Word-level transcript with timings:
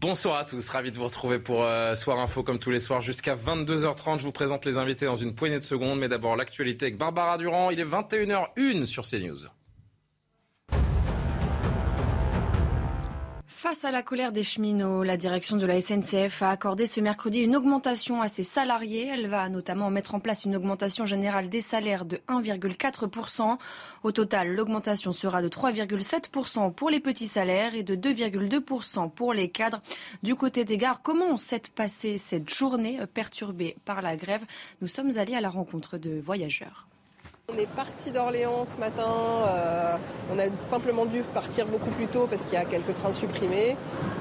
Bonsoir 0.00 0.38
à 0.38 0.44
tous, 0.44 0.68
ravi 0.68 0.92
de 0.92 0.96
vous 0.96 1.06
retrouver 1.06 1.40
pour 1.40 1.64
euh, 1.64 1.96
Soir 1.96 2.20
Info 2.20 2.44
comme 2.44 2.60
tous 2.60 2.70
les 2.70 2.78
soirs 2.78 3.02
jusqu'à 3.02 3.34
22h30. 3.34 4.20
Je 4.20 4.26
vous 4.26 4.32
présente 4.32 4.64
les 4.64 4.78
invités 4.78 5.06
dans 5.06 5.16
une 5.16 5.34
poignée 5.34 5.58
de 5.58 5.64
secondes, 5.64 5.98
mais 5.98 6.06
d'abord 6.06 6.36
l'actualité 6.36 6.86
avec 6.86 6.98
Barbara 6.98 7.36
Durand. 7.36 7.70
Il 7.70 7.80
est 7.80 7.84
21h01 7.84 8.86
sur 8.86 9.02
CNews. 9.02 9.48
Face 13.60 13.84
à 13.84 13.90
la 13.90 14.04
colère 14.04 14.30
des 14.30 14.44
cheminots, 14.44 15.02
la 15.02 15.16
direction 15.16 15.56
de 15.56 15.66
la 15.66 15.80
SNCF 15.80 16.42
a 16.42 16.50
accordé 16.50 16.86
ce 16.86 17.00
mercredi 17.00 17.40
une 17.40 17.56
augmentation 17.56 18.22
à 18.22 18.28
ses 18.28 18.44
salariés. 18.44 19.08
Elle 19.08 19.26
va 19.26 19.48
notamment 19.48 19.90
mettre 19.90 20.14
en 20.14 20.20
place 20.20 20.44
une 20.44 20.54
augmentation 20.54 21.06
générale 21.06 21.48
des 21.48 21.58
salaires 21.58 22.04
de 22.04 22.18
1,4%. 22.28 23.58
Au 24.04 24.12
total, 24.12 24.54
l'augmentation 24.54 25.12
sera 25.12 25.42
de 25.42 25.48
3,7% 25.48 26.72
pour 26.72 26.88
les 26.88 27.00
petits 27.00 27.26
salaires 27.26 27.74
et 27.74 27.82
de 27.82 27.96
2,2% 27.96 29.10
pour 29.10 29.34
les 29.34 29.48
cadres. 29.48 29.82
Du 30.22 30.36
côté 30.36 30.64
des 30.64 30.76
gares, 30.76 31.02
comment 31.02 31.36
s'est 31.36 31.62
passée 31.74 32.16
cette 32.16 32.54
journée 32.54 33.00
perturbée 33.12 33.76
par 33.84 34.02
la 34.02 34.14
grève? 34.14 34.44
Nous 34.82 34.86
sommes 34.86 35.18
allés 35.18 35.34
à 35.34 35.40
la 35.40 35.50
rencontre 35.50 35.98
de 35.98 36.20
voyageurs. 36.20 36.87
On 37.50 37.56
est 37.56 37.66
parti 37.66 38.10
d'Orléans 38.10 38.66
ce 38.66 38.78
matin. 38.78 39.08
euh, 39.08 39.96
on 40.30 40.38
a 40.38 40.42
simplement 40.60 41.06
dû 41.06 41.22
partir 41.22 41.64
beaucoup 41.64 41.88
plus 41.92 42.06
tôt 42.06 42.26
parce 42.30 42.42
qu'il 42.44 42.52
y 42.52 42.56
a 42.58 42.66
quelques 42.66 42.92
trains 42.94 43.14
supprimés. 43.14 43.74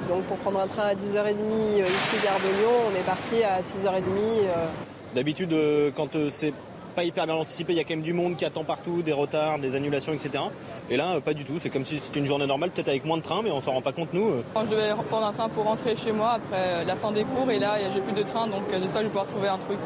Donc 0.08 0.24
pour 0.24 0.38
prendre 0.38 0.62
un 0.62 0.68
train 0.68 0.84
à 0.84 0.94
10h30 0.94 1.36
euh, 1.36 1.88
ici 1.88 2.24
gare 2.24 2.40
de 2.40 2.58
Lyon, 2.58 2.72
on 2.90 2.96
est 2.98 3.04
parti 3.04 3.44
à 3.44 3.60
6h30. 3.60 4.02
euh, 4.46 4.68
D'habitude, 5.14 5.54
quand 5.98 6.10
c'est 6.32 6.54
pas 6.98 7.04
hyper 7.04 7.28
bien 7.28 7.36
anticipé, 7.36 7.74
il 7.74 7.76
y 7.76 7.80
a 7.80 7.84
quand 7.84 7.92
même 7.92 8.02
du 8.02 8.12
monde 8.12 8.36
qui 8.38 8.44
attend 8.44 8.64
partout, 8.64 9.04
des 9.04 9.14
retards, 9.14 9.60
des 9.60 9.76
annulations, 9.76 10.14
etc. 10.14 10.46
Et 10.90 10.98
là, 10.98 11.12
euh, 11.12 11.20
pas 11.20 11.36
du 11.36 11.46
tout. 11.46 11.60
C'est 11.60 11.70
comme 11.70 11.86
si 11.86 12.00
c'était 12.00 12.20
une 12.20 12.26
journée 12.26 12.48
normale, 12.48 12.72
peut-être 12.72 12.88
avec 12.88 13.06
moins 13.06 13.18
de 13.18 13.22
trains, 13.22 13.44
mais 13.44 13.52
on 13.52 13.62
s'en 13.62 13.74
rend 13.74 13.84
pas 13.84 13.92
compte 13.92 14.12
nous. 14.14 14.30
euh. 14.30 14.42
Quand 14.56 14.66
je 14.66 14.72
devais 14.72 14.94
prendre 15.08 15.28
un 15.28 15.32
train 15.32 15.48
pour 15.48 15.66
rentrer 15.66 15.96
chez 15.96 16.12
moi 16.12 16.32
après 16.32 16.58
euh, 16.58 16.84
la 16.86 16.96
fin 16.96 17.12
des 17.12 17.24
cours 17.24 17.52
et 17.52 17.60
là 17.60 17.78
j'ai 17.94 18.02
plus 18.02 18.14
de 18.14 18.24
train 18.24 18.48
donc 18.48 18.64
j'espère 18.72 18.94
que 18.94 18.98
je 18.98 19.04
vais 19.04 19.08
pouvoir 19.10 19.28
trouver 19.28 19.48
un 19.48 19.60
truc, 19.60 19.78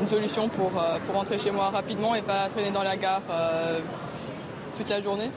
une 0.00 0.06
solution 0.06 0.48
pour, 0.48 0.70
pour 0.70 1.14
rentrer 1.16 1.38
chez 1.38 1.50
moi 1.50 1.70
rapidement 1.70 2.14
et 2.14 2.22
pas 2.22 2.48
traîner 2.50 2.70
dans 2.70 2.84
la 2.84 2.96
gare 2.96 3.22
toute 4.76 4.88
la 4.88 5.00
journée. 5.00 5.28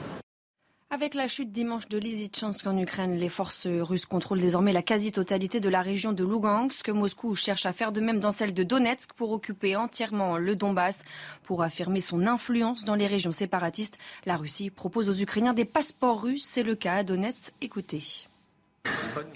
Avec 0.88 1.14
la 1.14 1.26
chute 1.26 1.50
dimanche 1.50 1.88
de 1.88 1.98
Lysychansk 1.98 2.64
en 2.64 2.78
Ukraine, 2.78 3.16
les 3.16 3.28
forces 3.28 3.66
russes 3.66 4.06
contrôlent 4.06 4.40
désormais 4.40 4.72
la 4.72 4.82
quasi-totalité 4.82 5.58
de 5.58 5.68
la 5.68 5.82
région 5.82 6.12
de 6.12 6.22
Lugansk. 6.22 6.88
Moscou 6.90 7.34
cherche 7.34 7.66
à 7.66 7.72
faire 7.72 7.90
de 7.90 8.00
même 8.00 8.20
dans 8.20 8.30
celle 8.30 8.54
de 8.54 8.62
Donetsk 8.62 9.12
pour 9.14 9.32
occuper 9.32 9.74
entièrement 9.74 10.38
le 10.38 10.54
Donbass. 10.54 11.04
Pour 11.42 11.64
affirmer 11.64 12.00
son 12.00 12.24
influence 12.28 12.84
dans 12.84 12.94
les 12.94 13.08
régions 13.08 13.32
séparatistes, 13.32 13.98
la 14.26 14.36
Russie 14.36 14.70
propose 14.70 15.10
aux 15.10 15.20
Ukrainiens 15.20 15.54
des 15.54 15.64
passeports 15.64 16.22
russes. 16.22 16.46
C'est 16.46 16.62
le 16.62 16.76
cas 16.76 16.94
à 16.94 17.02
Donetsk. 17.02 17.52
Écoutez. 17.60 18.28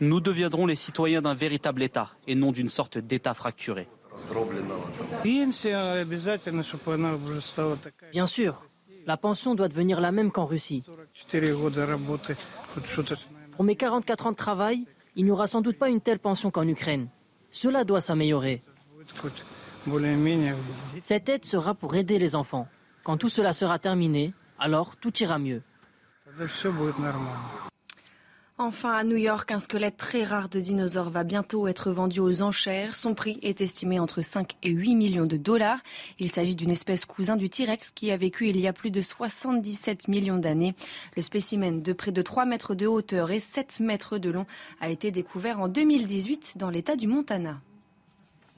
Nous 0.00 0.20
deviendrons 0.20 0.66
les 0.66 0.76
citoyens 0.76 1.20
d'un 1.20 1.34
véritable 1.34 1.82
État 1.82 2.10
et 2.28 2.36
non 2.36 2.52
d'une 2.52 2.68
sorte 2.68 2.96
d'État 2.96 3.34
fracturé. 3.34 3.88
Bien 8.12 8.26
sûr, 8.26 8.69
la 9.06 9.16
pension 9.16 9.54
doit 9.54 9.68
devenir 9.68 10.00
la 10.00 10.12
même 10.12 10.30
qu'en 10.30 10.46
Russie. 10.46 10.82
Pour 13.56 13.64
mes 13.64 13.76
44 13.76 14.26
ans 14.26 14.32
de 14.32 14.36
travail, 14.36 14.86
il 15.16 15.24
n'y 15.24 15.30
aura 15.30 15.46
sans 15.46 15.60
doute 15.60 15.78
pas 15.78 15.88
une 15.88 16.00
telle 16.00 16.18
pension 16.18 16.50
qu'en 16.50 16.66
Ukraine. 16.66 17.08
Cela 17.50 17.84
doit 17.84 18.00
s'améliorer. 18.00 18.62
Cette 21.00 21.28
aide 21.28 21.44
sera 21.44 21.74
pour 21.74 21.94
aider 21.94 22.18
les 22.18 22.36
enfants. 22.36 22.68
Quand 23.02 23.16
tout 23.16 23.28
cela 23.28 23.52
sera 23.52 23.78
terminé, 23.78 24.34
alors 24.58 24.96
tout 24.96 25.16
ira 25.22 25.38
mieux. 25.38 25.62
Enfin, 28.62 28.92
à 28.92 29.04
New 29.04 29.16
York, 29.16 29.50
un 29.52 29.58
squelette 29.58 29.96
très 29.96 30.22
rare 30.22 30.50
de 30.50 30.60
dinosaure 30.60 31.08
va 31.08 31.24
bientôt 31.24 31.66
être 31.66 31.90
vendu 31.90 32.20
aux 32.20 32.42
enchères. 32.42 32.94
Son 32.94 33.14
prix 33.14 33.38
est 33.40 33.62
estimé 33.62 33.98
entre 33.98 34.20
5 34.20 34.52
et 34.62 34.68
8 34.68 34.96
millions 34.96 35.24
de 35.24 35.38
dollars. 35.38 35.78
Il 36.18 36.30
s'agit 36.30 36.54
d'une 36.54 36.70
espèce 36.70 37.06
cousin 37.06 37.36
du 37.36 37.48
T-Rex 37.48 37.90
qui 37.90 38.10
a 38.10 38.18
vécu 38.18 38.50
il 38.50 38.60
y 38.60 38.68
a 38.68 38.74
plus 38.74 38.90
de 38.90 39.00
77 39.00 40.08
millions 40.08 40.36
d'années. 40.36 40.74
Le 41.16 41.22
spécimen 41.22 41.80
de 41.80 41.92
près 41.94 42.12
de 42.12 42.20
3 42.20 42.44
mètres 42.44 42.74
de 42.74 42.86
hauteur 42.86 43.30
et 43.30 43.40
7 43.40 43.80
mètres 43.80 44.18
de 44.18 44.28
long 44.28 44.44
a 44.82 44.90
été 44.90 45.10
découvert 45.10 45.58
en 45.58 45.68
2018 45.68 46.58
dans 46.58 46.68
l'état 46.68 46.96
du 46.96 47.06
Montana. 47.08 47.62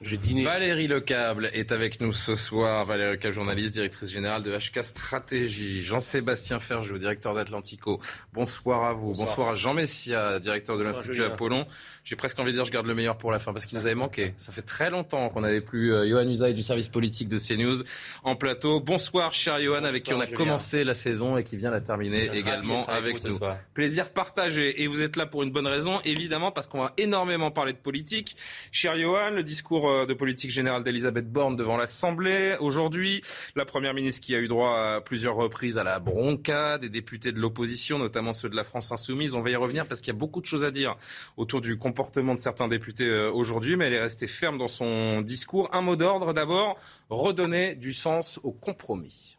Valérie 0.03 0.89
Lecable 0.89 1.49
est 1.53 1.71
avec 1.71 2.01
nous 2.01 2.13
ce 2.13 2.35
soir. 2.35 2.85
Valérie 2.85 3.13
Lecable, 3.13 3.35
journaliste, 3.35 3.75
directrice 3.75 4.11
générale 4.11 4.43
de 4.43 4.57
HK 4.57 4.83
Stratégie. 4.83 5.81
Jean-Sébastien 5.81 6.59
Ferjou, 6.59 6.99
directeur 6.99 7.35
d'Atlantico. 7.35 8.01
Bonsoir 8.33 8.85
à 8.85 8.93
vous. 8.93 9.13
Bonsoir, 9.13 9.51
à 9.51 9.55
Jean 9.55 9.75
Messia, 9.75 10.41
directeur 10.41 10.77
de 10.77 10.83
l'Institut. 10.83 11.23
Apollon. 11.23 11.67
J'ai 12.05 12.17
presque 12.17 12.39
envie 12.41 12.51
de 12.51 12.57
dire 12.57 12.65
je 12.65 12.73
garde 12.73 12.87
le 12.87 12.95
meilleur 12.95 13.17
pour 13.17 13.31
la 13.31 13.39
fin 13.39 13.53
parce 13.53 13.65
qu'il 13.65 13.79
nous 13.79 13.87
avait 13.87 13.95
manqué. 13.95 14.35
Ça 14.37 14.51
fait 14.51 14.63
très 14.63 14.91
longtemps 14.91 15.29
qu'on 15.29 15.43
n'avait 15.43 15.61
plus 15.61 15.95
euh, 15.95 16.09
Johan 16.09 16.29
Usaï 16.29 16.53
du 16.53 16.63
service 16.63 16.89
politique 16.89 17.29
de 17.29 17.39
CNews 17.39 17.85
en 18.25 18.35
plateau. 18.35 18.81
Bonsoir, 18.81 19.33
cher 19.33 19.61
Johan, 19.61 19.85
avec 19.85 20.03
qui 20.03 20.13
on 20.13 20.21
a 20.21 20.27
commencé 20.27 20.83
la 20.83 20.95
saison 20.95 21.37
et 21.37 21.45
qui 21.45 21.57
vient 21.57 21.71
la 21.71 21.81
terminer 21.81 22.29
également 22.35 22.87
avec 22.87 23.03
avec 23.03 23.25
nous. 23.25 23.39
Plaisir 23.75 24.11
partagé. 24.11 24.83
Et 24.83 24.89
vous 24.89 25.03
êtes 25.03 25.17
là 25.17 25.27
pour 25.27 25.45
une 25.45 25.53
bonne 25.53 25.67
raison, 25.67 26.01
évidemment, 26.05 26.51
parce 26.51 26.67
qu'on 26.67 26.81
va 26.81 26.93
énormément 26.99 27.51
parler 27.53 27.73
de 27.73 27.79
politique. 27.79 28.37
Cher 28.73 28.99
Johan, 28.99 29.31
le 29.31 29.43
discours 29.45 29.92
euh, 29.93 30.07
de 30.07 30.15
politique 30.15 30.51
générale 30.51 30.83
d'Elisabeth 30.83 31.31
Borne 31.31 31.57
devant 31.57 31.77
l'Assemblée. 31.77 32.57
Aujourd'hui, 32.61 33.23
la 33.57 33.65
Première 33.65 33.95
ministre 33.95 34.21
qui 34.21 34.35
a 34.35 34.39
eu 34.39 34.49
droit 34.49 34.77
à 34.77 35.01
plusieurs 35.01 35.37
reprises 35.37 35.79
à 35.79 35.85
la 35.85 35.99
bronca 35.99 36.79
des 36.79 36.89
députés 36.89 37.33
de 37.33 37.39
l'opposition, 37.39 37.99
notamment 37.99 38.33
ceux 38.33 38.49
de 38.49 38.57
la 38.57 38.65
France 38.65 38.93
Insoumise. 38.93 39.35
On 39.35 39.41
va 39.41 39.51
y 39.51 39.57
revenir 39.57 39.87
parce 39.87 40.01
qu'il 40.01 40.13
y 40.13 40.17
a 40.17 40.19
beaucoup 40.19 40.41
de 40.41 40.47
choses 40.47 40.65
à 40.65 40.71
dire 40.71 40.97
autour 41.37 41.61
du 41.61 41.79
comportement 41.79 42.35
de 42.35 42.41
certains 42.41 42.69
députés 42.69 43.07
euh, 43.07 43.31
aujourd'hui, 43.31 43.77
mais 43.77 43.87
elle 43.87 43.95
est 43.95 44.01
restée 44.01 44.27
ferme 44.27 44.59
dans 44.59 44.69
son 44.69 45.21
discours. 45.21 45.69
Un 45.73 45.83
mot 45.83 45.97
d'ordre 45.97 46.33
d'abord, 46.33 46.75
redonner 47.11 47.75
du 47.75 47.93
sens 47.93 48.41
au 48.43 48.53
compromis. 48.53 49.37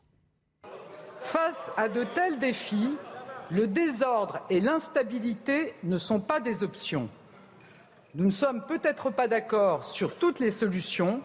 Face 1.22 1.72
à 1.78 1.90
de 1.90 2.04
tels 2.16 2.40
défis, 2.40 2.90
le 3.50 3.68
désordre 3.68 4.42
et 4.50 4.60
l'instabilité 4.60 5.74
ne 5.84 5.98
sont 5.98 6.20
pas 6.20 6.40
des 6.40 6.64
options. 6.64 7.10
Nous 8.16 8.26
ne 8.26 8.32
sommes 8.32 8.64
peut-être 8.68 9.10
pas 9.10 9.28
d'accord 9.28 9.86
sur 9.86 10.16
toutes 10.18 10.40
les 10.40 10.52
solutions, 10.52 11.22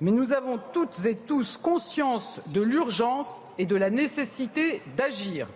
mais 0.00 0.10
nous 0.10 0.32
avons 0.32 0.58
toutes 0.72 1.04
et 1.04 1.16
tous 1.16 1.58
conscience 1.58 2.40
de 2.46 2.62
l'urgence 2.62 3.42
et 3.58 3.66
de 3.66 3.76
la 3.76 3.90
nécessité 3.90 4.80
d'agir. 4.96 5.46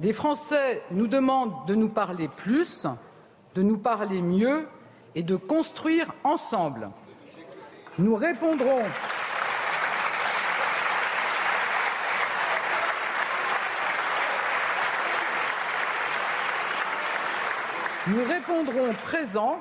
Les 0.00 0.12
Français 0.12 0.82
nous 0.90 1.06
demandent 1.06 1.54
de 1.68 1.76
nous 1.76 1.88
parler 1.88 2.26
plus, 2.26 2.88
de 3.54 3.62
nous 3.62 3.78
parler 3.78 4.22
mieux 4.22 4.66
et 5.14 5.22
de 5.22 5.36
construire 5.36 6.12
ensemble. 6.24 6.90
Nous 7.98 8.16
répondrons. 8.16 8.82
Nous 18.06 18.22
répondrons 18.22 18.92
présent. 19.04 19.58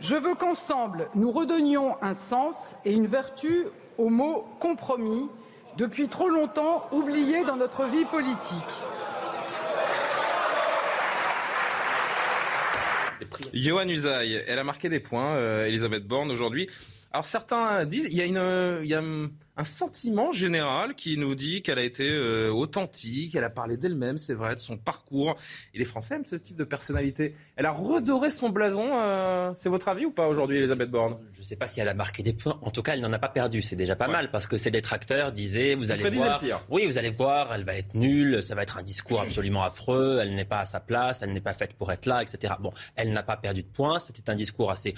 Je 0.00 0.16
veux 0.16 0.34
qu'ensemble, 0.34 1.10
nous 1.14 1.30
redonnions 1.30 2.02
un 2.02 2.14
sens 2.14 2.76
et 2.86 2.92
une 2.92 3.06
vertu 3.06 3.66
au 3.98 4.08
mot 4.08 4.46
compromis, 4.58 5.28
depuis 5.76 6.08
trop 6.08 6.30
longtemps 6.30 6.88
oublié 6.92 7.44
dans 7.44 7.56
notre 7.56 7.84
vie 7.84 8.06
politique. 8.06 8.58
Johan 13.52 13.88
Usaï, 13.88 14.42
elle 14.46 14.58
a 14.58 14.64
marqué 14.64 14.88
des 14.88 15.00
points, 15.00 15.34
euh, 15.36 15.66
Elisabeth 15.66 16.06
Borne, 16.06 16.30
aujourd'hui. 16.30 16.70
Alors 17.12 17.24
certains 17.24 17.84
disent, 17.84 18.08
il 18.10 18.16
y 18.16 18.20
a, 18.20 18.24
une, 18.24 18.82
il 18.82 18.88
y 18.88 18.94
a 18.94 19.02
un 19.56 19.64
sentiment 19.64 20.32
général 20.32 20.94
qui 20.94 21.16
nous 21.16 21.34
dit 21.34 21.62
qu'elle 21.62 21.78
a 21.78 21.82
été 21.82 22.06
euh, 22.08 22.50
authentique, 22.50 23.34
elle 23.34 23.44
a 23.44 23.50
parlé 23.50 23.78
d'elle-même, 23.78 24.18
c'est 24.18 24.34
vrai, 24.34 24.54
de 24.54 24.60
son 24.60 24.76
parcours. 24.76 25.34
Et 25.72 25.78
les 25.78 25.86
Français 25.86 26.16
aiment 26.16 26.26
ce 26.26 26.36
type 26.36 26.56
de 26.56 26.64
personnalité. 26.64 27.34
Elle 27.56 27.64
a 27.64 27.70
redoré 27.70 28.30
son 28.30 28.50
blason. 28.50 28.86
Euh, 28.92 29.52
c'est 29.54 29.70
votre 29.70 29.88
avis 29.88 30.04
ou 30.04 30.10
pas 30.10 30.28
aujourd'hui, 30.28 30.58
Elisabeth 30.58 30.90
Borne? 30.90 31.16
Je 31.32 31.38
ne 31.38 31.44
sais 31.44 31.56
pas 31.56 31.66
si 31.66 31.80
elle 31.80 31.88
a 31.88 31.94
marqué 31.94 32.22
des 32.22 32.34
points. 32.34 32.58
En 32.60 32.70
tout 32.70 32.82
cas, 32.82 32.92
elle 32.92 33.00
n'en 33.00 33.12
a 33.12 33.18
pas 33.18 33.30
perdu. 33.30 33.62
C'est 33.62 33.76
déjà 33.76 33.96
pas 33.96 34.08
mal 34.08 34.30
parce 34.30 34.46
que 34.46 34.58
ses 34.58 34.70
détracteurs 34.70 35.32
disaient, 35.32 35.74
vous, 35.74 35.90
allez 35.90 36.08
voir, 36.10 36.42
oui, 36.68 36.84
vous 36.84 36.98
allez 36.98 37.10
voir, 37.10 37.54
elle 37.54 37.64
va 37.64 37.76
être 37.76 37.94
nulle, 37.94 38.42
ça 38.42 38.54
va 38.54 38.62
être 38.62 38.76
un 38.76 38.82
discours 38.82 39.22
absolument 39.22 39.64
affreux, 39.64 40.18
elle 40.20 40.34
n'est 40.34 40.44
pas 40.44 40.60
à 40.60 40.64
sa 40.66 40.80
place, 40.80 41.22
elle 41.22 41.32
n'est 41.32 41.40
pas 41.40 41.54
faite 41.54 41.72
pour 41.74 41.90
être 41.92 42.04
là, 42.04 42.22
etc. 42.22 42.54
Bon, 42.60 42.72
elle 42.94 43.12
n'a 43.12 43.22
pas 43.22 43.38
perdu 43.38 43.62
de 43.62 43.68
points. 43.68 44.00
C'était 44.00 44.28
un 44.28 44.34
discours 44.34 44.70
assez 44.70 44.94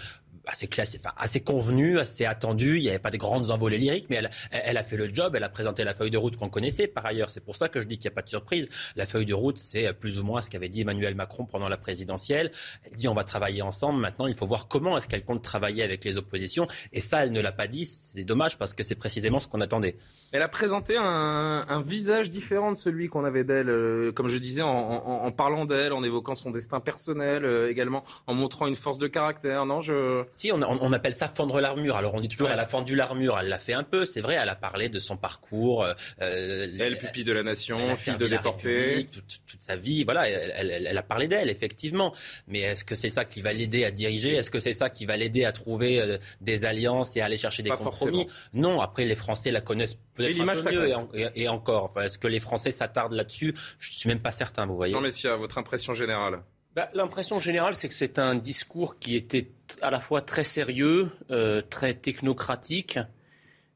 assez 0.48 0.66
classique, 0.66 1.02
enfin, 1.04 1.14
assez 1.16 1.40
convenu, 1.40 1.98
assez 1.98 2.24
attendu. 2.24 2.78
Il 2.78 2.82
n'y 2.82 2.88
avait 2.88 2.98
pas 2.98 3.10
de 3.10 3.16
grandes 3.16 3.50
envolées 3.50 3.78
lyriques, 3.78 4.06
mais 4.10 4.16
elle, 4.16 4.30
elle, 4.50 4.76
a 4.76 4.82
fait 4.82 4.96
le 4.96 5.08
job. 5.08 5.34
Elle 5.36 5.44
a 5.44 5.48
présenté 5.48 5.84
la 5.84 5.94
feuille 5.94 6.10
de 6.10 6.18
route 6.18 6.36
qu'on 6.36 6.48
connaissait. 6.48 6.86
Par 6.86 7.06
ailleurs, 7.06 7.30
c'est 7.30 7.44
pour 7.44 7.56
ça 7.56 7.68
que 7.68 7.80
je 7.80 7.86
dis 7.86 7.98
qu'il 7.98 8.08
n'y 8.08 8.14
a 8.14 8.16
pas 8.16 8.22
de 8.22 8.28
surprise. 8.28 8.68
La 8.96 9.06
feuille 9.06 9.26
de 9.26 9.34
route, 9.34 9.58
c'est 9.58 9.92
plus 9.92 10.18
ou 10.18 10.24
moins 10.24 10.42
ce 10.42 10.50
qu'avait 10.50 10.68
dit 10.68 10.80
Emmanuel 10.80 11.14
Macron 11.14 11.44
pendant 11.44 11.68
la 11.68 11.76
présidentielle. 11.76 12.50
Elle 12.84 12.96
dit 12.96 13.08
on 13.08 13.14
va 13.14 13.24
travailler 13.24 13.62
ensemble. 13.62 14.00
Maintenant, 14.00 14.26
il 14.26 14.34
faut 14.34 14.46
voir 14.46 14.68
comment 14.68 14.96
est-ce 14.96 15.06
qu'elle 15.06 15.24
compte 15.24 15.42
travailler 15.42 15.82
avec 15.82 16.04
les 16.04 16.16
oppositions. 16.16 16.66
Et 16.92 17.00
ça, 17.00 17.22
elle 17.22 17.32
ne 17.32 17.40
l'a 17.40 17.52
pas 17.52 17.66
dit. 17.66 17.84
C'est 17.84 18.24
dommage 18.24 18.58
parce 18.58 18.74
que 18.74 18.82
c'est 18.82 18.94
précisément 18.94 19.38
ce 19.38 19.48
qu'on 19.48 19.60
attendait. 19.60 19.96
Elle 20.32 20.42
a 20.42 20.48
présenté 20.48 20.96
un, 20.96 21.64
un 21.68 21.80
visage 21.80 22.30
différent 22.30 22.72
de 22.72 22.78
celui 22.78 23.08
qu'on 23.08 23.24
avait 23.24 23.44
d'elle, 23.44 23.68
euh, 23.68 24.12
comme 24.12 24.28
je 24.28 24.38
disais, 24.38 24.62
en, 24.62 24.68
en, 24.68 25.24
en 25.24 25.32
parlant 25.32 25.64
d'elle, 25.64 25.92
en 25.92 26.02
évoquant 26.02 26.34
son 26.34 26.50
destin 26.50 26.80
personnel, 26.80 27.44
euh, 27.44 27.70
également 27.70 28.04
en 28.26 28.34
montrant 28.34 28.66
une 28.66 28.74
force 28.74 28.98
de 28.98 29.06
caractère. 29.06 29.66
Non, 29.66 29.80
je 29.80 30.24
si, 30.38 30.52
on, 30.52 30.92
appelle 30.92 31.14
ça 31.14 31.26
fendre 31.26 31.60
l'armure. 31.60 31.96
Alors 31.96 32.14
on 32.14 32.20
dit 32.20 32.28
toujours 32.28 32.48
elle 32.48 32.60
a 32.60 32.64
fendu 32.64 32.94
l'armure, 32.94 33.36
elle 33.40 33.48
l'a 33.48 33.58
fait 33.58 33.72
un 33.72 33.82
peu, 33.82 34.04
c'est 34.04 34.20
vrai, 34.20 34.36
elle 34.40 34.48
a 34.48 34.54
parlé 34.54 34.88
de 34.88 35.00
son 35.00 35.16
parcours. 35.16 35.84
Euh, 35.84 36.68
elle, 36.78 36.96
pupille 36.96 37.24
de 37.24 37.32
la 37.32 37.42
nation, 37.42 37.96
fille 37.96 38.16
de 38.16 38.28
déporté. 38.28 39.06
Toute, 39.10 39.40
toute, 39.46 39.60
sa 39.60 39.74
vie, 39.74 40.04
voilà, 40.04 40.28
elle, 40.28 40.96
a 40.96 41.02
parlé 41.02 41.26
d'elle, 41.26 41.50
effectivement. 41.50 42.14
Mais 42.46 42.60
est-ce 42.60 42.84
que 42.84 42.94
c'est 42.94 43.08
ça 43.08 43.24
qui 43.24 43.40
va 43.40 43.52
l'aider 43.52 43.84
à 43.84 43.90
diriger? 43.90 44.34
Est-ce 44.34 44.50
que 44.50 44.60
c'est 44.60 44.74
ça 44.74 44.90
qui 44.90 45.06
va 45.06 45.16
l'aider 45.16 45.44
à 45.44 45.50
trouver 45.50 46.00
euh, 46.00 46.18
des 46.40 46.64
alliances 46.64 47.16
et 47.16 47.20
à 47.20 47.24
aller 47.24 47.36
chercher 47.36 47.64
des 47.64 47.70
compromis? 47.70 48.28
Non, 48.52 48.80
après 48.80 49.04
les 49.04 49.16
Français 49.16 49.50
la 49.50 49.60
connaissent 49.60 49.98
peut-être 50.14 50.40
un 50.40 50.46
peu 50.52 50.70
mieux 50.70 50.92
et, 51.34 51.48
encore. 51.48 51.84
Enfin, 51.84 52.02
est-ce 52.02 52.18
que 52.18 52.28
les 52.28 52.40
Français 52.40 52.70
s'attardent 52.70 53.14
là-dessus? 53.14 53.54
Je 53.80 53.92
suis 53.92 54.08
même 54.08 54.20
pas 54.20 54.30
certain, 54.30 54.66
vous 54.66 54.76
voyez. 54.76 54.92
Jean 54.92 55.00
Messia, 55.00 55.34
votre 55.34 55.58
impression 55.58 55.94
générale? 55.94 56.42
Bah, 56.74 56.88
L'impression 56.94 57.40
générale, 57.40 57.74
c'est 57.74 57.88
que 57.88 57.94
c'est 57.94 58.18
un 58.18 58.34
discours 58.34 58.98
qui 58.98 59.16
était 59.16 59.50
à 59.82 59.90
la 59.90 60.00
fois 60.00 60.22
très 60.22 60.44
sérieux, 60.44 61.10
euh, 61.30 61.62
très 61.62 61.94
technocratique, 61.94 62.98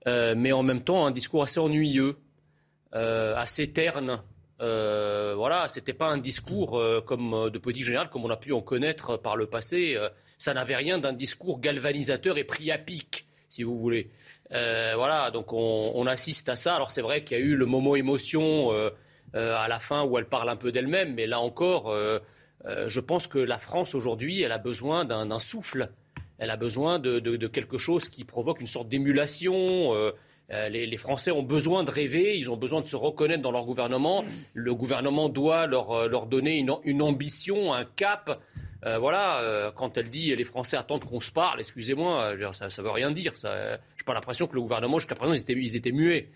euh, 0.06 0.34
mais 0.36 0.52
en 0.52 0.62
même 0.62 0.82
temps 0.82 1.06
un 1.06 1.10
discours 1.10 1.42
assez 1.42 1.60
ennuyeux, 1.60 2.16
euh, 2.94 3.36
assez 3.36 3.72
terne. 3.72 4.22
voilà, 4.58 5.66
c'était 5.68 5.92
pas 5.92 6.08
un 6.08 6.18
discours 6.18 6.80
comme 7.04 7.50
de 7.50 7.58
politique 7.58 7.84
générale 7.84 8.08
comme 8.10 8.24
on 8.24 8.30
a 8.30 8.36
pu 8.36 8.52
en 8.52 8.60
connaître 8.60 9.16
par 9.16 9.36
le 9.36 9.46
passé. 9.46 9.98
ça 10.38 10.54
n'avait 10.54 10.76
rien 10.76 10.98
d'un 10.98 11.12
discours 11.12 11.58
galvanisateur 11.60 12.38
et 12.38 12.44
pris 12.44 12.70
à 12.70 12.78
pic, 12.78 13.26
si 13.48 13.64
vous 13.64 13.76
voulez. 13.76 14.10
voilà, 14.50 15.32
donc 15.32 15.52
on, 15.52 15.92
on, 15.96 16.06
assiste 16.06 16.48
à 16.48 16.54
ça. 16.54 16.76
Alors 16.76 16.92
c'est 16.92 17.02
vrai 17.02 17.24
qu'il 17.24 17.38
y 17.38 17.42
a 17.42 17.44
eu 17.44 17.56
le 17.56 17.66
moment 17.66 17.96
émotion 17.96 18.70
à 19.34 19.66
la 19.68 19.80
fin 19.80 20.04
où 20.04 20.16
elle 20.16 20.28
parle 20.28 20.48
un 20.48 20.56
peu 20.56 20.70
d'elle-même, 20.70 21.14
mais 21.14 21.26
là 21.26 21.40
encore 21.40 21.92
euh, 22.66 22.88
je 22.88 23.00
pense 23.00 23.26
que 23.26 23.38
la 23.38 23.58
France 23.58 23.94
aujourd'hui, 23.94 24.42
elle 24.42 24.52
a 24.52 24.58
besoin 24.58 25.04
d'un 25.04 25.38
souffle. 25.38 25.90
Elle 26.38 26.50
a 26.50 26.56
besoin 26.56 26.98
de, 26.98 27.46
quelque 27.46 27.78
chose 27.78 28.08
qui 28.08 28.24
provoque 28.24 28.60
une 28.60 28.66
sorte 28.66 28.88
d'émulation. 28.88 29.94
Euh, 29.94 30.12
euh, 30.50 30.68
les, 30.68 30.96
Français 30.96 31.30
ont 31.30 31.42
besoin 31.42 31.84
de 31.84 31.90
rêver, 31.90 32.36
ils 32.36 32.50
ont 32.50 32.56
besoin 32.56 32.80
de 32.80 32.86
se 32.86 32.96
reconnaître 32.96 33.42
dans 33.42 33.52
leur 33.52 33.64
gouvernement. 33.64 34.24
Le 34.54 34.74
gouvernement 34.74 35.28
doit 35.28 35.66
leur, 35.66 36.26
donner 36.26 36.58
une, 36.58 37.02
ambition, 37.02 37.72
un 37.72 37.84
cap. 37.84 38.40
voilà, 38.82 39.72
quand 39.76 39.96
elle 39.96 40.10
dit 40.10 40.34
les 40.34 40.44
Français 40.44 40.76
attendent 40.76 41.04
qu'on 41.04 41.20
se 41.20 41.30
parle, 41.30 41.60
excusez-moi, 41.60 42.34
ça 42.52 42.66
ne 42.66 42.82
veut 42.82 42.90
rien 42.90 43.12
dire. 43.12 43.32
Je 43.34 43.46
n'ai 43.46 44.04
pas 44.04 44.14
l'impression 44.14 44.46
que 44.46 44.54
le 44.54 44.60
gouvernement, 44.60 44.98
jusqu'à 44.98 45.14
présent, 45.14 45.32
ils 45.32 45.76
étaient 45.76 45.92
muets. 45.92 46.28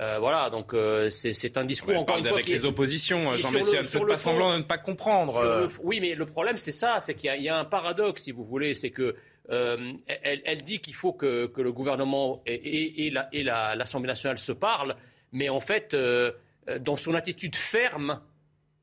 Euh, 0.00 0.18
voilà, 0.18 0.48
donc 0.48 0.72
euh, 0.72 1.10
c'est 1.10 1.56
un 1.58 1.64
discours 1.64 1.94
encore 1.96 2.16
une 2.16 2.24
fois 2.24 2.34
avec 2.34 2.48
les 2.48 2.64
oppositions. 2.64 3.36
Jean 3.36 3.50
Messia 3.50 3.80
ne 3.80 3.84
fait 3.84 4.00
pas 4.00 4.16
semblant 4.16 4.52
de 4.52 4.58
ne 4.58 4.62
pas 4.62 4.78
comprendre. 4.78 5.36
Euh. 5.36 5.68
oui, 5.82 6.00
mais 6.00 6.14
le 6.14 6.24
problème 6.24 6.56
c'est 6.56 6.72
ça, 6.72 6.98
c'est 7.00 7.14
qu'il 7.14 7.42
y, 7.42 7.48
a 7.48 7.58
un 7.58 7.64
paradoxe, 7.64 8.22
si 8.22 8.32
vous 8.32 8.44
voulez, 8.44 8.74
c'est 8.74 8.90
que 8.90 9.14
elle, 9.48 10.62
dit 10.62 10.80
qu'il 10.80 10.94
faut 10.94 11.12
que, 11.12 11.50
le 11.54 11.72
gouvernement 11.72 12.42
et, 12.46 13.08
et 13.08 13.42
l'Assemblée 13.44 14.08
nationale 14.08 14.38
se 14.38 14.52
parlent, 14.52 14.96
mais 15.30 15.50
en 15.50 15.60
fait, 15.60 15.94
dans 16.80 16.96
son 16.96 17.14
attitude 17.14 17.54
ferme, 17.54 18.20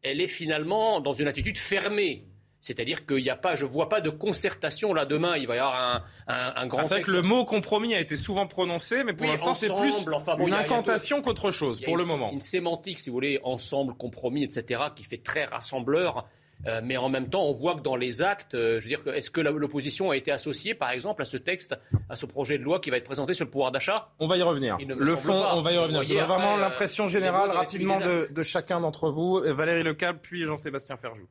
elle 0.03 0.21
est 0.21 0.27
finalement 0.27 0.99
dans 0.99 1.13
une 1.13 1.27
attitude 1.27 1.57
fermée. 1.57 2.23
C'est-à-dire 2.61 3.05
qu'il 3.05 3.23
n'y 3.23 3.29
a 3.29 3.35
pas, 3.35 3.55
je 3.55 3.65
vois 3.65 3.87
pas 3.87 4.01
de 4.01 4.09
concertation 4.09 4.93
là 4.93 5.05
demain. 5.05 5.37
Il 5.37 5.47
va 5.47 5.55
y 5.55 5.59
avoir 5.59 6.03
un, 6.27 6.53
un, 6.55 6.67
grand. 6.67 6.83
C'est 6.83 6.95
vrai 6.95 7.01
que 7.01 7.11
le 7.11 7.21
mot 7.21 7.45
compromis 7.45 7.95
a 7.95 7.99
été 7.99 8.17
souvent 8.17 8.47
prononcé, 8.47 9.03
mais 9.03 9.13
pour 9.13 9.27
l'instant 9.27 9.53
c'est 9.53 9.73
plus 9.73 10.05
une 10.39 10.53
incantation 10.53 11.21
qu'autre 11.21 11.51
chose 11.51 11.81
pour 11.81 11.97
le 11.97 12.05
moment. 12.05 12.31
Une 12.31 12.41
sémantique, 12.41 12.99
si 12.99 13.09
vous 13.09 13.15
voulez, 13.15 13.39
ensemble, 13.43 13.93
compromis, 13.93 14.43
etc., 14.43 14.81
qui 14.95 15.03
fait 15.03 15.23
très 15.23 15.45
rassembleur. 15.45 16.27
Euh, 16.67 16.81
mais 16.83 16.97
en 16.97 17.07
même 17.07 17.29
temps, 17.29 17.43
on 17.43 17.53
voit 17.53 17.75
que 17.75 17.81
dans 17.81 17.95
les 17.95 18.21
actes, 18.21 18.53
euh, 18.53 18.79
je 18.79 18.89
veux 18.89 18.89
dire, 18.89 19.13
est-ce 19.13 19.31
que 19.31 19.39
l'opposition 19.39 20.11
a 20.11 20.17
été 20.17 20.29
associée, 20.31 20.73
par 20.73 20.89
exemple, 20.89 21.21
à 21.21 21.25
ce 21.25 21.37
texte, 21.37 21.77
à 22.09 22.17
ce 22.17 22.25
projet 22.25 22.57
de 22.57 22.63
loi 22.63 22.79
qui 22.79 22.89
va 22.89 22.97
être 22.97 23.05
présenté 23.05 23.33
sur 23.33 23.45
le 23.45 23.51
pouvoir 23.51 23.71
d'achat? 23.71 24.09
On 24.19 24.27
va 24.27 24.35
y 24.35 24.41
revenir. 24.41 24.77
Le 24.85 25.15
fond, 25.15 25.41
on 25.53 25.61
va 25.61 25.71
y 25.71 25.77
revenir. 25.77 26.03
J'ai 26.03 26.19
vraiment 26.19 26.57
euh, 26.57 26.59
l'impression 26.59 27.07
générale, 27.07 27.51
rapidement, 27.51 27.99
de, 27.99 28.27
de, 28.29 28.43
chacun 28.43 28.81
d'entre 28.81 29.09
vous. 29.09 29.39
Valérie 29.45 29.83
Lecable, 29.83 30.19
puis 30.21 30.43
Jean-Sébastien 30.43 30.97
Ferjou. 30.97 31.27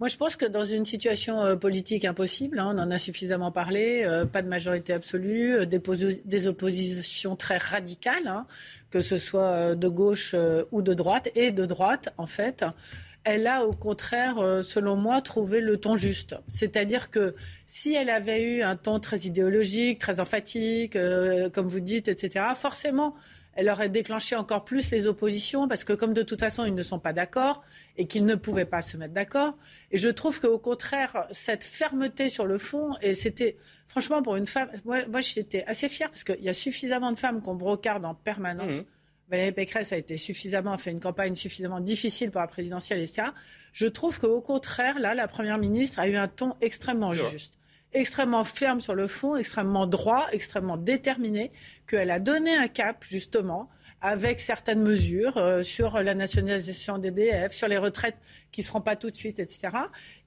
Moi, 0.00 0.06
je 0.06 0.16
pense 0.16 0.36
que 0.36 0.46
dans 0.46 0.62
une 0.62 0.84
situation 0.84 1.42
euh, 1.42 1.56
politique 1.56 2.04
impossible, 2.04 2.60
hein, 2.60 2.72
on 2.72 2.78
en 2.78 2.92
a 2.92 2.98
suffisamment 2.98 3.50
parlé, 3.50 4.04
euh, 4.04 4.24
pas 4.26 4.42
de 4.42 4.48
majorité 4.48 4.92
absolue, 4.92 5.56
euh, 5.56 5.66
des, 5.66 6.46
oppositions 6.46 7.34
très 7.34 7.56
radicales, 7.56 8.28
hein, 8.28 8.46
que 8.90 9.00
ce 9.00 9.18
soit 9.18 9.74
de 9.74 9.88
gauche 9.88 10.36
ou 10.70 10.82
de 10.82 10.94
droite, 10.94 11.30
et 11.34 11.50
de 11.50 11.66
droite, 11.66 12.10
en 12.16 12.26
fait, 12.26 12.64
elle 13.24 13.48
a 13.48 13.64
au 13.64 13.72
contraire, 13.72 14.36
selon 14.62 14.94
moi, 14.94 15.20
trouvé 15.20 15.60
le 15.60 15.76
ton 15.78 15.96
juste. 15.96 16.36
C'est-à-dire 16.46 17.10
que 17.10 17.34
si 17.66 17.92
elle 17.94 18.08
avait 18.08 18.40
eu 18.40 18.62
un 18.62 18.76
ton 18.76 19.00
très 19.00 19.18
idéologique, 19.22 19.98
très 19.98 20.20
emphatique, 20.20 20.96
comme 21.52 21.66
vous 21.66 21.80
dites, 21.80 22.08
etc., 22.08 22.46
forcément, 22.56 23.14
elle 23.58 23.68
aurait 23.70 23.88
déclenché 23.88 24.36
encore 24.36 24.64
plus 24.64 24.92
les 24.92 25.08
oppositions 25.08 25.66
parce 25.66 25.82
que 25.82 25.92
comme 25.92 26.14
de 26.14 26.22
toute 26.22 26.38
façon 26.38 26.64
ils 26.64 26.76
ne 26.76 26.82
sont 26.82 27.00
pas 27.00 27.12
d'accord 27.12 27.64
et 27.96 28.06
qu'ils 28.06 28.24
ne 28.24 28.36
pouvaient 28.36 28.64
pas 28.64 28.82
se 28.82 28.96
mettre 28.96 29.14
d'accord. 29.14 29.52
Et 29.90 29.98
je 29.98 30.08
trouve 30.08 30.40
qu'au 30.40 30.60
contraire 30.60 31.26
cette 31.32 31.64
fermeté 31.64 32.30
sur 32.30 32.46
le 32.46 32.58
fond 32.58 32.94
et 33.02 33.14
c'était 33.14 33.56
franchement 33.88 34.22
pour 34.22 34.36
une 34.36 34.46
femme, 34.46 34.70
moi, 34.84 35.20
j'étais 35.20 35.64
assez 35.64 35.88
fière 35.88 36.08
parce 36.08 36.22
qu'il 36.22 36.40
y 36.40 36.48
a 36.48 36.54
suffisamment 36.54 37.10
de 37.10 37.18
femmes 37.18 37.42
qu'on 37.42 37.56
brocarde 37.56 38.04
en 38.04 38.14
permanence. 38.14 38.78
Mmh. 38.78 38.84
Valérie 39.28 39.52
Pécresse 39.52 39.92
a 39.92 39.96
été 39.96 40.16
suffisamment, 40.16 40.72
a 40.72 40.78
fait 40.78 40.92
une 40.92 41.00
campagne 41.00 41.34
suffisamment 41.34 41.80
difficile 41.80 42.30
pour 42.30 42.40
la 42.40 42.46
présidentielle, 42.46 43.00
etc. 43.00 43.30
Je 43.72 43.88
trouve 43.88 44.20
qu'au 44.20 44.40
contraire, 44.40 45.00
là, 45.00 45.14
la 45.14 45.26
Première 45.26 45.58
ministre 45.58 45.98
a 45.98 46.06
eu 46.06 46.14
un 46.14 46.28
ton 46.28 46.54
extrêmement 46.60 47.12
juste 47.12 47.57
extrêmement 47.92 48.44
ferme 48.44 48.80
sur 48.80 48.94
le 48.94 49.06
fond, 49.06 49.36
extrêmement 49.36 49.86
droit, 49.86 50.26
extrêmement 50.32 50.76
déterminé, 50.76 51.50
qu'elle 51.86 52.10
a 52.10 52.20
donné 52.20 52.56
un 52.56 52.68
cap, 52.68 53.04
justement, 53.08 53.68
avec 54.00 54.40
certaines 54.40 54.82
mesures 54.82 55.36
euh, 55.36 55.62
sur 55.62 56.00
la 56.02 56.14
nationalisation 56.14 56.98
des 56.98 57.10
DF, 57.10 57.52
sur 57.52 57.68
les 57.68 57.78
retraites 57.78 58.16
qui 58.52 58.60
ne 58.60 58.66
seront 58.66 58.80
pas 58.80 58.96
tout 58.96 59.10
de 59.10 59.16
suite, 59.16 59.38
etc. 59.38 59.68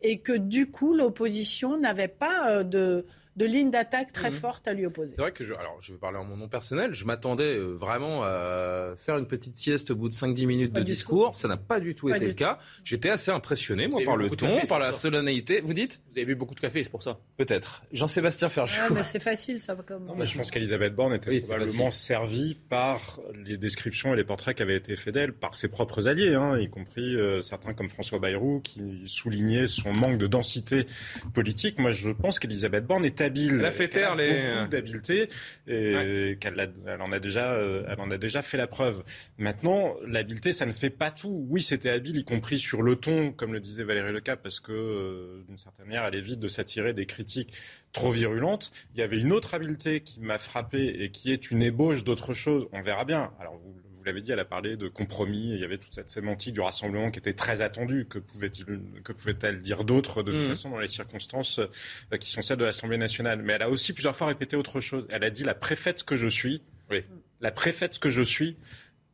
Et 0.02 0.20
que 0.20 0.34
du 0.34 0.70
coup, 0.70 0.94
l'opposition 0.94 1.78
n'avait 1.78 2.08
pas 2.08 2.52
euh, 2.52 2.64
de 2.64 3.06
de 3.36 3.46
ligne 3.46 3.72
d'attaque 3.72 4.12
très 4.12 4.30
mhm. 4.30 4.36
forte 4.36 4.68
à 4.68 4.74
lui 4.74 4.86
opposer. 4.86 5.14
C'est 5.16 5.22
vrai 5.22 5.32
que 5.32 5.44
je, 5.44 5.54
alors 5.54 5.78
je 5.80 5.94
vais 5.94 6.00
parler 6.00 6.18
en 6.18 6.26
mon 6.26 6.38
nom 6.38 6.50
personnel, 6.50 6.94
je 6.94 7.06
m'attendais 7.06 7.56
euh, 7.56 7.76
vraiment 7.76 8.24
à 8.24 8.94
faire 8.98 9.18
une 9.18 9.28
petite 9.28 9.56
sieste 9.58 9.92
au 9.92 9.96
bout 9.96 10.10
de 10.10 10.14
5-10 10.14 10.46
minutes 10.46 10.74
de 10.74 10.82
discours. 10.82 11.36
Ça 11.36 11.48
n'a 11.48 11.58
pas 11.58 11.80
du 11.80 11.96
tout 11.96 12.10
été 12.10 12.28
le 12.28 12.34
cas. 12.34 12.58
J'étais 12.84 13.10
assez 13.10 13.32
impressionné, 13.32 13.88
moi, 13.88 14.02
par 14.04 14.18
le 14.18 14.30
ton, 14.30 14.62
par 14.68 14.80
la 14.80 14.92
solennité. 14.92 15.62
Vous 15.62 15.74
dites 15.74 16.02
Vous 16.12 16.18
avez 16.18 16.26
bu 16.26 16.36
beaucoup 16.36 16.56
de 16.56 16.60
café, 16.60 16.84
c'est 16.84 16.90
pour 16.90 17.04
ça. 17.04 17.20
Peut-être. 17.38 17.84
Jean-Sébastien 17.92 18.50
Ferjou. 18.50 18.82
Ah, 18.82 18.90
mais 18.94 19.04
c'est 19.04 19.20
facile, 19.20 19.60
ça 19.60 19.74
va 19.74 19.84
comme. 19.84 20.08
je 20.24 20.38
pense 20.38 20.52
qu'Elisabeth 20.52 20.94
Borne 20.94 21.14
était 21.14 21.40
probablement 21.40 21.92
servie 21.92 22.58
par 22.70 23.20
les 23.46 23.58
descriptions 23.58 24.14
et 24.14 24.18
les 24.18 24.24
portraits 24.24 24.56
qui 24.56 24.64
avaient 24.64 24.76
été 24.76 24.96
faits 24.96 25.14
d'elle 25.14 25.34
par 25.34 25.56
ses 25.56 25.68
propres 25.68 26.08
alliés, 26.08 26.36
hein, 26.36 26.58
y 26.58 26.70
compris 26.70 27.16
euh, 27.16 27.42
certains 27.42 27.74
comme 27.74 27.90
François 27.90 28.20
Bayrou 28.20 28.60
qui 28.60 29.04
soulignaient 29.06 29.68
son 29.68 29.94
manque 29.94 30.18
de 30.18 30.28
densité 30.28 30.86
politique. 31.34 31.80
Moi, 31.80 31.92
je 31.92 32.10
pense 32.10 32.40
qu'Elisabeth 32.40 32.86
Borne 32.86 33.06
est 33.06 33.21
est 33.22 33.26
habile. 33.26 33.58
Elle 33.60 33.66
a 33.66 33.72
fait 33.72 33.88
taire 33.88 34.16
les... 34.16 34.42
beaucoup 34.42 34.70
d'habileté 34.70 35.30
et 35.68 36.38
qu'elle 36.40 36.74
elle 36.86 37.02
en 37.02 37.12
a 37.12 37.20
déjà, 37.20 37.56
elle 37.88 38.00
en 38.00 38.12
a 38.12 38.18
déjà 38.18 38.42
fait 38.42 38.58
la 38.58 38.68
preuve. 38.68 39.04
Maintenant, 39.38 39.96
l'habileté, 40.06 40.52
ça 40.52 40.66
ne 40.66 40.72
fait 40.72 40.90
pas 40.90 41.12
tout. 41.12 41.46
Oui, 41.50 41.62
c'était 41.62 41.90
habile, 41.90 42.18
y 42.18 42.24
compris 42.24 42.60
sur 42.60 42.82
le 42.82 42.96
ton, 42.96 43.32
comme 43.32 43.54
le 43.54 43.60
disait 43.60 43.84
Valérie 43.84 44.14
Lecap, 44.14 44.42
parce 44.42 44.60
que 44.60 45.44
d'une 45.48 45.58
certaine 45.58 45.86
manière, 45.86 46.06
elle 46.06 46.16
évite 46.16 46.40
de 46.40 46.48
s'attirer 46.48 46.94
des 46.94 47.06
critiques 47.06 47.54
trop 47.92 48.12
virulentes. 48.12 48.72
Il 48.96 49.00
y 49.00 49.04
avait 49.04 49.20
une 49.20 49.32
autre 49.32 49.54
habileté 49.54 50.02
qui 50.02 50.20
m'a 50.20 50.38
frappé 50.38 51.04
et 51.04 51.12
qui 51.12 51.32
est 51.32 51.52
une 51.52 51.62
ébauche 51.62 52.04
d'autre 52.04 52.34
chose. 52.34 52.68
On 52.72 52.82
verra 52.82 53.06
bien. 53.06 53.32
Alors 53.40 53.58
vous 53.58 53.91
vous 54.02 54.06
l'avez 54.06 54.22
dit, 54.22 54.32
elle 54.32 54.40
a 54.40 54.46
parlé 54.46 54.78
de 54.78 54.88
compromis. 54.88 55.54
Il 55.54 55.60
y 55.60 55.64
avait 55.64 55.78
toute 55.78 55.94
cette 55.94 56.10
sémantique 56.10 56.56
du 56.56 56.62
rassemblement 56.62 57.12
qui 57.12 57.20
était 57.20 57.34
très 57.34 57.62
attendue. 57.62 58.08
Que 58.08 58.18
pouvait-elle 58.18 59.60
dire 59.60 59.84
d'autre 59.84 60.24
de 60.24 60.32
toute 60.32 60.42
mmh. 60.42 60.48
façon 60.48 60.70
dans 60.72 60.80
les 60.80 60.88
circonstances 60.88 61.60
euh, 61.60 62.18
qui 62.18 62.30
sont 62.30 62.42
celles 62.42 62.58
de 62.58 62.66
l'Assemblée 62.66 62.98
nationale 62.98 63.44
Mais 63.44 63.54
elle 63.54 63.62
a 63.62 63.70
aussi 63.70 63.94
plusieurs 63.94 64.16
fois 64.16 64.28
répété 64.28 64.56
autre 64.56 64.82
chose. 64.82 65.06
Elle 65.10 65.24
a 65.24 65.30
dit 65.30 65.44
la 65.44 65.54
préfète 65.54 66.04
que 66.04 66.16
je 66.16 66.28
suis. 66.28 66.64
Oui. 66.90 67.04
La 67.42 67.52
préfète 67.52 68.00
que 68.00 68.10
je 68.10 68.24
suis. 68.24 68.58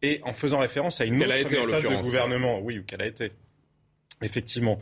Et 0.01 0.21
en 0.23 0.31
faisant 0.31 0.59
référence 0.59 1.01
à 1.01 1.05
une 1.05 1.21
autre 1.21 1.27
méthode 1.27 1.83
de 1.83 2.01
gouvernement. 2.01 2.59
Oui, 2.59 2.79
ou 2.79 2.83
qu'elle 2.83 3.01
a 3.01 3.07
été. 3.07 3.33
Effectivement 4.21 4.79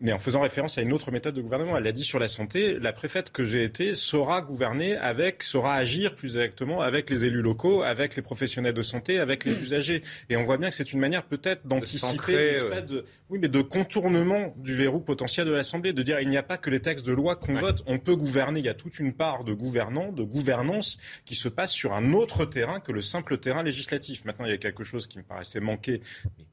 mais 0.00 0.12
en 0.12 0.18
faisant 0.18 0.40
référence 0.40 0.78
à 0.78 0.82
une 0.82 0.92
autre 0.92 1.10
méthode 1.10 1.34
de 1.34 1.42
gouvernement. 1.42 1.76
Elle 1.76 1.84
l'a 1.84 1.92
dit 1.92 2.04
sur 2.04 2.18
la 2.18 2.28
santé, 2.28 2.78
la 2.78 2.92
préfète 2.92 3.32
que 3.32 3.44
j'ai 3.44 3.64
été 3.64 3.94
saura 3.94 4.40
gouverner 4.40 4.96
avec, 4.96 5.42
saura 5.42 5.74
agir 5.74 6.14
plus 6.14 6.36
exactement 6.36 6.80
avec 6.80 7.10
les 7.10 7.24
élus 7.24 7.42
locaux, 7.42 7.82
avec 7.82 8.14
les 8.14 8.22
professionnels 8.22 8.74
de 8.74 8.82
santé, 8.82 9.18
avec 9.18 9.44
les 9.44 9.52
usagers. 9.62 10.02
Et 10.30 10.36
on 10.36 10.44
voit 10.44 10.58
bien 10.58 10.68
que 10.68 10.74
c'est 10.74 10.92
une 10.92 11.00
manière 11.00 11.24
peut-être 11.24 11.66
d'anticiper, 11.66 12.60
de, 12.86 13.04
oui, 13.30 13.38
mais 13.40 13.48
de 13.48 13.62
contournement 13.62 14.54
du 14.56 14.76
verrou 14.76 15.00
potentiel 15.00 15.46
de 15.46 15.52
l'Assemblée, 15.52 15.92
de 15.92 16.02
dire 16.02 16.20
il 16.20 16.28
n'y 16.28 16.36
a 16.36 16.42
pas 16.42 16.58
que 16.58 16.70
les 16.70 16.80
textes 16.80 17.06
de 17.06 17.12
loi 17.12 17.36
qu'on 17.36 17.54
vote, 17.54 17.82
on 17.86 17.98
peut 17.98 18.16
gouverner. 18.16 18.60
Il 18.60 18.66
y 18.66 18.68
a 18.68 18.74
toute 18.74 18.98
une 18.98 19.12
part 19.12 19.42
de 19.42 19.54
de 19.54 20.22
gouvernance 20.22 20.98
qui 21.24 21.34
se 21.34 21.48
passe 21.48 21.72
sur 21.72 21.94
un 21.94 22.12
autre 22.12 22.44
terrain 22.44 22.80
que 22.80 22.92
le 22.92 23.00
simple 23.00 23.38
terrain 23.38 23.62
législatif. 23.62 24.24
Maintenant, 24.24 24.44
il 24.44 24.50
y 24.50 24.54
a 24.54 24.58
quelque 24.58 24.84
chose 24.84 25.06
qui 25.06 25.18
me 25.18 25.24
paraissait 25.24 25.60
manquer 25.60 26.00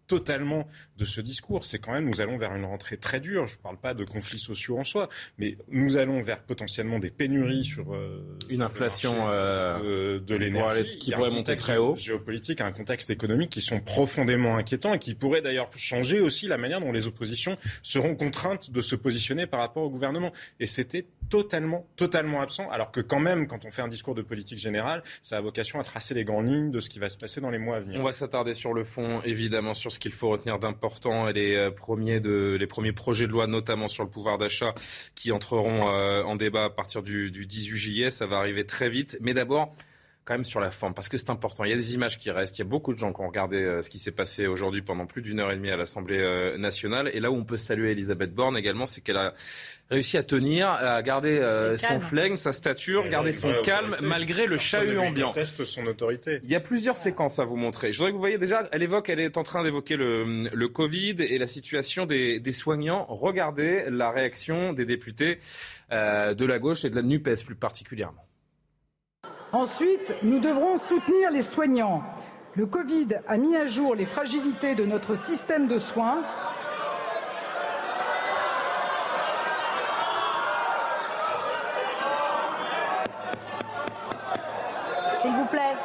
totalement 0.07 0.67
de 0.97 1.05
ce 1.05 1.21
discours, 1.21 1.63
c'est 1.63 1.79
quand 1.79 1.93
même 1.93 2.09
nous 2.09 2.19
allons 2.19 2.37
vers 2.37 2.53
une 2.53 2.65
rentrée 2.65 2.97
très 2.97 3.21
dure 3.21 3.30
je 3.33 3.57
ne 3.57 3.61
parle 3.61 3.77
pas 3.77 3.93
de 3.93 4.03
conflits 4.03 4.39
sociaux 4.39 4.77
en 4.77 4.83
soi, 4.83 5.09
mais 5.37 5.57
nous 5.69 5.97
allons 5.97 6.21
vers 6.21 6.41
potentiellement 6.41 6.99
des 6.99 7.09
pénuries 7.09 7.63
sur 7.63 7.93
euh, 7.93 8.23
une 8.49 8.61
inflation 8.61 9.29
euh, 9.29 10.19
de, 10.19 10.35
l'énergie 10.35 10.97
qui 10.99 11.11
pourrait 11.11 11.31
monter 11.31 11.55
très 11.55 11.77
haut, 11.77 11.95
géopolitique, 11.95 12.61
un 12.61 12.71
contexte 12.71 13.09
économique 13.09 13.49
qui 13.49 13.61
sont 13.61 13.79
profondément 13.79 14.57
inquiétants 14.57 14.93
et 14.93 14.99
qui 14.99 15.15
pourraient 15.15 15.41
d'ailleurs 15.41 15.69
changer 15.75 16.19
aussi 16.19 16.47
la 16.47 16.57
manière 16.57 16.81
dont 16.81 16.91
les 16.91 17.07
oppositions 17.07 17.57
seront 17.81 18.15
contraintes 18.15 18.71
de 18.71 18.81
se 18.81 18.95
positionner 18.95 19.47
par 19.47 19.59
rapport 19.59 19.83
au 19.83 19.89
gouvernement. 19.89 20.31
Et 20.59 20.65
c'était 20.65 21.05
totalement, 21.29 21.87
totalement 21.95 22.41
absent, 22.41 22.69
alors 22.69 22.91
que 22.91 22.99
quand 22.99 23.19
même, 23.19 23.47
quand 23.47 23.65
on 23.65 23.71
fait 23.71 23.81
un 23.81 23.87
discours 23.87 24.15
de 24.15 24.21
politique 24.21 24.59
générale, 24.59 25.01
ça 25.21 25.37
a 25.37 25.41
vocation 25.41 25.79
à 25.79 25.83
tracer 25.83 26.13
les 26.13 26.25
grandes 26.25 26.47
lignes 26.47 26.71
de 26.71 26.79
ce 26.79 26.89
qui 26.89 26.99
va 26.99 27.07
se 27.07 27.17
passer 27.17 27.39
dans 27.39 27.49
les 27.49 27.57
mois 27.57 27.77
à 27.77 27.79
venir. 27.79 27.99
On 27.99 28.03
va 28.03 28.11
s'attarder 28.11 28.53
sur 28.53 28.73
le 28.73 28.83
fond, 28.83 29.21
évidemment, 29.21 29.73
sur 29.73 29.91
ce 29.91 29.99
qu'il 29.99 30.11
faut 30.11 30.29
retenir 30.29 30.59
d'important 30.59 31.29
et 31.29 31.33
les 31.33 31.55
euh, 31.55 31.71
premiers, 31.71 32.19
de, 32.19 32.57
les 32.59 32.67
premiers 32.67 32.91
projets 32.91 33.20
de 33.27 33.31
loi, 33.31 33.47
notamment 33.47 33.87
sur 33.87 34.03
le 34.03 34.09
pouvoir 34.09 34.37
d'achat, 34.37 34.73
qui 35.15 35.31
entreront 35.31 35.89
euh, 35.89 36.23
en 36.23 36.35
débat 36.35 36.65
à 36.65 36.69
partir 36.69 37.03
du, 37.03 37.31
du 37.31 37.45
18 37.45 37.77
juillet. 37.77 38.11
Ça 38.11 38.25
va 38.25 38.37
arriver 38.37 38.65
très 38.65 38.89
vite. 38.89 39.17
Mais 39.21 39.33
d'abord, 39.33 39.73
quand 40.25 40.35
même 40.35 40.45
sur 40.45 40.59
la 40.59 40.71
forme, 40.71 40.93
parce 40.93 41.09
que 41.09 41.17
c'est 41.17 41.31
important. 41.31 41.63
Il 41.63 41.71
y 41.71 41.73
a 41.73 41.77
des 41.77 41.95
images 41.95 42.17
qui 42.17 42.29
restent. 42.29 42.57
Il 42.59 42.61
y 42.61 42.65
a 42.65 42.69
beaucoup 42.69 42.93
de 42.93 42.99
gens 42.99 43.11
qui 43.11 43.21
ont 43.21 43.27
regardé 43.27 43.57
euh, 43.57 43.81
ce 43.81 43.89
qui 43.89 43.97
s'est 43.97 44.11
passé 44.11 44.45
aujourd'hui 44.45 44.81
pendant 44.81 45.05
plus 45.05 45.21
d'une 45.21 45.39
heure 45.39 45.51
et 45.51 45.55
demie 45.55 45.71
à 45.71 45.77
l'Assemblée 45.77 46.19
euh, 46.19 46.57
nationale. 46.57 47.09
Et 47.13 47.19
là 47.19 47.31
où 47.31 47.35
on 47.35 47.43
peut 47.43 47.57
saluer 47.57 47.91
Elisabeth 47.91 48.33
Borne 48.33 48.55
également, 48.55 48.85
c'est 48.85 49.01
qu'elle 49.01 49.17
a 49.17 49.33
réussi 49.91 50.17
à 50.17 50.23
tenir, 50.23 50.69
à 50.69 51.01
garder 51.03 51.37
euh, 51.37 51.77
son 51.77 51.99
flegme, 51.99 52.37
sa 52.37 52.53
stature, 52.53 53.07
garder 53.09 53.31
son 53.31 53.51
calme 53.63 53.95
malgré 54.01 54.47
le 54.47 54.57
chahut 54.57 54.97
ambiant. 54.97 55.31
Teste 55.31 55.65
son 55.65 55.85
autorité. 55.85 56.39
Il 56.43 56.49
y 56.49 56.55
a 56.55 56.59
plusieurs 56.59 56.97
séquences 56.97 57.37
à 57.39 57.45
vous 57.45 57.57
montrer. 57.57 57.91
Je 57.91 57.97
voudrais 57.97 58.11
que 58.11 58.15
vous 58.15 58.21
voyez 58.21 58.37
déjà, 58.37 58.67
elle 58.71 58.83
évoque, 58.83 59.09
elle 59.09 59.19
est 59.19 59.37
en 59.37 59.43
train 59.43 59.63
d'évoquer 59.63 59.97
le, 59.97 60.49
le, 60.51 60.67
Covid 60.67 61.17
et 61.19 61.37
la 61.37 61.47
situation 61.47 62.05
des, 62.05 62.39
des, 62.39 62.51
soignants. 62.51 63.05
Regardez 63.09 63.83
la 63.89 64.09
réaction 64.09 64.73
des 64.73 64.85
députés 64.85 65.37
de 65.91 66.45
la 66.45 66.59
gauche 66.59 66.85
et 66.85 66.89
de 66.89 66.95
la 66.95 67.01
NUPES 67.01 67.45
plus 67.45 67.55
particulièrement. 67.55 68.25
Ensuite, 69.51 70.13
nous 70.23 70.39
devrons 70.39 70.77
soutenir 70.77 71.29
les 71.29 71.41
soignants. 71.41 72.03
Le 72.55 72.65
Covid 72.65 73.07
a 73.27 73.37
mis 73.37 73.55
à 73.55 73.65
jour 73.65 73.95
les 73.95 74.05
fragilités 74.05 74.75
de 74.75 74.85
notre 74.85 75.15
système 75.15 75.67
de 75.67 75.77
soins. 75.77 76.21
S'il 85.21 85.31
vous 85.31 85.45
plaît. 85.45 85.75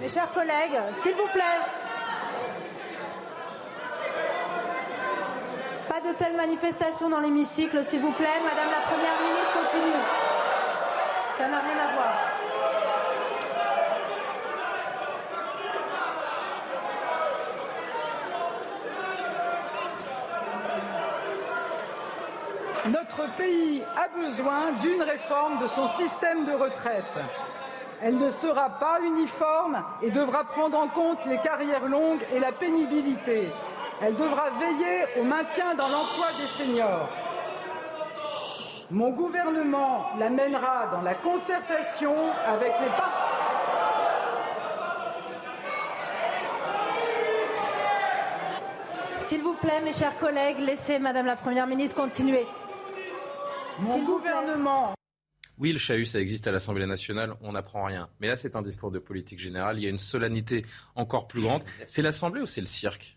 Mes 0.00 0.08
chers, 0.08 0.23
collègues, 0.34 0.80
s'il 1.00 1.12
vous 1.14 1.28
plaît. 1.28 1.60
Pas 5.88 6.00
de 6.00 6.14
telles 6.16 6.36
manifestations 6.36 7.08
dans 7.08 7.20
l'hémicycle, 7.20 7.84
s'il 7.84 8.00
vous 8.00 8.12
plaît. 8.12 8.40
Madame 8.42 8.70
la 8.70 8.80
Première 8.80 9.20
ministre 9.22 9.52
continue. 9.62 10.02
Ça 11.38 11.48
n'a 11.48 11.58
rien 11.60 11.78
à 11.88 11.94
voir. 11.94 12.14
Notre 22.86 23.36
pays 23.36 23.82
a 23.96 24.08
besoin 24.08 24.72
d'une 24.72 25.02
réforme 25.02 25.58
de 25.58 25.66
son 25.66 25.86
système 25.86 26.44
de 26.44 26.52
retraite. 26.52 27.04
Elle 28.06 28.18
ne 28.18 28.30
sera 28.30 28.68
pas 28.68 29.00
uniforme 29.00 29.82
et 30.02 30.10
devra 30.10 30.44
prendre 30.44 30.78
en 30.78 30.88
compte 30.88 31.24
les 31.24 31.38
carrières 31.38 31.88
longues 31.88 32.20
et 32.34 32.38
la 32.38 32.52
pénibilité. 32.52 33.48
Elle 34.02 34.14
devra 34.14 34.50
veiller 34.60 35.06
au 35.18 35.22
maintien 35.22 35.74
dans 35.74 35.88
l'emploi 35.88 36.26
des 36.38 36.46
seniors. 36.46 37.08
Mon 38.90 39.08
gouvernement 39.08 40.10
l'amènera 40.18 40.88
dans 40.92 41.00
la 41.00 41.14
concertation 41.14 42.14
avec 42.46 42.74
les 42.78 42.88
partenaires. 42.88 43.30
S'il 49.20 49.40
vous 49.40 49.54
plaît, 49.54 49.80
mes 49.82 49.94
chers 49.94 50.18
collègues, 50.18 50.58
laissez 50.58 50.98
Madame 50.98 51.24
la 51.24 51.36
Première 51.36 51.66
ministre 51.66 51.98
continuer. 51.98 52.46
Mon 53.80 54.00
gouvernement. 54.00 54.94
Oui, 55.58 55.72
le 55.72 55.78
chahut, 55.78 56.04
ça 56.04 56.20
existe 56.20 56.46
à 56.46 56.52
l'Assemblée 56.52 56.86
nationale, 56.86 57.34
on 57.40 57.52
n'apprend 57.52 57.84
rien. 57.84 58.08
Mais 58.20 58.26
là, 58.26 58.36
c'est 58.36 58.56
un 58.56 58.62
discours 58.62 58.90
de 58.90 58.98
politique 58.98 59.38
générale, 59.38 59.78
il 59.78 59.84
y 59.84 59.86
a 59.86 59.90
une 59.90 59.98
solennité 59.98 60.64
encore 60.94 61.28
plus 61.28 61.42
grande. 61.42 61.62
C'est 61.86 62.02
l'Assemblée 62.02 62.40
ou 62.40 62.46
c'est 62.46 62.60
le 62.60 62.66
cirque? 62.66 63.16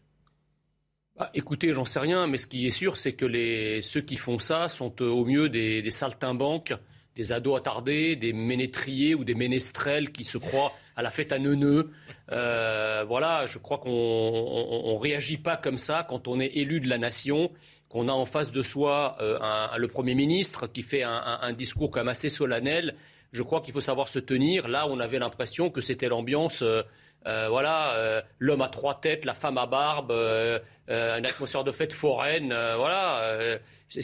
Bah, 1.18 1.32
écoutez, 1.34 1.74
j'en 1.74 1.86
sais 1.86 2.00
rien, 2.00 2.28
mais 2.28 2.38
ce 2.38 2.46
qui 2.46 2.68
est 2.68 2.72
sûr, 2.72 2.96
c'est 2.96 3.14
que 3.14 3.26
les, 3.26 3.82
ceux 3.82 4.02
qui 4.02 4.18
font 4.18 4.38
ça 4.38 4.68
sont 4.68 4.94
euh, 5.02 5.10
au 5.10 5.26
mieux 5.26 5.50
des, 5.50 5.82
des 5.82 5.90
saltimbanques, 5.90 6.76
des 7.16 7.34
ados 7.34 7.58
attardés, 7.58 8.16
des 8.16 8.32
ménétriers 8.32 9.16
ou 9.16 9.24
des 9.24 9.34
ménestrels 9.34 10.12
qui 10.12 10.24
se 10.24 10.38
croient 10.38 10.72
à 10.96 11.02
la 11.02 11.10
fête 11.10 11.32
à 11.32 11.40
neuneux. 11.40 11.90
Euh, 12.32 13.04
voilà, 13.08 13.48
je 13.48 13.58
crois 13.58 13.80
qu'on 13.80 13.90
ne 13.90 15.00
réagit 15.00 15.38
pas 15.38 15.58
comme 15.58 15.78
ça 15.78 16.06
quand 16.08 16.28
on 16.28 16.40
est 16.40 16.56
élu 16.56 16.80
de 16.80 16.88
la 16.88 17.00
nation, 17.00 17.52
qu'on 17.90 18.08
a 18.08 18.12
en 18.12 18.26
face 18.26 18.52
de 18.52 18.62
soi 18.62 19.18
euh, 19.22 19.40
un, 19.42 19.78
le 19.78 19.88
Premier 19.88 20.16
ministre 20.16 20.68
qui 20.68 20.84
fait 20.84 21.04
un, 21.04 21.40
un, 21.42 21.54
discours 21.54 21.92
quand 21.92 22.02
même 22.02 22.10
assez 22.10 22.30
solennel. 22.30 22.96
Je 23.32 23.44
crois 23.44 23.62
qu'il 23.62 23.74
faut 23.74 23.82
savoir 23.82 24.08
se 24.08 24.20
tenir. 24.20 24.68
Là, 24.68 24.88
on 24.90 25.00
avait 25.00 25.20
l'impression 25.20 25.70
que 25.70 25.82
c'était 25.82 26.10
l'ambiance. 26.10 26.62
Euh, 26.62 26.82
euh, 27.26 27.50
voilà, 27.50 28.24
l'homme 28.40 28.62
à 28.62 28.70
trois 28.70 29.02
têtes, 29.02 29.26
la 29.26 29.34
femme 29.34 29.58
à 29.58 29.66
barbe, 29.66 30.14
une 30.88 31.26
atmosphère 31.26 31.66
de 31.66 31.74
fête 31.74 31.92
foraine, 31.92 32.48
voilà. 32.48 33.60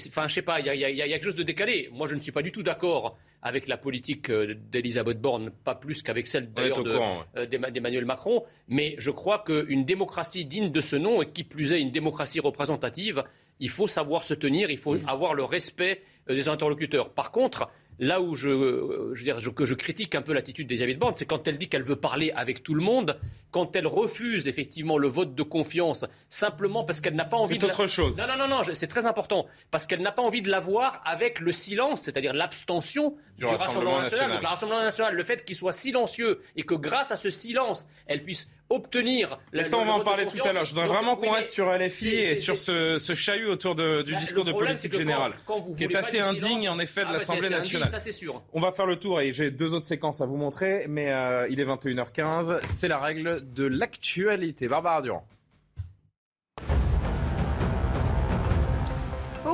Enfin, 0.07 0.27
je 0.27 0.33
sais 0.33 0.41
pas, 0.41 0.59
il 0.59 0.65
y, 0.65 1.01
a, 1.01 1.07
quelque 1.07 1.23
chose 1.23 1.35
de 1.35 1.43
décalé. 1.43 1.89
Moi, 1.93 2.07
je 2.07 2.15
ne 2.15 2.19
suis 2.19 2.33
pas 2.33 2.41
du 2.41 2.51
tout 2.51 2.63
d'accord 2.63 3.17
avec 3.41 3.69
la 3.69 3.77
politique 3.77 4.29
d'Elisabeth 4.29 5.21
Borne, 5.21 5.51
pas 5.51 5.75
plus 5.75 6.01
qu'avec 6.01 6.27
celle 6.27 6.51
d'Emmanuel 6.51 8.03
Macron. 8.03 8.43
Mais 8.67 8.95
je 8.97 9.11
crois 9.11 9.41
qu'une 9.45 9.85
démocratie 9.85 10.43
digne 10.43 10.69
de 10.69 10.81
ce 10.81 10.97
nom, 10.97 11.21
et 11.21 11.29
qui 11.29 11.45
plus 11.45 11.71
est 11.71 11.79
une 11.79 11.91
démocratie 11.91 12.41
représentative, 12.41 13.23
il 13.59 13.69
faut 13.69 13.87
savoir 13.87 14.23
se 14.23 14.33
tenir, 14.33 14.69
il 14.71 14.77
faut 14.77 14.97
avoir 15.07 15.33
le 15.33 15.43
respect 15.43 16.01
des 16.27 16.49
interlocuteurs. 16.49 17.09
Par 17.09 17.31
contre, 17.31 17.69
Là 17.99 18.21
où 18.21 18.35
je, 18.35 18.49
euh, 18.49 19.13
je, 19.13 19.23
dire, 19.23 19.39
que 19.53 19.65
je 19.65 19.73
critique 19.73 20.15
un 20.15 20.21
peu 20.21 20.33
l'attitude 20.33 20.67
d'Elisabeth 20.67 20.97
Borne, 20.97 21.13
c'est 21.15 21.25
quand 21.25 21.47
elle 21.47 21.57
dit 21.57 21.69
qu'elle 21.69 21.83
veut 21.83 21.95
parler 21.95 22.31
avec 22.35 22.63
tout 22.63 22.73
le 22.73 22.81
monde, 22.81 23.19
quand 23.51 23.75
elle 23.75 23.87
refuse 23.87 24.47
effectivement 24.47 24.97
le 24.97 25.07
vote 25.07 25.35
de 25.35 25.43
confiance 25.43 26.05
simplement 26.27 26.83
parce 26.83 26.99
qu'elle 26.99 27.15
n'a 27.15 27.25
pas 27.25 27.37
envie 27.37 27.57
de. 27.57 27.67
C'est 27.67 27.73
autre 27.73 27.87
chose. 27.87 28.17
Non, 28.17 28.27
non, 28.27 28.37
non, 28.37 28.47
non 28.47 28.61
c'est 28.73 28.87
très 28.87 29.05
important. 29.05 29.45
Parce 29.69 29.85
qu'elle 29.85 30.01
n'a 30.01 30.11
pas 30.11 30.23
envie 30.23 30.41
de 30.41 30.49
l'avoir 30.49 31.01
avec 31.05 31.39
le 31.39 31.51
silence, 31.51 32.01
c'est-à-dire 32.01 32.33
l'abstention 32.33 33.15
du, 33.37 33.45
Rassemblement, 33.45 34.01
national. 34.01 34.31
Donc, 34.31 34.41
le 34.41 34.47
Rassemblement 34.47 34.81
national, 34.81 35.15
le 35.15 35.23
fait 35.23 35.45
qu'il 35.45 35.55
soit 35.55 35.71
silencieux 35.71 36.39
et 36.55 36.63
que 36.63 36.75
grâce 36.75 37.11
à 37.11 37.15
ce 37.15 37.29
silence, 37.29 37.85
elle 38.07 38.23
puisse 38.23 38.49
obtenir. 38.73 39.39
La, 39.51 39.63
ça, 39.63 39.77
on 39.77 39.85
va 39.85 39.93
en 39.93 40.03
parler 40.03 40.25
tout 40.25 40.37
à 40.43 40.51
l'heure. 40.51 40.65
Je 40.65 40.73
voudrais 40.73 40.87
vraiment 40.87 41.15
qu'on 41.15 41.31
reste 41.31 41.53
sur 41.53 41.71
LFI 41.71 42.15
et 42.15 42.35
sur 42.35 42.57
ce, 42.57 42.97
ce, 42.97 43.13
chahut 43.13 43.47
autour 43.47 43.75
de, 43.75 44.01
du 44.01 44.15
discours 44.17 44.43
de 44.43 44.51
politique 44.51 44.93
générale, 44.93 45.33
qui 45.77 45.83
est 45.83 45.95
assez 45.95 46.19
indigne 46.19 46.69
en 46.69 46.79
effet 46.79 47.01
de 47.01 47.07
ah, 47.09 47.13
l'Assemblée 47.13 47.49
nationale. 47.49 47.87
ça, 47.87 47.99
sûr. 47.99 48.41
On 48.53 48.61
va 48.61 48.71
faire 48.71 48.85
le 48.85 48.97
tour 48.97 49.21
et 49.21 49.31
j'ai 49.31 49.51
deux 49.51 49.73
autres 49.73 49.85
séquences 49.85 50.21
à 50.21 50.25
vous 50.25 50.37
montrer, 50.37 50.85
mais 50.87 51.11
euh, 51.11 51.47
il 51.49 51.59
est 51.59 51.65
21h15. 51.65 52.59
C'est 52.63 52.87
la 52.87 52.99
règle 52.99 53.41
de 53.53 53.65
l'actualité. 53.65 54.67
Barbara 54.67 55.01
Durand. 55.01 55.25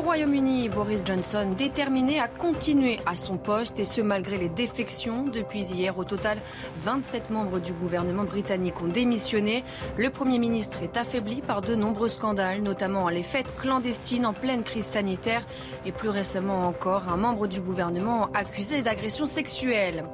Royaume-Uni, 0.09 0.69
Boris 0.69 1.03
Johnson 1.05 1.53
déterminé 1.55 2.19
à 2.19 2.27
continuer 2.27 2.97
à 3.05 3.15
son 3.15 3.37
poste 3.37 3.79
et 3.79 3.83
ce 3.83 4.01
malgré 4.01 4.39
les 4.39 4.49
défections. 4.49 5.23
Depuis 5.23 5.65
hier, 5.65 5.99
au 5.99 6.03
total, 6.03 6.39
27 6.83 7.29
membres 7.29 7.59
du 7.59 7.73
gouvernement 7.73 8.23
britannique 8.23 8.81
ont 8.81 8.87
démissionné. 8.87 9.63
Le 9.97 10.09
Premier 10.09 10.39
ministre 10.39 10.81
est 10.81 10.97
affaibli 10.97 11.41
par 11.43 11.61
de 11.61 11.75
nombreux 11.75 12.09
scandales, 12.09 12.63
notamment 12.63 13.07
les 13.09 13.21
fêtes 13.21 13.55
clandestines 13.61 14.25
en 14.25 14.33
pleine 14.33 14.63
crise 14.63 14.87
sanitaire 14.87 15.45
et 15.85 15.91
plus 15.91 16.09
récemment 16.09 16.63
encore 16.63 17.07
un 17.09 17.17
membre 17.17 17.45
du 17.45 17.61
gouvernement 17.61 18.31
accusé 18.33 18.81
d'agression 18.81 19.27
sexuelle. 19.27 20.05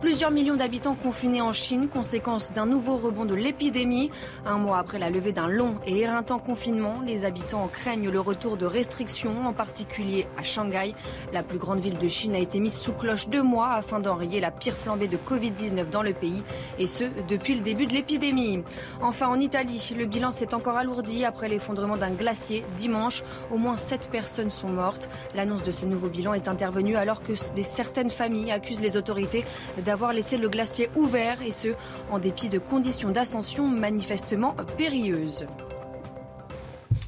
Plusieurs 0.00 0.30
millions 0.30 0.56
d'habitants 0.56 0.94
confinés 0.94 1.42
en 1.42 1.52
Chine, 1.52 1.88
conséquence 1.88 2.52
d'un 2.52 2.66
nouveau 2.66 2.96
rebond 2.96 3.24
de 3.24 3.34
l'épidémie. 3.34 4.12
Un 4.46 4.58
mois 4.58 4.78
après 4.78 5.00
la 5.00 5.10
levée 5.10 5.32
d'un 5.32 5.48
long 5.48 5.74
et 5.86 5.98
éreintant 5.98 6.38
confinement, 6.38 6.94
les 7.04 7.24
habitants 7.24 7.68
craignent 7.70 8.10
le 8.10 8.20
retour 8.20 8.56
de 8.56 8.64
restrictions, 8.64 9.39
en 9.46 9.52
particulier 9.52 10.26
à 10.38 10.42
Shanghai. 10.42 10.94
La 11.32 11.42
plus 11.42 11.58
grande 11.58 11.80
ville 11.80 11.98
de 11.98 12.08
Chine 12.08 12.34
a 12.34 12.38
été 12.38 12.60
mise 12.60 12.76
sous 12.76 12.92
cloche 12.92 13.28
deux 13.28 13.42
mois 13.42 13.70
afin 13.70 14.00
d'enrayer 14.00 14.40
la 14.40 14.50
pire 14.50 14.76
flambée 14.76 15.08
de 15.08 15.16
Covid-19 15.16 15.90
dans 15.90 16.02
le 16.02 16.12
pays, 16.12 16.42
et 16.78 16.86
ce, 16.86 17.04
depuis 17.28 17.54
le 17.54 17.62
début 17.62 17.86
de 17.86 17.92
l'épidémie. 17.92 18.62
Enfin, 19.00 19.28
en 19.28 19.40
Italie, 19.40 19.92
le 19.96 20.06
bilan 20.06 20.30
s'est 20.30 20.54
encore 20.54 20.76
alourdi 20.76 21.24
après 21.24 21.48
l'effondrement 21.48 21.96
d'un 21.96 22.10
glacier 22.10 22.64
dimanche. 22.76 23.22
Au 23.50 23.56
moins 23.56 23.76
sept 23.76 24.10
personnes 24.10 24.50
sont 24.50 24.68
mortes. 24.68 25.08
L'annonce 25.34 25.62
de 25.62 25.70
ce 25.70 25.86
nouveau 25.86 26.08
bilan 26.08 26.34
est 26.34 26.48
intervenue 26.48 26.96
alors 26.96 27.22
que 27.22 27.34
certaines 27.34 28.10
familles 28.10 28.52
accusent 28.52 28.80
les 28.80 28.96
autorités 28.96 29.44
d'avoir 29.84 30.12
laissé 30.12 30.36
le 30.36 30.48
glacier 30.48 30.90
ouvert 30.96 31.42
et 31.42 31.52
ce, 31.52 31.68
en 32.10 32.18
dépit 32.18 32.48
de 32.48 32.58
conditions 32.58 33.10
d'ascension 33.10 33.66
manifestement 33.66 34.54
périlleuses. 34.76 35.46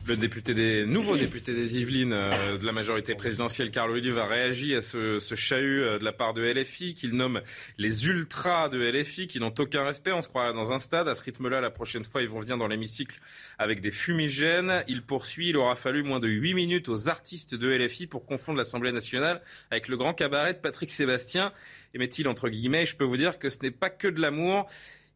Le 0.04 0.84
nouveau 0.84 1.16
député 1.16 1.54
des 1.54 1.78
Yvelines 1.78 2.12
euh, 2.12 2.58
de 2.58 2.66
la 2.66 2.72
majorité 2.72 3.14
présidentielle, 3.14 3.70
Carl 3.70 3.88
Olive, 3.88 4.18
a 4.18 4.26
réagi 4.26 4.74
à 4.74 4.82
ce, 4.82 5.20
ce 5.20 5.36
chahut 5.36 5.80
euh, 5.80 6.00
de 6.00 6.04
la 6.04 6.12
part 6.12 6.34
de 6.34 6.42
LFI 6.42 6.94
qu'il 6.94 7.12
nomme 7.12 7.40
les 7.78 8.08
ultras 8.08 8.68
de 8.68 8.78
LFI 8.78 9.28
qui 9.28 9.38
n'ont 9.38 9.54
aucun 9.56 9.84
respect. 9.84 10.10
On 10.10 10.20
se 10.20 10.26
croirait 10.26 10.54
dans 10.54 10.72
un 10.72 10.80
stade. 10.80 11.06
À 11.06 11.14
ce 11.14 11.22
rythme-là, 11.22 11.60
la 11.60 11.70
prochaine 11.70 12.04
fois, 12.04 12.20
ils 12.20 12.28
vont 12.28 12.40
venir 12.40 12.58
dans 12.58 12.66
l'hémicycle 12.66 13.20
avec 13.58 13.80
des 13.80 13.92
fumigènes. 13.92 14.82
Il 14.88 15.02
poursuit. 15.02 15.50
Il 15.50 15.56
aura 15.56 15.76
fallu 15.76 16.02
moins 16.02 16.18
de 16.18 16.28
8 16.28 16.54
minutes 16.54 16.88
aux 16.88 17.08
artistes 17.08 17.54
de 17.54 17.68
LFI 17.68 18.08
pour 18.08 18.26
confondre 18.26 18.58
l'Assemblée 18.58 18.90
nationale 18.90 19.40
avec 19.70 19.86
le 19.86 19.96
grand 19.96 20.14
cabaret 20.14 20.54
de 20.54 20.58
Patrick 20.58 20.90
Sébastien. 20.90 21.52
Et 21.94 21.98
met-il 21.98 22.26
entre 22.26 22.48
guillemets, 22.48 22.86
je 22.86 22.96
peux 22.96 23.04
vous 23.04 23.16
dire 23.16 23.38
que 23.38 23.48
ce 23.48 23.58
n'est 23.62 23.70
pas 23.70 23.90
que 23.90 24.08
de 24.08 24.20
l'amour. 24.20 24.66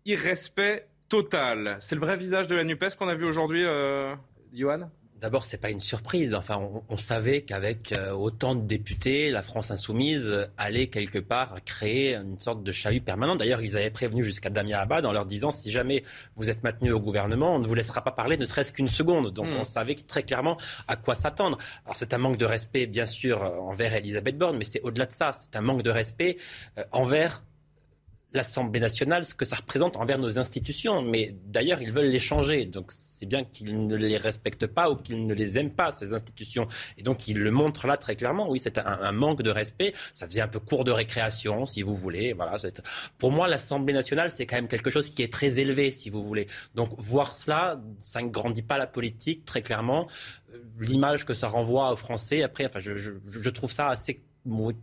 Irrespect 0.04 0.86
total. 1.08 1.78
C'est 1.80 1.94
le 1.94 2.00
vrai 2.00 2.16
visage 2.16 2.46
de 2.46 2.54
la 2.54 2.64
NUPES 2.64 2.96
qu'on 2.98 3.08
a 3.08 3.14
vu 3.14 3.24
aujourd'hui, 3.24 3.64
euh, 3.64 4.14
Johan? 4.56 4.90
D'abord, 5.20 5.46
c'est 5.46 5.56
pas 5.56 5.70
une 5.70 5.80
surprise. 5.80 6.34
Enfin, 6.34 6.60
on, 6.90 6.96
savait 6.98 7.40
qu'avec 7.40 7.92
euh, 7.92 8.10
autant 8.10 8.54
de 8.54 8.60
députés, 8.60 9.30
la 9.30 9.42
France 9.42 9.70
insoumise 9.70 10.46
allait 10.58 10.88
quelque 10.88 11.18
part 11.18 11.56
créer 11.64 12.16
une 12.16 12.38
sorte 12.38 12.62
de 12.62 12.70
chahut 12.70 13.00
permanent. 13.00 13.34
D'ailleurs, 13.34 13.62
ils 13.62 13.78
avaient 13.78 13.90
prévenu 13.90 14.22
jusqu'à 14.22 14.50
Damien 14.50 14.78
Abad 14.78 15.06
en 15.06 15.12
leur 15.12 15.24
disant 15.24 15.52
si 15.52 15.70
jamais 15.70 16.02
vous 16.34 16.50
êtes 16.50 16.62
maintenu 16.62 16.92
au 16.92 17.00
gouvernement, 17.00 17.56
on 17.56 17.58
ne 17.58 17.66
vous 17.66 17.74
laissera 17.74 18.04
pas 18.04 18.10
parler, 18.10 18.36
ne 18.36 18.44
serait-ce 18.44 18.72
qu'une 18.72 18.88
seconde. 18.88 19.32
Donc, 19.32 19.46
hmm. 19.46 19.60
on 19.60 19.64
savait 19.64 19.94
très 19.94 20.22
clairement 20.22 20.58
à 20.86 20.96
quoi 20.96 21.14
s'attendre. 21.14 21.56
Alors, 21.86 21.96
c'est 21.96 22.12
un 22.12 22.18
manque 22.18 22.36
de 22.36 22.44
respect, 22.44 22.86
bien 22.86 23.06
sûr, 23.06 23.42
envers 23.42 23.94
Elisabeth 23.94 24.36
Borne, 24.36 24.58
mais 24.58 24.64
c'est 24.64 24.82
au-delà 24.82 25.06
de 25.06 25.12
ça. 25.12 25.32
C'est 25.32 25.56
un 25.56 25.62
manque 25.62 25.82
de 25.82 25.90
respect 25.90 26.36
euh, 26.76 26.84
envers 26.92 27.42
l'Assemblée 28.36 28.80
nationale, 28.80 29.24
ce 29.24 29.34
que 29.34 29.44
ça 29.44 29.56
représente 29.56 29.96
envers 29.96 30.18
nos 30.18 30.38
institutions. 30.38 31.02
Mais 31.02 31.34
d'ailleurs, 31.46 31.82
ils 31.82 31.92
veulent 31.92 32.10
les 32.10 32.18
changer. 32.18 32.66
Donc 32.66 32.92
c'est 32.92 33.26
bien 33.26 33.44
qu'ils 33.44 33.86
ne 33.86 33.96
les 33.96 34.16
respectent 34.16 34.66
pas 34.66 34.90
ou 34.90 34.96
qu'ils 34.96 35.26
ne 35.26 35.34
les 35.34 35.58
aiment 35.58 35.72
pas, 35.72 35.90
ces 35.92 36.12
institutions. 36.12 36.66
Et 36.98 37.02
donc 37.02 37.28
ils 37.28 37.38
le 37.38 37.50
montrent 37.50 37.86
là 37.86 37.96
très 37.96 38.16
clairement. 38.16 38.48
Oui, 38.48 38.60
c'est 38.60 38.78
un, 38.78 39.12
manque 39.12 39.42
de 39.42 39.50
respect. 39.50 39.94
Ça 40.14 40.26
faisait 40.26 40.40
un 40.40 40.48
peu 40.48 40.60
cours 40.60 40.84
de 40.84 40.92
récréation, 40.92 41.66
si 41.66 41.82
vous 41.82 41.94
voulez. 41.94 42.32
Voilà. 42.32 42.56
Pour 43.18 43.32
moi, 43.32 43.48
l'Assemblée 43.48 43.94
nationale, 43.94 44.30
c'est 44.30 44.46
quand 44.46 44.56
même 44.56 44.68
quelque 44.68 44.90
chose 44.90 45.10
qui 45.10 45.22
est 45.22 45.32
très 45.32 45.58
élevé, 45.58 45.90
si 45.90 46.10
vous 46.10 46.22
voulez. 46.22 46.46
Donc 46.74 46.90
voir 46.98 47.34
cela, 47.34 47.80
ça 48.00 48.22
ne 48.22 48.28
grandit 48.28 48.62
pas 48.62 48.78
la 48.78 48.86
politique, 48.86 49.44
très 49.44 49.62
clairement. 49.62 50.06
L'image 50.78 51.24
que 51.24 51.34
ça 51.34 51.48
renvoie 51.48 51.92
aux 51.92 51.96
Français, 51.96 52.42
après, 52.42 52.66
enfin, 52.66 52.80
je 52.80 53.50
trouve 53.50 53.72
ça 53.72 53.88
assez 53.88 54.20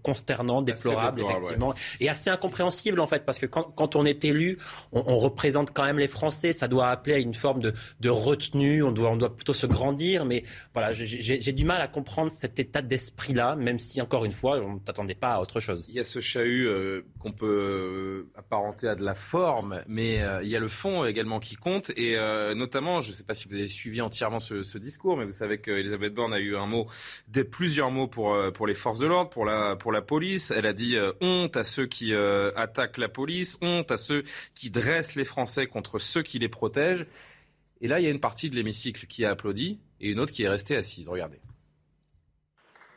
consternant, 0.02 0.62
déplorable, 0.62 1.22
effectivement, 1.22 1.74
et 2.00 2.10
assez 2.10 2.30
incompréhensible 2.30 3.00
en 3.00 3.08
fait, 3.08 3.26
parce 3.26 3.40
que 3.40 3.46
quand, 3.46 3.64
quand 3.64 3.96
on 3.96 4.06
est 4.06 4.26
élu, 4.26 4.58
on, 4.92 5.04
on, 5.06 5.18
représente 5.18 5.72
quand 5.72 5.84
même 5.84 6.00
les 6.00 6.08
Français. 6.08 6.54
Ça 6.54 6.68
doit 6.68 6.90
appeler 6.90 7.16
à 7.16 7.20
une 7.20 7.34
forme 7.34 7.62
de, 7.62 7.74
de 8.00 8.10
retenue. 8.10 8.84
On 8.84 8.92
doit, 8.92 9.10
on 9.10 9.18
doit 9.18 9.36
plutôt 9.36 9.54
se 9.54 9.66
grandir. 9.66 10.26
Mais 10.26 10.44
voilà, 10.74 10.92
j'ai 10.94 11.52
du 11.52 11.66
mal 11.66 11.82
à 11.82 11.88
comprendre 11.88 12.32
cet 12.32 12.60
état 12.60 12.82
d'esprit-là, 12.82 13.56
même 13.56 13.80
si 13.80 14.02
encore 14.02 14.26
une 14.26 14.32
fois, 14.32 14.60
on 14.60 14.76
ne 14.76 14.80
t'attendait 14.80 15.16
pas 15.16 15.34
à 15.34 15.40
autre 15.42 15.60
chose. 15.60 15.86
Il 15.90 15.96
y 15.96 16.00
a 16.00 16.04
ce 16.04 16.20
chahut 16.20 16.68
euh, 16.68 17.02
qu'on 17.20 17.32
peut 17.32 17.46
euh, 17.46 18.32
apparenter 18.36 18.88
à 18.88 18.96
de 18.96 19.04
la 19.04 19.16
forme, 19.16 19.84
mais 19.88 20.24
euh, 20.24 20.44
il 20.44 20.50
y 20.50 20.56
a 20.56 20.60
le 20.60 20.68
fond 20.68 21.06
également 21.06 21.40
qui 21.40 21.56
compte, 21.56 21.92
et 21.98 22.16
notamment, 22.56 23.02
je 23.02 23.12
ne 23.12 23.16
sais 23.16 23.24
pas 23.24 23.34
si 23.34 23.48
vous 23.48 23.56
avez 23.56 23.68
suivi 23.68 24.02
entièrement 24.02 24.40
ce, 24.40 24.64
ce 24.64 24.78
discours, 24.78 25.18
mais 25.18 25.26
vous 25.26 25.32
savez 25.32 25.60
qu'Elisabeth 25.60 26.14
Borne 26.14 26.34
a 26.34 26.40
eu 26.40 26.56
un 26.56 26.66
mot, 26.66 26.86
des, 27.28 27.44
plusieurs 27.44 27.92
mots 27.92 28.08
pour 28.08 28.38
pour 28.54 28.68
les 28.68 28.76
forces 28.76 29.00
de 29.00 29.08
l'ordre, 29.08 29.30
pour 29.30 29.46
la 29.46 29.53
pour 29.80 29.92
la 29.92 30.02
police. 30.02 30.52
Elle 30.52 30.66
a 30.66 30.74
dit 30.74 30.96
euh, 30.96 31.12
honte 31.22 31.58
à 31.58 31.64
ceux 31.64 31.86
qui 31.86 32.14
euh, 32.14 32.52
attaquent 32.56 32.98
la 32.98 33.10
police, 33.10 33.58
honte 33.62 33.92
à 33.92 33.98
ceux 33.98 34.24
qui 34.56 34.70
dressent 34.70 35.16
les 35.16 35.26
Français 35.26 35.68
contre 35.68 36.00
ceux 36.00 36.24
qui 36.24 36.40
les 36.40 36.50
protègent. 36.50 37.06
Et 37.82 37.88
là, 37.88 38.00
il 38.00 38.04
y 38.04 38.08
a 38.08 38.12
une 38.12 38.20
partie 38.20 38.50
de 38.50 38.56
l'hémicycle 38.56 39.08
qui 39.08 39.26
a 39.26 39.32
applaudi 39.32 39.80
et 40.00 40.10
une 40.10 40.20
autre 40.20 40.32
qui 40.32 40.44
est 40.44 40.50
restée 40.50 40.76
assise. 40.76 41.10
Regardez. 41.10 41.40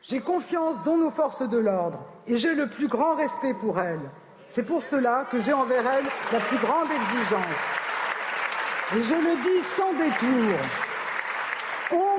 J'ai 0.03 0.21
confiance 0.21 0.85
dans 0.85 0.97
nos 0.97 1.11
forces 1.11 1.49
de 1.49 1.59
l'ordre 1.59 2.07
et 2.29 2.38
j'ai 2.38 2.55
le 2.55 2.69
plus 2.69 2.87
grand 2.87 3.16
respect 3.16 3.55
pour 3.55 3.81
elles. 3.81 4.11
C'est 4.49 4.64
pour 4.64 4.83
cela 4.83 5.27
que 5.31 5.40
j'ai 5.40 5.53
envers 5.53 5.85
elles 5.85 6.07
la 6.33 6.40
plus 6.40 6.59
grande 6.59 6.88
exigence. 6.90 7.62
Et 8.97 9.03
je 9.03 9.14
le 9.14 9.42
dis 9.42 9.64
sans 9.64 9.92
détour. 9.95 10.86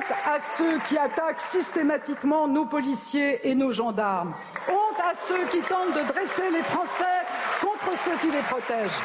Honte 0.08 0.18
à 0.26 0.40
ceux 0.40 0.80
qui 0.88 0.98
attaquent 0.98 1.40
systématiquement 1.40 2.48
nos 2.48 2.66
policiers 2.66 3.48
et 3.48 3.56
nos 3.56 3.72
gendarmes. 3.72 4.34
Honte 4.70 5.00
à 5.00 5.14
ceux 5.28 5.46
qui 5.48 5.60
tentent 5.60 5.96
de 5.96 6.08
dresser 6.08 6.50
les 6.52 6.64
Français 6.64 7.04
contre 7.62 7.92
ceux 8.06 8.16
qui 8.22 8.32
les 8.32 8.44
protègent. 8.44 9.02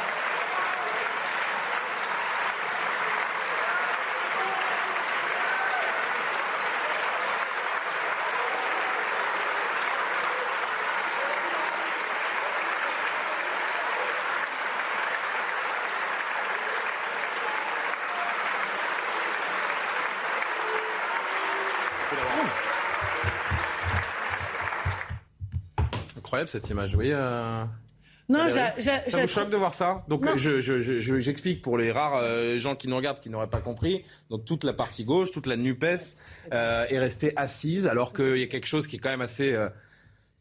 Cette 26.49 26.69
image. 26.71 26.95
Voyez 26.95 27.13
euh, 27.15 27.65
Non, 28.29 28.49
ça 28.49 29.21
vous 29.21 29.27
choque 29.29 29.51
de 29.51 29.57
voir 29.57 29.75
ça 29.75 30.05
Donc 30.09 30.25
j'explique 30.37 31.59
je, 31.59 31.63
pour 31.63 31.79
les 31.79 31.93
rares 31.93 32.17
euh, 32.17 32.57
gens 32.59 32.77
qui 32.77 32.89
nous 32.89 32.97
regardent 32.97 33.21
qui 33.21 33.31
n'auraient 33.31 33.51
pas 33.51 33.61
compris. 33.61 34.05
Donc 34.31 34.45
toute 34.45 34.65
la 34.65 34.73
partie 34.73 35.05
gauche, 35.05 35.31
toute 35.31 35.47
la 35.47 35.57
Nupes 35.57 35.85
euh, 36.53 36.87
est 36.89 36.99
restée 36.99 37.33
assise 37.37 37.87
alors 37.87 38.13
qu'il 38.13 38.39
y 38.39 38.43
a 38.43 38.47
quelque 38.47 38.67
chose 38.67 38.87
qui 38.87 38.97
est 38.97 38.99
quand 38.99 39.11
même 39.11 39.21
assez 39.21 39.57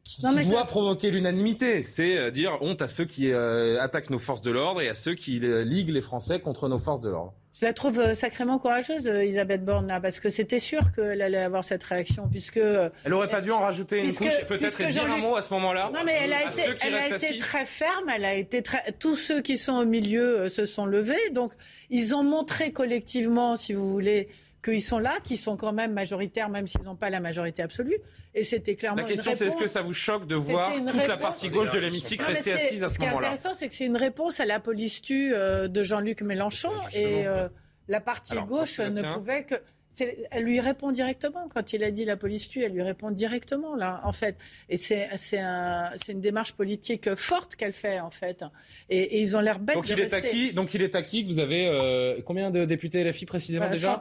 qui, 0.04 0.22
doit 0.22 0.66
provoquer 0.66 1.12
l'unanimité. 1.12 1.84
C'est 1.84 2.32
dire 2.32 2.58
honte 2.62 2.82
à 2.82 2.88
ceux 2.88 3.06
qui 3.06 3.32
attaquent 3.32 4.10
nos 4.10 4.20
forces 4.20 4.42
de 4.42 4.52
l'ordre 4.52 4.82
et 4.82 4.90
à 4.90 4.94
ceux 4.94 5.16
qui 5.16 5.40
liguent 5.40 5.90
les 5.90 6.02
Français 6.02 6.40
contre 6.40 6.68
nos 6.70 6.80
forces 6.80 7.02
de 7.02 7.10
l'ordre. 7.10 7.34
Je 7.62 7.68
la 7.68 7.74
trouve 7.74 8.00
euh, 8.00 8.16
sacrément 8.16 8.58
courageuse, 8.58 9.06
euh, 9.06 9.22
Elisabeth 9.22 9.64
Borne, 9.64 9.96
parce 10.02 10.20
que 10.20 10.30
c'était 10.30 10.60
sûr 10.60 10.82
qu'elle 10.96 11.22
allait 11.22 11.38
avoir 11.38 11.64
cette 11.64 11.84
réaction, 11.84 12.28
puisque... 12.28 12.58
Euh, 12.58 12.90
elle 13.06 13.12
n'aurait 13.12 13.30
pas 13.30 13.40
dû 13.40 13.52
en 13.52 13.60
rajouter 13.60 14.00
une 14.00 14.12
couche, 14.12 14.46
peut-être 14.48 14.82
dire 14.88 15.04
un 15.04 15.18
mot 15.18 15.36
à 15.36 15.44
ce 15.44 15.54
moment-là 15.54 15.92
Non, 15.94 16.00
mais 16.04 16.18
elle 16.24 16.34
a 16.34 16.46
été, 16.46 16.64
elle 16.82 16.96
a 16.96 17.16
été 17.16 17.38
très 17.38 17.66
ferme, 17.66 18.10
elle 18.16 18.26
a 18.26 18.34
été 18.34 18.64
très... 18.64 18.92
Tous 18.98 19.16
ceux 19.16 19.42
qui 19.42 19.60
sont 19.60 19.74
au 19.74 19.86
milieu 19.86 20.50
se 20.50 20.66
sont 20.66 20.88
levés, 20.88 21.30
donc 21.34 21.52
ils 21.92 22.16
ont 22.16 22.24
montré 22.24 22.72
collectivement, 22.72 23.56
si 23.56 23.74
vous 23.74 23.92
voulez, 23.92 24.30
qu'ils 24.64 24.82
sont 24.82 25.00
là, 25.00 25.14
qu'ils 25.24 25.38
sont 25.38 25.58
quand 25.58 25.74
même 25.74 25.94
majoritaires, 25.94 26.50
même 26.50 26.68
s'ils 26.68 26.84
n'ont 26.84 26.96
pas 26.96 27.10
la 27.10 27.20
majorité 27.20 27.62
absolue. 27.62 27.98
Et 28.34 28.44
c'était 28.44 28.76
clairement. 28.76 29.02
La 29.02 29.08
question, 29.08 29.32
c'est 29.36 29.48
est-ce 29.48 29.58
que 29.58 29.68
ça 29.68 29.82
vous 29.82 29.94
choque 29.94 30.28
de 30.28 30.36
voir 30.36 30.72
toute 30.74 31.08
la 31.08 31.18
partie 31.18 31.50
gauche 31.50 31.72
de 31.72 31.80
l'hémicycle 31.80 32.24
rester 32.24 32.54
assise 32.54 32.84
à 32.84 32.90
ce, 32.90 33.00
moment-là 33.00 33.16
Ce 33.16 33.20
qui 33.20 33.26
est 33.26 33.28
intéressant, 33.28 33.54
c'est 33.54 33.68
que 33.68 33.74
c'est 33.74 33.86
une 33.86 33.98
réponse 33.98 34.40
à 34.40 34.46
la 34.46 34.60
police 34.60 35.02
tue 35.02 35.34
euh, 35.34 35.68
de 35.68 35.84
Jean-Luc 35.84 36.22
Mélenchon. 36.22 36.72
Et 36.94 37.28
euh, 37.28 37.50
la 37.88 38.02
partie 38.02 38.36
gauche 38.44 38.80
ne 38.80 39.14
pouvait 39.14 39.46
que 39.46 39.56
elle 40.00 40.44
lui 40.44 40.60
répond 40.60 40.92
directement. 40.92 41.48
Quand 41.54 41.74
il 41.74 41.84
a 41.84 41.92
dit 41.92 42.06
la 42.06 42.18
police 42.18 42.48
tue, 42.50 42.64
elle 42.64 42.72
lui 42.72 42.82
répond 42.82 43.12
directement, 43.12 43.76
là, 43.76 44.02
en 44.04 44.12
fait. 44.12 44.38
Et 44.70 44.78
c'est 44.78 45.10
un, 45.40 45.90
une 46.08 46.22
démarche 46.22 46.54
politique 46.54 47.14
forte 47.16 47.56
qu'elle 47.56 47.74
fait, 47.74 48.00
en 48.00 48.10
fait. 48.10 48.44
Et, 48.90 49.22
ils 49.22 49.36
ont 49.36 49.40
l'air 49.40 49.60
bêtes 49.60 49.76
donc 49.76 49.90
il 49.90 50.00
est 50.00 50.14
acquis, 50.14 50.54
Donc 50.54 50.74
il 50.74 50.82
est 50.82 50.96
acquis 50.96 51.24
que 51.24 51.30
vous 51.30 51.40
avez 51.40 51.68
euh, 51.68 52.22
combien 52.26 52.52
de 52.52 52.66
députés 52.66 53.04
LFI 53.04 53.26
précisément 53.26 53.66
euh, 53.66 53.70
déjà 53.70 54.00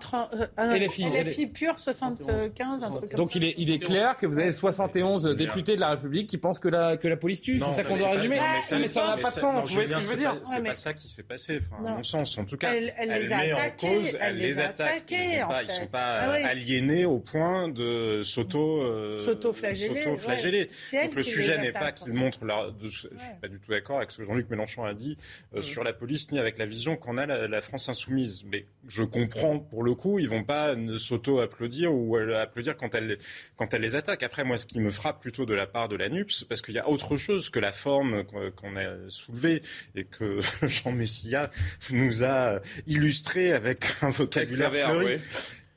euh, 0.59 0.79
LFI, 0.79 1.05
LFI 1.05 1.47
pur, 1.47 1.79
75, 1.79 2.83
un 2.83 2.91
truc 2.91 3.15
Donc 3.15 3.35
il 3.35 3.45
est, 3.45 3.55
il 3.59 3.71
est 3.71 3.79
clair 3.79 4.17
que 4.17 4.27
vous 4.27 4.39
avez 4.39 4.53
71 4.53 5.25
députés 5.37 5.77
de 5.77 5.81
la 5.81 5.91
République 5.91 6.29
qui 6.29 6.39
pensent 6.39 6.59
que 6.59 6.69
la, 6.69 6.97
que 6.97 7.09
la 7.09 7.17
police 7.17 7.43
tue. 7.43 7.59
C'est 7.59 7.73
ça 7.73 7.85
qu'on 7.85 7.97
doit 7.97 8.11
résumer. 8.11 8.41
mais 8.73 8.87
ça 8.87 9.09
n'a 9.09 9.17
pas 9.17 9.31
de 9.31 9.35
sens. 9.35 9.69
Vous 9.69 9.75
voyez 9.75 9.89
ce 9.89 9.95
que 9.95 10.01
je 10.01 10.07
veux 10.07 10.17
dire 10.17 10.41
C'est 10.45 10.63
pas 10.63 10.75
ça 10.75 10.93
qui 10.93 11.09
s'est 11.09 11.23
passé, 11.23 11.61
à 11.79 11.91
mon 11.91 12.03
sens. 12.03 12.39
En 12.39 12.45
tout 12.45 12.57
cas, 12.57 12.73
elle, 12.73 12.93
les 12.99 13.29
met 13.29 13.53
en 13.53 13.71
cause, 13.79 14.17
elle 14.21 14.37
les 14.37 14.61
attaque 14.61 15.13
sont 15.81 15.87
pas 15.87 16.21
ah 16.21 16.49
aliénés 16.49 17.05
au 17.05 17.19
point 17.19 17.69
de 17.69 18.23
s'auto 18.23 18.83
euh, 18.83 19.21
s'auto-flageller. 19.23 20.69
Donc 20.93 21.15
le 21.15 21.23
sujet 21.23 21.59
n'est 21.59 21.73
pas 21.73 21.93
qu'il 21.93 22.13
montre 22.13 22.45
leur. 22.45 22.75
Je 22.81 22.89
suis 22.89 23.09
pas 23.41 23.49
du 23.49 23.59
tout 23.61 23.71
d'accord 23.71 23.99
avec 23.99 24.11
ce 24.11 24.19
que 24.19 24.25
Jean-Luc 24.25 24.49
Mélenchon 24.51 24.85
a 24.85 24.95
dit 24.95 25.17
euh, 25.55 25.63
sur 25.63 25.85
la 25.85 25.93
police 25.93 26.31
ni 26.33 26.39
avec 26.39 26.59
la 26.59 26.67
vision 26.67 26.97
qu'en 26.97 27.17
a 27.19 27.27
la, 27.27 27.61
France 27.61 27.89
insoumise. 27.89 28.45
Mais 28.47 28.67
je 28.89 29.03
comprends 29.03 29.59
pour 29.59 29.83
le 29.83 29.95
coup, 29.95 30.19
ils 30.19 30.29
vont 30.29 30.45
pas 30.45 30.75
s'auto-applaudir 30.99 31.93
ou 31.93 32.17
applaudir 32.17 32.77
quand 32.77 32.95
elle 32.95 33.19
quand 33.57 33.75
elle 33.75 33.83
les 33.83 33.97
attaque. 33.97 34.23
Après 34.23 34.45
moi, 34.45 34.57
ce 34.57 34.67
qui 34.67 34.81
me 34.81 34.91
frappe 34.91 35.21
plutôt 35.21 35.47
de 35.47 35.55
la 35.55 35.67
part 35.67 35.89
de 35.89 35.97
la 35.97 36.09
NUPS, 36.09 36.45
parce 36.45 36.63
qu'il 36.63 36.75
y 36.75 36.79
a 36.79 36.89
autre 36.89 37.17
chose 37.17 37.51
que 37.51 37.59
la 37.59 37.73
forme 37.73 38.25
qu'on 38.25 38.77
a 38.77 39.09
soulevée 39.09 39.63
et 39.95 40.05
que 40.05 40.41
Jean 40.63 40.93
Messia 40.93 41.51
nous 41.91 42.25
a 42.25 42.61
illustré 42.87 43.53
avec 43.53 43.85
un 44.03 44.11
vocabulaire 44.11 44.73
fleuri 44.73 45.21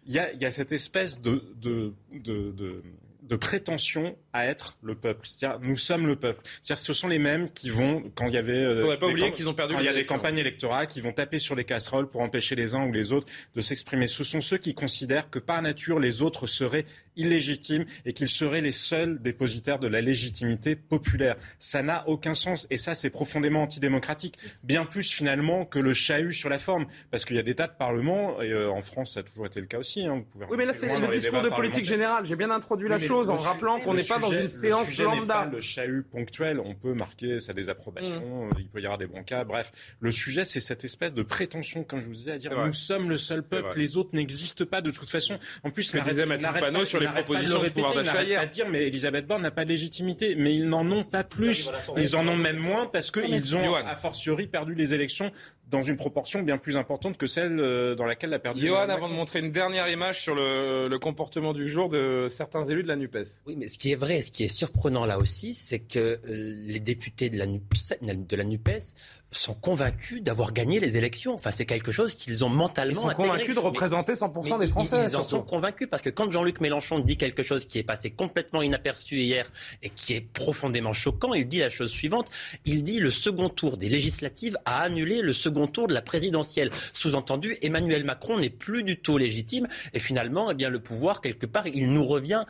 il 0.06 0.13
y 0.13 0.20
a, 0.20 0.34
y 0.34 0.46
a, 0.46 0.52
cette 0.52 0.72
espèce 0.72 1.22
de, 1.22 1.54
de, 1.62 1.94
de 2.12 2.82
de 3.24 3.36
prétention 3.36 4.16
à 4.34 4.46
être 4.48 4.78
le 4.82 4.96
peuple. 4.96 5.28
C'est-à-dire, 5.28 5.60
nous 5.62 5.78
sommes 5.78 6.08
le 6.08 6.15
peuple. 6.15 6.41
C'est-à-dire, 6.62 6.84
ce 6.84 6.93
sont 6.93 7.08
les 7.08 7.19
mêmes 7.19 7.50
qui 7.52 7.69
vont, 7.69 8.04
quand 8.15 8.28
il 8.28 8.34
y 8.34 8.38
avait, 8.38 8.54
euh, 8.54 8.98
pas 8.98 9.08
oublier 9.08 9.32
qu'ils 9.32 9.48
ont 9.48 9.54
perdu 9.54 9.76
quand 9.76 9.80
il 9.80 9.86
y 9.86 9.89
a 9.89 9.93
des 9.93 10.04
campagnes 10.06 10.38
électorales, 10.38 10.88
qui 10.88 11.02
vont 11.02 11.13
taper 11.13 11.39
sur 11.39 11.56
les 11.56 11.63
casseroles 11.63 12.10
pour 12.10 12.22
empêcher 12.22 12.56
les 12.56 12.74
uns 12.74 12.86
ou 12.86 12.91
les 12.91 13.12
autres 13.12 13.28
de 13.56 13.62
s'exprimer. 13.62 14.08
Ce 14.08 14.24
sont 14.24 14.41
ceux 14.41 14.58
qui 14.58 14.74
considèrent 14.74 15.30
que 15.30 15.39
par 15.39 15.62
nature, 15.62 16.00
les 16.00 16.22
autres 16.22 16.48
seraient 16.48 16.86
illégitimes 17.15 17.86
et 18.06 18.13
qu'ils 18.13 18.30
seraient 18.30 18.62
les 18.62 18.72
seuls 18.72 19.19
dépositaires 19.19 19.80
de 19.80 19.88
la 19.88 20.02
légitimité 20.02 20.76
populaire. 20.76 21.36
Ça 21.60 21.84
n'a 21.84 22.04
aucun 22.08 22.34
sens 22.34 22.65
et 22.72 22.78
ça, 22.78 22.96
c'est 22.96 23.12
profondément 23.12 23.62
antidémocratique. 23.62 24.38
Bien 24.63 24.86
plus 24.86 25.12
finalement 25.12 25.65
que 25.65 25.80
le 25.80 25.93
chahut 25.93 26.32
sur 26.32 26.50
la 26.50 26.58
forme, 26.58 26.88
parce 27.12 27.26
qu'il 27.26 27.36
y 27.36 27.39
a 27.39 27.43
des 27.43 27.56
tas 27.56 27.67
de 27.67 27.78
parlements 27.78 28.41
et 28.41 28.52
euh, 28.52 28.72
en 28.72 28.82
France, 28.82 29.13
ça 29.13 29.19
a 29.19 29.24
toujours 29.24 29.46
été 29.46 29.60
le 29.60 29.67
cas 29.67 29.78
aussi. 29.78 30.08
Hein, 30.08 30.15
vous 30.15 30.24
pouvez 30.24 30.46
oui, 30.50 30.58
mais 30.58 30.65
là, 30.65 30.74
c'est 30.74 30.88
le 30.88 31.08
discours 31.08 31.41
de 31.41 31.50
politique 31.50 31.86
générale. 31.86 32.26
J'ai 32.26 32.36
bien 32.36 32.50
introduit 32.50 32.89
la 32.89 32.98
chose 32.98 33.30
en 33.30 33.36
rappelant 33.36 33.80
qu'on 33.80 33.93
n'est 33.93 34.04
pas 34.04 34.23
dans 34.24 34.40
une 34.40 34.48
séance 34.48 34.98
le 34.98 35.06
lambda. 35.06 35.34
Pas 35.34 35.46
le 35.46 35.60
chahut 35.60 36.04
ponctuel, 36.04 36.60
on 36.60 36.76
peut 36.76 36.94
marquer 36.94 37.40
sa 37.40 37.54
désapprobation, 37.54 38.48
mmh. 38.48 38.50
il 38.60 38.70
peut 38.70 38.82
y 38.82 38.86
avoir 38.86 38.98
des 38.98 39.08
bons 39.08 39.24
cas, 39.24 39.44
bref. 39.44 39.72
Le 40.00 40.12
sujet, 40.12 40.46
c'est 40.46 40.60
cette 40.60 40.84
espèce 40.84 41.14
de 41.14 41.24
prétention, 41.24 41.84
comme 41.84 42.00
je 42.00 42.06
vous 42.06 42.14
disais, 42.14 42.32
à 42.32 42.38
dire 42.38 42.54
nous 42.66 42.72
sommes 42.72 43.10
le 43.10 43.18
seul 43.18 43.44
peuple, 43.44 43.78
les 43.78 43.98
autres 43.98 44.12
n'existent 44.14 44.66
pas 44.66 44.82
de 44.82 44.92
toute 44.92 45.10
façon. 45.10 45.38
En 45.64 45.70
plus, 45.70 45.84
ce 45.84 45.98
que 45.98 46.04
disait 46.04 46.26
Panot 46.60 46.86
sur 46.86 47.00
les 47.00 47.08
propositions 47.08 47.62
de, 47.62 47.70
pouvoir 47.70 47.96
d'achat 47.96 48.24
hier. 48.24 48.50
dire, 48.50 48.70
mais 48.70 48.88
Elisabeth 48.88 49.28
Borne 49.28 49.42
n'a 49.42 49.52
pas 49.52 49.66
de 49.66 49.70
légitimité, 49.70 50.36
mais 50.36 50.56
ils 50.56 50.68
n'en 50.68 50.90
ont 50.92 51.04
pas 51.04 51.24
plus. 51.24 51.70
Ils 51.98 52.16
en 52.16 52.28
ont 52.28 52.38
même 52.38 52.58
moins 52.58 52.88
parce 52.88 53.12
qu'ils 53.12 53.56
ont, 53.56 53.76
a 53.76 53.96
fortiori, 53.96 54.48
perdu 54.48 54.76
les 54.76 54.94
élections 54.94 55.32
dans 55.74 55.82
une 55.82 55.96
proportion 55.96 56.44
bien 56.44 56.58
plus 56.58 56.78
importante 56.78 57.18
que 57.18 57.26
celle 57.26 57.60
euh, 57.60 57.96
dans 57.96 58.06
laquelle 58.06 58.30
l'a 58.30 58.40
perdu. 58.40 58.68
Johan, 58.68 58.90
avant 58.90 59.10
de 59.10 59.14
montrer 59.14 59.40
une 59.40 59.52
dernière 59.52 59.90
image 59.90 60.22
sur 60.22 60.36
le, 60.36 60.88
le, 60.88 61.00
comportement 61.00 61.52
du 61.52 61.68
jour 61.68 61.90
de 61.90 62.28
certains 62.30 62.64
élus 62.64 62.84
de 62.84 62.88
la 62.88 62.96
NUPES. 62.96 63.42
Oui, 63.48 63.56
mais 63.58 63.68
ce 63.68 63.80
qui 63.80 63.92
est 63.92 63.96
vrai, 63.96 64.22
ce 64.22 64.32
qui 64.32 64.44
est 64.44 64.56
surprenant 64.56 65.06
là 65.06 65.18
aussi, 65.18 65.56
c'est 65.56 65.80
que 65.80 66.00
euh, 66.00 66.18
les 66.28 66.80
députés 66.80 67.32
de 67.32 67.38
la, 67.38 67.48
NUPES, 67.48 67.98
de 68.02 68.36
la 68.36 68.44
NUPES 68.44 68.94
sont 69.34 69.54
convaincus 69.54 70.22
d'avoir 70.22 70.54
gagné 70.54 70.80
les 70.80 70.98
élections. 70.98 71.34
Enfin, 71.34 71.52
c'est 71.52 71.65
quelque 71.65 71.91
chose 71.91 72.13
qu'ils 72.13 72.46
ont 72.46 72.50
mentalement. 72.50 73.10
Ils 73.10 73.15
sont 73.15 73.15
convaincus 73.15 73.56
de 73.56 73.60
représenter 73.60 74.13
100% 74.13 74.60
des 74.60 74.67
Français. 74.67 75.06
Ils, 75.10 75.17
en 75.17 75.24
sont 75.24 75.41
convaincus 75.41 75.88
parce 75.89 76.02
que 76.02 76.10
quand 76.10 76.32
Jean-Luc 76.32 76.62
Mélenchon 76.62 77.00
dit 77.00 77.17
quelque 77.17 77.43
chose 77.43 77.65
qui 77.65 77.80
est 77.80 77.84
passé 77.84 78.12
complètement 78.12 78.62
inaperçu 78.62 79.17
hier 79.17 79.52
et 79.82 79.89
qui 79.89 80.13
est 80.13 80.22
profondément 80.22 80.93
choquant, 80.93 81.34
il 81.34 81.48
dit 81.48 81.60
la 81.60 81.69
chose 81.69 81.91
suivante. 81.91 82.30
Il 82.65 82.84
dit 82.84 83.00
le 83.00 83.12
second 83.12 83.50
tour 83.50 83.78
des 83.78 83.89
législatives 83.89 84.58
a 84.65 84.82
annulé 84.82 85.22
le 85.22 85.34
second 85.34 85.67
tour 85.67 85.88
de 85.88 85.93
la 85.93 86.02
présidentielle. 86.02 86.72
Sous-entendu, 86.93 87.58
Emmanuel 87.62 88.04
Macron 88.04 88.38
n'est 88.39 88.50
plus 88.50 88.84
du 88.84 89.00
tout 89.00 89.17
légitime 89.17 89.67
et 89.93 90.00
finalement, 90.00 90.52
eh 90.52 90.56
bien, 90.56 90.69
le 90.69 90.80
pouvoir 90.80 91.22
quelque 91.22 91.46
part, 91.46 91.67
il 91.67 91.91
nous 91.91 92.06
revient 92.06 92.46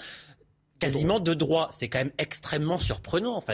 quasiment 0.84 1.20
de 1.20 1.34
droit. 1.34 1.70
C'est 1.72 1.88
quand 1.90 2.00
même 2.00 2.12
extrêmement 2.18 2.78
surprenant. 2.78 3.36
Enfin, 3.36 3.54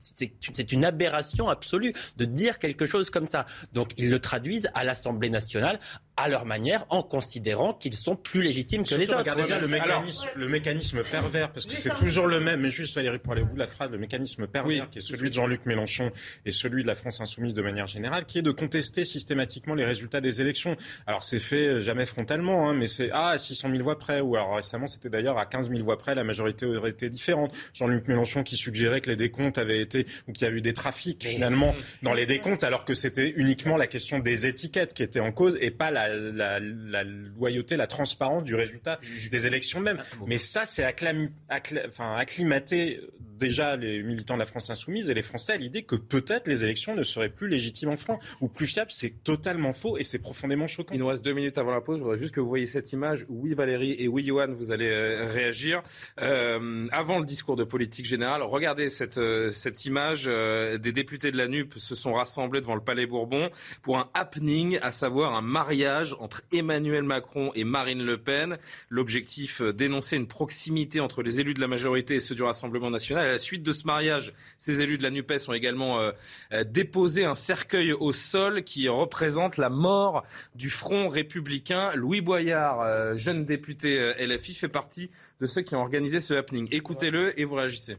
c'est 0.00 0.72
une 0.72 0.84
aberration 0.84 1.48
absolue 1.48 1.92
de 2.16 2.24
dire 2.24 2.58
quelque 2.58 2.86
chose 2.86 3.10
comme 3.10 3.26
ça. 3.26 3.44
Donc, 3.72 3.92
ils 3.96 4.10
le 4.10 4.20
traduisent 4.20 4.70
à 4.74 4.84
l'Assemblée 4.84 5.30
nationale 5.30 5.78
à 6.16 6.28
leur 6.28 6.44
manière 6.44 6.84
en 6.90 7.02
considérant 7.02 7.72
qu'ils 7.72 7.94
sont 7.94 8.16
plus 8.16 8.42
légitimes 8.42 8.84
que 8.84 8.94
les 8.94 9.08
autres. 9.08 9.18
Regardez 9.18 9.44
bien 9.44 9.58
le 9.58 9.68
mécanisme, 9.68 10.28
le 10.36 10.48
mécanisme 10.48 11.02
pervers, 11.04 11.50
parce 11.50 11.66
que 11.66 11.72
c'est 11.72 11.94
toujours 11.94 12.26
le 12.26 12.40
même, 12.40 12.60
mais 12.60 12.70
juste 12.70 12.94
Valérie, 12.94 13.18
pour 13.18 13.32
aller 13.32 13.42
au 13.42 13.46
bout 13.46 13.54
de 13.54 13.58
la 13.58 13.66
phrase, 13.66 13.90
le 13.90 13.98
mécanisme 13.98 14.46
pervers 14.46 14.90
qui 14.90 14.98
est 14.98 15.02
celui 15.02 15.30
de 15.30 15.34
Jean-Luc 15.34 15.64
Mélenchon 15.64 16.10
et 16.44 16.52
celui 16.52 16.82
de 16.82 16.86
la 16.86 16.94
France 16.94 17.20
insoumise 17.20 17.54
de 17.54 17.62
manière 17.62 17.86
générale, 17.86 18.26
qui 18.26 18.38
est 18.38 18.42
de 18.42 18.50
contester 18.50 19.04
systématiquement 19.04 19.74
les 19.74 19.84
résultats 19.84 20.20
des 20.20 20.40
élections. 20.40 20.76
Alors 21.06 21.24
c'est 21.24 21.38
fait 21.38 21.66
euh, 21.66 21.80
jamais 21.80 22.04
frontalement, 22.04 22.68
hein, 22.68 22.74
mais 22.74 22.88
c'est 22.88 23.10
ah, 23.12 23.30
à 23.30 23.38
600 23.38 23.70
000 23.70 23.82
voix 23.82 23.98
près, 23.98 24.20
ou 24.20 24.36
alors 24.36 24.56
récemment 24.56 24.86
c'était 24.86 25.08
d'ailleurs 25.08 25.38
à 25.38 25.46
15 25.46 25.70
000 25.70 25.82
voix 25.82 25.96
près, 25.96 26.14
la 26.14 26.24
majorité 26.24 26.66
aurait 26.66 26.90
été 26.90 27.08
différente. 27.08 27.54
Jean-Luc 27.72 28.06
Mélenchon 28.08 28.42
qui 28.42 28.56
suggérait 28.56 29.00
que 29.00 29.08
les 29.08 29.16
décomptes 29.16 29.56
avaient 29.56 29.80
été, 29.80 30.06
ou 30.28 30.32
qu'il 30.32 30.46
y 30.46 30.50
a 30.50 30.52
eu 30.52 30.60
des 30.60 30.74
trafics 30.74 31.24
finalement 31.24 31.74
dans 32.02 32.12
les 32.12 32.26
décomptes, 32.26 32.64
alors 32.64 32.84
que 32.84 32.94
c'était 32.94 33.32
uniquement 33.36 33.76
la 33.76 33.86
question 33.86 34.18
des 34.18 34.46
étiquettes 34.46 34.92
qui 34.92 35.02
était 35.02 35.20
en 35.20 35.32
cause 35.32 35.56
et 35.60 35.70
pas 35.70 35.90
la 35.90 36.01
la, 36.08 37.04
loyauté, 37.04 37.76
la 37.76 37.86
transparence 37.86 38.44
du 38.44 38.54
résultat 38.54 39.00
des 39.30 39.46
élections 39.46 39.80
même. 39.80 39.98
Mais 40.26 40.38
ça, 40.38 40.66
c'est 40.66 40.84
acclimaté 40.84 43.00
déjà 43.42 43.76
les 43.76 44.02
militants 44.02 44.34
de 44.34 44.38
la 44.38 44.46
France 44.46 44.70
insoumise 44.70 45.10
et 45.10 45.14
les 45.14 45.22
Français 45.22 45.54
à 45.54 45.56
l'idée 45.56 45.82
que 45.82 45.96
peut-être 45.96 46.46
les 46.46 46.64
élections 46.64 46.94
ne 46.94 47.02
seraient 47.02 47.28
plus 47.28 47.48
légitimes 47.48 47.88
en 47.88 47.96
France 47.96 48.22
ou 48.40 48.48
plus 48.48 48.66
fiables. 48.66 48.92
C'est 48.92 49.22
totalement 49.24 49.72
faux 49.72 49.98
et 49.98 50.04
c'est 50.04 50.20
profondément 50.20 50.68
choquant. 50.68 50.94
Il 50.94 51.00
nous 51.00 51.08
reste 51.08 51.24
deux 51.24 51.32
minutes 51.32 51.58
avant 51.58 51.72
la 51.72 51.80
pause. 51.80 51.98
Je 51.98 52.04
voudrais 52.04 52.18
juste 52.18 52.34
que 52.34 52.40
vous 52.40 52.48
voyez 52.48 52.66
cette 52.66 52.92
image. 52.92 53.26
Oui, 53.28 53.54
Valérie 53.54 53.96
et 53.98 54.06
oui, 54.06 54.24
Johan, 54.24 54.54
vous 54.56 54.70
allez 54.70 54.88
euh, 54.88 55.28
réagir. 55.32 55.82
Euh, 56.20 56.86
avant 56.92 57.18
le 57.18 57.24
discours 57.24 57.56
de 57.56 57.64
politique 57.64 58.06
générale, 58.06 58.42
regardez 58.42 58.88
cette, 58.88 59.18
euh, 59.18 59.50
cette 59.50 59.84
image. 59.84 60.26
des 60.26 60.92
députés 60.92 61.32
de 61.32 61.36
la 61.36 61.48
NUP 61.48 61.74
se 61.76 61.94
sont 61.94 62.12
rassemblés 62.12 62.60
devant 62.60 62.76
le 62.76 62.80
Palais 62.80 63.06
Bourbon 63.06 63.50
pour 63.82 63.98
un 63.98 64.08
happening, 64.14 64.78
à 64.82 64.92
savoir 64.92 65.34
un 65.34 65.42
mariage 65.42 65.91
entre 66.20 66.42
Emmanuel 66.52 67.02
Macron 67.04 67.52
et 67.54 67.64
Marine 67.64 68.02
Le 68.02 68.18
Pen. 68.18 68.58
L'objectif, 68.88 69.62
dénoncer 69.62 70.16
une 70.16 70.26
proximité 70.26 71.00
entre 71.00 71.22
les 71.22 71.40
élus 71.40 71.54
de 71.54 71.60
la 71.60 71.68
majorité 71.68 72.16
et 72.16 72.20
ceux 72.20 72.34
du 72.34 72.42
Rassemblement 72.42 72.90
national 72.90 73.26
à 73.26 73.28
la 73.28 73.38
suite 73.38 73.62
de 73.62 73.72
ce 73.72 73.86
mariage, 73.86 74.32
ces 74.56 74.80
élus 74.80 74.98
de 74.98 75.02
la 75.02 75.10
NUPES 75.10 75.48
ont 75.48 75.52
également 75.52 76.00
euh, 76.00 76.12
euh, 76.52 76.64
déposé 76.64 77.24
un 77.24 77.34
cercueil 77.34 77.92
au 77.92 78.12
sol 78.12 78.62
qui 78.64 78.88
représente 78.88 79.56
la 79.56 79.70
mort 79.70 80.24
du 80.54 80.70
Front 80.70 81.08
républicain. 81.08 81.94
Louis 81.94 82.20
Boyard, 82.20 82.80
euh, 82.80 83.16
jeune 83.16 83.44
député 83.44 84.14
LFI, 84.18 84.54
fait 84.54 84.68
partie 84.68 85.10
de 85.40 85.46
ceux 85.46 85.62
qui 85.62 85.74
ont 85.74 85.80
organisé 85.80 86.20
ce 86.20 86.34
happening. 86.34 86.68
Écoutez-le 86.70 87.38
et 87.38 87.44
vous 87.44 87.56
réagissez. 87.56 87.96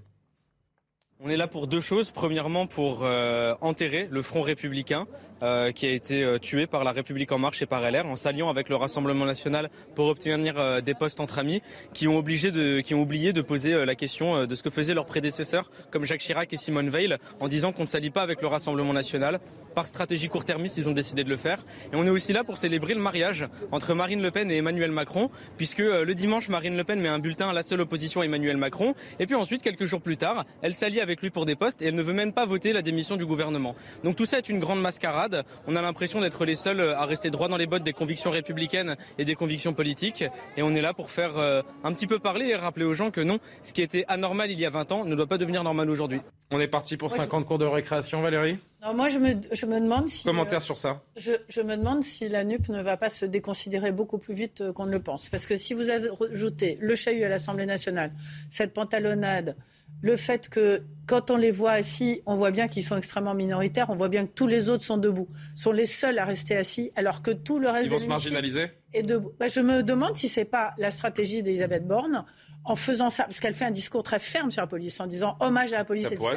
On 1.25 1.29
est 1.29 1.37
là 1.37 1.47
pour 1.47 1.67
deux 1.67 1.79
choses. 1.79 2.11
Premièrement, 2.11 2.67
pour 2.67 3.05
enterrer 3.61 4.09
le 4.11 4.21
Front 4.21 4.41
républicain 4.41 5.07
euh, 5.43 5.73
qui 5.73 5.85
a 5.85 5.91
été 5.91 6.23
euh, 6.23 6.37
tué 6.37 6.67
par 6.67 6.85
la 6.85 6.93
République 6.93 7.29
en 7.33 7.37
marche 7.37 7.61
et 7.61 7.65
par 7.65 7.81
LR 7.81 8.05
en 8.05 8.15
s'alliant 8.15 8.49
avec 8.49 8.69
le 8.69 8.77
Rassemblement 8.77 9.25
national 9.25 9.69
pour 9.93 10.07
obtenir 10.07 10.57
euh, 10.57 10.79
des 10.79 10.93
postes 10.93 11.19
entre 11.19 11.37
amis 11.37 11.61
qui 11.93 12.07
ont 12.07 12.17
oublié 12.17 12.49
de 12.49 13.41
poser 13.41 13.85
la 13.85 13.95
question 13.95 14.45
de 14.45 14.55
ce 14.55 14.63
que 14.63 14.69
faisaient 14.69 14.93
leurs 14.93 15.05
prédécesseurs 15.05 15.69
comme 15.91 16.05
Jacques 16.05 16.21
Chirac 16.21 16.53
et 16.53 16.57
Simone 16.57 16.87
Veil 16.87 17.17
en 17.41 17.49
disant 17.49 17.73
qu'on 17.73 17.81
ne 17.81 17.87
s'allie 17.87 18.09
pas 18.09 18.21
avec 18.21 18.41
le 18.41 18.47
Rassemblement 18.47 18.93
national. 18.93 19.41
Par 19.75 19.85
stratégie 19.85 20.29
court-termiste, 20.29 20.77
ils 20.77 20.87
ont 20.87 20.93
décidé 20.93 21.25
de 21.25 21.29
le 21.29 21.35
faire. 21.35 21.65
Et 21.91 21.97
on 21.97 22.05
est 22.05 22.09
aussi 22.09 22.31
là 22.31 22.45
pour 22.45 22.57
célébrer 22.57 22.93
le 22.93 23.01
mariage 23.01 23.45
entre 23.71 23.93
Marine 23.95 24.21
Le 24.21 24.31
Pen 24.31 24.49
et 24.49 24.57
Emmanuel 24.57 24.91
Macron 24.91 25.29
puisque 25.57 25.79
le 25.79 26.13
dimanche, 26.13 26.47
Marine 26.47 26.77
Le 26.77 26.85
Pen 26.85 27.01
met 27.01 27.09
un 27.09 27.19
bulletin 27.19 27.49
à 27.49 27.53
la 27.53 27.63
seule 27.63 27.81
opposition 27.81 28.21
à 28.21 28.25
Emmanuel 28.25 28.55
Macron 28.55 28.93
et 29.19 29.25
puis 29.25 29.35
ensuite, 29.35 29.61
quelques 29.61 29.85
jours 29.85 30.01
plus 30.01 30.15
tard, 30.15 30.45
elle 30.61 30.73
s'allie 30.73 31.01
avec 31.01 31.12
avec 31.13 31.21
lui 31.21 31.29
pour 31.29 31.45
des 31.45 31.55
postes 31.55 31.83
et 31.83 31.85
elle 31.85 31.95
ne 31.95 32.01
veut 32.01 32.13
même 32.13 32.33
pas 32.33 32.43
voter 32.45 32.73
la 32.73 32.81
démission 32.81 33.17
du 33.17 33.25
gouvernement. 33.25 33.75
Donc 34.03 34.15
tout 34.15 34.25
ça 34.25 34.39
est 34.39 34.49
une 34.49 34.59
grande 34.59 34.81
mascarade. 34.81 35.43
On 35.67 35.75
a 35.75 35.81
l'impression 35.81 36.21
d'être 36.21 36.43
les 36.43 36.55
seuls 36.55 36.81
à 36.81 37.05
rester 37.05 37.29
droit 37.29 37.47
dans 37.47 37.57
les 37.57 37.67
bottes 37.67 37.83
des 37.83 37.93
convictions 37.93 38.31
républicaines 38.31 38.95
et 39.19 39.25
des 39.25 39.35
convictions 39.35 39.73
politiques. 39.73 40.23
Et 40.57 40.63
on 40.63 40.73
est 40.73 40.81
là 40.81 40.93
pour 40.93 41.11
faire 41.11 41.37
euh, 41.37 41.61
un 41.83 41.93
petit 41.93 42.07
peu 42.07 42.17
parler 42.17 42.47
et 42.47 42.55
rappeler 42.55 42.85
aux 42.85 42.95
gens 42.95 43.11
que 43.11 43.21
non, 43.21 43.37
ce 43.63 43.73
qui 43.73 43.83
était 43.83 44.05
anormal 44.07 44.49
il 44.49 44.59
y 44.59 44.65
a 44.65 44.71
20 44.71 44.91
ans 44.91 45.05
ne 45.05 45.15
doit 45.15 45.27
pas 45.27 45.37
devenir 45.37 45.63
normal 45.63 45.87
aujourd'hui. 45.87 46.21
On 46.49 46.59
est 46.59 46.67
parti 46.67 46.97
pour 46.97 47.11
50 47.11 47.45
cours 47.45 47.59
de 47.59 47.65
récréation, 47.65 48.21
Valérie? 48.21 48.57
Moi, 48.93 49.07
je 49.09 49.17
me, 49.17 49.35
je 49.51 49.65
me, 49.65 49.79
demande 49.79 50.09
si. 50.09 50.25
Commentaire 50.25 50.61
sur 50.61 50.77
ça 50.77 51.01
je, 51.15 51.31
je, 51.47 51.61
me 51.61 51.77
demande 51.77 52.03
si 52.03 52.27
la 52.27 52.43
NUP 52.43 52.67
ne 52.67 52.81
va 52.81 52.97
pas 52.97 53.09
se 53.09 53.25
déconsidérer 53.25 53.91
beaucoup 53.91 54.17
plus 54.17 54.33
vite 54.33 54.61
euh, 54.61 54.73
qu'on 54.73 54.85
ne 54.85 54.91
le 54.91 55.01
pense. 55.01 55.29
Parce 55.29 55.45
que 55.45 55.55
si 55.55 55.73
vous 55.73 55.89
ajoutez 55.89 56.77
le 56.81 56.93
chahut 56.95 57.23
à 57.23 57.29
l'Assemblée 57.29 57.65
nationale, 57.65 58.11
cette 58.49 58.73
pantalonnade, 58.73 59.55
le 60.01 60.17
fait 60.17 60.49
que 60.49 60.83
quand 61.05 61.31
on 61.31 61.37
les 61.37 61.51
voit 61.51 61.71
assis, 61.71 62.21
on 62.25 62.35
voit 62.35 62.51
bien 62.51 62.67
qu'ils 62.67 62.83
sont 62.83 62.97
extrêmement 62.97 63.33
minoritaires, 63.33 63.89
on 63.89 63.95
voit 63.95 64.09
bien 64.09 64.25
que 64.25 64.31
tous 64.33 64.47
les 64.47 64.69
autres 64.69 64.83
sont 64.83 64.97
debout, 64.97 65.27
sont 65.55 65.71
les 65.71 65.85
seuls 65.85 66.17
à 66.17 66.25
rester 66.25 66.55
assis, 66.55 66.91
alors 66.95 67.21
que 67.21 67.31
tout 67.31 67.59
le 67.59 67.69
reste 67.69 67.87
Ils 67.87 67.91
vont 67.91 67.99
se 67.99 68.07
marginaliser? 68.07 68.71
est 68.93 69.03
debout. 69.03 69.31
Bah, 69.39 69.47
je 69.47 69.59
me 69.59 69.83
demande 69.83 70.15
si 70.15 70.29
c'est 70.29 70.45
pas 70.45 70.73
la 70.77 70.91
stratégie 70.91 71.43
d'Elisabeth 71.43 71.87
Borne 71.87 72.25
en 72.65 72.75
faisant 72.75 73.09
ça, 73.09 73.23
parce 73.23 73.39
qu'elle 73.39 73.53
fait 73.53 73.65
un 73.65 73.71
discours 73.71 74.03
très 74.03 74.19
ferme 74.19 74.49
sur 74.49 74.61
la 74.61 74.67
police, 74.67 74.99
en 74.99 75.07
disant 75.07 75.35
hommage 75.41 75.73
à 75.73 75.77
la 75.77 75.85
police, 75.85 76.07
etc. 76.07 76.29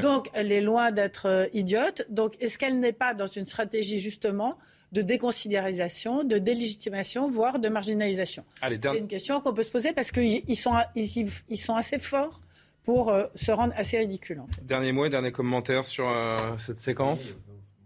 Donc 0.00 0.28
elle 0.32 0.52
est 0.52 0.60
loin 0.60 0.92
d'être 0.92 1.26
euh, 1.26 1.46
idiote. 1.52 2.06
Donc 2.10 2.34
est-ce 2.40 2.58
qu'elle 2.58 2.78
n'est 2.78 2.92
pas 2.92 3.14
dans 3.14 3.26
une 3.26 3.44
stratégie 3.44 3.98
justement 3.98 4.58
de 4.92 5.02
déconsidérisation, 5.02 6.22
de 6.22 6.38
délégitimation, 6.38 7.28
voire 7.28 7.58
de 7.58 7.68
marginalisation? 7.68 8.44
C'est 8.62 8.98
une 8.98 9.08
question 9.08 9.40
qu'on 9.40 9.52
peut 9.52 9.64
se 9.64 9.70
poser 9.70 9.92
parce 9.92 10.12
qu'ils 10.12 10.56
sont, 10.56 10.76
ils 10.94 11.58
sont 11.58 11.74
assez 11.74 11.98
forts 11.98 12.40
pour 12.88 13.10
euh, 13.10 13.26
se 13.34 13.52
rendre 13.52 13.74
assez 13.76 13.98
ridicule. 13.98 14.40
Dernier 14.62 14.92
mot 14.92 15.04
et 15.04 15.10
dernier 15.10 15.30
commentaire 15.30 15.84
sur 15.84 16.08
euh, 16.08 16.56
cette 16.56 16.78
séquence 16.78 17.34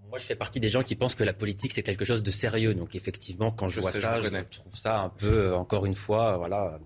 moi, 0.08 0.18
je 0.18 0.26
fais 0.26 0.36
partie 0.36 0.60
des 0.60 0.68
gens 0.68 0.82
qui 0.82 0.94
pensent 0.94 1.14
que 1.14 1.24
la 1.24 1.32
politique, 1.32 1.72
c'est 1.72 1.82
quelque 1.82 2.04
chose 2.04 2.22
de 2.22 2.30
sérieux. 2.30 2.74
Donc, 2.74 2.94
effectivement, 2.94 3.50
quand 3.50 3.70
je, 3.70 3.80
vois 3.80 3.92
ça, 3.92 4.20
je, 4.20 4.28
trouve 4.28 4.76
ça 4.76 5.00
un 5.00 5.08
peu, 5.08 5.54
encore 5.54 5.86
une 5.86 5.94
fois, 5.94 6.36
voilà, 6.36 6.78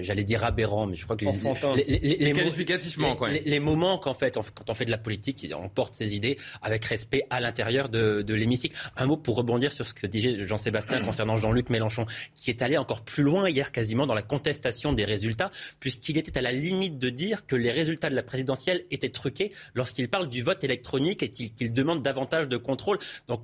j'allais 0.00 0.24
dire 0.24 0.44
aberrant, 0.44 0.86
mais 0.86 0.96
je 0.96 1.04
crois 1.04 1.16
que 1.16 1.24
les, 1.24 1.84
les, 1.84 2.16
les, 2.16 2.32
qualificativement, 2.32 3.16
quoi. 3.16 3.30
les, 3.30 3.60
moments 3.60 3.98
qu'en 3.98 4.14
fait, 4.14 4.38
quand 4.54 4.70
on 4.70 4.74
fait 4.74 4.84
de 4.84 4.90
la 4.90 4.98
politique, 4.98 5.46
on 5.54 5.68
porte 5.68 5.94
ses 5.94 6.14
idées 6.14 6.38
avec 6.62 6.84
respect 6.84 7.24
à 7.30 7.40
l'intérieur 7.40 7.88
de, 7.88 8.22
de 8.22 8.34
l'hémicycle. 8.34 8.76
Un 8.96 9.06
mot 9.06 9.16
pour 9.16 9.36
rebondir 9.36 9.72
sur 9.72 9.86
ce 9.86 9.94
que 9.94 10.06
disait 10.06 10.46
Jean-Sébastien 10.46 11.00
concernant 11.04 11.36
Jean-Luc 11.36 11.70
Mélenchon, 11.70 12.06
qui 12.34 12.50
est 12.50 12.62
allé 12.62 12.78
encore 12.78 13.02
plus 13.02 13.22
loin 13.22 13.48
hier 13.48 13.72
quasiment 13.72 14.06
dans 14.06 14.14
la 14.14 14.22
contestation 14.22 14.92
des 14.92 15.04
résultats, 15.04 15.50
puisqu'il 15.80 16.18
était 16.18 16.36
à 16.38 16.42
la 16.42 16.52
limite 16.52 16.98
de 16.98 17.10
dire 17.10 17.46
que 17.46 17.56
les 17.56 17.70
résultats 17.70 18.10
de 18.10 18.14
la 18.14 18.22
présidentielle 18.22 18.84
étaient 18.90 19.10
truqués 19.10 19.52
lorsqu'il 19.74 20.08
parle 20.08 20.28
du 20.28 20.42
vote 20.42 20.64
électronique 20.64 21.22
et 21.22 21.30
qu'il 21.30 21.72
demande 21.72 22.02
davantage 22.02 22.48
de 22.48 22.56
contrôle. 22.56 22.98
Donc, 23.28 23.42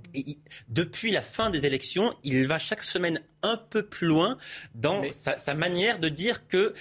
depuis 0.69 1.11
la 1.11 1.23
fin 1.23 1.51
des 1.51 1.67
élections, 1.67 2.15
il 2.25 2.47
va 2.47 2.59
chaque 2.59 2.83
semaine 2.83 3.21
un 3.43 3.57
peu 3.57 3.83
plus 3.83 4.07
loin 4.07 4.37
dans 4.75 5.03
sa, 5.11 5.39
sa 5.39 5.55
manière 5.55 5.99
de 5.99 6.09
dire 6.09 6.47
que 6.47 6.75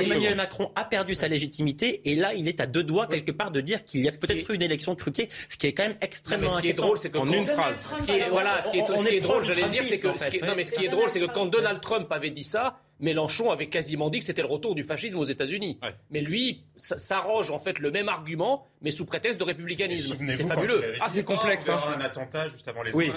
Emmanuel 0.00 0.34
Macron 0.34 0.70
a 0.74 0.84
perdu 0.84 1.14
sa 1.14 1.28
légitimité 1.28 2.10
et 2.10 2.14
là, 2.14 2.34
il 2.34 2.48
est 2.48 2.60
à 2.60 2.66
deux 2.66 2.82
doigts 2.82 3.06
quelque 3.06 3.32
part 3.32 3.50
de 3.50 3.60
dire 3.60 3.84
qu'il 3.84 4.00
y 4.00 4.08
a 4.08 4.12
peut-être 4.12 4.50
eu 4.50 4.54
une 4.54 4.62
élection 4.62 4.94
truquée, 4.94 5.28
ce 5.48 5.56
qui 5.56 5.66
est 5.66 5.72
quand 5.72 5.84
même 5.84 5.96
extrêmement 6.00 6.48
Ce 6.48 6.60
qui 6.60 6.68
est 6.68 6.74
drôle, 6.74 6.98
c'est 6.98 7.10
que 7.10 7.18
en 7.18 7.30
une 7.30 7.46
phrase. 7.46 7.88
Ce 7.94 8.02
qui 8.02 8.12
est, 8.12 8.28
voilà, 8.28 8.60
ce 8.60 8.70
qui 8.70 8.78
est, 8.78 9.20
drôle, 9.20 9.44
j'allais 9.44 9.68
dire, 9.68 9.84
c'est 9.84 9.98
que 9.98 10.46
non, 10.46 10.54
mais 10.56 10.64
ce 10.64 10.72
qui 10.72 10.84
est 10.84 10.88
drôle, 10.88 11.10
c'est 11.10 11.20
que 11.20 11.26
quand 11.26 11.46
Donald 11.46 11.80
Trump 11.80 12.10
avait 12.10 12.30
dit 12.30 12.44
ça, 12.44 12.78
Mélenchon 13.00 13.50
avait 13.50 13.68
quasiment 13.68 14.08
dit 14.08 14.20
que 14.20 14.24
c'était 14.24 14.42
le 14.42 14.48
retour 14.48 14.74
du 14.74 14.84
fascisme 14.84 15.18
aux 15.18 15.24
États-Unis. 15.24 15.78
Mais 16.10 16.20
lui 16.20 16.64
s'arroge 16.76 17.50
en 17.50 17.58
fait 17.58 17.78
le 17.78 17.90
même 17.90 18.08
argument, 18.08 18.68
mais 18.82 18.90
sous 18.90 19.04
prétexte 19.04 19.38
de 19.38 19.44
républicanisme. 19.44 20.16
C'est 20.32 20.44
fabuleux. 20.44 20.94
Ah, 21.00 21.08
c'est 21.08 21.24
complexe. 21.24 21.68
Hein. 21.68 21.80
un 21.96 22.00
attentat 22.00 22.48
juste 22.48 22.68
avant 22.68 22.82
les 22.82 22.92
oui. 22.92 23.12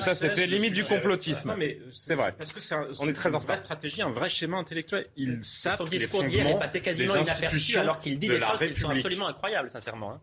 Ça, 0.00 0.14
c'était 0.14 0.46
limite 0.46 0.74
du 0.74 0.84
complotisme. 0.84 1.54
mais 1.56 1.78
c'est 1.92 2.14
vrai. 2.14 2.32
Parce 2.36 2.52
que 2.52 2.60
c'est 2.60 2.74
on 3.00 3.08
est 3.08 3.12
très 3.12 3.34
en 3.34 3.38
vraie 3.38 3.56
stratégie, 3.56 4.02
un 4.02 4.10
vrai 4.10 4.28
schéma 4.28 4.56
intellectuel. 4.56 5.06
Il 5.16 5.42
sape 5.42 5.76
Son 5.76 5.84
discours 5.84 6.24
d'hier 6.24 6.46
est 6.48 6.58
passé 6.58 6.80
quasiment 6.80 7.16
inaperçu 7.16 7.76
alors 7.76 7.98
qu'il 7.98 8.18
dit 8.18 8.28
des 8.28 8.40
choses 8.40 8.58
qui 8.58 8.80
sont 8.80 8.90
absolument 8.90 9.28
incroyables, 9.28 9.70
sincèrement. 9.70 10.12
Hein. 10.14 10.20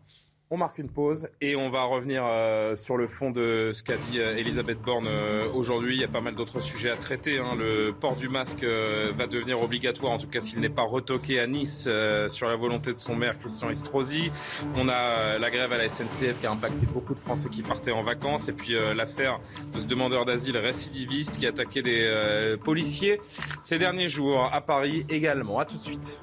On 0.50 0.56
marque 0.56 0.78
une 0.78 0.88
pause 0.88 1.28
et 1.42 1.56
on 1.56 1.68
va 1.68 1.84
revenir 1.84 2.22
euh, 2.24 2.74
sur 2.74 2.96
le 2.96 3.06
fond 3.06 3.30
de 3.30 3.70
ce 3.74 3.82
qu'a 3.82 3.98
dit 3.98 4.18
euh, 4.18 4.34
Elisabeth 4.34 4.80
Borne 4.80 5.06
euh, 5.06 5.46
aujourd'hui. 5.52 5.96
Il 5.96 6.00
y 6.00 6.04
a 6.04 6.08
pas 6.08 6.22
mal 6.22 6.34
d'autres 6.34 6.60
sujets 6.60 6.88
à 6.88 6.96
traiter. 6.96 7.38
Hein. 7.38 7.54
Le 7.58 7.92
port 7.92 8.16
du 8.16 8.30
masque 8.30 8.64
va 8.64 9.26
devenir 9.26 9.60
obligatoire, 9.62 10.12
en 10.12 10.16
tout 10.16 10.26
cas 10.26 10.40
s'il 10.40 10.60
n'est 10.60 10.70
pas 10.70 10.84
retoqué 10.84 11.38
à 11.38 11.46
Nice 11.46 11.86
sur 12.28 12.48
la 12.48 12.56
volonté 12.56 12.94
de 12.94 12.98
son 12.98 13.14
maire 13.14 13.36
Christian 13.38 13.68
Estrosi. 13.68 14.30
On 14.76 14.88
a 14.88 15.38
la 15.38 15.50
grève 15.50 15.72
à 15.72 15.76
la 15.76 15.88
SNCF 15.88 16.40
qui 16.40 16.46
a 16.46 16.50
impacté 16.50 16.86
beaucoup 16.86 17.14
de 17.14 17.20
Français 17.20 17.50
qui 17.50 17.62
partaient 17.62 17.92
en 17.92 18.02
vacances 18.02 18.48
et 18.48 18.52
puis 18.52 18.74
l'affaire 18.96 19.40
de 19.74 19.80
ce 19.80 19.86
demandeur 19.86 20.24
d'asile 20.24 20.56
récidiviste 20.56 21.38
qui 21.38 21.44
a 21.44 21.50
attaqué 21.50 21.82
des 21.82 22.56
policiers 22.64 23.20
ces 23.60 23.78
derniers 23.78 24.08
jours 24.08 24.48
à 24.50 24.62
Paris 24.62 25.04
également. 25.10 25.58
À 25.58 25.66
tout 25.66 25.76
de 25.76 25.82
suite. 25.82 26.22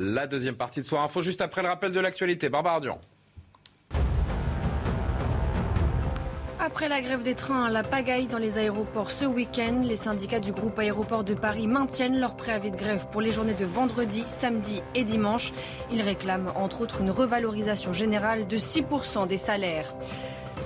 La 0.00 0.28
deuxième 0.28 0.54
partie 0.54 0.80
de 0.80 0.84
Soir 0.84 1.02
Info, 1.02 1.22
juste 1.22 1.40
après 1.40 1.60
le 1.60 1.66
rappel 1.66 1.90
de 1.90 1.98
l'actualité. 1.98 2.48
Barbara 2.48 2.78
Durand. 2.78 3.00
Après 6.60 6.88
la 6.88 7.00
grève 7.00 7.24
des 7.24 7.34
trains, 7.34 7.68
la 7.68 7.82
pagaille 7.82 8.28
dans 8.28 8.38
les 8.38 8.58
aéroports 8.58 9.10
ce 9.10 9.24
week-end, 9.24 9.82
les 9.82 9.96
syndicats 9.96 10.38
du 10.38 10.52
groupe 10.52 10.78
Aéroport 10.78 11.24
de 11.24 11.34
Paris 11.34 11.66
maintiennent 11.66 12.20
leur 12.20 12.36
préavis 12.36 12.70
de 12.70 12.76
grève 12.76 13.06
pour 13.10 13.20
les 13.20 13.32
journées 13.32 13.54
de 13.54 13.64
vendredi, 13.64 14.22
samedi 14.28 14.82
et 14.94 15.02
dimanche. 15.02 15.52
Ils 15.90 16.02
réclament 16.02 16.52
entre 16.54 16.82
autres 16.82 17.00
une 17.00 17.10
revalorisation 17.10 17.92
générale 17.92 18.46
de 18.46 18.56
6% 18.56 19.26
des 19.26 19.36
salaires. 19.36 19.94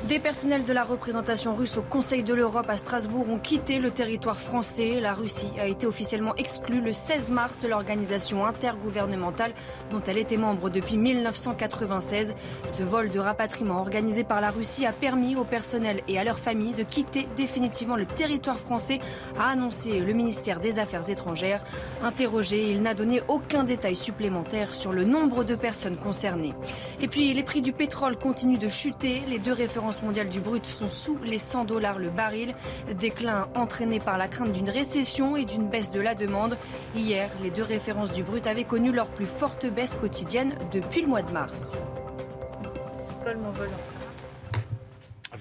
Des 0.08 0.18
personnels 0.18 0.64
de 0.64 0.72
la 0.72 0.82
représentation 0.82 1.54
russe 1.54 1.76
au 1.76 1.82
Conseil 1.82 2.24
de 2.24 2.34
l'Europe 2.34 2.68
à 2.68 2.76
Strasbourg 2.76 3.30
ont 3.30 3.38
quitté 3.38 3.78
le 3.78 3.92
territoire 3.92 4.40
français. 4.40 4.98
La 5.00 5.14
Russie 5.14 5.52
a 5.60 5.68
été 5.68 5.86
officiellement 5.86 6.34
exclue 6.34 6.80
le 6.80 6.92
16 6.92 7.30
mars 7.30 7.60
de 7.60 7.68
l'organisation 7.68 8.44
intergouvernementale 8.44 9.52
dont 9.92 10.02
elle 10.04 10.18
était 10.18 10.36
membre 10.36 10.70
depuis 10.70 10.96
1996. 10.96 12.34
Ce 12.66 12.82
vol 12.82 13.10
de 13.10 13.20
rapatriement 13.20 13.80
organisé 13.80 14.24
par 14.24 14.40
la 14.40 14.50
Russie 14.50 14.86
a 14.86 14.92
permis 14.92 15.36
au 15.36 15.44
personnel 15.44 16.02
et 16.08 16.18
à 16.18 16.24
leurs 16.24 16.40
familles 16.40 16.74
de 16.74 16.82
quitter 16.82 17.28
définitivement 17.36 17.96
le 17.96 18.04
territoire 18.04 18.58
français, 18.58 18.98
a 19.38 19.50
annoncé 19.50 20.00
le 20.00 20.12
ministère 20.14 20.58
des 20.58 20.80
Affaires 20.80 21.10
étrangères. 21.10 21.62
Interrogé, 22.02 22.72
il 22.72 22.82
n'a 22.82 22.94
donné 22.94 23.22
aucun 23.28 23.62
détail 23.62 23.94
supplémentaire 23.94 24.74
sur 24.74 24.92
le 24.92 25.04
nombre 25.04 25.44
de 25.44 25.54
personnes 25.54 25.96
concernées. 25.96 26.54
Et 27.00 27.06
puis 27.06 27.32
les 27.32 27.44
prix 27.44 27.62
du 27.62 27.72
pétrole 27.72 28.18
continuent 28.18 28.58
de 28.58 28.68
chuter. 28.68 29.22
Les 29.28 29.38
deux 29.38 29.52
références 29.52 29.91
mondiale 30.00 30.28
du 30.28 30.40
brut 30.40 30.64
sont 30.64 30.88
sous 30.88 31.18
les 31.22 31.38
100 31.38 31.66
dollars 31.66 31.98
le 31.98 32.08
baril. 32.08 32.54
Déclin 32.98 33.48
entraîné 33.54 34.00
par 34.00 34.16
la 34.16 34.28
crainte 34.28 34.52
d'une 34.52 34.70
récession 34.70 35.36
et 35.36 35.44
d'une 35.44 35.68
baisse 35.68 35.90
de 35.90 36.00
la 36.00 36.14
demande. 36.14 36.56
Hier, 36.96 37.30
les 37.42 37.50
deux 37.50 37.62
références 37.62 38.12
du 38.12 38.22
brut 38.22 38.46
avaient 38.46 38.64
connu 38.64 38.92
leur 38.92 39.08
plus 39.08 39.26
forte 39.26 39.66
baisse 39.66 39.94
quotidienne 39.94 40.54
depuis 40.72 41.02
le 41.02 41.08
mois 41.08 41.22
de 41.22 41.32
mars. 41.32 41.76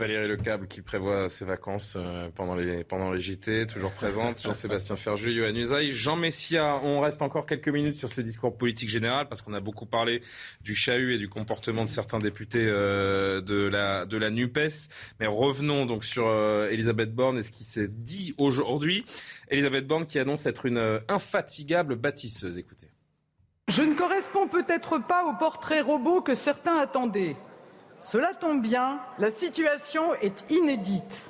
Valérie 0.02 0.28
Lecable 0.28 0.68
qui 0.68 0.82
prévoit 0.82 1.30
ses 1.30 1.46
vacances 1.46 1.94
euh, 1.96 2.30
pendant 2.34 2.56
les, 2.56 2.84
pendant 2.84 3.12
les 3.12 3.22
JT, 3.22 3.68
toujours 3.68 3.92
présente. 3.92 4.42
Jean-Sébastien 4.44 4.96
Ferjus, 4.96 5.32
Yohann 5.32 5.56
Usaï. 5.56 5.92
Jean 5.92 6.16
Messia, 6.16 6.80
on 6.84 7.02
reste 7.02 7.22
encore 7.22 7.46
quelques 7.46 7.70
minutes 7.70 7.98
sur 7.98 8.10
ce 8.10 8.20
discours 8.20 8.58
politique 8.58 8.90
général 8.90 9.28
parce 9.28 9.44
qu'on 9.44 9.54
a 9.54 9.60
beaucoup 9.60 9.86
parlé 9.86 10.24
du 10.64 10.74
chahut 10.74 11.14
et 11.14 11.20
du 11.20 11.30
comportement 11.30 11.84
de 11.84 11.90
certains 11.90 12.18
députés 12.18 12.66
euh, 12.68 13.42
de, 13.42 13.68
la, 13.68 14.08
de 14.08 14.18
la 14.18 14.32
NUPES. 14.32 14.90
Mais 15.20 15.28
revenons 15.28 15.86
donc 15.86 16.04
sur 16.04 16.28
euh, 16.28 16.70
Elisabeth 16.72 17.14
Borne 17.14 17.38
et 17.38 17.44
ce 17.44 17.52
qui 17.52 17.64
s'est 17.64 17.88
dit 17.88 18.34
aujourd'hui. 18.40 19.06
Elisabeth 19.50 19.86
Borne 19.86 20.08
qui 20.08 20.18
annonce 20.18 20.48
être 20.48 20.66
une 20.66 21.00
infatigable 21.10 21.96
bâtisseuse. 21.96 22.58
Écoutez. 22.58 22.88
Je 23.68 23.84
ne 23.84 23.94
corresponds 23.94 24.48
peut-être 24.48 24.98
pas 24.98 25.26
au 25.26 25.34
portrait 25.38 25.82
robot 25.82 26.22
que 26.22 26.34
certains 26.34 26.80
attendaient. 26.80 27.36
Cela 28.02 28.34
tombe 28.34 28.62
bien, 28.62 29.00
la 29.20 29.30
situation 29.30 30.16
est 30.16 30.50
inédite. 30.50 31.30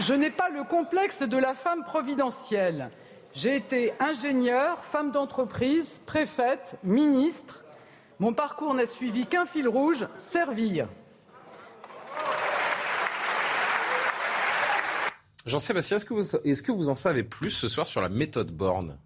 Je 0.00 0.12
n'ai 0.14 0.30
pas 0.30 0.48
le 0.48 0.64
complexe 0.64 1.22
de 1.22 1.36
la 1.36 1.54
femme 1.54 1.84
providentielle. 1.84 2.90
J'ai 3.34 3.54
été 3.54 3.92
ingénieure, 4.00 4.82
femme 4.90 5.12
d'entreprise, 5.12 6.00
préfète, 6.04 6.78
ministre. 6.82 7.64
Mon 8.18 8.32
parcours 8.32 8.74
n'a 8.74 8.86
suivi 8.86 9.26
qu'un 9.26 9.46
fil 9.46 9.68
rouge, 9.68 10.08
servir. 10.16 10.88
Jean-Sébastien, 15.48 15.96
est-ce 15.96 16.04
que, 16.04 16.14
vous, 16.14 16.36
est-ce 16.44 16.62
que 16.62 16.72
vous 16.72 16.88
en 16.88 16.94
savez 16.94 17.22
plus 17.22 17.50
ce 17.50 17.68
soir 17.68 17.86
sur 17.86 18.00
la 18.00 18.08
méthode 18.08 18.50
Borne? 18.50 18.98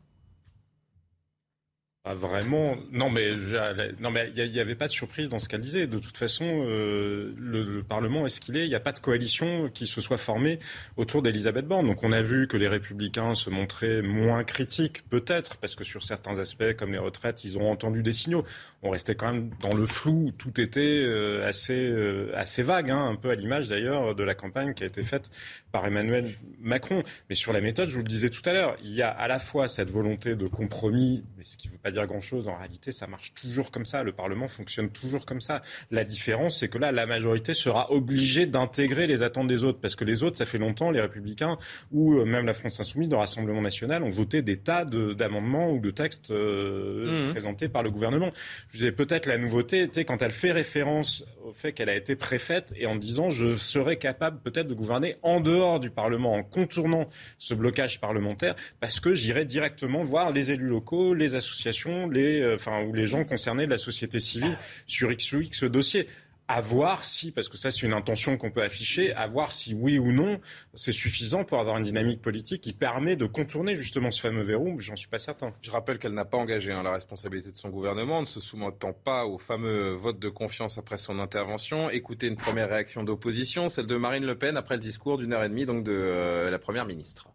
Pas 2.04 2.14
vraiment. 2.14 2.76
Non, 2.90 3.10
mais 3.10 3.30
il 3.30 4.50
n'y 4.50 4.58
avait 4.58 4.74
pas 4.74 4.88
de 4.88 4.92
surprise 4.92 5.28
dans 5.28 5.38
ce 5.38 5.48
qu'elle 5.48 5.60
disait. 5.60 5.86
De 5.86 5.98
toute 5.98 6.16
façon, 6.16 6.64
euh, 6.66 7.32
le, 7.38 7.84
Parlement 7.84 8.26
est 8.26 8.30
ce 8.30 8.40
qu'il 8.40 8.56
est. 8.56 8.64
Il 8.64 8.68
n'y 8.70 8.74
a 8.74 8.80
pas 8.80 8.90
de 8.90 8.98
coalition 8.98 9.70
qui 9.72 9.86
se 9.86 10.00
soit 10.00 10.16
formée 10.16 10.58
autour 10.96 11.22
d'Elisabeth 11.22 11.64
Borne. 11.68 11.86
Donc, 11.86 12.02
on 12.02 12.10
a 12.10 12.20
vu 12.20 12.48
que 12.48 12.56
les 12.56 12.66
Républicains 12.66 13.36
se 13.36 13.50
montraient 13.50 14.02
moins 14.02 14.42
critiques, 14.42 15.08
peut-être, 15.10 15.58
parce 15.58 15.76
que 15.76 15.84
sur 15.84 16.02
certains 16.02 16.40
aspects, 16.40 16.72
comme 16.76 16.90
les 16.90 16.98
retraites, 16.98 17.44
ils 17.44 17.56
ont 17.56 17.70
entendu 17.70 18.02
des 18.02 18.12
signaux. 18.12 18.42
On 18.82 18.90
restait 18.90 19.14
quand 19.14 19.32
même 19.32 19.50
dans 19.60 19.72
le 19.72 19.86
flou. 19.86 20.32
Tout 20.36 20.60
était 20.60 21.04
euh, 21.04 21.46
assez 21.46 21.86
euh, 21.88 22.32
assez 22.34 22.64
vague, 22.64 22.90
hein, 22.90 23.10
un 23.12 23.14
peu 23.14 23.30
à 23.30 23.36
l'image 23.36 23.68
d'ailleurs 23.68 24.16
de 24.16 24.24
la 24.24 24.34
campagne 24.34 24.74
qui 24.74 24.82
a 24.82 24.86
été 24.86 25.04
faite 25.04 25.30
par 25.70 25.86
Emmanuel 25.86 26.34
Macron. 26.60 27.04
Mais 27.28 27.36
sur 27.36 27.52
la 27.52 27.60
méthode, 27.60 27.88
je 27.88 27.94
vous 27.94 28.02
le 28.02 28.08
disais 28.08 28.30
tout 28.30 28.42
à 28.44 28.52
l'heure, 28.52 28.76
il 28.82 28.90
y 28.90 29.02
a 29.02 29.08
à 29.08 29.28
la 29.28 29.38
fois 29.38 29.68
cette 29.68 29.90
volonté 29.92 30.34
de 30.34 30.48
compromis, 30.48 31.22
mais 31.38 31.44
ce 31.44 31.56
qui 31.56 31.68
veut 31.68 31.78
pas 31.78 31.91
dire 31.92 32.06
grand-chose. 32.06 32.48
En 32.48 32.56
réalité, 32.56 32.92
ça 32.92 33.06
marche 33.06 33.32
toujours 33.34 33.70
comme 33.70 33.84
ça. 33.84 34.02
Le 34.02 34.12
Parlement 34.12 34.48
fonctionne 34.48 34.90
toujours 34.90 35.24
comme 35.24 35.40
ça. 35.40 35.62
La 35.90 36.04
différence, 36.04 36.58
c'est 36.58 36.68
que 36.68 36.78
là, 36.78 36.92
la 36.92 37.06
majorité 37.06 37.54
sera 37.54 37.92
obligée 37.92 38.46
d'intégrer 38.46 39.06
les 39.06 39.22
attentes 39.22 39.46
des 39.46 39.64
autres. 39.64 39.80
Parce 39.80 39.96
que 39.96 40.04
les 40.04 40.22
autres, 40.22 40.36
ça 40.36 40.46
fait 40.46 40.58
longtemps, 40.58 40.90
les 40.90 41.00
Républicains 41.00 41.56
ou 41.90 42.18
euh, 42.18 42.24
même 42.24 42.46
la 42.46 42.54
France 42.54 42.80
Insoumise, 42.80 43.10
le 43.10 43.16
Rassemblement 43.16 43.62
National, 43.62 44.02
ont 44.02 44.10
voté 44.10 44.42
des 44.42 44.56
tas 44.56 44.84
d'amendements 44.84 45.70
ou 45.70 45.78
de 45.78 45.90
textes 45.90 46.30
euh, 46.30 47.28
mmh. 47.28 47.30
présentés 47.30 47.68
par 47.68 47.82
le 47.82 47.90
gouvernement. 47.90 48.30
Je 48.68 48.78
disais, 48.78 48.92
peut-être 48.92 49.26
la 49.26 49.38
nouveauté 49.38 49.82
était 49.82 50.04
quand 50.04 50.22
elle 50.22 50.32
fait 50.32 50.52
référence 50.52 51.24
au 51.44 51.52
fait 51.52 51.72
qu'elle 51.72 51.88
a 51.88 51.96
été 51.96 52.16
préfète 52.16 52.72
et 52.76 52.86
en 52.86 52.96
disant 52.96 53.30
je 53.30 53.56
serai 53.56 53.96
capable 53.96 54.40
peut-être 54.40 54.68
de 54.68 54.74
gouverner 54.74 55.16
en 55.22 55.40
dehors 55.40 55.80
du 55.80 55.90
Parlement, 55.90 56.34
en 56.34 56.42
contournant 56.42 57.08
ce 57.38 57.54
blocage 57.54 58.00
parlementaire, 58.00 58.54
parce 58.80 59.00
que 59.00 59.14
j'irai 59.14 59.44
directement 59.44 60.02
voir 60.02 60.30
les 60.30 60.52
élus 60.52 60.68
locaux, 60.68 61.14
les 61.14 61.34
associations, 61.34 61.81
les, 62.10 62.40
euh, 62.40 62.84
ou 62.86 62.92
les 62.92 63.06
gens 63.06 63.24
concernés 63.24 63.66
de 63.66 63.70
la 63.70 63.78
société 63.78 64.20
civile 64.20 64.56
sur 64.86 65.10
X 65.10 65.32
ou 65.32 65.40
X 65.40 65.64
dossier 65.64 66.06
à 66.48 66.60
voir 66.60 67.04
si, 67.04 67.32
parce 67.32 67.48
que 67.48 67.56
ça 67.56 67.70
c'est 67.70 67.86
une 67.86 67.92
intention 67.92 68.36
qu'on 68.36 68.50
peut 68.50 68.62
afficher, 68.62 69.14
à 69.14 69.26
voir 69.26 69.52
si 69.52 69.74
oui 69.74 69.98
ou 69.98 70.12
non 70.12 70.40
c'est 70.74 70.92
suffisant 70.92 71.44
pour 71.44 71.58
avoir 71.60 71.78
une 71.78 71.84
dynamique 71.84 72.20
politique 72.20 72.60
qui 72.60 72.72
permet 72.72 73.16
de 73.16 73.26
contourner 73.26 73.76
justement 73.76 74.10
ce 74.10 74.20
fameux 74.20 74.42
verrou, 74.42 74.78
j'en 74.78 74.96
suis 74.96 75.08
pas 75.08 75.18
certain. 75.18 75.54
Je 75.62 75.70
rappelle 75.70 75.98
qu'elle 75.98 76.12
n'a 76.12 76.24
pas 76.24 76.36
engagé 76.36 76.72
hein, 76.72 76.82
la 76.82 76.92
responsabilité 76.92 77.52
de 77.52 77.56
son 77.56 77.70
gouvernement, 77.70 78.20
ne 78.20 78.26
se 78.26 78.40
soumettant 78.40 78.92
pas 78.92 79.24
au 79.24 79.38
fameux 79.38 79.92
vote 79.92 80.18
de 80.18 80.28
confiance 80.28 80.76
après 80.78 80.98
son 80.98 81.18
intervention. 81.20 81.88
Écoutez 81.88 82.26
une 82.26 82.36
première 82.36 82.68
réaction 82.68 83.02
d'opposition, 83.02 83.68
celle 83.68 83.86
de 83.86 83.96
Marine 83.96 84.26
Le 84.26 84.36
Pen 84.36 84.56
après 84.56 84.74
le 84.74 84.82
discours 84.82 85.18
d'une 85.18 85.32
heure 85.32 85.44
et 85.44 85.48
demie 85.48 85.64
donc 85.64 85.84
de 85.84 85.92
euh, 85.92 86.50
la 86.50 86.58
Première 86.58 86.84
ministre. 86.84 87.31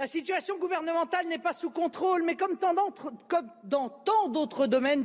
La 0.00 0.06
situation 0.06 0.56
gouvernementale 0.56 1.26
n'est 1.26 1.36
pas 1.36 1.52
sous 1.52 1.68
contrôle, 1.68 2.22
mais 2.22 2.34
comme, 2.34 2.56
dans 3.64 3.88
tant 3.90 4.28
d'autres 4.28 4.66
domaines, 4.66 5.04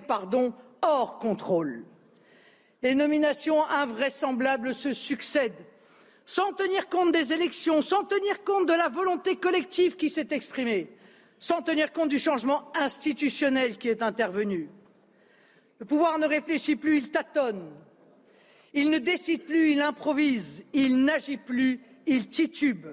hors 0.81 1.19
contrôle. 1.19 1.83
Les 2.81 2.95
nominations 2.95 3.61
invraisemblables 3.65 4.73
se 4.73 4.93
succèdent, 4.93 5.65
sans 6.25 6.53
tenir 6.53 6.87
compte 6.87 7.11
des 7.11 7.33
élections, 7.33 7.81
sans 7.81 8.05
tenir 8.05 8.45
compte 8.45 8.67
de 8.67 8.73
la 8.73 8.87
volonté 8.87 9.35
collective 9.35 9.97
qui 9.97 10.09
s'est 10.09 10.29
exprimée, 10.31 10.95
sans 11.39 11.61
tenir 11.61 11.91
compte 11.91 12.07
du 12.07 12.17
changement 12.17 12.71
institutionnel 12.73 13.77
qui 13.77 13.89
est 13.89 14.01
intervenu. 14.01 14.69
Le 15.79 15.85
pouvoir 15.85 16.19
ne 16.19 16.25
réfléchit 16.25 16.77
plus, 16.77 16.99
il 16.99 17.11
tâtonne. 17.11 17.69
Il 18.73 18.89
ne 18.89 18.99
décide 18.99 19.43
plus, 19.43 19.71
il 19.71 19.81
improvise. 19.81 20.63
Il 20.71 21.03
n'agit 21.03 21.35
plus, 21.35 21.81
il 22.07 22.29
titube. 22.29 22.87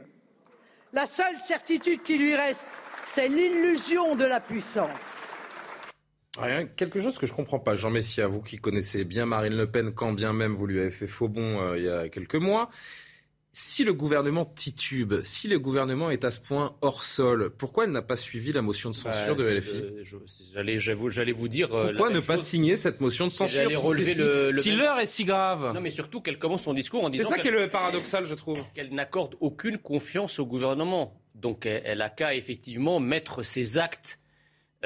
La 0.94 1.06
seule 1.06 1.38
certitude 1.38 2.02
qui 2.02 2.18
lui 2.18 2.36
reste, 2.36 2.82
c'est 3.06 3.26
l'illusion 3.26 4.14
de 4.14 4.26
la 4.26 4.40
puissance. 4.40 5.30
Quelque 6.76 7.00
chose 7.00 7.18
que 7.18 7.24
je 7.24 7.32
comprends 7.32 7.58
pas, 7.58 7.76
Jean 7.76 7.88
Messia, 7.88 8.26
vous 8.26 8.42
qui 8.42 8.58
connaissez 8.58 9.04
bien 9.04 9.24
Marine 9.24 9.56
Le 9.56 9.70
Pen, 9.70 9.94
quand 9.94 10.12
bien 10.12 10.34
même 10.34 10.52
vous 10.52 10.66
lui 10.66 10.80
avez 10.80 10.90
fait 10.90 11.06
faux 11.06 11.28
bon 11.28 11.62
euh, 11.62 11.78
il 11.78 11.84
y 11.84 11.88
a 11.88 12.10
quelques 12.10 12.34
mois. 12.34 12.68
Si 13.54 13.84
le 13.84 13.92
gouvernement 13.92 14.46
titube, 14.46 15.12
si 15.24 15.46
le 15.46 15.58
gouvernement 15.58 16.10
est 16.10 16.24
à 16.24 16.30
ce 16.30 16.40
point 16.40 16.74
hors 16.80 17.04
sol, 17.04 17.50
pourquoi 17.50 17.84
elle 17.84 17.90
n'a 17.90 18.00
pas 18.00 18.16
suivi 18.16 18.50
la 18.50 18.62
motion 18.62 18.88
de 18.88 18.94
censure 18.94 19.36
bah, 19.36 19.44
de 19.44 19.58
LFI 19.58 21.08
J'allais 21.10 21.32
vous 21.32 21.48
dire. 21.48 21.74
Euh, 21.74 21.88
pourquoi 21.88 22.08
ne 22.08 22.20
pas 22.20 22.38
signer 22.38 22.76
cette 22.76 23.02
motion 23.02 23.26
de 23.26 23.32
censure 23.32 23.70
si, 24.58 24.72
l'heure 24.72 25.00
est 25.00 25.06
si 25.06 25.24
grave 25.24 25.74
Non, 25.74 25.82
mais 25.82 25.90
surtout 25.90 26.22
qu'elle 26.22 26.38
commence 26.38 26.62
son 26.62 26.72
discours 26.72 27.04
en 27.04 27.10
disant. 27.10 27.28
C'est 27.28 27.36
ça 27.36 27.42
qui 27.42 27.48
est 27.48 27.50
le 27.50 27.68
paradoxal, 27.68 28.24
je 28.24 28.34
trouve. 28.34 28.64
Qu'elle 28.72 28.94
n'accorde 28.94 29.36
aucune 29.40 29.76
confiance 29.76 30.38
au 30.38 30.46
gouvernement. 30.46 31.20
Donc 31.34 31.66
elle 31.66 32.00
a 32.00 32.08
qu'à 32.08 32.34
effectivement 32.34 33.00
mettre 33.00 33.42
ses 33.42 33.76
actes 33.76 34.18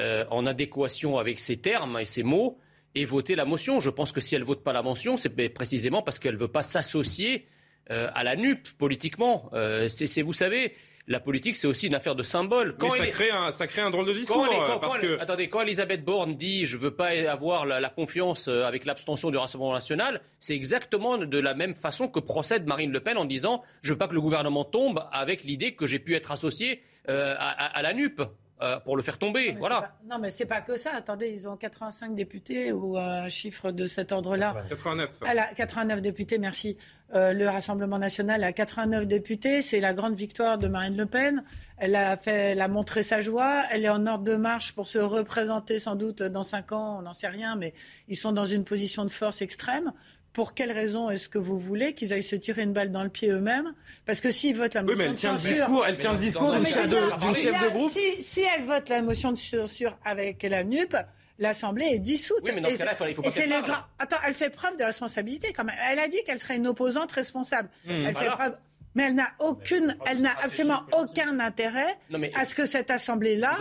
euh, 0.01 0.25
en 0.29 0.45
adéquation 0.45 1.17
avec 1.17 1.39
ses 1.39 1.55
termes 1.55 1.97
et 1.99 2.05
ses 2.05 2.23
mots 2.23 2.59
et 2.95 3.05
voter 3.05 3.35
la 3.35 3.45
motion. 3.45 3.79
Je 3.79 3.89
pense 3.89 4.11
que 4.11 4.19
si 4.19 4.35
elle 4.35 4.41
ne 4.41 4.47
vote 4.47 4.63
pas 4.63 4.73
la 4.73 4.83
motion, 4.83 5.15
c'est 5.15 5.29
précisément 5.49 6.01
parce 6.01 6.19
qu'elle 6.19 6.35
ne 6.35 6.39
veut 6.39 6.49
pas 6.49 6.63
s'associer 6.63 7.47
à 7.89 8.23
la 8.23 8.35
NUP 8.35 8.67
politiquement. 8.77 9.49
Euh, 9.53 9.87
c'est, 9.87 10.21
vous 10.21 10.33
savez, 10.33 10.73
la 11.07 11.19
politique, 11.19 11.55
c'est 11.55 11.67
aussi 11.67 11.87
une 11.87 11.95
affaire 11.95 12.15
de 12.15 12.23
symbole. 12.23 12.75
Quand 12.77 12.89
ça, 12.89 13.07
crée 13.07 13.31
un, 13.31 13.51
ça 13.51 13.67
crée 13.67 13.81
un 13.81 13.89
drôle 13.89 14.05
de 14.07 14.13
discours. 14.13 14.47
parce 14.81 14.99
que... 14.99 15.19
Attendez, 15.19 15.49
quand 15.49 15.61
Elisabeth 15.61 16.03
Borne 16.03 16.35
dit 16.35 16.65
je 16.65 16.75
ne 16.75 16.81
veux 16.81 16.95
pas 16.95 17.09
avoir 17.29 17.65
la, 17.65 17.89
confiance 17.89 18.47
avec 18.47 18.85
l'abstention 18.85 19.31
du 19.31 19.37
Rassemblement 19.37 19.73
national, 19.73 20.21
c'est 20.39 20.55
exactement 20.55 21.17
de 21.17 21.37
la 21.39 21.53
même 21.53 21.75
façon 21.75 22.07
que 22.07 22.19
procède 22.19 22.67
Marine 22.67 22.91
Le 22.91 22.99
Pen 22.99 23.17
en 23.17 23.25
disant 23.25 23.63
je 23.81 23.89
ne 23.89 23.93
veux 23.93 23.97
pas 23.97 24.07
que 24.07 24.13
le 24.13 24.21
gouvernement 24.21 24.65
tombe 24.65 25.03
avec 25.11 25.43
l'idée 25.43 25.75
que 25.75 25.85
j'ai 25.85 25.99
pu 25.99 26.15
être 26.15 26.31
associé 26.31 26.81
à, 27.07 27.81
la 27.81 27.93
NUP. 27.93 28.21
Euh, 28.59 28.79
pour 28.79 28.97
le 28.97 29.03
faire 29.03 29.19
tomber. 29.19 29.53
Non, 29.53 29.59
voilà. 29.59 29.93
non, 30.09 30.17
mais 30.17 30.31
c'est 30.31 30.47
pas 30.47 30.61
que 30.61 30.77
ça. 30.77 30.89
Attendez, 30.95 31.29
ils 31.29 31.47
ont 31.47 31.55
85 31.55 32.15
députés 32.15 32.71
ou 32.71 32.97
un 32.97 33.29
chiffre 33.29 33.69
de 33.71 33.85
cet 33.85 34.11
ordre-là. 34.11 34.55
89. 34.67 35.19
89 35.55 36.01
députés, 36.01 36.39
merci. 36.39 36.75
Euh, 37.13 37.33
le 37.33 37.47
Rassemblement 37.47 37.99
national 37.99 38.43
a 38.43 38.51
89 38.51 39.05
députés. 39.05 39.61
C'est 39.61 39.79
la 39.79 39.93
grande 39.93 40.15
victoire 40.15 40.57
de 40.57 40.67
Marine 40.67 40.97
Le 40.97 41.05
Pen. 41.05 41.43
Elle 41.77 41.95
a, 41.95 42.17
fait, 42.17 42.51
elle 42.51 42.61
a 42.61 42.67
montré 42.67 43.03
sa 43.03 43.21
joie. 43.21 43.63
Elle 43.71 43.85
est 43.85 43.89
en 43.89 44.07
ordre 44.07 44.23
de 44.23 44.35
marche 44.35 44.73
pour 44.73 44.87
se 44.87 44.97
représenter 44.97 45.77
sans 45.77 45.95
doute 45.95 46.23
dans 46.23 46.41
5 46.41 46.71
ans. 46.71 46.97
On 46.97 47.03
n'en 47.03 47.13
sait 47.13 47.27
rien, 47.27 47.55
mais 47.55 47.75
ils 48.07 48.17
sont 48.17 48.31
dans 48.31 48.45
une 48.45 48.63
position 48.63 49.05
de 49.05 49.11
force 49.11 49.43
extrême 49.43 49.93
pour 50.37 50.53
quelle 50.53 50.71
raison 50.71 51.09
est-ce 51.09 51.29
que 51.29 51.39
vous 51.39 51.57
voulez 51.57 51.95
qu'ils 51.95 52.13
aillent 52.13 52.21
se 52.21 52.35
tirer 52.35 52.61
une 52.61 52.71
balle 52.71 52.91
dans 52.91 53.01
le 53.01 53.09
pied 53.09 53.27
eux-mêmes? 53.31 53.73
Parce 54.05 54.21
que 54.21 54.29
s'ils 54.29 54.55
votent 54.55 54.75
la 54.75 54.83
motion 54.83 54.99
oui, 54.99 55.05
mais 55.05 55.09
elle 55.09 55.17
tient 55.17 55.31
Le 55.31 55.39
discours, 55.39 55.85
elle 55.87 55.97
tient 55.97 56.13
le 56.13 56.19
discours 56.19 56.51
d'une 56.51 56.63
chef, 56.63 56.87
de, 56.87 57.69
groupe. 57.73 57.91
Si, 57.91 58.21
si, 58.21 58.43
elle 58.43 58.63
vote 58.63 58.87
la 58.87 59.01
motion 59.01 59.31
de 59.31 59.37
censure 59.39 59.97
avec 60.05 60.43
la 60.43 60.63
NUP, 60.63 60.95
l'Assemblée 61.39 61.85
est 61.85 61.97
dissoute. 61.97 62.41
Oui, 62.43 62.51
mais 62.53 62.61
dans 62.61 62.69
ce 62.69 62.77
cas-là, 62.77 62.95
il 63.09 63.15
faut 63.15 63.23
pas 63.23 63.31
faire 63.31 63.47
le 63.47 63.73
Attends, 63.97 64.17
elle 64.27 64.35
fait 64.35 64.51
preuve 64.51 64.77
de 64.77 64.83
responsabilité 64.83 65.53
quand 65.53 65.63
même. 65.63 65.75
Elle 65.89 65.97
a 65.97 66.07
dit 66.07 66.23
qu'elle 66.23 66.37
serait 66.37 66.57
une 66.57 66.67
opposante 66.67 67.11
responsable. 67.13 67.69
Mmh. 67.85 67.89
elle 67.89 68.15
fait 68.15 68.29
preuve... 68.29 68.57
Mais 68.93 69.05
elle 69.05 69.15
n'a 69.15 69.31
aucune, 69.39 69.97
elle 70.05 70.21
n'a 70.21 70.37
absolument 70.39 70.83
aucun 70.91 71.39
intérêt 71.39 71.97
à 72.35 72.45
ce 72.45 72.53
que 72.53 72.67
cette 72.67 72.91
assemblée-là 72.91 73.55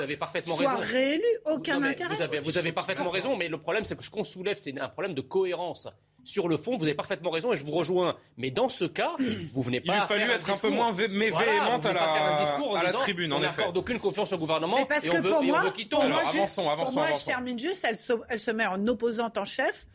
soit 0.44 0.76
réélue. 0.76 1.22
Aucun 1.46 1.82
intérêt. 1.82 2.16
Vous 2.16 2.22
avez, 2.22 2.40
vous 2.40 2.58
avez 2.58 2.72
parfaitement 2.72 3.10
raison, 3.10 3.34
mais 3.34 3.48
le 3.48 3.58
problème, 3.58 3.84
c'est 3.84 3.96
que 3.96 4.04
ce 4.04 4.10
qu'on 4.10 4.24
soulève, 4.24 4.58
c'est 4.58 4.78
un 4.78 4.88
problème 4.90 5.14
de 5.14 5.22
cohérence 5.22 5.88
sur 6.26 6.48
le 6.48 6.56
fond, 6.56 6.76
vous 6.76 6.84
avez 6.84 6.94
parfaitement 6.94 7.30
raison 7.30 7.52
et 7.52 7.56
je 7.56 7.64
vous 7.64 7.72
rejoins. 7.72 8.16
Mais 8.36 8.50
dans 8.50 8.68
ce 8.68 8.84
cas, 8.84 9.12
vous 9.52 9.62
venez 9.62 9.80
pas. 9.80 9.94
Il 9.94 9.98
a 9.98 10.06
fallu 10.06 10.30
être 10.30 10.50
un, 10.50 10.58
peu 10.58 10.70
moins 10.70 10.92
véhémente 10.92 11.86
à 11.86 11.92
la, 11.92 12.02
à 12.02 12.82
la 12.82 12.92
tribune, 12.92 13.32
en 13.32 13.38
effet. 13.38 13.46
On 13.46 13.56
n'accorde 13.56 13.76
aucune 13.76 13.98
confiance 13.98 14.32
au 14.32 14.38
gouvernement. 14.38 14.78
Mais 14.78 14.86
parce 14.86 15.08
que 15.08 15.20
pour 15.20 15.42
moi, 15.42 15.72
pour 15.90 16.04
moi, 16.04 16.22
avançons, 16.26 16.68
avançons, 16.68 16.92
pour 16.92 17.02
moi, 17.02 17.12
je 17.18 17.24
termine 17.24 17.58
juste. 17.58 17.84
Elle 17.88 17.96
se, 17.96 18.12
elle 18.28 18.38
se 18.38 18.50
met 18.50 18.66
en 18.66 18.86
opposante 18.86 19.38
en 19.38 19.44
chef. 19.44 19.86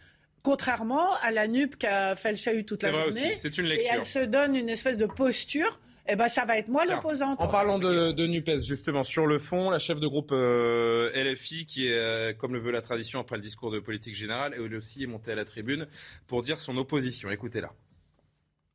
Contrairement 0.44 1.14
à 1.22 1.30
la 1.30 1.48
NUP 1.48 1.78
qui 1.78 1.86
a 1.86 2.16
fait 2.16 2.32
le 2.32 2.38
chahut 2.38 2.66
toute 2.66 2.82
la 2.82 2.92
journée. 2.92 3.36
C'est 3.36 3.58
une 3.60 3.66
lecture. 3.66 3.92
Et 3.92 3.96
elle 3.96 4.06
se 4.06 4.20
donne 4.20 4.56
une 4.56 4.70
espèce 4.70 4.98
de 4.98 5.06
posture 5.06 5.80
eh 6.12 6.18
ben, 6.18 6.28
ça 6.28 6.44
va 6.44 6.58
être 6.58 6.68
moi 6.68 6.86
l'opposante. 6.86 7.40
En 7.40 7.48
parlant 7.48 7.80
de, 7.80 8.12
de, 8.12 8.28
NUPES, 8.28 8.64
justement, 8.66 9.02
sur 9.02 9.28
le 9.28 9.40
fond, 9.40 9.70
la 9.70 9.80
chef 9.80 9.98
de 10.02 10.08
groupe 10.08 10.34
euh, 10.34 11.10
LFI, 11.16 11.66
qui 11.66 11.88
est, 11.88 11.94
euh, 11.94 12.34
comme 12.34 12.54
le 12.54 12.60
veut 12.60 12.72
la 12.72 12.82
tradition 12.82 13.22
après 13.22 13.38
le 13.38 13.42
discours 13.42 13.72
de 13.72 13.80
politique 13.80 14.14
générale, 14.14 14.54
elle 14.54 14.76
aussi 14.76 15.04
est 15.04 15.08
montée 15.08 15.32
à 15.32 15.36
la 15.36 15.46
tribune 15.46 15.88
pour 16.28 16.42
dire 16.42 16.60
son 16.60 16.76
opposition. 16.76 17.32
Écoutez-la. 17.32 17.72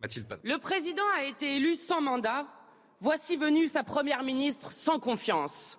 Mathilde 0.00 0.26
Pan. 0.26 0.36
Le 0.44 0.56
président 0.56 1.02
a 1.18 1.24
été 1.24 1.56
élu 1.56 1.74
sans 1.74 2.00
mandat. 2.00 2.46
Voici 3.00 3.36
venue 3.36 3.68
sa 3.68 3.82
première 3.82 4.22
ministre 4.22 4.72
sans 4.72 4.98
confiance. 4.98 5.78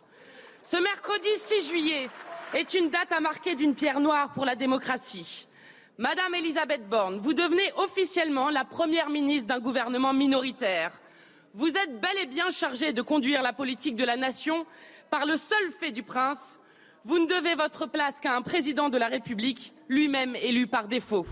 Ce 0.61 0.77
mercredi 0.77 1.29
6 1.37 1.69
juillet 1.69 2.07
est 2.53 2.75
une 2.75 2.91
date 2.91 3.11
à 3.11 3.19
marquer 3.19 3.55
d'une 3.55 3.73
pierre 3.73 3.99
noire 3.99 4.31
pour 4.33 4.45
la 4.45 4.55
démocratie. 4.55 5.47
Madame 5.97 6.35
Elisabeth 6.35 6.87
Borne, 6.87 7.17
vous 7.17 7.33
devenez 7.33 7.71
officiellement 7.77 8.51
la 8.51 8.63
première 8.63 9.09
ministre 9.09 9.47
d'un 9.47 9.59
gouvernement 9.59 10.13
minoritaire 10.13 10.91
vous 11.57 11.69
êtes 11.69 11.99
bel 11.99 12.15
et 12.21 12.27
bien 12.27 12.51
chargé 12.51 12.93
de 12.93 13.01
conduire 13.01 13.41
la 13.41 13.51
politique 13.51 13.95
de 13.95 14.05
la 14.05 14.15
nation 14.15 14.67
par 15.09 15.25
le 15.25 15.37
seul 15.37 15.71
fait 15.79 15.91
du 15.91 16.03
prince. 16.03 16.59
Vous 17.03 17.17
ne 17.17 17.25
devez 17.25 17.55
votre 17.55 17.87
place 17.87 18.19
qu'à 18.19 18.35
un 18.35 18.43
président 18.43 18.89
de 18.89 18.97
la 18.97 19.07
République, 19.07 19.73
lui-même 19.89 20.35
élu 20.35 20.67
par 20.67 20.87
défaut. 20.87 21.25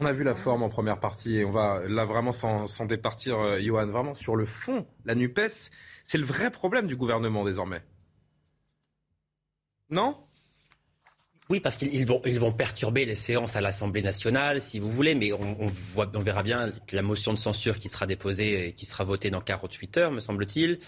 On 0.00 0.06
a 0.06 0.12
vu 0.12 0.24
la 0.24 0.34
forme 0.34 0.62
en 0.62 0.70
première 0.70 0.98
partie 0.98 1.36
et 1.36 1.44
on 1.44 1.50
va 1.50 1.80
là 1.88 2.06
vraiment 2.06 2.32
s'en 2.32 2.86
départir, 2.86 3.38
euh, 3.38 3.60
Johan. 3.60 3.86
Vraiment 3.86 4.14
sur 4.14 4.34
le 4.34 4.46
fond, 4.46 4.86
la 5.04 5.14
NUPES, 5.14 5.70
c'est 6.04 6.18
le 6.18 6.24
vrai 6.24 6.50
problème 6.50 6.86
du 6.86 6.96
gouvernement 6.96 7.44
désormais. 7.44 7.82
Non? 9.90 10.16
Oui, 11.50 11.60
parce 11.60 11.76
qu'ils 11.76 12.06
vont, 12.06 12.20
ils 12.26 12.38
vont 12.38 12.52
perturber 12.52 13.06
les 13.06 13.14
séances 13.14 13.56
à 13.56 13.62
l'Assemblée 13.62 14.02
nationale, 14.02 14.60
si 14.60 14.78
vous 14.78 14.90
voulez, 14.90 15.14
mais 15.14 15.32
on, 15.32 15.66
voit, 15.66 16.10
on 16.14 16.20
verra 16.20 16.42
bien 16.42 16.68
la 16.92 17.02
motion 17.02 17.32
de 17.32 17.38
censure 17.38 17.78
qui 17.78 17.88
sera 17.88 18.06
déposée 18.06 18.68
et 18.68 18.72
qui 18.72 18.84
sera 18.84 19.04
votée 19.04 19.30
dans 19.30 19.40
48 19.40 19.96
heures, 19.96 20.12
me 20.12 20.20
semble-t-il. 20.20 20.78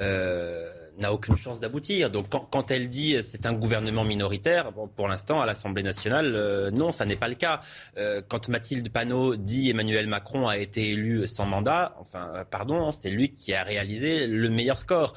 Euh, 0.00 0.70
n'a 1.00 1.12
aucune 1.12 1.36
chance 1.36 1.60
d'aboutir. 1.60 2.10
Donc 2.10 2.26
quand, 2.28 2.70
elle 2.70 2.88
dit 2.88 3.16
c'est 3.22 3.46
un 3.46 3.52
gouvernement 3.52 4.04
minoritaire, 4.04 4.72
pour 4.96 5.08
l'instant 5.08 5.40
à 5.40 5.46
l'Assemblée 5.46 5.82
nationale, 5.82 6.32
euh, 6.34 6.70
non, 6.70 6.92
ça 6.92 7.04
n'est 7.04 7.16
pas 7.16 7.28
le 7.28 7.34
cas. 7.34 7.60
Euh, 7.96 8.22
quand 8.26 8.48
Mathilde 8.48 8.90
Panot 8.90 9.36
dit 9.36 9.70
Emmanuel 9.70 10.06
Macron 10.06 10.46
a 10.46 10.58
été 10.58 10.90
élu 10.90 11.26
sans 11.26 11.46
mandat, 11.46 11.96
enfin 12.00 12.30
euh, 12.34 12.44
pardon, 12.44 12.92
c'est 12.92 13.10
lui 13.10 13.34
qui 13.34 13.54
a 13.54 13.62
réalisé 13.62 14.26
le 14.26 14.50
meilleur 14.50 14.78
score. 14.78 15.14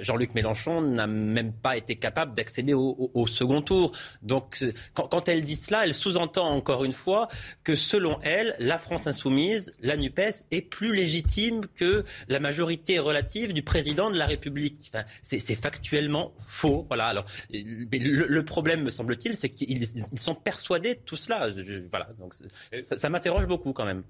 Jean-Luc 0.00 0.34
Mélenchon 0.34 0.80
n'a 0.80 1.06
même 1.06 1.52
pas 1.52 1.76
été 1.76 1.96
capable 1.96 2.34
d'accéder 2.34 2.74
au, 2.74 3.26
second 3.26 3.62
tour. 3.62 3.92
Donc 4.22 4.64
quand 4.94 5.28
elle 5.28 5.44
dit 5.44 5.56
cela, 5.56 5.84
elle 5.84 5.94
sous-entend 5.94 6.48
encore 6.48 6.84
une 6.84 6.92
fois 6.92 7.28
que 7.64 7.76
selon 7.76 8.18
elle, 8.22 8.54
la 8.58 8.78
France 8.78 9.06
insoumise, 9.06 9.72
la 9.80 9.96
NUPES, 9.96 10.46
est 10.50 10.62
plus 10.62 10.94
légitime 10.94 11.62
que 11.74 12.04
la 12.28 12.40
majorité 12.40 12.98
relative 12.98 13.52
du 13.52 13.62
président 13.62 14.10
de 14.10 14.18
la 14.18 14.26
République 14.26 14.89
c'est 15.22 15.54
factuellement 15.54 16.34
faux. 16.38 16.86
Voilà. 16.88 17.06
Alors, 17.06 17.24
le, 17.50 18.40
problème, 18.42 18.82
me 18.82 18.90
semble-t-il, 18.90 19.36
c'est 19.36 19.50
qu'ils 19.50 19.86
sont 20.20 20.34
persuadés 20.34 20.94
de 20.94 21.00
tout 21.00 21.16
cela. 21.16 21.48
voilà. 21.90 22.08
Donc, 22.18 22.34
ça, 22.34 23.08
m'interroge 23.08 23.46
beaucoup 23.46 23.72
quand 23.72 23.84
même. 23.84 24.02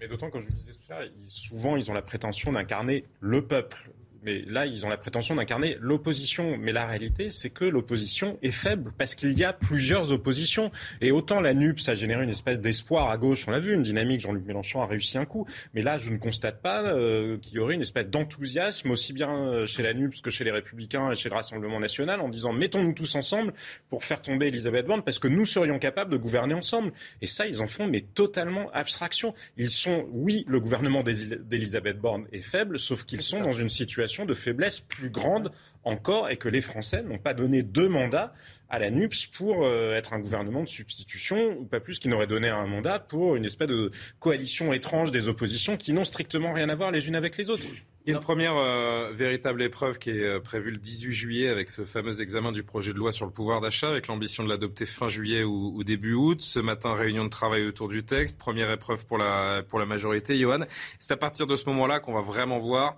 Mais 0.00 0.08
d'autant, 0.08 0.30
quand 0.30 0.40
je 0.40 0.46
vous 0.46 0.54
disais 0.54 0.72
tout 0.72 0.86
ça, 0.88 1.00
souvent, 1.26 1.76
ils 1.76 1.90
ont 1.90 1.94
la 1.94 2.02
prétention 2.02 2.52
d'incarner 2.52 3.04
le 3.20 3.46
peuple. 3.46 3.90
Mais 4.22 4.42
là, 4.46 4.66
ils 4.66 4.84
ont 4.84 4.88
la 4.88 4.96
prétention 4.96 5.34
d'incarner 5.34 5.76
l'opposition. 5.80 6.56
Mais 6.58 6.72
la 6.72 6.86
réalité, 6.86 7.30
c'est 7.30 7.50
que 7.50 7.64
l'opposition 7.64 8.38
est 8.42 8.50
faible 8.50 8.92
parce 8.96 9.14
qu'il 9.14 9.32
y 9.38 9.44
a 9.44 9.52
plusieurs 9.52 10.12
oppositions. 10.12 10.70
Et 11.00 11.12
autant 11.12 11.40
la 11.40 11.54
NUP, 11.54 11.80
ça 11.80 11.92
a 11.92 11.94
généré 11.94 12.24
une 12.24 12.30
espèce 12.30 12.58
d'espoir 12.58 13.10
à 13.10 13.16
gauche, 13.16 13.46
on 13.46 13.50
l'a 13.50 13.60
vu, 13.60 13.74
une 13.74 13.82
dynamique. 13.82 14.20
Jean-Luc 14.20 14.44
Mélenchon 14.44 14.82
a 14.82 14.86
réussi 14.86 15.18
un 15.18 15.24
coup. 15.24 15.46
Mais 15.74 15.82
là, 15.82 15.98
je 15.98 16.10
ne 16.10 16.18
constate 16.18 16.60
pas 16.62 16.82
euh, 16.84 17.38
qu'il 17.38 17.54
y 17.54 17.58
aurait 17.58 17.74
une 17.74 17.80
espèce 17.80 18.06
d'enthousiasme, 18.06 18.90
aussi 18.90 19.12
bien 19.12 19.30
euh, 19.30 19.66
chez 19.66 19.82
la 19.82 19.94
NUP 19.94 20.20
que 20.22 20.30
chez 20.30 20.44
les 20.44 20.50
Républicains 20.50 21.10
et 21.12 21.14
chez 21.14 21.28
le 21.28 21.34
Rassemblement 21.34 21.80
national, 21.80 22.20
en 22.20 22.28
disant 22.28 22.52
mettons-nous 22.52 22.94
tous 22.94 23.14
ensemble 23.14 23.52
pour 23.88 24.04
faire 24.04 24.22
tomber 24.22 24.46
Elisabeth 24.48 24.86
Borne 24.86 25.02
parce 25.02 25.18
que 25.18 25.28
nous 25.28 25.44
serions 25.44 25.78
capables 25.78 26.10
de 26.10 26.16
gouverner 26.16 26.54
ensemble. 26.54 26.92
Et 27.22 27.26
ça, 27.26 27.46
ils 27.46 27.62
en 27.62 27.66
font 27.66 27.86
mais 27.86 28.00
totalement 28.00 28.70
abstraction. 28.72 29.34
Ils 29.56 29.70
sont, 29.70 30.06
oui, 30.10 30.44
le 30.48 30.60
gouvernement 30.60 31.02
d'Elisabeth 31.02 31.98
Borne 31.98 32.26
est 32.32 32.40
faible, 32.40 32.78
sauf 32.78 33.04
qu'ils 33.04 33.22
sont 33.22 33.40
dans 33.40 33.52
une 33.52 33.68
situation 33.68 34.07
de 34.08 34.34
faiblesse 34.34 34.80
plus 34.80 35.10
grande 35.10 35.52
encore 35.84 36.30
et 36.30 36.36
que 36.36 36.48
les 36.48 36.60
Français 36.60 37.02
n'ont 37.02 37.18
pas 37.18 37.34
donné 37.34 37.62
deux 37.62 37.88
mandats 37.88 38.32
à 38.68 38.78
la 38.78 38.90
NUPS 38.90 39.26
pour 39.26 39.64
euh, 39.64 39.94
être 39.94 40.12
un 40.12 40.18
gouvernement 40.18 40.62
de 40.62 40.68
substitution, 40.68 41.58
ou 41.58 41.64
pas 41.64 41.80
plus 41.80 41.98
qu'ils 41.98 42.10
n'auraient 42.10 42.26
donné 42.26 42.48
un 42.48 42.66
mandat 42.66 42.98
pour 42.98 43.36
une 43.36 43.44
espèce 43.44 43.68
de 43.68 43.90
coalition 44.18 44.72
étrange 44.72 45.10
des 45.10 45.28
oppositions 45.28 45.76
qui 45.76 45.92
n'ont 45.92 46.04
strictement 46.04 46.52
rien 46.52 46.68
à 46.68 46.74
voir 46.74 46.90
les 46.90 47.08
unes 47.08 47.16
avec 47.16 47.36
les 47.36 47.48
autres. 47.48 47.66
Une 48.06 48.20
première 48.20 48.56
euh, 48.56 49.12
véritable 49.12 49.62
épreuve 49.62 49.98
qui 49.98 50.10
est 50.10 50.22
euh, 50.22 50.40
prévue 50.40 50.70
le 50.70 50.78
18 50.78 51.12
juillet 51.12 51.48
avec 51.48 51.68
ce 51.68 51.84
fameux 51.84 52.22
examen 52.22 52.52
du 52.52 52.62
projet 52.62 52.94
de 52.94 52.98
loi 52.98 53.12
sur 53.12 53.26
le 53.26 53.32
pouvoir 53.32 53.60
d'achat, 53.60 53.90
avec 53.90 54.06
l'ambition 54.06 54.42
de 54.44 54.48
l'adopter 54.48 54.86
fin 54.86 55.08
juillet 55.08 55.44
ou, 55.44 55.84
début 55.84 56.14
août. 56.14 56.40
Ce 56.40 56.58
matin, 56.58 56.94
réunion 56.94 57.24
de 57.24 57.28
travail 57.28 57.66
autour 57.66 57.88
du 57.88 58.04
texte. 58.04 58.38
Première 58.38 58.70
épreuve 58.70 59.04
pour 59.04 59.18
la, 59.18 59.62
pour 59.62 59.78
la 59.78 59.84
majorité, 59.84 60.38
Johan. 60.38 60.60
C'est 60.98 61.12
à 61.12 61.18
partir 61.18 61.46
de 61.46 61.54
ce 61.54 61.66
moment-là 61.66 62.00
qu'on 62.00 62.14
va 62.14 62.22
vraiment 62.22 62.58
voir 62.58 62.96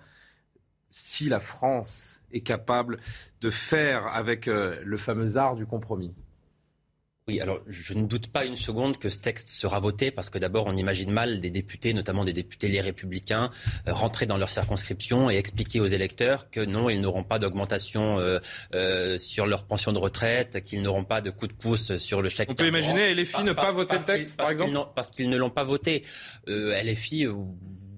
si 0.91 1.29
la 1.29 1.41
France 1.41 2.21
est 2.33 2.41
capable 2.41 2.99
de 3.41 3.51
faire 3.51 4.07
avec 4.09 4.49
euh, 4.49 4.81
le 4.85 4.97
fameux 4.97 5.37
art 5.37 5.55
du 5.55 5.67
compromis? 5.67 6.15
Oui, 7.29 7.39
alors 7.41 7.61
je 7.69 7.95
ne 7.95 8.07
doute 8.07 8.27
pas 8.27 8.45
une 8.45 8.57
seconde 8.57 8.99
que 8.99 9.09
ce 9.09 9.21
texte 9.21 9.51
sera 9.51 9.79
voté 9.79 10.11
parce 10.11 10.31
que 10.31 10.39
d'abord 10.39 10.67
on 10.67 10.75
imagine 10.75 11.13
mal 11.13 11.41
des 11.41 11.51
députés, 11.51 11.95
notamment 11.95 12.25
des 12.25 12.33
députés 12.33 12.67
les 12.67 12.81
républicains, 12.81 13.51
euh, 13.87 13.93
rentrer 13.93 14.27
dans 14.27 14.37
leur 14.37 14.49
circonscription 14.49 15.31
et 15.31 15.37
expliquer 15.37 15.79
aux 15.79 15.87
électeurs 15.87 16.51
que 16.51 16.65
non, 16.65 16.91
ils 16.91 17.01
n'auront 17.01 17.23
pas 17.23 17.39
d'augmentation 17.39 18.19
euh, 18.19 19.17
sur 19.17 19.47
leur 19.47 19.63
pension 19.65 19.93
de 19.93 19.99
retraite, 19.99 20.65
qu'ils 20.65 20.83
n'auront 20.83 21.05
pas 21.05 21.21
de 21.21 21.31
coup 21.31 21.47
de 21.47 21.53
pouce 21.53 21.99
sur 21.99 22.21
le 22.21 22.29
chèque. 22.29 22.49
On 22.51 22.55
peut 22.55 22.67
imaginer 22.67 23.15
LFI 23.15 23.45
ne 23.45 23.53
pas 23.53 23.71
voter 23.71 23.99
le 23.99 24.05
texte, 24.05 24.37
par 24.37 24.51
exemple 24.51 24.73
Parce 24.97 25.11
qu'ils 25.11 25.31
ne 25.31 25.37
l'ont 25.37 25.51
pas 25.51 25.65
voté. 25.65 26.03
LFI 26.49 27.29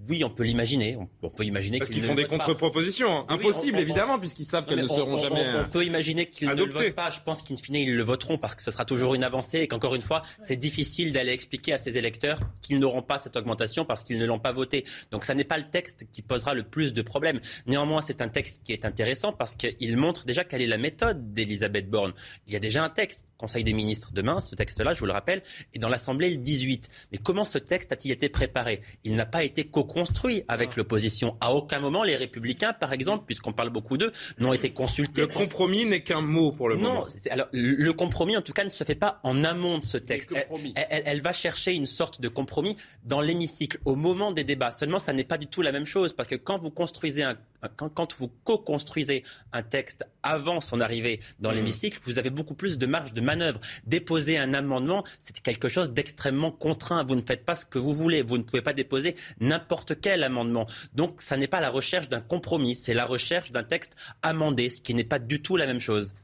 oui, 0.09 0.25
on 0.25 0.31
peut 0.31 0.43
l'imaginer. 0.43 0.97
On, 1.23 1.29
peut 1.29 1.45
imaginer 1.45 1.79
Parce 1.79 1.91
qu'ils 1.91 2.03
font 2.03 2.15
des 2.15 2.25
contre-propositions. 2.25 3.19
Hein. 3.19 3.27
Impossible, 3.29 3.79
évidemment, 3.79 4.19
puisqu'ils 4.19 4.45
savent 4.45 4.67
qu'elles 4.67 4.83
ne 4.83 4.89
seront 4.89 5.17
jamais. 5.17 5.45
On, 5.57 5.69
peut 5.69 5.85
imaginer 5.85 6.27
qu'ils 6.27 6.49
ne 6.49 6.65
le 6.65 6.73
votent 6.73 6.95
pas. 6.95 7.11
Je 7.11 7.21
pense 7.21 7.43
qu'in 7.43 7.57
fine, 7.57 7.77
ils 7.77 7.95
le 7.95 8.03
voteront 8.03 8.39
parce 8.39 8.55
que 8.55 8.63
ce 8.63 8.71
sera 8.71 8.85
toujours 8.85 9.15
une 9.15 9.25
avancée 9.25 9.61
et 9.61 9.69
qu'encore 9.69 9.95
une 9.95 10.03
fois, 10.03 10.23
c'est 10.41 10.57
difficile 10.57 11.13
d'aller 11.13 11.33
expliquer 11.33 11.73
à 11.73 11.79
ces 11.79 11.99
électeurs 11.99 12.39
qu'ils 12.61 12.79
n'auront 12.79 13.03
pas 13.03 13.19
cette 13.19 13.37
augmentation 13.37 13.85
parce 13.85 14.03
qu'ils 14.03 14.19
ne 14.19 14.27
l'ont 14.27 14.39
pas 14.39 14.53
voté. 14.53 14.85
Donc, 15.11 15.25
ça 15.25 15.35
n'est 15.35 15.45
pas 15.45 15.59
le 15.59 15.69
texte 15.69 16.07
qui 16.13 16.23
posera 16.23 16.55
le 16.55 16.63
plus 16.63 16.93
de 16.93 17.03
problèmes. 17.03 17.41
Néanmoins, 17.67 18.03
c'est 18.03 18.23
un 18.23 18.29
texte 18.29 18.61
qui 18.65 18.73
est 18.73 18.85
intéressant 18.85 19.33
parce 19.33 19.55
qu'il 19.55 19.97
montre 19.97 20.25
déjà 20.25 20.45
quelle 20.45 20.63
est 20.63 20.67
la 20.67 20.79
méthode 20.79 21.33
d'Elisabeth 21.33 21.89
Borne. 21.89 22.13
Il 22.47 22.53
y 22.53 22.57
a 22.57 22.61
déjà 22.61 22.83
un 22.83 22.91
texte 22.91 23.25
Conseil 23.43 23.65
des 23.65 23.73
ministres 23.73 24.13
demain. 24.13 24.41
Ce 24.41 24.55
texte-là, 24.55 24.95
je 24.95 25.01
vous 25.01 25.07
le 25.07 25.13
rappelle, 25.13 25.43
est 25.75 25.81
dans 25.81 25.89
l'Assemblée 25.89 26.31
le 26.31 26.37
18. 26.37 26.89
Mais 27.11 27.19
comment 27.19 27.45
ce 27.45 27.59
texte 27.59 27.91
a-t-il 27.91 28.13
été 28.13 28.29
préparé? 28.29 28.81
Il 29.03 29.17
n'a 29.17 29.27
pas 29.27 29.43
été 29.43 29.65
co-construit 29.65 30.45
avec 30.47 30.71
ah. 30.71 30.77
l'opposition. 30.77 31.37
À 31.41 31.53
aucun 31.53 31.81
moment, 31.81 32.05
les 32.05 32.15
Républicains, 32.15 32.73
par 32.73 32.93
exemple, 32.93 33.25
puisqu'on 33.27 33.53
parle 33.53 33.71
beaucoup 33.71 33.99
d'eux, 33.99 34.13
n'ont 34.39 34.53
été 34.53 34.71
consultés. 34.71 35.23
Le 35.23 35.27
compromis 35.27 35.85
n'est 35.87 36.05
qu'un 36.05 36.21
mot 36.21 36.53
pour 36.53 36.69
le 36.69 36.77
moment. 36.77 37.01
Non, 37.01 37.07
alors 37.33 37.49
le 37.53 37.93
compromis, 37.93 38.37
en 38.37 38.43
tout 38.43 38.53
cas, 38.53 38.63
ne 38.63 38.71
se 38.71 38.85
fait 38.85 38.95
pas 38.95 39.19
en 39.25 39.43
amont 39.43 39.79
de 39.79 39.85
ce 39.85 39.99
texte. 39.99 40.33
Elle, 40.77 41.03
elle, 41.05 41.21
va 41.21 41.33
chercher 41.33 41.75
une 41.75 41.87
sorte 41.87 42.21
de 42.21 42.29
compromis 42.29 42.77
dans 43.03 43.21
l'hémicycle 43.21 43.79
au 43.85 43.97
moment 43.97 44.31
des 44.31 44.45
débats. 44.45 44.71
Seulement, 44.71 45.01
ça 45.01 45.13
n'est 45.13 45.25
pas 45.25 45.37
du 45.37 45.49
tout 45.49 45.63
la 45.63 45.73
même 45.73 45.85
chose 45.85 46.13
parce 46.13 46.29
que 46.29 46.37
quand 46.37 46.61
vous 46.61 46.71
construisez 46.71 47.25
un 47.25 47.37
quand, 47.69 48.15
vous 48.15 48.29
co-construisez 48.45 49.23
un 49.53 49.63
texte 49.63 50.05
avant 50.23 50.61
son 50.61 50.81
arrivée 50.81 51.21
dans 51.41 51.51
mmh. 51.51 51.55
l'hémicycle, 51.55 51.99
vous 52.03 52.19
avez 52.19 52.31
beaucoup 52.31 52.55
plus 52.55 52.79
de 52.79 52.87
marge 52.87 53.13
de 53.13 53.21
manœuvre. 53.21 53.61
Déposer 53.87 54.39
un 54.39 54.55
amendement, 54.55 55.05
c'est 55.21 55.39
quelque 55.41 55.69
chose 55.69 55.93
d'extrêmement 55.93 56.51
contraint. 56.51 57.05
Vous 57.05 57.17
ne 57.17 57.23
faites 57.23 57.45
pas 57.45 57.55
ce 57.55 57.65
que 57.65 57.79
vous 57.79 57.93
voulez. 57.93 58.23
Vous 58.23 58.39
ne 58.39 58.43
pouvez 58.43 58.63
pas 58.63 58.73
déposer 58.73 59.17
n'importe 59.41 60.01
quel 60.01 60.23
amendement. 60.23 60.67
Donc, 60.95 61.23
ça 61.23 61.37
n'est 61.37 61.49
pas 61.49 61.61
la 61.61 61.71
recherche 61.71 62.09
d'un 62.09 62.21
compromis, 62.21 62.75
c'est 62.75 62.95
la 62.95 63.05
recherche 63.05 63.53
d'un 63.53 63.65
texte 63.65 63.97
amendé, 64.23 64.69
ce 64.69 64.81
qui 64.81 64.95
n'est 64.95 65.05
pas 65.05 65.19
du 65.19 65.43
tout 65.43 65.57
la 65.57 65.67
même 65.67 65.81
chose. 65.81 66.15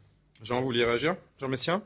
Jean, 0.43 0.61
vous 0.61 0.67
vouliez 0.67 0.85
réagir? 0.85 1.17
Jean 1.41 1.49
Messien 1.49 1.83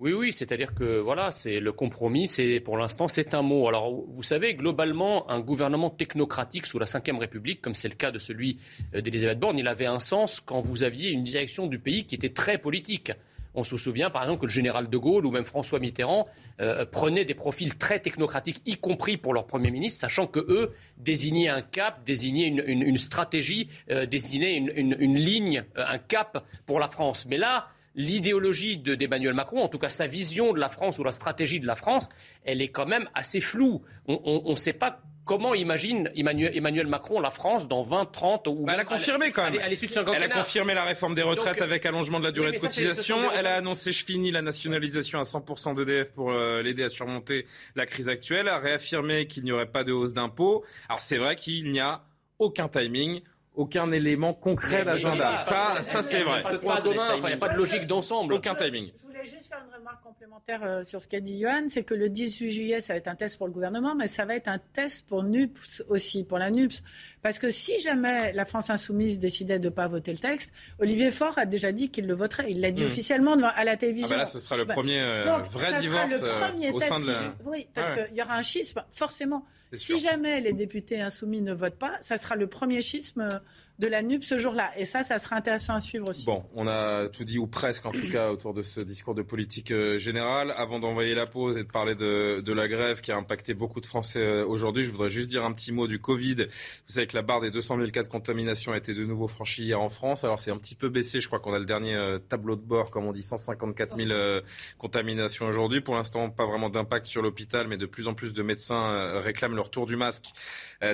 oui, 0.00 0.12
oui, 0.12 0.32
c'est-à-dire 0.32 0.74
que 0.74 1.00
voilà, 1.00 1.32
c'est 1.32 1.58
le 1.58 1.72
compromis, 1.72 2.28
c'est 2.28 2.60
pour 2.60 2.76
l'instant 2.76 3.08
c'est 3.08 3.34
un 3.34 3.42
mot. 3.42 3.66
Alors 3.66 3.90
vous 3.90 4.22
savez, 4.22 4.54
globalement, 4.54 5.28
un 5.28 5.40
gouvernement 5.40 5.90
technocratique 5.90 6.66
sous 6.66 6.78
la 6.78 6.86
Ve 6.86 7.18
République, 7.18 7.60
comme 7.60 7.74
c'est 7.74 7.88
le 7.88 7.96
cas 7.96 8.12
de 8.12 8.20
celui 8.20 8.58
euh, 8.94 9.00
d'Elisabeth 9.00 9.40
Borne, 9.40 9.58
il 9.58 9.66
avait 9.66 9.86
un 9.86 9.98
sens 9.98 10.38
quand 10.38 10.60
vous 10.60 10.84
aviez 10.84 11.10
une 11.10 11.24
direction 11.24 11.66
du 11.66 11.80
pays 11.80 12.04
qui 12.04 12.14
était 12.14 12.28
très 12.28 12.58
politique. 12.58 13.10
On 13.54 13.64
se 13.64 13.76
souvient 13.76 14.08
par 14.08 14.22
exemple 14.22 14.42
que 14.42 14.46
le 14.46 14.52
général 14.52 14.88
de 14.88 14.96
Gaulle 14.96 15.26
ou 15.26 15.32
même 15.32 15.44
François 15.44 15.80
Mitterrand 15.80 16.28
euh, 16.60 16.84
prenaient 16.86 17.24
des 17.24 17.34
profils 17.34 17.74
très 17.74 17.98
technocratiques, 17.98 18.62
y 18.66 18.76
compris 18.76 19.16
pour 19.16 19.34
leur 19.34 19.48
Premier 19.48 19.72
ministre, 19.72 19.98
sachant 19.98 20.28
que 20.28 20.38
eux 20.38 20.74
désignaient 20.98 21.48
un 21.48 21.62
cap, 21.62 22.04
désignaient 22.04 22.46
une, 22.46 22.96
stratégie, 22.96 23.68
euh, 23.90 24.06
désignaient 24.06 24.56
une, 24.58 24.94
une, 24.96 25.16
ligne, 25.16 25.64
un 25.74 25.98
cap 25.98 26.46
pour 26.66 26.78
la 26.78 26.86
France. 26.86 27.26
Mais 27.26 27.36
là, 27.36 27.66
l'idéologie 27.94 28.78
d'Emmanuel 28.78 29.34
Macron, 29.34 29.62
en 29.62 29.68
tout 29.68 29.78
cas 29.78 29.88
sa 29.88 30.06
vision 30.06 30.52
de 30.52 30.60
la 30.60 30.68
France 30.68 30.98
ou 30.98 31.04
la 31.04 31.12
stratégie 31.12 31.60
de 31.60 31.66
la 31.66 31.76
France, 31.76 32.08
elle 32.44 32.62
est 32.62 32.68
quand 32.68 32.86
même 32.86 33.08
assez 33.14 33.40
floue. 33.40 33.82
On 34.06 34.50
ne 34.50 34.56
sait 34.56 34.72
pas 34.72 35.02
comment 35.28 35.54
imagine 35.54 36.10
Emmanuel, 36.16 36.86
Macron 36.86 37.20
la 37.20 37.30
France 37.30 37.68
dans 37.68 37.82
20, 37.82 38.06
30 38.06 38.48
ou... 38.48 38.64
Bah, 38.64 38.72
elle 38.74 38.80
a 38.80 38.84
confirmé 38.84 39.30
quand 39.30 39.50
même. 39.50 39.60
elle 39.60 40.22
a 40.22 40.28
confirmé 40.28 40.74
la 40.74 40.84
réforme 40.84 41.14
des 41.14 41.22
retraites 41.22 41.60
avec 41.60 41.84
allongement 41.84 42.18
de 42.18 42.24
la 42.24 42.32
durée 42.32 42.52
de 42.52 42.58
cotisation. 42.58 43.30
Elle 43.32 43.46
a 43.46 43.56
annoncé, 43.56 43.92
je 43.92 44.04
finis, 44.04 44.30
la 44.30 44.42
nationalisation 44.42 45.20
à 45.20 45.24
100% 45.24 45.74
d'EDF 45.76 46.12
pour 46.12 46.32
euh, 46.32 46.62
l'aider 46.62 46.82
à 46.82 46.88
surmonter 46.88 47.46
la 47.76 47.84
crise 47.84 48.08
actuelle. 48.08 48.46
Elle 48.46 48.48
a 48.48 48.58
réaffirmé 48.58 49.26
qu'il 49.26 49.44
n'y 49.44 49.52
aurait 49.52 49.70
pas 49.70 49.84
de 49.84 49.92
hausse 49.92 50.14
d'impôts. 50.14 50.64
Alors 50.88 51.02
c'est 51.02 51.18
vrai 51.18 51.36
qu'il 51.36 51.70
n'y 51.70 51.80
a 51.80 52.04
aucun 52.38 52.68
timing 52.68 53.20
aucun 53.58 53.90
élément 53.90 54.32
concret 54.32 54.84
d'agenda. 54.84 55.38
Ça, 55.38 55.82
ça 55.82 56.00
c'est 56.00 56.22
vrai. 56.22 56.44
Il 56.62 57.26
n'y 57.26 57.32
a 57.32 57.36
pas 57.36 57.48
de 57.48 57.56
logique 57.56 57.86
d'ensemble. 57.86 58.32
Aucun 58.34 58.54
timing. 58.54 58.92
Je 58.96 59.02
voulais 59.06 59.24
juste 59.24 59.48
faire 59.48 59.62
une 59.64 59.70
remarque 59.88 60.02
complémentaire 60.02 60.62
euh, 60.64 60.84
sur 60.84 61.00
ce 61.00 61.08
qu'a 61.08 61.20
dit 61.20 61.40
Johan, 61.40 61.66
c'est 61.68 61.82
que 61.82 61.94
le 61.94 62.08
18 62.08 62.50
juillet, 62.50 62.80
ça 62.80 62.92
va 62.92 62.98
être 62.98 63.08
un 63.08 63.14
test 63.14 63.38
pour 63.38 63.46
le 63.46 63.52
gouvernement, 63.52 63.94
mais 63.94 64.06
ça 64.06 64.24
va 64.24 64.34
être 64.34 64.48
un 64.48 64.58
test 64.58 65.06
pour 65.06 65.22
NUPS 65.22 65.82
aussi, 65.88 66.24
pour 66.24 66.38
la 66.38 66.50
NUPS. 66.50 66.82
Parce 67.22 67.38
que 67.38 67.50
si 67.50 67.78
jamais 67.80 68.32
la 68.32 68.44
France 68.44 68.70
insoumise 68.70 69.18
décidait 69.18 69.58
de 69.58 69.68
ne 69.68 69.70
pas 69.70 69.88
voter 69.88 70.12
le 70.12 70.18
texte, 70.18 70.52
Olivier 70.78 71.10
Faure 71.10 71.38
a 71.38 71.46
déjà 71.46 71.72
dit 71.72 71.90
qu'il 71.90 72.06
le 72.06 72.14
voterait. 72.14 72.50
Il 72.50 72.60
l'a 72.60 72.70
dit 72.70 72.84
hmm. 72.84 72.88
officiellement 72.88 73.32
à 73.32 73.64
la 73.64 73.76
télévision. 73.76 74.08
Ah 74.10 74.14
bah 74.14 74.22
là, 74.24 74.26
ce 74.26 74.40
sera 74.40 74.56
le 74.56 74.64
bah, 74.64 74.74
premier 74.74 75.00
euh, 75.00 75.38
vrai 75.50 75.80
divorce 75.80 76.10
le 76.10 76.24
euh, 76.24 76.40
premier 76.40 76.70
au 76.70 76.80
sein 76.80 77.00
de 77.00 77.06
la... 77.06 77.34
Oui, 77.44 77.66
parce 77.74 77.92
qu'il 77.92 78.16
y 78.16 78.22
aura 78.22 78.36
un 78.36 78.42
schisme, 78.42 78.84
forcément. 78.90 79.46
Si 79.72 79.98
jamais 79.98 80.40
les 80.40 80.52
députés 80.52 81.00
insoumis 81.00 81.40
ne 81.40 81.52
votent 81.52 81.78
pas, 81.78 81.96
ça 82.00 82.18
sera 82.18 82.36
le 82.36 82.46
premier 82.46 82.82
schisme 82.82 83.40
de 83.78 83.86
la 83.86 84.02
NUP 84.02 84.24
ce 84.24 84.38
jour-là. 84.38 84.72
Et 84.76 84.84
ça, 84.84 85.04
ça 85.04 85.18
sera 85.18 85.36
intéressant 85.36 85.74
à 85.74 85.80
suivre 85.80 86.10
aussi. 86.10 86.26
Bon, 86.26 86.44
on 86.54 86.66
a 86.66 87.08
tout 87.08 87.22
dit, 87.22 87.38
ou 87.38 87.46
presque 87.46 87.86
en 87.86 87.92
tout 87.92 88.10
cas, 88.10 88.30
autour 88.30 88.52
de 88.52 88.62
ce 88.62 88.80
discours 88.80 89.14
de 89.14 89.22
politique 89.22 89.70
euh, 89.70 89.98
générale. 89.98 90.52
Avant 90.56 90.80
d'envoyer 90.80 91.14
la 91.14 91.26
pause 91.26 91.58
et 91.58 91.62
de 91.62 91.70
parler 91.70 91.94
de, 91.94 92.40
de, 92.40 92.52
la 92.52 92.66
grève 92.66 93.00
qui 93.00 93.12
a 93.12 93.16
impacté 93.16 93.54
beaucoup 93.54 93.80
de 93.80 93.86
Français 93.86 94.20
euh, 94.20 94.44
aujourd'hui, 94.44 94.82
je 94.82 94.90
voudrais 94.90 95.10
juste 95.10 95.30
dire 95.30 95.44
un 95.44 95.52
petit 95.52 95.70
mot 95.70 95.86
du 95.86 96.00
Covid. 96.00 96.34
Vous 96.34 96.92
savez 96.92 97.06
que 97.06 97.14
la 97.14 97.22
barre 97.22 97.40
des 97.40 97.52
200 97.52 97.78
000 97.78 97.90
cas 97.90 98.02
de 98.02 98.08
contamination 98.08 98.72
a 98.72 98.76
été 98.76 98.94
de 98.94 99.04
nouveau 99.04 99.28
franchie 99.28 99.62
hier 99.62 99.80
en 99.80 99.90
France. 99.90 100.24
Alors 100.24 100.40
c'est 100.40 100.50
un 100.50 100.58
petit 100.58 100.74
peu 100.74 100.88
baissé, 100.88 101.20
je 101.20 101.28
crois 101.28 101.38
qu'on 101.38 101.54
a 101.54 101.58
le 101.60 101.64
dernier 101.64 101.94
euh, 101.94 102.18
tableau 102.18 102.56
de 102.56 102.62
bord, 102.62 102.90
comme 102.90 103.06
on 103.06 103.12
dit, 103.12 103.22
154 103.22 103.96
000 103.96 104.40
contaminations 104.78 105.46
aujourd'hui. 105.46 105.80
Pour 105.80 105.94
l'instant, 105.94 106.30
pas 106.30 106.46
vraiment 106.46 106.68
d'impact 106.68 107.06
sur 107.06 107.22
l'hôpital, 107.22 107.68
mais 107.68 107.76
de 107.76 107.86
plus 107.86 108.08
en 108.08 108.14
plus 108.14 108.32
de 108.32 108.42
médecins 108.42 109.20
réclament 109.20 109.54
le 109.54 109.60
retour 109.60 109.86
du 109.86 109.96
masque 109.96 110.30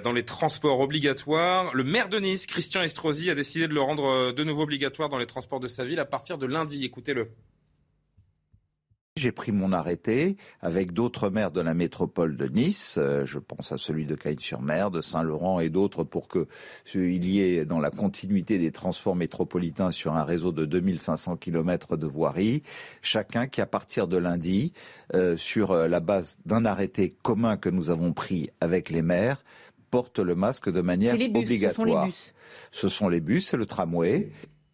dans 0.03 0.13
les 0.13 0.25
transports 0.25 0.81
obligatoires. 0.81 1.75
Le 1.75 1.85
maire 1.85 2.09
de 2.09 2.19
Nice, 2.19 2.47
Christian 2.47 2.74
Estrosi, 2.83 3.31
a 3.31 3.35
décidé 3.35 3.69
de 3.69 3.75
le 3.75 3.81
rendre 3.81 4.05
euh, 4.05 4.33
de 4.33 4.45
nouveau 4.45 4.63
obligatoire 4.63 5.09
dans 5.09 5.19
les 5.19 5.27
transports 5.27 5.61
de 5.61 5.69
sa 5.69 5.85
ville 5.85 6.01
à 6.01 6.05
partir 6.05 6.39
de 6.39 6.47
lundi. 6.47 6.85
Écoutez-le. 6.85 7.31
J'ai 9.17 9.31
pris 9.31 9.53
mon 9.53 9.73
arrêté 9.73 10.37
avec 10.61 10.93
d'autres 10.93 11.31
maires 11.31 11.53
de 11.53 11.61
la 11.61 11.73
métropole 11.73 12.37
de 12.37 12.49
Nice, 12.49 12.97
euh, 12.99 13.25
je 13.25 13.39
pense 13.39 13.71
à 13.71 13.79
celui 13.79 14.07
de 14.07 14.17
Cagnes-sur-Mer, 14.17 14.91
de 14.91 15.01
Saint-Laurent 15.01 15.61
et 15.61 15.71
d'autres 15.71 16.03
pour 16.03 16.27
que 16.27 16.49
il 16.97 17.25
y 17.25 17.41
ait 17.41 17.65
dans 17.65 17.79
la 17.79 17.93
continuité 17.93 18.59
des 18.59 18.73
transports 18.73 19.15
métropolitains 19.15 19.93
sur 19.93 20.15
un 20.15 20.25
réseau 20.25 20.51
de 20.51 20.65
2500 20.65 21.37
km 21.37 21.97
de 21.97 22.09
voirie, 22.09 22.65
chacun 23.03 23.47
qui 23.47 23.61
à 23.61 23.67
partir 23.67 24.09
de 24.09 24.17
lundi, 24.17 24.73
euh, 25.15 25.37
sur 25.37 25.75
la 25.75 26.01
base 26.01 26.39
d'un 26.45 26.65
arrêté 26.65 27.15
commun 27.23 27.57
que 27.57 27.69
nous 27.69 27.91
avons 27.91 28.13
pris 28.13 28.51
avec 28.61 28.91
les 28.91 29.03
maires, 29.03 29.45
porte 29.95 30.19
le 30.19 30.35
masque 30.35 30.71
de 30.71 30.81
manière 30.81 31.15
obligatoire. 31.15 31.71
Ce 31.73 31.79
sont 31.79 31.85
les 31.87 32.07
bus. 32.07 32.35
Ce 32.73 32.89
sont 32.89 33.09
les 33.09 33.21
bus 33.21 33.55
et 33.55 33.57
le 33.57 33.65
tramway. 33.65 34.29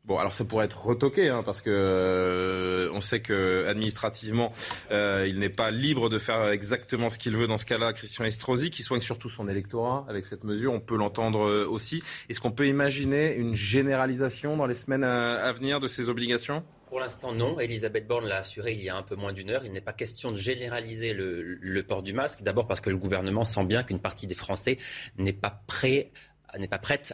Bon, 0.07 0.17
alors 0.17 0.33
ça 0.33 0.47
pourrait 0.47 0.65
être 0.65 0.83
retoqué, 0.83 1.29
hein, 1.29 1.43
parce 1.45 1.61
que 1.61 1.71
euh, 1.71 2.89
on 2.95 3.03
sait 3.03 3.21
que 3.21 3.67
administrativement, 3.69 4.51
euh, 4.91 5.27
il 5.29 5.39
n'est 5.39 5.51
pas 5.51 5.71
libre 5.71 6.09
de 6.09 6.17
faire 6.17 6.49
exactement 6.49 7.11
ce 7.11 7.19
qu'il 7.19 7.37
veut 7.37 7.47
dans 7.47 7.59
ce 7.59 7.67
cas-là. 7.67 7.93
Christian 7.93 8.25
Estrosi, 8.25 8.71
qui 8.71 8.83
soigne 8.83 9.03
surtout 9.03 9.29
son 9.29 9.47
électorat 9.47 10.07
avec 10.09 10.25
cette 10.25 10.43
mesure, 10.43 10.73
on 10.73 10.81
peut 10.81 10.97
l'entendre 10.97 11.47
euh, 11.47 11.67
aussi. 11.69 12.03
Est-ce 12.31 12.41
qu'on 12.41 12.51
peut 12.51 12.67
imaginer 12.67 13.37
une 13.37 13.55
généralisation 13.55 14.57
dans 14.57 14.67
les 14.67 14.75
semaines 14.75 15.05
à 15.05 15.53
venir 15.53 15.81
de 15.81 15.87
ces 15.87 16.09
obligations? 16.09 16.65
Pour 16.91 16.99
l'instant, 16.99 17.33
non. 17.33 17.61
Elisabeth 17.61 18.07
Borne 18.09 18.27
l'a 18.27 18.39
assuré 18.39 18.73
il 18.73 18.83
y 18.83 18.89
a 18.89 18.97
un 18.97 19.03
peu 19.03 19.15
moins 19.15 19.33
d'une 19.33 19.49
heure. 19.51 19.65
Il 19.65 19.73
n'est 19.73 19.81
pas 19.81 19.93
question 19.93 20.33
de 20.33 20.37
généraliser 20.37 21.15
le, 21.15 21.83
port 21.87 22.03
du 22.03 22.13
masque. 22.13 22.43
D'abord 22.43 22.67
parce 22.67 22.81
que 22.81 22.91
le 22.91 22.97
gouvernement 22.97 23.45
sent 23.45 23.65
bien 23.65 23.85
qu'une 23.85 24.01
partie 24.01 24.27
des 24.27 24.35
Français 24.35 24.77
n'est 25.17 25.33
pas 25.33 25.51
prête 25.67 26.13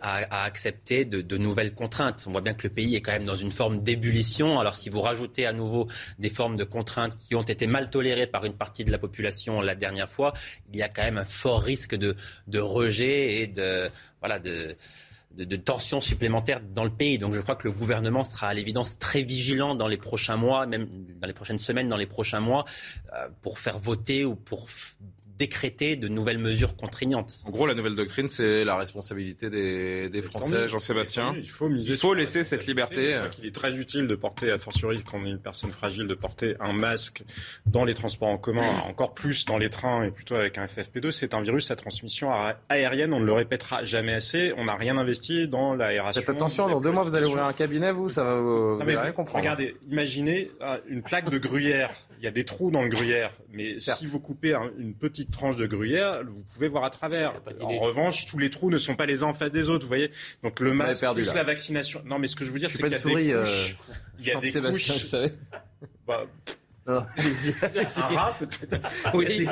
à, 0.01 0.45
accepter 0.45 1.05
de, 1.05 1.37
nouvelles 1.37 1.74
contraintes. 1.74 2.24
On 2.27 2.33
voit 2.33 2.41
bien 2.41 2.55
que 2.55 2.66
le 2.66 2.72
pays 2.72 2.97
est 2.97 3.03
quand 3.03 3.12
même 3.12 3.24
dans 3.24 3.37
une 3.37 3.53
forme 3.53 3.83
d'ébullition. 3.83 4.59
Alors 4.59 4.74
si 4.77 4.89
vous 4.89 5.03
rajoutez 5.03 5.45
à 5.45 5.53
nouveau 5.53 5.89
des 6.18 6.31
formes 6.31 6.57
de 6.57 6.64
contraintes 6.64 7.14
qui 7.16 7.35
ont 7.35 7.43
été 7.43 7.66
mal 7.66 7.91
tolérées 7.91 8.27
par 8.27 8.47
une 8.47 8.55
partie 8.55 8.83
de 8.83 8.91
la 8.91 8.99
population 8.99 9.61
la 9.61 9.74
dernière 9.74 10.09
fois, 10.09 10.33
il 10.72 10.77
y 10.77 10.83
a 10.83 10.89
quand 10.89 11.03
même 11.03 11.18
un 11.18 11.27
fort 11.27 11.61
risque 11.61 11.95
de, 11.95 12.16
de 12.47 12.59
rejet 12.61 13.43
et 13.43 13.47
de 13.47 13.91
voilà 14.20 14.39
de 14.39 14.74
de, 15.37 15.57
tensions 15.57 16.01
supplémentaires 16.01 16.61
dans 16.61 16.84
le 16.84 16.91
pays. 16.91 17.18
Donc 17.18 17.32
je 17.32 17.41
crois 17.41 17.57
que 17.57 17.68
le 17.68 17.72
gouvernement 17.72 18.24
sera 18.24 18.49
à 18.49 18.55
l'évidence 18.55 18.99
très 18.99 19.22
vigilant 19.22 19.74
dans 19.74 19.89
les 19.89 19.97
prochains 19.97 20.37
mois, 20.37 20.66
même 20.66 20.89
dans 21.20 21.26
les 21.26 21.32
prochaines 21.32 21.59
semaines, 21.59 21.89
dans 21.89 21.97
les 21.97 22.07
prochains 22.07 22.41
mois, 22.41 22.64
euh, 23.14 23.28
pour 23.43 23.59
faire 23.59 23.78
voter 23.78 24.24
ou 24.24 24.34
pour 24.34 24.66
décréter 25.39 25.97
de 25.97 26.09
nouvelles 26.09 26.39
mesures 26.39 26.76
contraignantes. 26.76 27.45
En 27.47 27.51
gros, 27.51 27.66
la 27.66 27.74
nouvelle 27.74 27.95
doctrine, 27.95 28.28
c'est 28.28 28.64
la 28.64 28.76
responsabilité 28.76 29.51
des, 29.51 30.09
des 30.09 30.22
Français. 30.22 30.68
Jean-Sébastien, 30.68 31.34
il 31.37 31.49
faut, 31.49 31.68
miser 31.68 31.93
il 31.93 31.99
faut 31.99 32.14
laisser 32.14 32.43
cette 32.43 32.66
liberté. 32.66 33.11
Je 33.11 33.16
crois 33.16 33.28
qu'il 33.28 33.47
est 33.47 33.55
très 33.55 33.76
utile 33.76 34.07
de 34.07 34.14
porter, 34.14 34.51
a 34.51 34.59
fortiori 34.59 35.03
quand 35.03 35.18
on 35.18 35.26
est 35.26 35.30
une 35.30 35.39
personne 35.39 35.70
fragile, 35.70 36.07
de 36.07 36.14
porter 36.14 36.57
un 36.61 36.72
masque 36.72 37.22
dans 37.66 37.84
les 37.84 37.95
transports 37.95 38.28
en 38.28 38.39
commun, 38.39 38.68
encore 38.89 39.14
plus 39.14 39.45
dans 39.45 39.59
les 39.59 39.70
trains 39.70 40.05
et 40.05 40.11
plutôt 40.11 40.34
avec 40.34 40.59
un 40.59 40.66
FFP2. 40.66 41.11
C'est 41.11 41.34
un 41.34 41.43
virus 41.43 41.70
à 41.70 41.76
transmission 41.76 42.30
aérienne, 42.68 43.12
on 43.12 43.20
ne 43.20 43.26
le 43.26 43.32
répétera 43.32 43.84
jamais 43.84 44.14
assez. 44.14 44.53
On 44.57 44.64
n'a 44.64 44.74
rien 44.74 44.97
investi 44.97 45.49
dans 45.49 45.74
l'aération. 45.74 46.20
Faites 46.20 46.30
attention, 46.30 46.68
dans 46.68 46.80
deux 46.80 46.93
mois, 46.93 47.03
vous 47.03 47.16
allez 47.16 47.26
ouvrir 47.26 47.45
un 47.45 47.53
cabinet, 47.53 47.93
vous, 47.93 48.09
ça 48.09 48.24
va 48.24 48.41
vous, 48.41 48.78
allez 48.82 48.97
rien 48.97 49.12
comprendre. 49.12 49.39
Regardez, 49.39 49.76
imaginez 49.89 50.51
euh, 50.62 50.78
une 50.89 51.03
plaque 51.03 51.30
de 51.30 51.39
gruyère. 51.39 51.91
Il 52.19 52.25
y 52.25 52.29
a 52.29 52.31
des 52.31 52.45
trous 52.45 52.71
dans 52.71 52.83
le 52.83 52.89
gruyère, 52.89 53.33
mais 53.53 53.79
si 53.79 54.07
vous 54.07 54.21
coupez 54.21 54.55
une 54.79 54.95
petite 54.95 55.31
tranche 55.31 55.57
de 55.57 55.67
gruyère, 55.67 56.23
vous 56.25 56.43
pouvez 56.55 56.69
voir 56.69 56.85
à 56.85 56.91
travers. 56.91 57.35
En 57.61 57.79
revanche, 57.79 58.27
tous 58.27 58.39
les 58.39 58.51
trous 58.51 58.71
ne 58.71 58.79
sont 58.79 58.97
pas 58.97 59.07
les 59.07 59.23
uns 59.23 59.29
en 59.29 59.35
face 59.35 59.51
des 59.51 59.69
autres, 59.69 59.85
vous 59.85 59.89
voyez. 59.89 60.11
Donc 60.43 60.61
le 60.61 60.73
masque, 60.73 61.05
plus 61.14 61.35
la 61.35 61.45
vaccination. 61.45 62.03
Non, 62.05 62.19
mais 62.19 62.29
ce 62.29 62.37
que 62.37 62.45
je 62.45 62.51
veux 62.51 62.59
dire, 62.59 62.71
c'est 62.71 62.83
qu'il 62.83 62.91
y 62.91 62.95
a 62.95 62.99
des 62.99 63.33
couches. 63.33 63.77
il 64.19 64.27
y 64.27 64.31
a 64.31 64.37
des 64.37 64.53
couches. 64.53 64.91
Vous 64.91 64.99
savez. 64.99 65.33
Bah, 66.07 66.25
un 66.87 67.01
rat 67.01 68.37
peut-être. 68.39 68.81
Oui. 69.14 69.49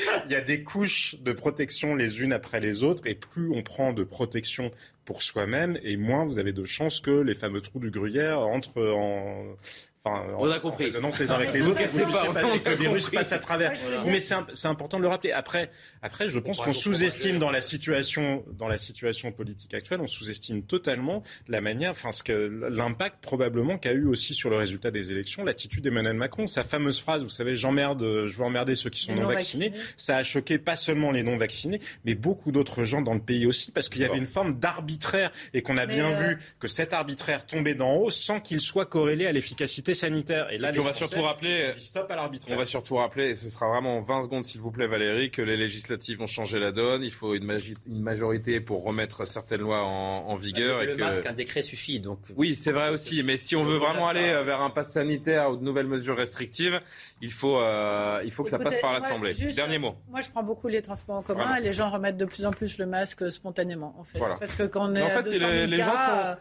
Il 0.26 0.32
y 0.32 0.34
a 0.34 0.40
des 0.40 0.62
couches 0.62 1.16
de 1.20 1.32
protection 1.32 1.94
les 1.94 2.20
unes 2.20 2.32
après 2.32 2.60
les 2.60 2.82
autres, 2.82 3.06
et 3.06 3.14
plus 3.14 3.50
on 3.50 3.62
prend 3.62 3.92
de 3.92 4.04
protection 4.04 4.70
pour 5.04 5.22
soi-même, 5.22 5.78
et 5.82 5.96
moins 5.96 6.24
vous 6.24 6.38
avez 6.38 6.52
de 6.52 6.64
chances 6.64 7.00
que 7.00 7.10
les 7.10 7.34
fameux 7.34 7.60
trous 7.60 7.80
du 7.80 7.90
gruyère 7.90 8.40
entrent 8.40 8.94
en, 8.94 9.56
Enfin, 10.02 10.24
on 10.38 10.50
a 10.50 10.58
compris. 10.60 10.86
En 10.96 11.10
les 11.18 11.30
uns 11.30 11.34
avec 11.34 11.52
les 11.54 11.60
autres, 11.60 11.76
que 11.78 12.70
le 12.70 12.76
virus 12.76 13.10
passe 13.10 13.32
à 13.32 13.38
travers. 13.38 13.72
Mais 14.06 14.18
c'est 14.20 14.68
important 14.68 14.96
de 14.96 15.02
le 15.02 15.08
rappeler. 15.08 15.32
Après, 15.32 15.70
après, 16.00 16.28
je 16.28 16.38
pense 16.38 16.60
qu'on 16.60 16.72
sous-estime 16.72 17.38
dans 17.38 17.50
la 17.50 17.60
situation, 17.60 18.44
dans 18.52 18.68
la 18.68 18.78
situation 18.78 19.30
politique 19.30 19.74
actuelle, 19.74 20.00
on 20.00 20.06
sous-estime 20.06 20.62
totalement 20.62 21.22
la 21.48 21.60
manière, 21.60 21.90
enfin, 21.90 22.12
ce 22.12 22.22
que 22.22 22.32
l'impact 22.32 23.22
probablement 23.22 23.76
qu'a 23.76 23.92
eu 23.92 24.06
aussi 24.06 24.32
sur 24.32 24.48
le 24.48 24.56
résultat 24.56 24.90
des 24.90 25.12
élections 25.12 25.44
l'attitude 25.44 25.84
d'Emmanuel 25.84 26.16
Macron. 26.16 26.46
Sa 26.46 26.64
fameuse 26.64 27.00
phrase, 27.00 27.22
vous 27.22 27.30
savez, 27.30 27.54
j'emmerde, 27.54 28.24
je 28.24 28.36
veux 28.36 28.44
emmerder 28.44 28.74
ceux 28.74 28.90
qui 28.90 29.02
sont 29.02 29.14
non, 29.14 29.26
vaccinés. 29.26 29.72
Ça 29.96 30.16
a 30.16 30.22
choqué 30.22 30.58
pas 30.58 30.76
seulement 30.76 31.10
les 31.10 31.22
non 31.22 31.36
vaccinés, 31.36 31.80
mais 32.04 32.14
beaucoup 32.14 32.52
d'autres 32.52 32.84
gens 32.84 33.00
dans 33.00 33.14
le 33.14 33.20
pays 33.20 33.46
aussi, 33.46 33.72
parce 33.72 33.88
qu'il 33.88 34.02
y 34.02 34.04
avait 34.04 34.18
une 34.18 34.26
forme 34.26 34.58
d'arbitraire 34.58 35.30
et 35.54 35.62
qu'on 35.62 35.76
a 35.76 35.86
bien 35.86 36.10
euh, 36.10 36.28
vu 36.28 36.38
que 36.58 36.68
cet 36.68 36.92
arbitraire 36.92 37.46
tombait 37.46 37.74
d'en 37.74 37.94
haut 37.94 38.10
sans 38.10 38.40
qu'il 38.40 38.60
soit 38.60 38.86
corrélé 38.86 39.26
à 39.26 39.32
l'efficacité 39.32 39.94
sanitaire. 39.94 40.50
Et 40.50 40.58
là, 40.58 40.72
on 40.76 40.82
va 40.82 40.92
surtout 40.92 41.22
rappeler, 41.22 41.72
stop 41.76 42.10
à 42.10 42.30
On 42.48 42.56
va 42.56 42.64
surtout 42.64 42.96
rappeler, 42.96 43.30
et 43.30 43.34
ce 43.34 43.48
sera 43.48 43.68
vraiment 43.68 44.00
20 44.00 44.22
secondes 44.22 44.44
s'il 44.44 44.60
vous 44.60 44.70
plaît 44.70 44.86
Valérie, 44.86 45.30
que 45.30 45.42
les 45.42 45.56
législatives 45.56 46.20
ont 46.22 46.26
changé 46.26 46.58
la 46.58 46.72
donne. 46.72 47.02
Il 47.02 47.12
faut 47.12 47.34
une, 47.34 47.50
une 47.86 48.00
majorité 48.00 48.60
pour 48.60 48.84
remettre 48.84 49.26
certaines 49.26 49.60
lois 49.60 49.82
en, 49.82 50.34
vigueur. 50.36 50.78
Le, 50.78 50.84
et 50.84 50.86
le 50.86 50.96
masque, 50.96 51.26
un 51.26 51.32
décret 51.32 51.62
suffit. 51.62 52.00
Donc 52.00 52.18
oui, 52.36 52.54
c'est 52.54 52.72
vrai 52.72 52.90
aussi. 52.90 53.22
Mais 53.22 53.36
si 53.36 53.56
on 53.56 53.64
veut 53.64 53.78
vraiment 53.78 54.08
aller 54.08 54.42
vers 54.44 54.60
un 54.60 54.70
pass 54.70 54.92
sanitaire 54.92 55.50
ou 55.50 55.56
de 55.56 55.62
nouvelles 55.62 55.86
mesures 55.86 56.16
restrictives, 56.16 56.80
il 57.20 57.32
faut, 57.32 57.60
euh, 57.60 58.22
il 58.24 58.30
faut 58.30 58.44
que 58.44 58.50
ça 58.50 58.58
passe 58.58 58.80
par 58.80 58.92
l'Assemblée. 58.92 59.34
Dernier 59.54 59.78
mot. 59.80 59.96
Moi, 60.08 60.20
je 60.20 60.30
prends 60.30 60.42
beaucoup 60.42 60.68
les 60.68 60.82
transports 60.82 61.16
en 61.16 61.22
commun. 61.22 61.56
et 61.56 61.60
Les 61.60 61.72
gens 61.72 61.88
remettent 61.88 62.16
de 62.16 62.24
plus 62.24 62.46
en 62.46 62.52
plus 62.52 62.78
le 62.78 62.86
masque 62.86 63.30
spontanément, 63.30 63.94
en 63.98 64.04
fait. 64.04 64.18
Parce 64.18 64.54
que 64.54 64.64
quand 64.64 64.90
on 64.90 64.94
est 64.94 65.02
en 65.02 65.08
fait, 65.08 65.28
les, 65.30 65.38
gens 65.38 65.96
sont... 65.96 66.36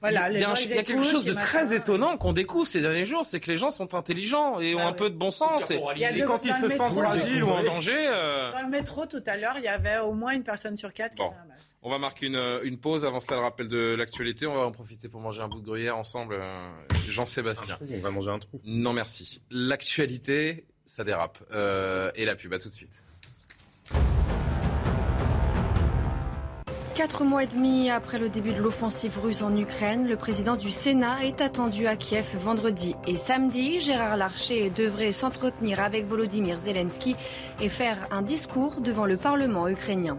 Voilà, 0.00 0.30
il 0.30 0.38
y 0.38 0.44
a, 0.44 0.82
quelque 0.82 1.04
chose 1.04 1.24
de 1.24 1.32
très 1.32 1.74
étonnant 1.74 2.16
qu'on 2.16 2.32
découvre 2.32 2.66
ces 2.66 2.80
derniers 2.80 3.04
jours, 3.04 3.24
c'est 3.24 3.40
que 3.40 3.50
les 3.50 3.56
gens 3.56 3.70
sont 3.70 3.94
intelligents 3.94 4.60
et 4.60 4.74
ont 4.74 4.78
bah 4.78 4.86
un 4.86 4.92
peu 4.92 5.10
de 5.10 5.16
bon 5.16 5.30
sens. 5.30 5.70
Et, 5.70 5.80
quand 6.26 6.44
ils 6.44 6.54
se 6.54 6.68
sentent 6.68 6.92
fragiles 6.92 7.42
ou 7.42 7.50
en 7.50 7.62
danger. 7.62 7.96
Euh, 7.96 8.52
dans 8.52 8.62
le 8.62 8.68
métro 8.68 9.06
tout 9.06 9.22
à 9.26 9.36
l'heure, 9.36 9.54
il 9.56 9.64
y 9.64 9.68
avait 9.68 9.98
au 9.98 10.12
moins 10.12 10.32
une 10.32 10.42
personne 10.42 10.76
sur 10.76 10.92
quatre 10.92 11.14
qui 11.14 11.22
avait 11.22 11.34
un 11.34 11.48
masque. 11.48 11.76
On 11.84 11.90
va 11.90 11.98
marquer 11.98 12.26
une, 12.26 12.60
une, 12.62 12.78
pause. 12.78 13.04
Avant 13.04 13.18
cela, 13.18 13.38
le 13.38 13.42
rappel 13.42 13.66
de 13.66 13.94
l'actualité. 13.94 14.46
On 14.46 14.54
va 14.54 14.66
en 14.66 14.70
profiter 14.70 15.08
pour 15.08 15.20
manger 15.20 15.42
un 15.42 15.48
bout 15.48 15.60
de 15.60 15.66
gruyère 15.66 15.96
ensemble. 15.96 16.34
Euh, 16.38 16.70
Jean-Sébastien. 17.08 17.76
On 17.80 18.00
va 18.00 18.10
manger 18.10 18.30
un 18.30 18.38
trou. 18.38 18.60
Non, 18.64 18.92
merci. 18.92 19.42
L'actualité, 19.50 20.64
ça 20.86 21.04
dérape. 21.04 21.38
Euh, 21.52 22.10
et 22.14 22.24
la 22.24 22.36
pub, 22.36 22.52
à 22.52 22.58
tout 22.58 22.68
de 22.68 22.74
suite. 22.74 23.04
Quatre 26.94 27.24
mois 27.24 27.44
et 27.44 27.46
demi 27.46 27.88
après 27.88 28.18
le 28.18 28.28
début 28.28 28.52
de 28.52 28.60
l'offensive 28.60 29.18
russe 29.18 29.40
en 29.40 29.56
Ukraine, 29.56 30.06
le 30.06 30.16
président 30.16 30.56
du 30.56 30.70
Sénat 30.70 31.24
est 31.24 31.40
attendu 31.40 31.86
à 31.86 31.96
Kiev 31.96 32.36
vendredi 32.38 32.94
et 33.06 33.16
samedi. 33.16 33.80
Gérard 33.80 34.18
Larcher 34.18 34.68
devrait 34.68 35.12
s'entretenir 35.12 35.80
avec 35.80 36.06
Volodymyr 36.06 36.60
Zelensky 36.60 37.16
et 37.62 37.70
faire 37.70 37.96
un 38.10 38.20
discours 38.20 38.82
devant 38.82 39.06
le 39.06 39.16
Parlement 39.16 39.68
ukrainien. 39.68 40.18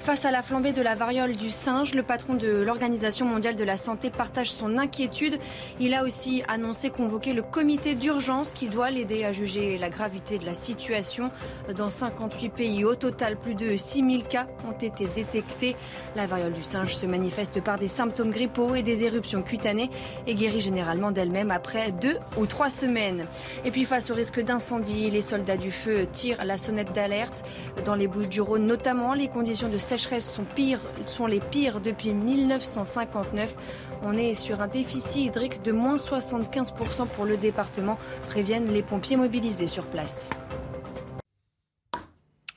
Face 0.00 0.24
à 0.24 0.30
la 0.30 0.42
flambée 0.42 0.72
de 0.72 0.80
la 0.80 0.94
variole 0.94 1.36
du 1.36 1.50
singe, 1.50 1.94
le 1.94 2.02
patron 2.02 2.32
de 2.34 2.48
l'Organisation 2.48 3.26
mondiale 3.26 3.54
de 3.54 3.64
la 3.64 3.76
santé 3.76 4.08
partage 4.08 4.50
son 4.50 4.78
inquiétude. 4.78 5.38
Il 5.78 5.92
a 5.92 6.04
aussi 6.04 6.42
annoncé 6.48 6.88
convoquer 6.88 7.34
le 7.34 7.42
comité 7.42 7.94
d'urgence 7.94 8.52
qui 8.52 8.68
doit 8.68 8.90
l'aider 8.90 9.24
à 9.24 9.32
juger 9.32 9.76
la 9.76 9.90
gravité 9.90 10.38
de 10.38 10.46
la 10.46 10.54
situation. 10.54 11.30
Dans 11.76 11.90
58 11.90 12.48
pays, 12.48 12.82
au 12.82 12.94
total, 12.94 13.36
plus 13.36 13.54
de 13.54 13.76
6000 13.76 14.24
cas 14.24 14.46
ont 14.66 14.72
été 14.72 15.06
détectés. 15.14 15.76
La 16.16 16.26
variole 16.26 16.52
du 16.52 16.62
singe 16.62 16.96
se 16.96 17.06
manifeste 17.06 17.62
par 17.62 17.78
des 17.78 17.86
symptômes 17.86 18.30
grippaux 18.30 18.74
et 18.74 18.82
des 18.82 19.04
éruptions 19.04 19.42
cutanées 19.42 19.90
et 20.26 20.34
guérit 20.34 20.60
généralement 20.60 21.12
d'elle-même 21.12 21.52
après 21.52 21.92
deux 21.92 22.18
ou 22.36 22.46
trois 22.46 22.68
semaines. 22.68 23.26
Et 23.64 23.70
puis 23.70 23.84
face 23.84 24.10
au 24.10 24.14
risque 24.14 24.40
d'incendie, 24.40 25.08
les 25.08 25.20
soldats 25.20 25.56
du 25.56 25.70
feu 25.70 26.06
tirent 26.10 26.44
la 26.44 26.56
sonnette 26.56 26.92
d'alerte. 26.92 27.44
Dans 27.84 27.94
les 27.94 28.08
Bouches 28.08 28.28
du 28.28 28.40
Rhône 28.40 28.66
notamment, 28.66 29.14
les 29.14 29.28
conditions 29.28 29.68
de 29.68 29.78
sécheresse 29.78 30.28
sont, 30.28 30.44
pires, 30.44 30.80
sont 31.06 31.26
les 31.26 31.40
pires 31.40 31.80
depuis 31.80 32.12
1959. 32.12 33.54
On 34.02 34.14
est 34.14 34.34
sur 34.34 34.60
un 34.60 34.68
déficit 34.68 35.26
hydrique 35.26 35.62
de 35.62 35.70
moins 35.70 35.96
75% 35.96 37.06
pour 37.06 37.24
le 37.24 37.36
département, 37.36 37.98
préviennent 38.28 38.72
les 38.72 38.82
pompiers 38.82 39.16
mobilisés 39.16 39.68
sur 39.68 39.84
place. 39.84 40.30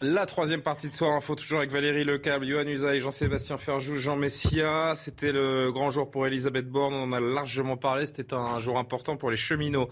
La 0.06 0.26
troisième 0.26 0.62
partie 0.62 0.90
de 0.90 0.94
Soir 0.94 1.14
Info, 1.14 1.34
toujours 1.34 1.60
avec 1.60 1.72
Valérie 1.72 2.04
Lecable, 2.04 2.46
Johan 2.46 2.68
Usaï, 2.68 3.00
Jean-Sébastien 3.00 3.56
Ferjou, 3.58 3.98
Jean 3.98 4.18
Messia. 4.18 4.96
C'était 4.98 5.32
le 5.32 5.72
grand 5.72 5.92
jour 5.92 6.12
pour 6.12 6.28
Elisabeth 6.28 6.68
Borne, 6.68 6.94
on 6.94 7.04
en 7.04 7.14
a 7.14 7.22
largement 7.22 7.78
parlé. 7.78 8.06
C'était 8.06 8.34
un 8.34 8.60
jour 8.60 8.78
important 8.78 9.16
pour 9.16 9.32
les 9.32 9.38
cheminots 9.38 9.88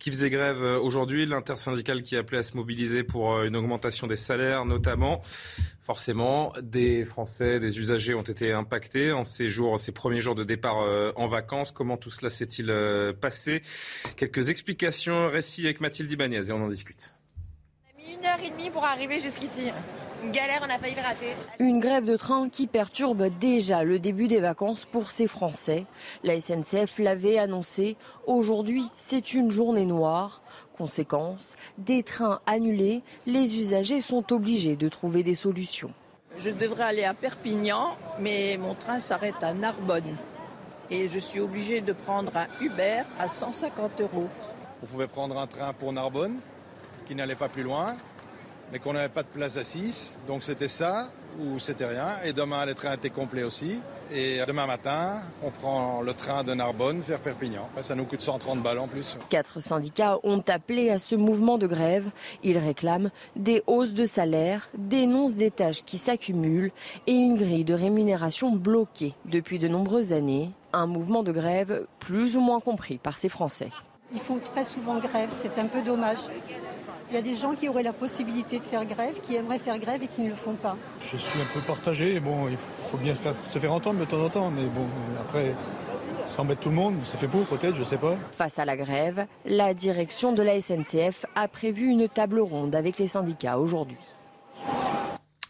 qui 0.00 0.10
faisaient 0.10 0.30
grève 0.30 0.62
aujourd'hui. 0.62 1.26
L'intersyndicale 1.26 2.02
qui 2.02 2.16
appelait 2.16 2.38
à 2.38 2.42
se 2.42 2.56
mobiliser 2.56 3.04
pour 3.04 3.34
euh, 3.34 3.44
une 3.44 3.54
augmentation 3.54 4.08
des 4.08 4.16
salaires 4.16 4.64
notamment. 4.64 5.20
Forcément, 5.80 6.52
des 6.60 7.04
Français, 7.04 7.60
des 7.60 7.78
usagers 7.78 8.14
ont 8.14 8.22
été 8.22 8.50
impactés 8.50 9.12
en 9.12 9.22
ces 9.22 9.48
jours, 9.48 9.78
ces 9.78 9.92
premiers 9.92 10.20
jours 10.20 10.34
de 10.34 10.42
départ 10.42 10.80
euh, 10.80 11.12
en 11.14 11.26
vacances. 11.26 11.70
Comment 11.70 11.96
tout 11.96 12.10
cela 12.10 12.30
s'est-il 12.30 12.68
euh, 12.68 13.12
passé? 13.12 13.62
Quelques 14.16 14.50
explications, 14.50 15.30
récits 15.30 15.66
avec 15.66 15.80
Mathilde 15.80 16.10
Ibanez 16.10 16.48
et 16.48 16.50
on 16.50 16.64
en 16.64 16.68
discute 16.68 17.14
une 18.12 18.26
heure 18.26 18.38
et 18.44 18.50
demie 18.50 18.70
pour 18.70 18.84
arriver 18.84 19.18
jusqu'ici. 19.18 19.70
Une 20.24 20.30
galère, 20.30 20.62
on 20.64 20.70
a 20.70 20.78
failli 20.78 20.94
le 20.94 21.02
rater. 21.02 21.34
Une 21.58 21.80
grève 21.80 22.04
de 22.04 22.16
train 22.16 22.48
qui 22.48 22.66
perturbe 22.66 23.26
déjà 23.40 23.82
le 23.82 23.98
début 23.98 24.28
des 24.28 24.40
vacances 24.40 24.84
pour 24.84 25.10
ces 25.10 25.26
Français. 25.26 25.84
La 26.22 26.40
SNCF 26.40 26.98
l'avait 26.98 27.38
annoncé. 27.38 27.96
Aujourd'hui, 28.26 28.84
c'est 28.94 29.34
une 29.34 29.50
journée 29.50 29.86
noire. 29.86 30.42
Conséquence, 30.76 31.56
des 31.78 32.02
trains 32.02 32.40
annulés, 32.46 33.02
les 33.26 33.56
usagers 33.56 34.00
sont 34.00 34.32
obligés 34.32 34.76
de 34.76 34.88
trouver 34.88 35.22
des 35.22 35.34
solutions. 35.34 35.90
Je 36.38 36.50
devrais 36.50 36.84
aller 36.84 37.04
à 37.04 37.14
Perpignan, 37.14 37.96
mais 38.20 38.56
mon 38.58 38.74
train 38.74 38.98
s'arrête 39.00 39.42
à 39.42 39.52
Narbonne. 39.52 40.16
Et 40.90 41.08
je 41.08 41.18
suis 41.18 41.40
obligé 41.40 41.80
de 41.80 41.92
prendre 41.92 42.32
un 42.36 42.46
Uber 42.64 43.02
à 43.18 43.26
150 43.26 44.00
euros. 44.00 44.28
Vous 44.80 44.86
pouvez 44.86 45.06
prendre 45.06 45.36
un 45.38 45.46
train 45.46 45.72
pour 45.72 45.92
Narbonne 45.92 46.40
qui 47.04 47.14
n'allait 47.14 47.34
pas 47.34 47.48
plus 47.48 47.62
loin 47.62 47.96
mais 48.72 48.78
qu'on 48.78 48.94
n'avait 48.94 49.10
pas 49.10 49.22
de 49.22 49.28
place 49.28 49.58
assise. 49.58 50.16
Donc 50.26 50.42
c'était 50.42 50.68
ça 50.68 51.10
ou 51.38 51.58
c'était 51.58 51.86
rien. 51.86 52.22
Et 52.24 52.32
demain, 52.32 52.64
le 52.64 52.74
train 52.74 52.94
était 52.94 53.10
complet 53.10 53.42
aussi. 53.42 53.80
Et 54.10 54.40
demain 54.46 54.66
matin, 54.66 55.20
on 55.42 55.50
prend 55.50 56.02
le 56.02 56.12
train 56.14 56.42
de 56.42 56.52
Narbonne 56.52 57.00
vers 57.00 57.18
Perpignan. 57.18 57.68
Ça 57.80 57.94
nous 57.94 58.04
coûte 58.04 58.20
130 58.20 58.62
balles 58.62 58.78
en 58.78 58.88
plus. 58.88 59.18
Quatre 59.28 59.60
syndicats 59.60 60.18
ont 60.22 60.42
appelé 60.48 60.90
à 60.90 60.98
ce 60.98 61.14
mouvement 61.14 61.58
de 61.58 61.66
grève. 61.66 62.10
Ils 62.42 62.58
réclament 62.58 63.10
des 63.36 63.62
hausses 63.66 63.92
de 63.92 64.04
salaire, 64.04 64.68
dénoncent 64.76 65.36
des 65.36 65.50
tâches 65.50 65.82
qui 65.84 65.98
s'accumulent 65.98 66.72
et 67.06 67.12
une 67.12 67.36
grille 67.36 67.64
de 67.64 67.74
rémunération 67.74 68.50
bloquée 68.50 69.14
depuis 69.26 69.58
de 69.58 69.68
nombreuses 69.68 70.12
années. 70.12 70.50
Un 70.74 70.86
mouvement 70.86 71.22
de 71.22 71.32
grève 71.32 71.86
plus 71.98 72.36
ou 72.36 72.40
moins 72.40 72.60
compris 72.60 72.98
par 72.98 73.16
ces 73.16 73.28
Français. 73.28 73.68
Ils 74.14 74.20
font 74.20 74.38
très 74.38 74.64
souvent 74.64 74.98
grève, 74.98 75.30
c'est 75.30 75.58
un 75.58 75.66
peu 75.66 75.80
dommage. 75.80 76.18
Il 77.12 77.16
y 77.16 77.18
a 77.18 77.22
des 77.22 77.34
gens 77.34 77.54
qui 77.54 77.68
auraient 77.68 77.82
la 77.82 77.92
possibilité 77.92 78.58
de 78.58 78.64
faire 78.64 78.86
grève, 78.86 79.20
qui 79.20 79.34
aimeraient 79.34 79.58
faire 79.58 79.78
grève 79.78 80.02
et 80.02 80.06
qui 80.06 80.22
ne 80.22 80.30
le 80.30 80.34
font 80.34 80.54
pas. 80.54 80.78
Je 80.98 81.18
suis 81.18 81.38
un 81.42 81.44
peu 81.52 81.60
partagé. 81.60 82.18
Bon, 82.20 82.48
il 82.48 82.56
faut 82.56 82.96
bien 82.96 83.14
se 83.14 83.58
faire 83.58 83.70
entendre 83.74 84.00
de 84.00 84.06
temps 84.06 84.24
en 84.24 84.30
temps, 84.30 84.50
mais 84.50 84.64
bon, 84.64 84.86
après, 85.20 85.52
ça 86.24 86.40
embête 86.40 86.60
tout 86.60 86.70
le 86.70 86.74
monde. 86.74 86.94
C'est 87.04 87.18
fait 87.18 87.28
pour, 87.28 87.44
peut-être, 87.44 87.74
je 87.74 87.80
ne 87.80 87.84
sais 87.84 87.98
pas. 87.98 88.16
Face 88.32 88.58
à 88.58 88.64
la 88.64 88.78
grève, 88.78 89.26
la 89.44 89.74
direction 89.74 90.32
de 90.32 90.42
la 90.42 90.58
SNCF 90.58 91.26
a 91.34 91.48
prévu 91.48 91.88
une 91.88 92.08
table 92.08 92.40
ronde 92.40 92.74
avec 92.74 92.96
les 92.96 93.08
syndicats 93.08 93.58
aujourd'hui. 93.58 93.98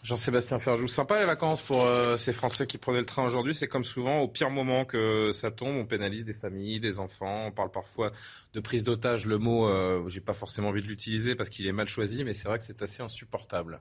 Jean-Sébastien 0.03 0.59
Ferjou, 0.59 0.89
sympa 0.89 1.21
les 1.21 1.25
vacances 1.25 1.63
pour 1.63 1.85
euh, 1.85 2.17
ces 2.17 2.33
Français 2.33 2.67
qui 2.67 2.77
prenaient 2.77 2.99
le 2.99 3.07
train 3.07 3.25
aujourd'hui. 3.25 3.55
C'est 3.55 3.69
comme 3.69 3.85
souvent, 3.85 4.19
au 4.19 4.27
pire 4.27 4.51
moment 4.51 4.85
que 4.85 5.31
ça 5.31 5.53
tombe, 5.53 5.77
on 5.77 5.87
pénalise 5.87 6.25
des 6.25 6.33
familles, 6.33 6.81
des 6.81 6.99
enfants. 6.99 7.47
On 7.47 7.53
parle 7.53 7.71
parfois 7.71 8.11
de 8.53 8.61
prise 8.61 8.83
d'otage. 8.83 9.27
Le 9.27 9.39
mot, 9.39 9.69
euh, 9.69 10.09
j'ai 10.09 10.21
pas 10.21 10.33
forcément 10.33 10.71
envie 10.71 10.83
de 10.83 10.89
l'utiliser 10.89 11.37
parce 11.37 11.51
qu'il 11.51 11.69
est 11.69 11.73
mal 11.73 11.87
choisi, 11.87 12.25
mais 12.25 12.35
c'est 12.35 12.49
vrai 12.49 12.59
que 12.59 12.65
c'est 12.65 12.83
assez 12.83 13.01
insupportable. 13.01 13.81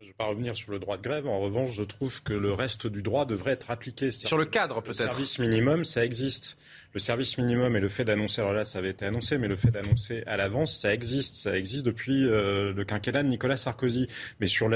Je 0.00 0.06
ne 0.06 0.12
vais 0.12 0.14
pas 0.16 0.24
revenir 0.24 0.56
sur 0.56 0.72
le 0.72 0.78
droit 0.78 0.96
de 0.96 1.02
grève. 1.02 1.26
En 1.26 1.40
revanche, 1.40 1.72
je 1.72 1.82
trouve 1.82 2.22
que 2.22 2.32
le 2.32 2.54
reste 2.54 2.86
du 2.86 3.02
droit 3.02 3.26
devrait 3.26 3.52
être 3.52 3.70
appliqué. 3.70 4.10
Sur 4.10 4.38
le 4.38 4.46
cadre, 4.46 4.80
peut-être. 4.80 4.98
Le 5.00 5.10
service 5.10 5.38
minimum, 5.38 5.84
ça 5.84 6.02
existe 6.02 6.56
le 6.92 6.98
service 6.98 7.38
minimum 7.38 7.76
et 7.76 7.80
le 7.80 7.88
fait 7.88 8.04
d'annoncer, 8.04 8.40
alors 8.40 8.52
là 8.52 8.64
ça 8.64 8.78
avait 8.80 8.90
été 8.90 9.04
annoncé, 9.06 9.38
mais 9.38 9.46
le 9.46 9.54
fait 9.54 9.70
d'annoncer 9.70 10.24
à 10.26 10.36
l'avance, 10.36 10.76
ça 10.76 10.92
existe, 10.92 11.36
ça 11.36 11.56
existe 11.56 11.84
depuis 11.84 12.24
euh, 12.26 12.72
le 12.72 12.84
quinquennat 12.84 13.22
de 13.22 13.28
Nicolas 13.28 13.56
Sarkozy. 13.56 14.08
Mais 14.40 14.48
sur 14.48 14.68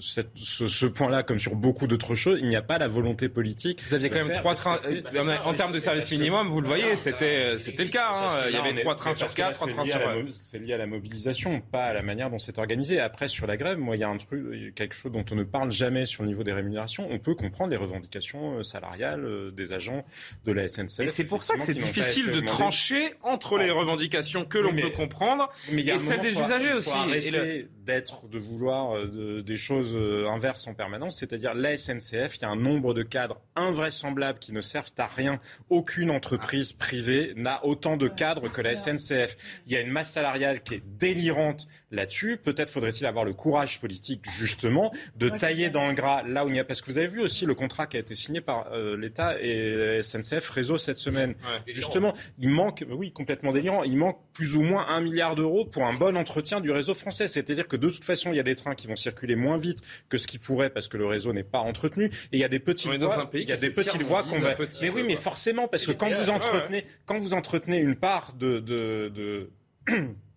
cette, 0.00 0.30
ce, 0.36 0.68
ce 0.68 0.86
point-là, 0.86 1.22
comme 1.24 1.38
sur 1.38 1.56
beaucoup 1.56 1.86
d'autres 1.88 2.14
choses, 2.14 2.38
il 2.40 2.46
n'y 2.46 2.56
a 2.56 2.62
pas 2.62 2.78
la 2.78 2.86
volonté 2.86 3.28
politique. 3.28 3.82
Vous 3.88 3.94
aviez 3.94 4.08
quand 4.10 4.24
même 4.24 4.36
trois 4.36 4.54
trains, 4.54 4.78
euh, 4.86 5.36
en 5.44 5.54
termes 5.54 5.72
de 5.72 5.78
service 5.78 6.10
minimum, 6.12 6.48
vous 6.48 6.60
le 6.60 6.68
voyez, 6.68 6.96
c'était 6.96 7.58
c'était 7.58 7.84
le 7.84 7.90
cas. 7.90 8.08
Hein. 8.10 8.44
Il 8.48 8.54
y 8.54 8.56
avait 8.56 8.74
trois 8.74 8.94
trains 8.94 9.12
sur 9.12 9.32
quatre, 9.34 9.54
trois 9.54 9.68
trains 9.68 9.84
sur. 9.84 10.00
C'est 10.42 10.58
lié 10.58 10.74
à 10.74 10.78
la 10.78 10.86
mobilisation, 10.86 11.60
pas 11.60 11.86
à 11.86 11.92
la 11.92 12.02
manière 12.02 12.30
dont 12.30 12.38
c'est 12.38 12.58
organisé. 12.58 13.00
Après, 13.00 13.26
sur 13.26 13.46
la 13.46 13.56
grève, 13.56 13.78
moi, 13.78 13.96
il 13.96 14.00
y 14.00 14.04
a 14.04 14.08
un 14.08 14.16
truc, 14.16 14.41
quelque 14.74 14.94
chose 14.94 15.12
dont 15.12 15.24
on 15.30 15.34
ne 15.34 15.44
parle 15.44 15.70
jamais 15.70 16.06
sur 16.06 16.22
le 16.22 16.28
niveau 16.28 16.44
des 16.44 16.52
rémunérations. 16.52 17.08
On 17.10 17.18
peut 17.18 17.34
comprendre 17.34 17.70
les 17.70 17.76
revendications 17.76 18.58
euh, 18.58 18.62
salariales 18.62 19.52
des 19.52 19.72
agents 19.72 20.04
de 20.44 20.52
la 20.52 20.68
SNCF 20.68 21.10
pour 21.32 21.42
ça 21.42 21.54
que 21.54 21.62
c'est 21.62 21.72
difficile 21.72 22.30
de 22.30 22.40
trancher 22.40 23.14
entre 23.22 23.56
les 23.56 23.70
revendications 23.70 24.44
que 24.44 24.58
l'on 24.58 24.76
peut 24.76 24.90
comprendre 24.90 25.48
et 25.70 25.98
celles 25.98 26.20
des 26.20 26.38
usagers 26.38 26.74
aussi. 26.74 26.90
Arrêter 26.94 27.68
d'être, 27.86 28.28
de 28.28 28.38
vouloir 28.38 28.96
euh, 28.96 29.42
des 29.42 29.56
choses 29.56 29.96
euh, 29.96 30.28
inverses 30.28 30.66
en 30.66 30.74
permanence, 30.74 31.18
c'est-à-dire 31.18 31.54
la 31.54 31.76
SNCF, 31.76 32.36
il 32.36 32.42
y 32.42 32.44
a 32.44 32.50
un 32.50 32.56
nombre 32.56 32.92
de 32.92 33.02
cadres 33.02 33.40
invraisemblables 33.56 34.38
qui 34.38 34.52
ne 34.52 34.60
servent 34.60 34.92
à 34.98 35.06
rien. 35.06 35.40
Aucune 35.70 36.10
entreprise 36.10 36.74
privée 36.74 37.32
n'a 37.34 37.64
autant 37.64 37.96
de 37.96 38.08
cadres 38.08 38.52
que 38.52 38.60
la 38.60 38.76
SNCF. 38.76 39.62
Il 39.66 39.72
y 39.72 39.76
a 39.76 39.80
une 39.80 39.90
masse 39.90 40.12
salariale 40.12 40.62
qui 40.62 40.74
est 40.74 40.86
délirante 40.86 41.66
là-dessus. 41.90 42.36
Peut-être 42.36 42.68
faudrait-il 42.68 43.06
avoir 43.06 43.24
le 43.24 43.32
courage 43.32 43.80
politique, 43.80 44.20
justement, 44.38 44.92
de 45.16 45.28
tailler 45.28 45.70
dans 45.70 45.88
le 45.88 45.94
gras 45.94 46.22
là 46.22 46.44
où 46.44 46.48
il 46.48 46.56
y 46.56 46.58
a. 46.58 46.64
Parce 46.64 46.80
que 46.80 46.90
vous 46.90 46.98
avez 46.98 47.06
vu 47.06 47.20
aussi 47.20 47.46
le 47.46 47.54
contrat 47.54 47.86
qui 47.86 47.96
a 47.96 48.00
été 48.00 48.14
signé 48.14 48.40
par 48.40 48.72
euh, 48.72 48.96
l'État 48.96 49.36
et 49.40 50.00
SNCF 50.02 50.48
Réseau 50.50 50.78
cette 50.78 50.98
semaine. 50.98 51.34
Justement, 51.66 52.14
il 52.38 52.48
manque, 52.48 52.84
oui, 52.88 53.12
complètement 53.12 53.52
délirant, 53.52 53.82
il 53.82 53.96
manque 53.96 54.18
plus 54.32 54.56
ou 54.56 54.62
moins 54.62 54.86
un 54.88 55.00
milliard 55.00 55.34
d'euros 55.34 55.64
pour 55.64 55.84
un 55.84 55.94
bon 55.94 56.16
entretien 56.16 56.60
du 56.60 56.70
réseau 56.70 56.94
français. 56.94 57.28
C'est-à-dire 57.28 57.68
que 57.68 57.76
de 57.76 57.88
toute 57.88 58.04
façon, 58.04 58.32
il 58.32 58.36
y 58.36 58.40
a 58.40 58.44
des 58.44 58.54
trains 58.54 58.74
qui 58.74 58.86
vont 58.86 58.96
circuler 58.96 59.36
moins 59.36 59.56
vite 59.56 59.78
que 60.08 60.18
ce 60.18 60.26
qui 60.26 60.38
pourrait 60.38 60.70
parce 60.70 60.88
que 60.88 60.96
le 60.96 61.06
réseau 61.06 61.32
n'est 61.32 61.42
pas 61.44 61.60
entretenu. 61.60 62.06
Et 62.06 62.10
il 62.32 62.38
y 62.38 62.44
a 62.44 62.48
des 62.48 62.58
petites 62.58 62.92
voies, 62.92 63.30
il 63.34 63.48
y 63.48 63.52
a 63.52 63.56
des 63.56 63.70
petites 63.70 64.02
voies 64.02 64.22
qu'on 64.22 64.38
va. 64.40 64.56
Mais 64.80 64.90
oui, 64.90 65.02
mais 65.02 65.16
forcément, 65.16 65.68
parce 65.68 65.86
que 65.86 65.92
quand 65.92 66.10
vous 66.10 66.30
entretenez, 66.30 66.84
quand 67.06 67.18
vous 67.18 67.34
entretenez 67.34 67.78
une 67.78 67.96
part 67.96 68.34
de, 68.34 68.58
de, 68.58 69.10
de 69.14 69.50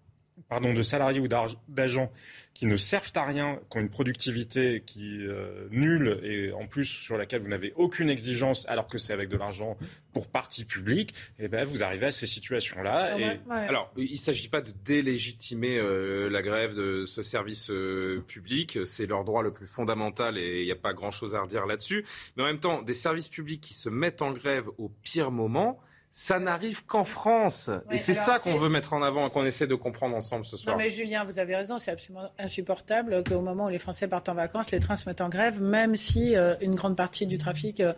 pardon, 0.49 0.73
de 0.73 0.81
salariés 0.81 1.19
ou 1.19 1.27
d'agents 1.27 2.11
qui 2.53 2.67
ne 2.67 2.77
servent 2.77 3.11
à 3.15 3.25
rien, 3.25 3.59
qui 3.69 3.77
ont 3.77 3.81
une 3.81 3.89
productivité 3.89 4.81
qui 4.85 5.17
est 5.17 5.27
euh, 5.27 5.67
nulle 5.71 6.21
et 6.23 6.53
en 6.53 6.67
plus 6.67 6.85
sur 6.85 7.17
laquelle 7.17 7.41
vous 7.41 7.49
n'avez 7.49 7.73
aucune 7.75 8.09
exigence 8.09 8.65
alors 8.69 8.87
que 8.87 8.97
c'est 8.97 9.11
avec 9.11 9.27
de 9.27 9.35
l'argent 9.35 9.77
pour 10.13 10.27
partie 10.27 10.63
publique, 10.63 11.13
et 11.37 11.45
eh 11.45 11.47
ben 11.49 11.65
vous 11.65 11.83
arrivez 11.83 12.05
à 12.05 12.11
ces 12.11 12.27
situations-là. 12.27 13.17
Ah 13.49 13.55
alors, 13.55 13.91
il 13.97 14.13
ne 14.13 14.17
s'agit 14.17 14.47
pas 14.47 14.61
de 14.61 14.71
délégitimer 14.85 15.77
euh, 15.77 16.29
la 16.29 16.41
grève 16.41 16.73
de 16.73 17.03
ce 17.03 17.21
service 17.21 17.69
euh, 17.69 18.23
public, 18.25 18.79
c'est 18.85 19.05
leur 19.05 19.25
droit 19.25 19.43
le 19.43 19.51
plus 19.51 19.67
fondamental 19.67 20.37
et 20.37 20.61
il 20.61 20.65
n'y 20.65 20.71
a 20.71 20.77
pas 20.77 20.93
grand-chose 20.93 21.35
à 21.35 21.41
redire 21.41 21.65
là-dessus. 21.65 22.05
Mais 22.37 22.43
en 22.43 22.45
même 22.45 22.61
temps, 22.61 22.81
des 22.81 22.93
services 22.93 23.27
publics 23.27 23.59
qui 23.59 23.73
se 23.73 23.89
mettent 23.89 24.21
en 24.21 24.31
grève 24.31 24.69
au 24.77 24.87
pire 25.03 25.31
moment, 25.31 25.81
ça 26.17 26.39
n'arrive 26.39 26.85
qu'en 26.85 27.03
France. 27.03 27.69
et 27.91 27.97
c'est 27.97 28.13
ça 28.13 28.39
qu'on 28.39 28.57
veut 28.57 28.69
mettre 28.69 28.93
en 28.93 29.03
avant 29.03 29.27
et 29.27 29.29
qu'on 29.29 29.43
essaie 29.43 29.67
de 29.67 29.75
comprendre 29.75 30.15
ensemble 30.15 30.45
ce 30.45 30.55
soir. 30.55 30.73
Non 30.73 30.81
mais 30.81 30.89
Julien, 30.89 31.25
vous 31.25 31.39
avez 31.39 31.57
raison, 31.57 31.77
c'est 31.77 31.91
absolument 31.91 32.31
insupportable 32.39 33.21
qu'au 33.25 33.41
moment 33.41 33.65
où 33.65 33.69
les 33.69 33.77
Français 33.77 34.07
partent 34.07 34.29
en 34.29 34.33
vacances, 34.33 34.71
les 34.71 34.79
trains 34.79 34.95
se 34.95 35.09
mettent 35.09 35.19
en 35.19 35.27
grève, 35.27 35.61
même 35.61 35.97
si 35.97 36.37
euh, 36.37 36.55
une 36.61 36.73
grande 36.73 36.95
partie 36.95 37.27
du 37.27 37.37
trafic. 37.37 37.81
Euh, 37.81 37.91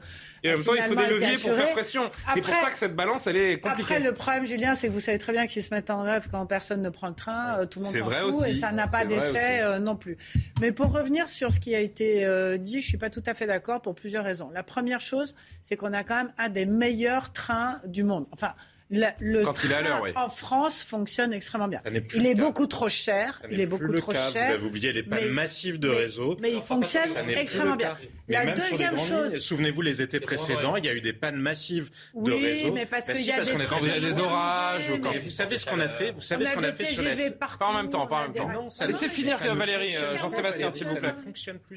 et 0.43 0.51
en 0.51 0.55
même 0.55 0.63
temps, 0.65 0.73
il 0.73 0.81
faut 0.81 0.95
des 0.95 1.05
leviers 1.05 1.37
pour 1.37 1.51
faire 1.51 1.71
pression. 1.73 2.09
C'est 2.33 2.41
pour 2.41 2.55
ça 2.55 2.71
que 2.71 2.77
cette 2.79 2.95
balance, 2.95 3.27
elle 3.27 3.37
est 3.37 3.59
compliquée. 3.59 3.93
Après, 3.93 3.99
le 3.99 4.13
problème, 4.15 4.47
Julien, 4.47 4.73
c'est 4.73 4.87
que 4.87 4.93
vous 4.93 4.99
savez 4.99 5.19
très 5.19 5.31
bien 5.31 5.45
qu'ils 5.45 5.61
se 5.61 5.71
mettent 5.71 5.91
en 5.91 6.01
grève 6.01 6.27
quand 6.31 6.43
personne 6.47 6.81
ne 6.81 6.89
prend 6.89 7.09
le 7.09 7.15
train, 7.15 7.59
euh, 7.59 7.65
tout 7.67 7.77
le 7.77 7.85
monde 7.85 7.93
s'en 7.93 8.31
fout, 8.31 8.47
et 8.47 8.55
ça 8.55 8.71
n'a 8.71 8.87
pas 8.87 9.05
d'effet 9.05 9.79
non 9.79 9.95
plus. 9.95 10.17
Mais 10.59 10.71
pour 10.71 10.91
revenir 10.91 11.29
sur 11.29 11.51
ce 11.51 11.59
qui 11.59 11.75
a 11.75 11.79
été 11.79 12.25
dit, 12.57 12.81
je 12.81 12.87
suis 12.87 12.97
pas 12.97 13.11
tout 13.11 13.23
à 13.27 13.35
fait 13.35 13.45
d'accord 13.45 13.83
pour 13.83 13.93
plusieurs 13.93 14.23
raisons. 14.23 14.49
La 14.55 14.63
première 14.63 15.01
chose, 15.01 15.35
c'est 15.61 15.75
qu'on 15.75 15.93
a 15.93 16.03
quand 16.03 16.15
même 16.15 16.33
un 16.39 16.49
des 16.49 16.65
meilleurs 16.65 17.31
trains 17.31 17.79
du 17.85 18.06
monde. 18.07 18.27
Enfin, 18.31 18.53
le 18.89 19.43
Quand 19.43 19.63
il 19.63 19.71
est 19.71 19.75
à 19.75 19.81
l'heure, 19.81 20.01
oui. 20.01 20.11
en 20.15 20.29
France 20.29 20.81
fonctionne 20.81 21.33
extrêmement 21.33 21.67
bien. 21.67 21.81
Il 22.13 22.25
est 22.25 22.35
beaucoup 22.35 22.67
trop 22.67 22.89
cher. 22.89 23.41
Il 23.51 23.59
est 23.59 23.65
beaucoup 23.65 23.93
trop 23.93 24.13
cher. 24.13 24.29
Vous 24.31 24.53
avez 24.53 24.65
oublié 24.65 24.93
les 24.93 25.03
pannes 25.03 25.29
massives 25.29 25.79
de 25.79 25.89
réseau. 25.89 26.37
Mais 26.39 26.53
il 26.53 26.61
fonctionne 26.61 27.29
extrêmement 27.29 27.75
bien. 27.75 27.97
La 28.27 28.45
deuxième 28.45 28.97
chose. 28.97 29.37
Souvenez-vous, 29.37 29.81
les 29.81 30.01
étés 30.01 30.19
précédents, 30.19 30.75
il 30.75 30.85
y 30.85 30.89
a 30.89 30.93
eu 30.93 31.01
des 31.01 31.13
pannes 31.13 31.37
massives 31.37 31.89
de 32.13 32.31
réseau. 32.31 32.67
Oui, 32.67 32.71
mais 32.71 32.85
parce 32.85 33.07
bah, 33.07 33.13
qu'il 33.13 33.25
y 33.25 33.31
a 33.31 33.41
des. 33.41 33.65
Quand 33.65 33.79
vous 33.79 33.89
avez 33.89 33.99
des 33.99 34.19
orages. 34.19 34.91
Vous 34.91 35.29
savez 35.29 35.57
ce 35.57 35.65
qu'on 35.65 35.79
a 35.79 35.89
fait 35.89 36.11
Vous 36.11 36.21
savez 36.21 36.45
ce 36.45 36.53
qu'on 36.53 36.63
a 36.63 36.73
fait 36.73 36.85
sur 36.85 37.03
la. 37.03 37.15
Pas 37.31 37.65
en 37.67 37.73
même 37.73 37.89
temps, 37.89 38.07
pas 38.07 38.17
en 38.17 38.21
même 38.23 38.33
temps. 38.33 38.49
Laissez 38.85 39.09
finir, 39.09 39.37
Valérie, 39.37 39.95
Jean-Sébastien, 40.17 40.69
s'il 40.69 40.87
vous 40.87 40.95
plaît. 40.95 41.11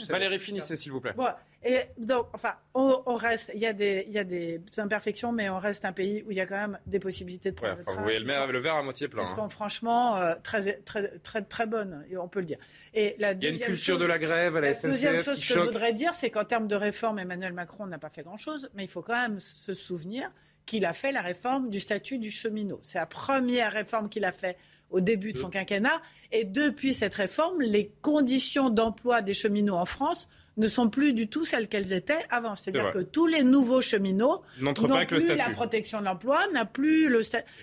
Valérie, 0.09 0.39
finissez, 0.39 0.77
s'il 0.77 0.93
vous 0.93 1.01
plaît. 1.01 1.15
Et 1.63 1.83
donc, 1.99 2.29
enfin, 2.33 2.55
on, 2.75 3.15
reste. 3.15 3.53
Il 3.55 3.61
y 3.61 3.67
a 3.67 3.73
des 3.73 4.61
imperfections, 4.79 5.33
mais 5.33 5.49
on 5.51 5.59
reste 5.59 5.85
un 5.85 5.93
pays 5.93 6.23
où 6.27 6.31
il 6.31 6.37
y 6.37 6.41
a 6.41 6.47
quand 6.47 6.57
même 6.57 6.79
des 6.87 7.00
possibilités 7.01 7.51
de 7.51 7.57
prendre 7.57 7.77
ouais, 7.77 7.85
Vous 7.87 8.03
voyez 8.03 8.19
le, 8.19 8.53
le 8.53 8.59
verre 8.59 8.77
à 8.77 8.83
moitié 8.83 9.09
plein. 9.09 9.23
Qui 9.23 9.31
hein. 9.31 9.35
sont 9.37 9.49
franchement 9.49 10.17
euh, 10.17 10.35
très, 10.43 10.75
très, 10.81 11.19
très, 11.19 11.43
très 11.43 11.67
bonnes, 11.67 12.05
on 12.19 12.29
peut 12.29 12.41
le 12.41 12.47
dire. 12.47 12.59
Et 12.95 13.17
la 13.19 13.33
il 13.33 13.43
y 13.43 13.47
a 13.47 13.51
une 13.51 13.59
culture 13.59 13.99
de 13.99 14.05
la 14.05 14.19
grève 14.19 14.57
à 14.57 14.61
la, 14.61 14.75
SNCF. 14.75 14.83
La 14.85 14.91
deuxième 14.91 15.23
chose 15.23 15.41
que 15.41 15.55
je 15.55 15.59
voudrais 15.59 15.93
dire, 15.93 16.15
c'est 16.15 16.31
qu'en 16.31 16.45
termes 16.45 16.69
de 16.69 16.77
réforme, 16.77 17.19
Emmanuel 17.19 17.53
Macron 17.53 17.87
n'a 17.87 17.99
pas 17.99 18.11
fait 18.11 18.23
grand-chose, 18.23 18.71
mais 18.75 18.85
il 18.85 18.89
faut 18.89 19.03
quand 19.03 19.21
même 19.21 19.39
se 19.39 19.75
souvenir 19.75 20.31
qu'il 20.67 20.85
a 20.85 20.93
fait 20.93 21.13
la 21.13 21.23
réforme 21.23 21.71
du 21.71 21.81
statut 21.81 22.19
du 22.19 22.31
cheminot. 22.31 22.79
C'est 22.83 22.99
la 22.99 23.07
première 23.07 23.73
réforme 23.73 24.09
qu'il 24.09 24.25
a 24.25 24.33
fait 24.33 24.57
au 24.91 25.01
début 25.01 25.33
de 25.33 25.39
son 25.39 25.51
quinquennat. 25.51 26.03
Et 26.33 26.45
depuis 26.45 26.95
cette 26.95 27.15
réforme, 27.15 27.61
les 27.61 27.93
conditions 28.03 28.71
d'emploi 28.71 29.23
des 29.23 29.33
cheminots 29.33 29.77
en 29.77 29.87
France 29.87 30.29
ne 30.61 30.69
sont 30.69 30.89
plus 30.89 31.13
du 31.13 31.29
tout 31.29 31.45
celles 31.45 31.69
qu'elles 31.69 31.93
étaient 31.93 32.25
avant. 32.31 32.55
C'est-à-dire 32.55 32.91
que 32.91 33.01
tous 33.01 33.27
les 33.27 33.43
nouveaux 33.43 33.81
cheminots 33.81 34.43
n'ont 34.61 34.75
plus 34.75 35.27
la 35.35 35.51
protection 35.51 36.01
de 36.01 36.05
l'emploi, 36.05 36.47
n'a 36.53 36.65
plus 36.65 37.09
le 37.09 37.23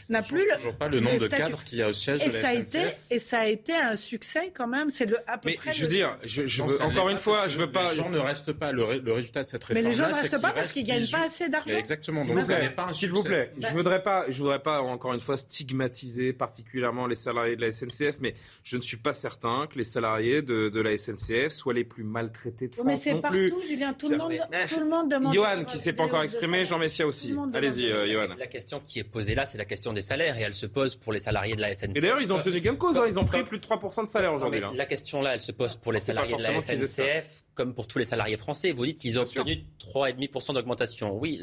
n'a 0.09 0.21
plus 0.21 0.39
le, 0.39 0.55
toujours 0.55 0.75
pas 0.75 0.87
le 0.87 0.99
nombre 0.99 1.19
de 1.19 1.27
cadres 1.27 1.63
qu'il 1.63 1.79
y 1.79 1.81
a 1.81 1.89
au 1.89 1.93
siège 1.93 2.21
et 2.23 2.27
de 2.27 2.33
la 2.33 2.41
ça 2.41 2.47
a 2.49 2.53
été 2.53 2.81
et 3.11 3.19
ça 3.19 3.39
a 3.39 3.45
été 3.45 3.73
un 3.73 3.95
succès 3.95 4.51
quand 4.53 4.67
même. 4.67 4.89
C'est 4.89 5.05
le 5.05 5.17
à 5.27 5.37
peu 5.37 5.49
mais 5.49 5.55
près. 5.55 5.71
Je 5.71 5.83
veux 5.83 5.87
dire, 5.87 6.17
je, 6.25 6.41
veux, 6.63 6.81
encore 6.81 7.09
une 7.09 7.17
fois, 7.17 7.47
je 7.47 7.59
veux 7.59 7.71
pas. 7.71 7.91
Les 7.91 7.97
gens 7.97 8.09
ne 8.09 8.19
restent 8.19 8.53
pas. 8.53 8.71
Le, 8.71 8.83
résultat 8.83 9.41
de 9.41 9.45
cette 9.45 9.63
réforme. 9.63 9.83
Mais 9.83 9.89
les 9.89 9.95
gens 9.95 10.07
ne 10.09 10.13
restent 10.13 10.41
pas 10.41 10.51
parce 10.51 10.71
qu'ils 10.71 10.83
gagnent 10.83 11.09
pas 11.09 11.25
assez 11.25 11.49
d'argent. 11.49 11.77
Exactement. 11.77 12.25
Donc 12.25 12.37
vous 12.37 12.47
n'avez 12.47 12.69
pas 12.69 12.87
S'il 12.93 13.11
vous 13.11 13.23
plaît, 13.23 13.51
je 13.59 13.73
voudrais 13.73 14.01
pas, 14.01 14.25
je 14.29 14.37
voudrais 14.41 14.61
pas 14.61 14.81
encore 14.81 15.13
une 15.13 15.19
fois 15.19 15.37
stigmatiser 15.37 16.33
particulièrement 16.33 17.07
les 17.07 17.15
salariés 17.15 17.55
de 17.55 17.61
la 17.61 17.71
SNCF, 17.71 18.17
mais 18.21 18.33
je 18.63 18.77
ne 18.77 18.81
suis 18.81 18.97
pas 18.97 19.13
certain 19.13 19.67
que 19.67 19.77
les 19.77 19.83
salariés 19.83 20.41
de, 20.41 20.69
de 20.69 20.81
la 20.81 20.95
SNCF 20.97 21.49
soient 21.49 21.73
les 21.73 21.83
plus 21.83 22.03
maltraités 22.03 22.67
de 22.67 22.75
France. 22.75 22.86
Mais 22.87 22.95
c'est 22.97 23.15
partout, 23.15 23.61
Julien. 23.67 23.93
Tout 23.93 24.09
le 24.09 24.17
monde, 24.17 24.33
tout 24.69 24.79
le 24.79 24.89
monde 24.89 25.11
demande. 25.11 25.33
Johan 25.33 25.63
qui 25.65 25.77
s'est 25.77 25.93
pas 25.93 26.03
encore 26.03 26.23
exprimé, 26.23 26.65
Jean 26.65 26.79
Messia 26.79 27.05
aussi. 27.05 27.33
Allez-y, 27.53 27.85
euh, 27.91 28.07
Johan. 28.11 28.33
La 28.37 28.47
question 28.47 28.81
qui 28.85 28.99
est 28.99 29.03
posée 29.03 29.35
là, 29.35 29.45
c'est 29.45 29.57
la 29.57 29.65
question 29.65 29.93
des 29.93 30.01
salaires 30.01 30.37
et 30.37 30.41
elle 30.41 30.53
se 30.53 30.65
pose 30.65 30.95
pour 30.95 31.13
les 31.13 31.19
salariés 31.19 31.55
de 31.55 31.61
la 31.61 31.73
SNCF. 31.73 31.97
Et 31.97 32.01
d'ailleurs, 32.01 32.21
ils 32.21 32.31
ont 32.31 32.41
tenu 32.41 32.61
gain 32.61 32.73
de 32.73 32.77
cause. 32.77 32.97
Hein. 32.97 33.05
Ils 33.07 33.19
ont 33.19 33.25
pris 33.25 33.43
plus 33.43 33.59
de 33.59 33.65
3% 33.65 34.05
de 34.05 34.09
salaire 34.09 34.33
aujourd'hui. 34.33 34.61
La 34.75 34.85
question 34.85 35.21
là, 35.21 35.33
elle 35.33 35.41
se 35.41 35.51
pose 35.51 35.75
pour 35.75 35.91
les 35.91 35.99
salariés 35.99 36.35
de 36.35 36.41
la 36.41 36.59
SNCF 36.59 37.43
comme 37.53 37.73
pour 37.73 37.87
tous 37.87 37.97
les 37.97 38.05
salariés 38.05 38.37
français. 38.37 38.71
Vous 38.71 38.85
dites 38.85 38.99
qu'ils 38.99 39.17
ont 39.19 39.23
obtenu 39.23 39.65
3,5% 39.79 40.53
d'augmentation. 40.53 41.17
Oui, 41.17 41.39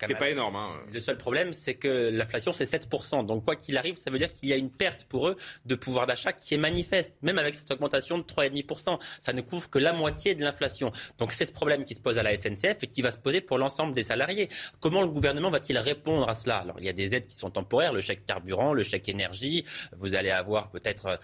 c'est 0.00 0.14
pas 0.14 0.30
énorme. 0.30 0.56
Hein. 0.56 0.70
Le 0.92 1.00
seul 1.00 1.16
problème, 1.16 1.52
c'est 1.52 1.74
que 1.74 2.10
l'inflation, 2.10 2.52
c'est 2.52 2.64
7%. 2.64 3.26
Donc, 3.26 3.44
quoi 3.44 3.56
qu'il 3.56 3.76
arrive, 3.76 3.96
ça 3.96 4.10
veut 4.10 4.18
dire 4.18 4.32
qu'il 4.32 4.48
y 4.48 4.52
a 4.52 4.56
une 4.56 4.70
perte 4.70 5.04
pour 5.04 5.28
eux 5.28 5.36
de 5.66 5.74
pouvoir 5.74 6.06
d'achat 6.06 6.32
qui 6.32 6.54
est 6.54 6.58
manifeste, 6.58 7.12
même 7.22 7.38
avec 7.38 7.54
cette 7.54 7.70
augmentation 7.70 8.18
de 8.18 8.22
3,5%. 8.22 8.98
Ça 9.20 9.32
ne 9.32 9.40
couvre 9.40 9.70
que 9.70 9.78
la 9.78 9.92
moitié 9.92 10.34
de 10.34 10.42
l'inflation. 10.42 10.92
Donc, 11.18 11.32
c'est 11.32 11.46
ce 11.46 11.52
problème 11.52 11.84
qui 11.84 11.94
se 11.94 12.00
pose 12.00 12.18
à 12.18 12.22
la 12.22 12.36
SNCF 12.36 12.82
et 12.82 12.86
qui 12.86 13.02
va 13.02 13.10
se 13.10 13.18
poser 13.18 13.40
pour 13.40 13.58
l'ensemble 13.58 13.92
des 13.92 14.02
salariés. 14.04 14.48
Comment 14.80 15.02
le 15.02 15.08
gouvernement 15.08 15.50
va-t-il 15.50 15.78
répondre 15.78 16.28
à 16.28 16.34
cela? 16.34 16.58
Alors, 16.58 16.76
il 16.78 16.84
y 16.84 16.88
a 16.88 16.92
des 16.92 17.14
aides 17.14 17.26
qui 17.26 17.36
sont 17.36 17.50
temporaires, 17.50 17.92
le 17.92 18.00
chèque 18.00 18.24
carburant, 18.24 18.72
le 18.72 18.82
chèque 18.82 19.08
énergie. 19.08 19.64
Vous 19.96 20.14
allez 20.14 20.30
avoir 20.30 20.70
peut-être 20.70 21.06
euh, 21.06 21.16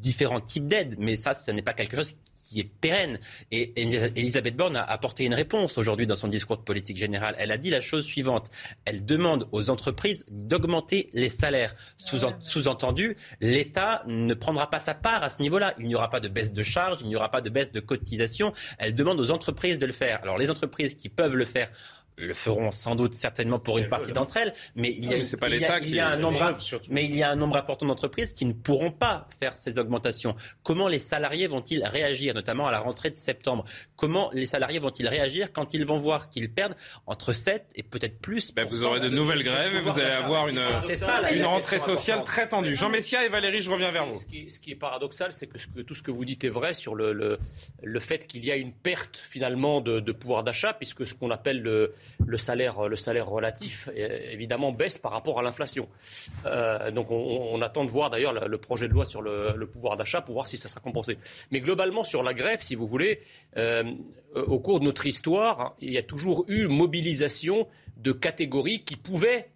différents 0.00 0.40
types 0.40 0.66
d'aides, 0.66 0.96
mais 0.98 1.16
ça, 1.16 1.34
ce 1.34 1.50
n'est 1.50 1.62
pas 1.62 1.74
quelque 1.74 1.96
chose 1.96 2.14
qui 2.48 2.60
est 2.60 2.70
pérenne. 2.80 3.18
Et 3.50 3.72
Elisabeth 4.16 4.56
Borne 4.56 4.76
a 4.76 4.82
apporté 4.82 5.24
une 5.24 5.34
réponse 5.34 5.78
aujourd'hui 5.78 6.06
dans 6.06 6.14
son 6.14 6.28
discours 6.28 6.56
de 6.56 6.62
politique 6.62 6.96
générale. 6.96 7.34
Elle 7.38 7.52
a 7.52 7.58
dit 7.58 7.70
la 7.70 7.80
chose 7.80 8.04
suivante. 8.04 8.48
Elle 8.84 9.04
demande 9.04 9.48
aux 9.52 9.70
entreprises 9.70 10.24
d'augmenter 10.30 11.10
les 11.12 11.28
salaires. 11.28 11.74
Sous-entendu, 11.96 13.16
l'État 13.40 14.02
ne 14.06 14.34
prendra 14.34 14.70
pas 14.70 14.78
sa 14.78 14.94
part 14.94 15.22
à 15.22 15.30
ce 15.30 15.42
niveau-là. 15.42 15.74
Il 15.78 15.88
n'y 15.88 15.94
aura 15.94 16.10
pas 16.10 16.20
de 16.20 16.28
baisse 16.28 16.52
de 16.52 16.62
charges, 16.62 16.98
il 17.02 17.08
n'y 17.08 17.16
aura 17.16 17.30
pas 17.30 17.40
de 17.40 17.50
baisse 17.50 17.72
de 17.72 17.80
cotisation. 17.80 18.52
Elle 18.78 18.94
demande 18.94 19.20
aux 19.20 19.30
entreprises 19.30 19.78
de 19.78 19.86
le 19.86 19.92
faire. 19.92 20.20
Alors 20.22 20.38
les 20.38 20.50
entreprises 20.50 20.94
qui 20.94 21.08
peuvent 21.08 21.36
le 21.36 21.44
faire 21.44 21.70
le 22.18 22.34
feront 22.34 22.70
sans 22.70 22.94
doute 22.94 23.14
certainement 23.14 23.58
pour 23.58 23.78
une 23.78 23.88
partie 23.88 24.12
d'entre 24.12 24.36
elles, 24.38 24.52
mais 24.74 24.90
il 24.90 25.04
y 25.06 26.00
a, 26.00 26.08
un 26.08 26.16
nombre, 26.16 26.56
mais 26.90 27.04
il 27.04 27.14
y 27.14 27.22
a 27.22 27.30
un 27.30 27.36
nombre 27.36 27.56
important 27.56 27.86
d'entreprises 27.86 28.32
qui 28.32 28.44
ne 28.44 28.52
pourront 28.52 28.90
pas 28.90 29.26
faire 29.38 29.56
ces 29.56 29.78
augmentations. 29.78 30.34
Comment 30.62 30.88
les 30.88 30.98
salariés 30.98 31.46
vont-ils 31.46 31.84
réagir, 31.84 32.34
notamment 32.34 32.66
à 32.66 32.72
la 32.72 32.80
rentrée 32.80 33.10
de 33.10 33.18
septembre? 33.18 33.64
Comment 33.96 34.30
les 34.32 34.46
salariés 34.46 34.78
vont-ils 34.78 35.08
réagir 35.08 35.52
quand 35.52 35.74
ils 35.74 35.86
vont 35.86 35.96
voir 35.96 36.28
qu'ils 36.28 36.52
perdent 36.52 36.76
entre 37.06 37.32
7 37.32 37.72
et 37.76 37.82
peut-être 37.82 38.18
plus 38.18 38.52
ben, 38.54 38.66
Vous 38.66 38.84
aurez 38.84 39.00
de 39.00 39.08
nouvelles 39.08 39.44
grèves 39.44 39.76
et 39.76 39.80
vous 39.80 39.98
allez 39.98 40.10
avoir 40.10 40.48
une, 40.48 40.58
une 41.32 41.44
rentrée 41.44 41.78
sociale 41.78 42.22
très 42.22 42.48
tendue. 42.48 42.76
Jean 42.76 42.90
Messia 42.90 43.24
et 43.24 43.28
Valérie, 43.28 43.60
je 43.60 43.70
reviens 43.70 43.92
vers 43.92 44.06
vous. 44.06 44.16
Ce 44.16 44.26
qui, 44.58 44.70
est 44.70 44.74
paradoxal, 44.74 45.32
c'est 45.32 45.46
que, 45.46 45.80
tout 45.80 45.94
ce 45.94 46.02
que 46.02 46.10
vous 46.10 46.24
dites 46.24 46.44
est 46.44 46.48
vrai 46.48 46.72
sur 46.72 46.94
le, 46.94 47.12
le, 47.82 48.00
fait 48.00 48.26
qu'il 48.26 48.44
y 48.44 48.50
a 48.50 48.56
une 48.56 48.72
perte 48.72 49.16
finalement 49.16 49.80
de, 49.80 50.00
de 50.00 50.12
pouvoir 50.12 50.44
d'achat, 50.44 50.72
puisque 50.72 51.06
ce 51.06 51.14
qu'on 51.14 51.30
appelle 51.30 51.62
le 51.62 51.92
le 52.26 52.36
salaire, 52.36 52.88
le 52.88 52.96
salaire 52.96 53.28
relatif, 53.28 53.88
évidemment, 53.94 54.72
baisse 54.72 54.98
par 54.98 55.12
rapport 55.12 55.38
à 55.38 55.42
l'inflation. 55.42 55.88
Euh, 56.46 56.90
donc 56.90 57.10
on, 57.10 57.60
attend 57.62 57.84
de 57.84 57.90
voir 57.90 58.10
d'ailleurs 58.10 58.48
le, 58.48 58.58
projet 58.58 58.88
de 58.88 58.92
loi 58.92 59.04
sur 59.04 59.22
le, 59.22 59.66
pouvoir 59.66 59.96
d'achat 59.96 60.20
pour 60.20 60.34
voir 60.34 60.46
si 60.46 60.56
ça 60.56 60.68
sera 60.68 60.80
compensé. 60.80 61.18
Mais 61.50 61.60
globalement, 61.60 62.04
sur 62.04 62.22
la 62.22 62.34
grève, 62.34 62.60
si 62.62 62.74
vous 62.74 62.86
voulez, 62.86 63.20
euh, 63.56 63.84
au 64.34 64.60
cours 64.60 64.80
de 64.80 64.84
notre 64.84 65.06
histoire, 65.06 65.74
il 65.80 65.92
y 65.92 65.98
a 65.98 66.02
toujours 66.02 66.44
eu 66.48 66.66
mobilisation 66.66 67.66
de 67.96 68.12
catégories 68.12 68.84
qui 68.84 68.96
pouvaient, 68.96 69.48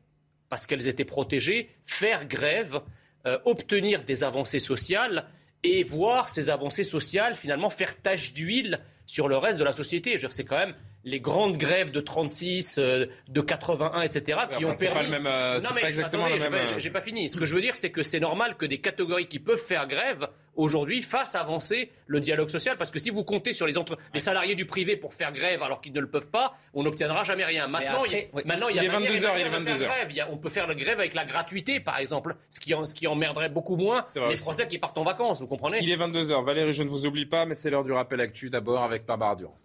parce 0.48 0.66
qu'elles 0.66 0.88
étaient 0.88 1.04
protégées, 1.04 1.70
faire 1.82 2.26
grève, 2.26 2.80
euh, 3.26 3.38
obtenir 3.44 4.02
des 4.02 4.24
avancées 4.24 4.58
sociales 4.58 5.26
et 5.62 5.84
voir 5.84 6.28
ces 6.28 6.50
avancées 6.50 6.82
sociales 6.82 7.36
finalement 7.36 7.70
faire 7.70 8.00
tache 8.00 8.32
d'huile 8.32 8.80
sur 9.06 9.28
le 9.28 9.36
reste 9.36 9.58
de 9.58 9.64
la 9.64 9.72
société. 9.72 10.18
C'est 10.30 10.44
quand 10.44 10.58
même 10.58 10.74
les 11.04 11.20
grandes 11.20 11.56
grèves 11.56 11.90
de 11.90 12.00
36, 12.00 12.78
euh, 12.78 13.06
de 13.28 13.40
81, 13.40 14.02
etc., 14.02 14.40
qui 14.56 14.64
ont 14.64 14.74
permis. 14.74 14.94
Pas 14.94 15.02
le 15.02 15.10
même, 15.10 15.26
euh, 15.26 15.60
non, 15.60 15.70
mais 15.74 15.80
pas 15.82 15.86
exactement 15.88 16.28
le 16.28 16.38
même. 16.38 16.78
J'ai 16.78 16.90
pas 16.90 17.00
fini. 17.00 17.28
Ce 17.28 17.36
que 17.36 17.44
je 17.44 17.54
veux 17.54 17.60
dire, 17.60 17.74
c'est 17.74 17.90
que 17.90 18.02
c'est 18.02 18.20
normal 18.20 18.56
que 18.56 18.66
des 18.66 18.78
catégories 18.78 19.26
qui 19.26 19.38
peuvent 19.38 19.62
faire 19.62 19.86
grève 19.86 20.28
aujourd'hui 20.54 21.00
fassent 21.00 21.34
avancer 21.34 21.90
le 22.06 22.20
dialogue 22.20 22.48
social, 22.48 22.76
parce 22.76 22.90
que 22.90 22.98
si 22.98 23.10
vous 23.10 23.24
comptez 23.24 23.52
sur 23.52 23.66
les, 23.66 23.78
entre... 23.78 23.96
les 24.12 24.20
salariés 24.20 24.54
du 24.54 24.66
privé 24.66 24.96
pour 24.96 25.14
faire 25.14 25.32
grève 25.32 25.62
alors 25.62 25.80
qu'ils 25.80 25.92
ne 25.92 26.00
le 26.00 26.10
peuvent 26.10 26.30
pas, 26.30 26.52
on 26.74 26.82
n'obtiendra 26.82 27.24
jamais 27.24 27.44
rien. 27.44 27.68
Maintenant, 27.68 28.04
il, 28.04 28.12
y 28.12 28.16
a, 28.16 28.24
maintenant, 28.44 28.68
il 28.68 28.76
y 28.76 28.78
a 28.78 28.90
22 28.90 29.24
heures, 29.24 29.38
il 29.38 29.46
est 29.46 29.50
22 29.50 29.82
heures. 29.82 30.28
on 30.30 30.36
peut 30.36 30.50
faire 30.50 30.66
la 30.66 30.74
grève 30.74 30.98
avec 30.98 31.14
la 31.14 31.24
gratuité, 31.24 31.80
par 31.80 31.98
exemple, 31.98 32.36
ce 32.50 32.60
qui, 32.60 32.74
ce 32.84 32.94
qui 32.94 33.06
emmerderait 33.06 33.48
beaucoup 33.48 33.76
moins 33.76 34.04
les 34.28 34.36
Français 34.36 34.66
qui 34.66 34.78
partent 34.78 34.98
en 34.98 35.04
vacances. 35.04 35.40
Vous 35.40 35.46
comprenez? 35.46 35.78
Il 35.80 35.90
est 35.90 35.96
22 35.96 36.32
heures. 36.32 36.42
Valérie, 36.42 36.72
je 36.72 36.82
ne 36.82 36.88
vous 36.88 37.06
oublie 37.06 37.26
pas, 37.26 37.46
mais 37.46 37.54
c'est 37.54 37.70
l'heure 37.70 37.84
du 37.84 37.92
rappel 37.92 38.20
actu 38.20 38.50
d'abord 38.50 38.82
avec 38.82 39.06
Barbara 39.06 39.36
Durand. 39.36 39.56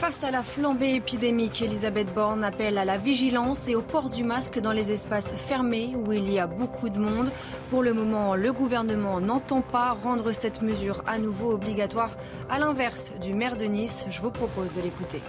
Face 0.00 0.24
à 0.24 0.30
la 0.30 0.42
flambée 0.42 0.94
épidémique, 0.94 1.60
Elisabeth 1.60 2.14
Borne 2.14 2.42
appelle 2.42 2.78
à 2.78 2.86
la 2.86 2.96
vigilance 2.96 3.68
et 3.68 3.74
au 3.74 3.82
port 3.82 4.08
du 4.08 4.24
masque 4.24 4.58
dans 4.58 4.72
les 4.72 4.92
espaces 4.92 5.30
fermés 5.34 5.94
où 5.94 6.10
il 6.10 6.32
y 6.32 6.38
a 6.38 6.46
beaucoup 6.46 6.88
de 6.88 6.98
monde. 6.98 7.30
Pour 7.68 7.82
le 7.82 7.92
moment, 7.92 8.34
le 8.34 8.50
gouvernement 8.50 9.20
n'entend 9.20 9.60
pas 9.60 9.92
rendre 9.92 10.32
cette 10.32 10.62
mesure 10.62 11.02
à 11.06 11.18
nouveau 11.18 11.52
obligatoire. 11.52 12.16
À 12.48 12.58
l'inverse 12.58 13.12
du 13.20 13.34
maire 13.34 13.58
de 13.58 13.66
Nice, 13.66 14.06
je 14.08 14.22
vous 14.22 14.30
propose 14.30 14.72
de 14.72 14.80
l'écouter. 14.80 15.20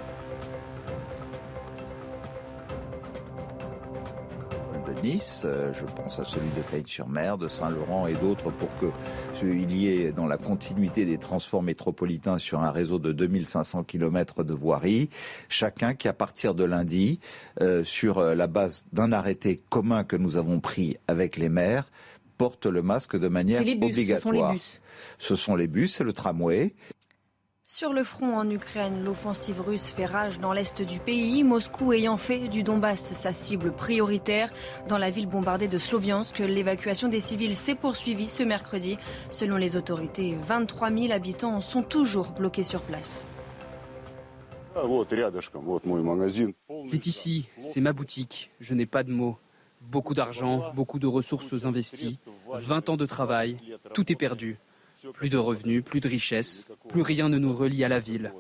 Nice, 5.03 5.43
euh, 5.45 5.73
je 5.73 5.85
pense 5.85 6.19
à 6.19 6.25
celui 6.25 6.49
de 6.49 6.61
Cagnes-sur-Mer, 6.71 7.37
de 7.37 7.47
Saint-Laurent 7.47 8.07
et 8.07 8.13
d'autres 8.13 8.51
pour 8.51 8.69
que 8.79 8.87
il 9.43 9.75
y 9.75 9.87
ait 9.87 10.11
dans 10.11 10.27
la 10.27 10.37
continuité 10.37 11.05
des 11.05 11.17
transports 11.17 11.63
métropolitains 11.63 12.37
sur 12.37 12.61
un 12.61 12.69
réseau 12.69 12.99
de 12.99 13.11
2500 13.11 13.83
km 13.83 14.43
de 14.43 14.53
voirie, 14.53 15.09
chacun 15.49 15.95
qui 15.95 16.07
à 16.07 16.13
partir 16.13 16.53
de 16.53 16.63
lundi, 16.63 17.19
euh, 17.61 17.83
sur 17.83 18.19
euh, 18.19 18.35
la 18.35 18.47
base 18.47 18.85
d'un 18.93 19.11
arrêté 19.11 19.61
commun 19.69 20.03
que 20.03 20.15
nous 20.15 20.37
avons 20.37 20.59
pris 20.59 20.97
avec 21.07 21.37
les 21.37 21.49
maires, 21.49 21.89
porte 22.37 22.65
le 22.65 22.81
masque 22.81 23.17
de 23.17 23.27
manière 23.27 23.61
obligatoire. 23.61 24.19
Ce 24.19 24.25
sont 24.25 24.31
les 24.31 24.53
bus. 24.53 24.81
Ce 25.17 25.35
sont 25.35 25.55
les 25.55 25.67
bus 25.67 26.01
et 26.01 26.03
le 26.03 26.13
tramway. 26.13 26.73
Sur 27.73 27.93
le 27.93 28.03
front 28.03 28.35
en 28.37 28.49
Ukraine, 28.49 29.01
l'offensive 29.05 29.61
russe 29.61 29.91
fait 29.91 30.05
rage 30.05 30.39
dans 30.39 30.51
l'est 30.51 30.81
du 30.81 30.99
pays, 30.99 31.41
Moscou 31.41 31.93
ayant 31.93 32.17
fait 32.17 32.49
du 32.49 32.63
Donbass 32.63 33.13
sa 33.13 33.31
cible 33.31 33.71
prioritaire. 33.71 34.51
Dans 34.89 34.97
la 34.97 35.09
ville 35.09 35.25
bombardée 35.25 35.69
de 35.69 35.77
Sloviansk, 35.77 36.39
l'évacuation 36.39 37.07
des 37.07 37.21
civils 37.21 37.55
s'est 37.55 37.75
poursuivie 37.75 38.27
ce 38.27 38.43
mercredi. 38.43 38.97
Selon 39.29 39.55
les 39.55 39.77
autorités, 39.77 40.37
23 40.41 40.91
000 40.91 41.13
habitants 41.13 41.61
sont 41.61 41.81
toujours 41.81 42.31
bloqués 42.33 42.63
sur 42.63 42.81
place 42.81 43.29
C'est 46.83 47.07
ici, 47.07 47.47
c'est 47.57 47.81
ma 47.81 47.93
boutique. 47.93 48.51
Je 48.59 48.73
n'ai 48.73 48.85
pas 48.85 49.03
de 49.03 49.11
mots. 49.11 49.37
Beaucoup 49.79 50.13
d'argent, 50.13 50.73
beaucoup 50.75 50.99
de 50.99 51.07
ressources 51.07 51.63
investies, 51.63 52.19
20 52.53 52.89
ans 52.89 52.97
de 52.97 53.05
travail, 53.05 53.55
tout 53.93 54.11
est 54.11 54.17
perdu. 54.17 54.59
Plus 55.13 55.29
de 55.29 55.37
revenus, 55.37 55.83
plus 55.83 55.99
de 55.99 56.07
richesses, 56.07 56.67
plus 56.89 57.01
rien 57.01 57.29
ne 57.29 57.37
nous 57.37 57.53
relie 57.53 57.83
à 57.83 57.89
la 57.89 57.99
ville. 57.99 58.33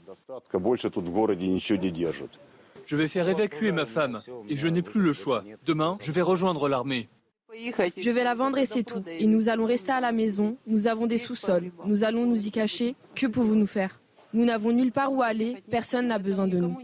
Je 2.85 2.95
vais 2.95 3.07
faire 3.07 3.29
évacuer 3.29 3.71
ma 3.71 3.85
femme 3.85 4.21
et 4.49 4.57
je 4.57 4.67
n'ai 4.67 4.81
plus 4.81 5.01
le 5.01 5.13
choix. 5.13 5.43
Demain, 5.65 5.97
je 6.01 6.11
vais 6.11 6.21
rejoindre 6.21 6.67
l'armée. 6.67 7.09
Je 7.97 8.11
vais 8.11 8.23
la 8.23 8.33
vendre 8.33 8.57
et 8.57 8.65
c'est 8.65 8.83
tout. 8.83 9.03
Et 9.07 9.27
nous 9.27 9.49
allons 9.49 9.65
rester 9.65 9.91
à 9.91 9.99
la 9.99 10.11
maison. 10.11 10.57
Nous 10.67 10.87
avons 10.87 11.07
des 11.07 11.17
sous-sols. 11.17 11.71
Nous 11.85 12.03
allons 12.03 12.25
nous 12.25 12.47
y 12.47 12.51
cacher. 12.51 12.95
Que 13.15 13.27
pouvez-vous 13.27 13.55
nous 13.55 13.67
faire? 13.67 13.99
Nous 14.33 14.45
n'avons 14.45 14.71
nulle 14.71 14.91
part 14.91 15.11
où 15.11 15.21
aller. 15.21 15.57
Personne 15.69 16.07
n'a 16.07 16.17
besoin 16.17 16.47
de 16.47 16.57
nous. 16.57 16.77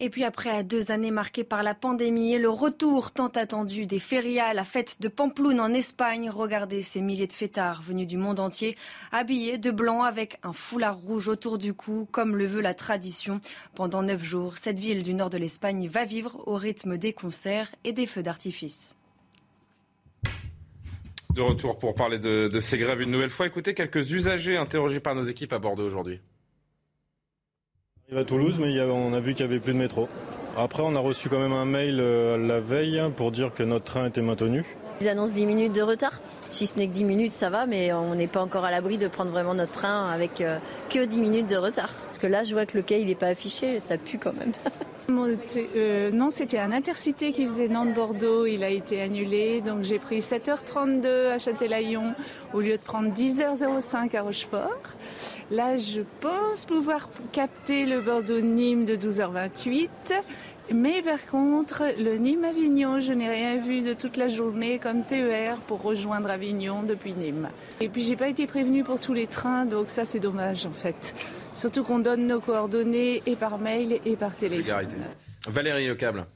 Et 0.00 0.10
puis 0.10 0.22
après 0.22 0.62
deux 0.62 0.92
années 0.92 1.10
marquées 1.10 1.42
par 1.42 1.64
la 1.64 1.74
pandémie 1.74 2.32
et 2.32 2.38
le 2.38 2.48
retour 2.48 3.10
tant 3.10 3.26
attendu 3.26 3.84
des 3.84 3.98
férias 3.98 4.46
à 4.46 4.54
la 4.54 4.62
fête 4.62 5.00
de 5.00 5.08
Pamploune 5.08 5.58
en 5.58 5.74
Espagne, 5.74 6.30
regardez 6.30 6.82
ces 6.82 7.00
milliers 7.00 7.26
de 7.26 7.32
fêtards 7.32 7.82
venus 7.82 8.06
du 8.06 8.16
monde 8.16 8.38
entier, 8.38 8.76
habillés 9.10 9.58
de 9.58 9.72
blanc 9.72 10.04
avec 10.04 10.38
un 10.44 10.52
foulard 10.52 10.98
rouge 10.98 11.26
autour 11.26 11.58
du 11.58 11.74
cou, 11.74 12.06
comme 12.12 12.36
le 12.36 12.46
veut 12.46 12.60
la 12.60 12.74
tradition. 12.74 13.40
Pendant 13.74 14.04
neuf 14.04 14.22
jours, 14.22 14.56
cette 14.56 14.78
ville 14.78 15.02
du 15.02 15.14
nord 15.14 15.30
de 15.30 15.38
l'Espagne 15.38 15.88
va 15.88 16.04
vivre 16.04 16.44
au 16.46 16.54
rythme 16.54 16.96
des 16.96 17.12
concerts 17.12 17.74
et 17.82 17.90
des 17.90 18.06
feux 18.06 18.22
d'artifice. 18.22 18.94
De 21.34 21.42
retour 21.42 21.76
pour 21.76 21.96
parler 21.96 22.20
de, 22.20 22.46
de 22.46 22.60
ces 22.60 22.78
grèves 22.78 23.00
une 23.00 23.10
nouvelle 23.10 23.30
fois. 23.30 23.48
Écoutez 23.48 23.74
quelques 23.74 24.12
usagers 24.12 24.58
interrogés 24.58 25.00
par 25.00 25.16
nos 25.16 25.24
équipes 25.24 25.52
à 25.52 25.58
Bordeaux 25.58 25.86
aujourd'hui 25.86 26.20
à 28.16 28.24
Toulouse, 28.24 28.58
mais 28.58 28.80
on 28.80 29.12
a 29.12 29.20
vu 29.20 29.34
qu'il 29.34 29.44
n'y 29.46 29.52
avait 29.52 29.60
plus 29.60 29.74
de 29.74 29.78
métro. 29.78 30.08
Après, 30.56 30.82
on 30.84 30.96
a 30.96 30.98
reçu 30.98 31.28
quand 31.28 31.38
même 31.38 31.52
un 31.52 31.66
mail 31.66 31.98
euh, 32.00 32.38
la 32.38 32.58
veille 32.58 33.00
pour 33.16 33.30
dire 33.30 33.52
que 33.54 33.62
notre 33.62 33.84
train 33.84 34.06
était 34.06 34.22
maintenu. 34.22 34.64
Ils 35.00 35.08
annoncent 35.08 35.34
10 35.34 35.44
minutes 35.44 35.74
de 35.74 35.82
retard. 35.82 36.20
Si 36.50 36.66
ce 36.66 36.78
n'est 36.78 36.88
que 36.88 36.92
10 36.92 37.04
minutes, 37.04 37.32
ça 37.32 37.50
va, 37.50 37.66
mais 37.66 37.92
on 37.92 38.14
n'est 38.14 38.26
pas 38.26 38.40
encore 38.40 38.64
à 38.64 38.70
l'abri 38.70 38.96
de 38.96 39.08
prendre 39.08 39.30
vraiment 39.30 39.54
notre 39.54 39.72
train 39.72 40.10
avec 40.10 40.40
euh, 40.40 40.58
que 40.88 41.04
10 41.04 41.20
minutes 41.20 41.50
de 41.50 41.56
retard. 41.56 41.92
Parce 42.06 42.18
que 42.18 42.26
là, 42.26 42.44
je 42.44 42.54
vois 42.54 42.64
que 42.64 42.78
le 42.78 42.82
quai, 42.82 43.00
il 43.00 43.08
n'est 43.08 43.14
pas 43.14 43.28
affiché, 43.28 43.78
ça 43.78 43.98
pue 43.98 44.18
quand 44.18 44.32
même. 44.32 44.52
Euh, 45.10 46.10
non, 46.10 46.28
c'était 46.28 46.58
un 46.58 46.70
intercité 46.70 47.32
qui 47.32 47.46
faisait 47.46 47.68
Nantes-Bordeaux. 47.68 48.44
Il 48.44 48.62
a 48.62 48.68
été 48.68 49.00
annulé. 49.00 49.62
Donc 49.62 49.82
j'ai 49.82 49.98
pris 49.98 50.18
7h32 50.18 51.30
à 51.32 51.38
Châtelaillon 51.38 52.14
au 52.52 52.60
lieu 52.60 52.76
de 52.76 52.82
prendre 52.82 53.10
10h05 53.14 54.14
à 54.14 54.22
Rochefort. 54.22 54.82
Là, 55.50 55.78
je 55.78 56.02
pense 56.20 56.66
pouvoir 56.66 57.08
capter 57.32 57.86
le 57.86 58.02
Bordeaux-Nîmes 58.02 58.84
de 58.84 58.96
12h28. 58.96 59.88
Mais 60.74 61.02
par 61.02 61.26
contre, 61.26 61.82
le 61.98 62.16
Nîmes-Avignon, 62.16 63.00
je 63.00 63.12
n'ai 63.12 63.30
rien 63.30 63.56
vu 63.56 63.80
de 63.80 63.94
toute 63.94 64.16
la 64.16 64.28
journée 64.28 64.78
comme 64.78 65.04
TER 65.04 65.56
pour 65.66 65.82
rejoindre 65.82 66.30
Avignon 66.30 66.82
depuis 66.82 67.12
Nîmes. 67.12 67.48
Et 67.80 67.88
puis 67.88 68.02
j'ai 68.02 68.16
pas 68.16 68.28
été 68.28 68.46
prévenue 68.46 68.84
pour 68.84 69.00
tous 69.00 69.14
les 69.14 69.26
trains, 69.26 69.64
donc 69.64 69.88
ça 69.88 70.04
c'est 70.04 70.20
dommage 70.20 70.66
en 70.66 70.72
fait. 70.72 71.14
Surtout 71.52 71.84
qu'on 71.84 71.98
donne 71.98 72.26
nos 72.26 72.40
coordonnées 72.40 73.22
et 73.26 73.34
par 73.34 73.58
mail 73.58 73.98
et 74.04 74.16
par 74.16 74.36
téléphone. 74.36 74.86
Valérie 75.48 75.86
Le 75.86 75.94
Câble. 75.94 76.26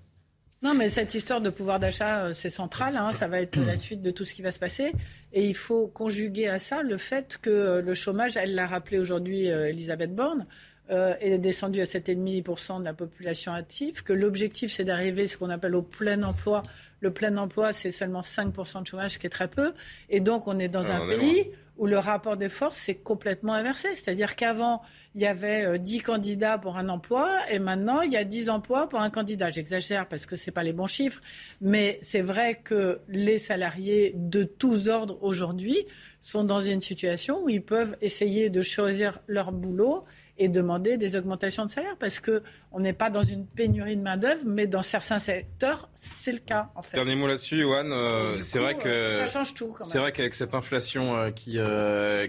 Non, 0.63 0.75
mais 0.75 0.89
cette 0.89 1.13
histoire 1.15 1.41
de 1.41 1.51
pouvoir 1.51 1.81
d'achat, 1.81 2.23
euh, 2.23 2.33
c'est 2.33 2.49
central. 2.49 2.97
Hein, 2.97 3.11
ça 3.13 3.27
va 3.27 3.41
être 3.41 3.59
la 3.59 3.77
suite 3.77 4.01
de 4.01 4.13
tout 4.13 4.25
ce 4.25 4.33
qui 4.33 4.43
va 4.43 4.53
se 4.53 4.61
passer. 4.61 4.93
Et 5.33 5.49
il 5.49 5.57
faut 5.57 5.89
conjuguer 5.89 6.47
à 6.47 6.61
ça 6.61 6.85
le 6.85 6.97
fait 6.99 7.39
que 7.43 7.51
euh, 7.51 7.83
le 7.83 7.95
chômage, 7.95 8.37
elle 8.37 8.55
l'a 8.55 8.69
rappelé 8.69 9.01
aujourd'hui 9.01 9.51
euh, 9.51 9.71
Elisabeth 9.71 10.15
Borne, 10.15 10.47
est 10.93 11.39
descendu 11.39 11.81
à 11.81 11.85
7,5% 11.85 12.81
de 12.81 12.85
la 12.85 12.95
population 12.95 13.53
active, 13.53 14.03
que 14.03 14.13
l'objectif, 14.13 14.73
c'est 14.73 14.85
d'arriver 14.85 15.25
à 15.25 15.29
ce 15.29 15.37
qu'on 15.37 15.51
appelle 15.51 15.75
au 15.75 15.83
plein 15.83 16.23
emploi. 16.23 16.63
Le 17.01 17.13
plein 17.13 17.37
emploi, 17.37 17.73
c'est 17.73 17.91
seulement 17.91 18.21
5% 18.21 18.83
de 18.83 18.87
chômage, 18.87 19.13
ce 19.13 19.19
qui 19.19 19.27
est 19.27 19.31
très 19.31 19.49
peu. 19.49 19.73
Et 20.09 20.21
donc, 20.21 20.47
on 20.47 20.59
est 20.59 20.69
dans 20.69 20.91
un 20.91 21.07
pays 21.09 21.51
où 21.79 21.87
le 21.87 21.99
rapport 21.99 22.37
des 22.37 22.49
forces 22.49 22.77
s'est 22.77 22.97
complètement 22.97 23.55
inversé. 23.55 23.89
C'est-à-dire 23.97 24.37
qu'avant, 24.37 24.83
il 25.15 25.23
y 25.23 25.27
avait 25.27 25.79
10 25.79 25.99
euh, 25.99 26.03
candidats 26.03 26.59
pour 26.59 26.77
un 26.77 26.89
emploi 26.89 27.29
et 27.51 27.59
maintenant, 27.59 28.03
il 28.03 28.13
y 28.13 28.17
a 28.17 28.25
10 28.25 28.51
emplois 28.51 28.89
pour 28.89 29.01
un 29.01 29.11
candidat. 29.11 29.51
J'exagère 29.51 30.07
parce 30.07 30.27
que 30.27 30.37
ce 30.37 30.51
pas 30.51 30.63
les 30.63 30.73
bons 30.73 30.87
chiffres, 30.87 31.21
mais 31.61 31.99
c'est 32.03 32.21
vrai 32.21 32.61
que 32.63 33.01
les 33.09 33.39
salariés 33.39 34.13
de 34.15 34.45
tous 34.45 34.89
ordres 34.89 35.19
aujourd'hui 35.23 35.87
sont 36.21 36.45
dans 36.45 36.61
une 36.61 36.81
situation 36.81 37.43
où 37.43 37.49
ils 37.49 37.65
peuvent 37.65 37.97
essayer 38.01 38.51
de 38.51 38.63
choisir 38.63 39.19
leur 39.27 39.51
boulot 39.51 40.05
et 40.43 40.49
demander 40.49 40.97
des 40.97 41.15
augmentations 41.15 41.65
de 41.65 41.71
salaire 41.71 41.97
parce 41.99 42.19
qu'on 42.19 42.81
n'est 42.81 42.93
pas 42.93 43.11
dans 43.11 43.23
une 43.23 43.47
pénurie 43.47 43.97
de 43.97 44.03
main-d'œuvre, 44.03 44.43
mais 44.45 44.67
dans 44.67 44.83
certains 44.83 45.21
secteurs, 45.21 45.89
c'est 45.95 46.33
le 46.33 46.41
cas. 46.41 46.71
En 46.75 46.83
fait. 46.83 46.97
Dernier 46.97 47.15
mot 47.15 47.29
là-dessus, 47.29 47.61
Johan. 47.61 47.91
Euh, 47.93 48.41
c'est 48.41 48.59
vrai 48.59 48.77
que 48.77 48.89
euh, 48.89 49.25
ça 49.25 49.33
change 49.33 49.55
tout. 49.55 49.73
C'est 49.85 49.99
vrai 49.99 50.11
qu'avec 50.11 50.35
cette 50.35 50.57
inflation 50.57 51.17
euh, 51.17 51.31
qui, 51.31 51.59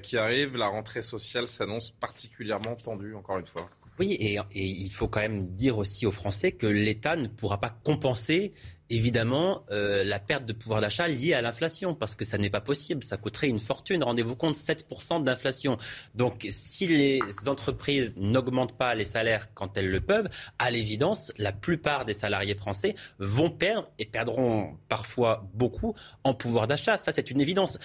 qui 0.04 0.18
arrive, 0.18 0.56
la 0.56 0.68
rentrée 0.68 1.02
sociale 1.02 1.48
s'annonce 1.48 1.90
particulièrement 1.90 2.76
tendue, 2.76 3.16
encore 3.16 3.40
une 3.40 3.48
fois. 3.48 3.68
Oui, 4.00 4.14
et, 4.20 4.36
et, 4.36 4.64
il 4.64 4.92
faut 4.92 5.08
quand 5.08 5.22
même 5.22 5.48
dire 5.48 5.78
aussi 5.80 6.06
aux 6.06 6.12
Français 6.12 6.52
que 6.52 6.68
l'État 6.68 7.16
ne 7.16 7.28
pourra 7.28 7.60
pas 7.60 7.70
compenser 7.84 8.54
évidemment 8.96 9.66
euh, 9.72 10.04
la 10.04 10.20
perte 10.20 10.46
de 10.46 10.54
pouvoir 10.54 10.82
d'achat 10.82 11.08
liée 11.08 11.34
à 11.34 11.42
l'inflation, 11.42 11.96
parce 11.96 12.16
que 12.16 12.26
ça 12.26 12.38
n'est 12.38 12.50
pas 12.50 12.62
possible, 12.62 13.04
ça 13.04 13.18
coûterait 13.18 13.48
une 13.48 13.60
fortune. 13.60 14.04
Rendez-vous 14.04 14.36
compte, 14.36 14.56
7% 14.56 15.24
d'inflation. 15.24 15.78
Donc 16.16 16.48
si 16.50 16.88
les 16.88 17.20
entreprises 17.48 18.14
n'augmentent 18.18 18.78
pas 18.78 18.96
les 18.96 19.06
salaires 19.06 19.54
quand 19.54 19.78
elles 19.78 19.90
le 19.90 20.02
peuvent, 20.02 20.30
à 20.60 20.72
l'évidence, 20.72 21.32
la 21.38 21.52
plupart 21.52 22.06
des 22.06 22.14
salariés 22.14 22.56
français 22.56 22.96
vont 23.20 23.50
perdre 23.50 23.90
et 24.00 24.06
perdront 24.06 24.78
parfois 24.90 25.50
beaucoup 25.54 25.96
en 26.24 26.34
pouvoir 26.34 26.68
d'achat. 26.68 26.98
Ça, 26.98 27.12
c'est 27.12 27.32
une 27.32 27.42
évidence 27.42 27.78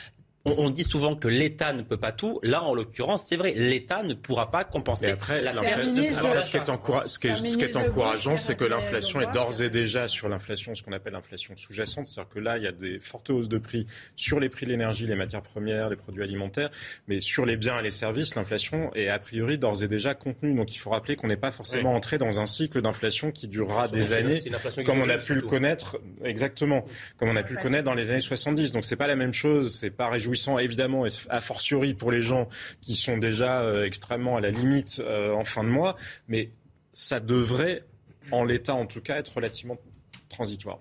on, 0.45 0.71
dit 0.71 0.85
souvent 0.85 1.17
que 1.17 1.29
l'État 1.29 1.73
ne 1.73 1.83
peut 1.83 1.97
pas 1.97 2.13
tout. 2.13 2.39
Là, 2.43 2.63
en 2.63 2.75
l'occurrence, 2.75 3.27
c'est 3.27 3.37
vrai, 3.37 3.53
l'État 3.55 4.03
ne 4.03 4.15
pourra 4.15 4.51
pas 4.51 4.65
compenser 4.65 5.11
après, 5.11 5.43
la 5.43 5.53
perte 5.53 5.85
ce 7.07 7.19
qui 7.19 7.27
est, 7.65 7.77
encourageant, 7.77 8.37
c'est 8.37 8.57
que 8.57 8.65
l'inflation 8.65 9.21
est 9.21 9.33
d'ores 9.33 9.61
et 9.63 9.71
déjà 9.71 10.09
sur 10.09 10.29
l'inflation, 10.29 10.75
ce 10.75 10.83
qu'on 10.83 10.93
appelle 10.93 11.13
l'inflation 11.13 11.55
sous-jacente. 11.57 12.07
C'est-à-dire 12.07 12.33
que 12.33 12.39
là, 12.39 12.57
il 12.59 12.65
y 12.65 12.67
a 12.67 12.73
des 12.73 13.01
fortes 13.01 13.31
hausses 13.31 13.49
de 13.49 13.59
prix 13.59 13.87
sur 14.17 14.41
les 14.41 14.49
prix 14.49 14.67
de 14.67 14.71
l'énergie, 14.71 15.07
les 15.07 15.17
matières 15.17 15.43
premières, 15.43 15.89
les 15.89 15.97
produits 15.97 16.23
alimentaires, 16.23 16.71
mais 17.09 17.21
sur 17.21 17.45
les 17.45 17.57
biens 17.57 17.79
et 17.81 17.83
les 17.83 17.91
services, 17.91 18.35
l'inflation 18.35 18.93
est 18.95 19.09
a 19.09 19.19
priori 19.19 19.59
d'ores 19.59 19.83
et 19.83 19.89
déjà 19.89 20.15
contenue. 20.15 20.55
Donc 20.55 20.75
il 20.75 20.79
faut 20.79 20.91
rappeler 20.91 21.17
qu'on 21.17 21.29
n'est 21.29 21.37
pas 21.37 21.51
forcément 21.51 21.95
entré 21.95 22.19
dans 22.19 22.41
un 22.41 22.47
cycle 22.47 22.81
d'inflation 22.81 23.33
qui 23.33 23.49
durera 23.49 23.89
des 23.89 24.13
années, 24.13 24.41
comme 24.85 25.01
on 25.01 25.09
a 25.09 25.19
pu 25.19 25.35
le 25.35 25.43
connaître, 25.43 25.99
exactement, 26.25 26.85
comme 27.17 27.29
on 27.29 27.37
a 27.37 27.43
pu 27.43 27.55
le 27.55 27.61
connaître 27.61 27.85
dans 27.85 27.95
les 27.95 28.11
années 28.11 28.21
70. 28.21 28.73
Donc 28.73 28.85
c'est 28.85 28.97
pas 28.97 29.07
la 29.07 29.17
même 29.17 29.33
chose, 29.33 29.75
c'est 29.75 29.91
pas 29.91 30.09
réjouissant 30.09 30.28
évidemment, 30.59 31.05
a 31.29 31.41
fortiori 31.41 31.95
pour 31.95 32.11
les 32.11 32.23
gens 32.23 32.49
qui 32.81 32.97
sont 32.97 33.19
déjà 33.19 33.63
euh, 33.63 33.85
extrêmement 33.85 34.37
à 34.37 34.41
la 34.41 34.51
limite 34.51 35.01
euh, 35.01 35.33
en 35.33 35.45
fin 35.45 35.65
de 35.65 35.69
mois, 35.69 35.97
mais 36.29 36.51
ça 36.93 37.21
devrait, 37.21 37.85
en 38.33 38.45
l'état 38.45 38.75
en 38.75 38.87
tout 38.87 39.01
cas, 39.01 39.17
être 39.17 39.37
relativement 39.37 39.79
transitoire 40.29 40.79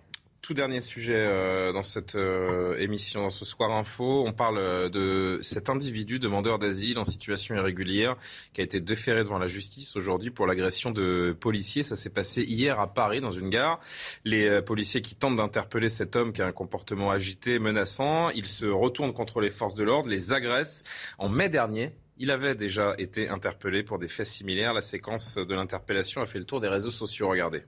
tout 0.47 0.53
dernier 0.53 0.79
sujet 0.79 1.13
euh, 1.17 1.73
dans 1.73 1.83
cette 1.83 2.15
euh, 2.15 2.77
émission, 2.77 3.23
dans 3.23 3.29
ce 3.29 3.43
Soir 3.43 3.69
Info. 3.69 4.23
On 4.25 4.31
parle 4.31 4.57
euh, 4.57 4.87
de 4.87 5.39
cet 5.41 5.69
individu 5.69 6.19
demandeur 6.19 6.57
d'asile 6.57 6.99
en 6.99 7.03
situation 7.03 7.53
irrégulière 7.55 8.15
qui 8.53 8.61
a 8.61 8.63
été 8.63 8.79
déféré 8.79 9.23
devant 9.23 9.39
la 9.39 9.47
justice 9.47 9.97
aujourd'hui 9.97 10.29
pour 10.29 10.47
l'agression 10.47 10.91
de 10.91 11.35
policiers. 11.37 11.83
Ça 11.83 11.97
s'est 11.97 12.11
passé 12.11 12.43
hier 12.43 12.79
à 12.79 12.93
Paris, 12.93 13.19
dans 13.19 13.31
une 13.31 13.49
gare. 13.49 13.81
Les 14.23 14.61
policiers 14.61 15.01
qui 15.01 15.15
tentent 15.15 15.35
d'interpeller 15.35 15.89
cet 15.89 16.15
homme 16.15 16.31
qui 16.31 16.41
a 16.41 16.45
un 16.45 16.53
comportement 16.53 17.11
agité, 17.11 17.59
menaçant, 17.59 18.29
ils 18.29 18.47
se 18.47 18.67
retournent 18.67 19.11
contre 19.11 19.41
les 19.41 19.49
forces 19.49 19.75
de 19.75 19.83
l'ordre, 19.83 20.07
les 20.07 20.31
agressent. 20.31 20.85
En 21.17 21.27
mai 21.27 21.49
dernier, 21.49 21.91
il 22.19 22.31
avait 22.31 22.55
déjà 22.55 22.95
été 22.97 23.27
interpellé 23.27 23.83
pour 23.83 23.99
des 23.99 24.07
faits 24.07 24.27
similaires. 24.27 24.73
La 24.73 24.79
séquence 24.79 25.35
de 25.35 25.53
l'interpellation 25.53 26.21
a 26.21 26.25
fait 26.25 26.39
le 26.39 26.45
tour 26.45 26.61
des 26.61 26.69
réseaux 26.69 26.91
sociaux. 26.91 27.27
Regardez. 27.27 27.63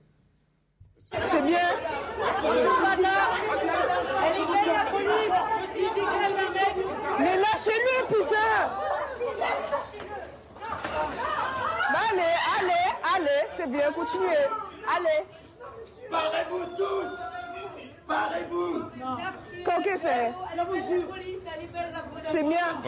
C'est 0.96 1.44
bien 1.46 1.58
mais 7.18 7.36
lâchez-le, 7.36 8.06
putain 8.06 8.70
Allez, 12.10 12.34
allez, 12.58 12.88
allez, 13.14 13.42
c'est 13.56 13.70
bien, 13.70 13.92
continuez. 13.92 14.46
Allez. 14.96 15.24
Parez-vous 16.10 16.66
tous 16.76 17.08
Parez-vous 18.06 18.84
Qu'est-ce 19.64 19.98
fait? 19.98 20.32
C'est 22.24 22.42
bien. 22.42 22.80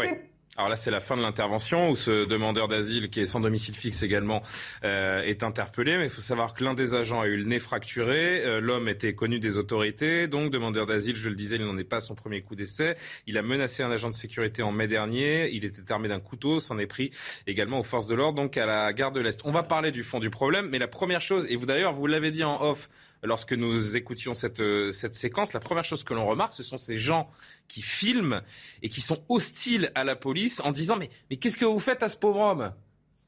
Alors 0.58 0.68
là, 0.68 0.76
c'est 0.76 0.90
la 0.90 1.00
fin 1.00 1.16
de 1.16 1.22
l'intervention 1.22 1.88
où 1.88 1.96
ce 1.96 2.26
demandeur 2.26 2.68
d'asile, 2.68 3.08
qui 3.08 3.20
est 3.20 3.26
sans 3.26 3.40
domicile 3.40 3.74
fixe 3.74 4.02
également, 4.02 4.42
euh, 4.84 5.22
est 5.22 5.42
interpellé. 5.44 5.96
Mais 5.96 6.04
il 6.04 6.10
faut 6.10 6.20
savoir 6.20 6.52
que 6.52 6.62
l'un 6.62 6.74
des 6.74 6.94
agents 6.94 7.22
a 7.22 7.26
eu 7.26 7.38
le 7.38 7.44
nez 7.44 7.58
fracturé. 7.58 8.44
Euh, 8.44 8.60
l'homme 8.60 8.86
était 8.86 9.14
connu 9.14 9.38
des 9.38 9.56
autorités. 9.56 10.28
Donc, 10.28 10.50
demandeur 10.50 10.84
d'asile, 10.84 11.16
je 11.16 11.30
le 11.30 11.34
disais, 11.34 11.56
il 11.56 11.64
n'en 11.64 11.78
est 11.78 11.84
pas 11.84 12.00
son 12.00 12.14
premier 12.14 12.42
coup 12.42 12.54
d'essai. 12.54 12.96
Il 13.26 13.38
a 13.38 13.42
menacé 13.42 13.82
un 13.82 13.90
agent 13.90 14.10
de 14.10 14.14
sécurité 14.14 14.62
en 14.62 14.72
mai 14.72 14.88
dernier. 14.88 15.48
Il 15.54 15.64
était 15.64 15.90
armé 15.90 16.08
d'un 16.08 16.20
couteau. 16.20 16.60
S'en 16.60 16.78
est 16.78 16.86
pris 16.86 17.12
également 17.46 17.80
aux 17.80 17.84
forces 17.84 18.06
de 18.06 18.14
l'ordre, 18.14 18.36
donc 18.36 18.58
à 18.58 18.66
la 18.66 18.92
gare 18.92 19.12
de 19.12 19.20
l'Est. 19.20 19.40
On 19.44 19.52
va 19.52 19.62
parler 19.62 19.90
du 19.90 20.02
fond 20.02 20.18
du 20.18 20.28
problème. 20.28 20.68
Mais 20.68 20.78
la 20.78 20.88
première 20.88 21.22
chose, 21.22 21.46
et 21.48 21.56
vous 21.56 21.64
d'ailleurs, 21.64 21.94
vous 21.94 22.06
l'avez 22.06 22.30
dit 22.30 22.44
en 22.44 22.62
off, 22.62 22.90
lorsque 23.22 23.52
nous 23.52 23.96
écoutions 23.96 24.34
cette, 24.34 24.60
euh, 24.60 24.92
cette 24.92 25.14
séquence, 25.14 25.52
la 25.52 25.60
première 25.60 25.84
chose 25.84 26.04
que 26.04 26.14
l'on 26.14 26.26
remarque, 26.26 26.52
ce 26.52 26.62
sont 26.62 26.78
ces 26.78 26.96
gens 26.96 27.30
qui 27.68 27.82
filment 27.82 28.42
et 28.82 28.88
qui 28.88 29.00
sont 29.00 29.24
hostiles 29.28 29.92
à 29.94 30.04
la 30.04 30.16
police 30.16 30.60
en 30.60 30.72
disant 30.72 30.96
mais, 30.96 31.10
mais 31.30 31.36
qu'est-ce 31.36 31.56
que 31.56 31.64
vous 31.64 31.78
faites 31.78 32.02
à 32.02 32.08
ce 32.08 32.16
pauvre 32.16 32.40
homme? 32.40 32.72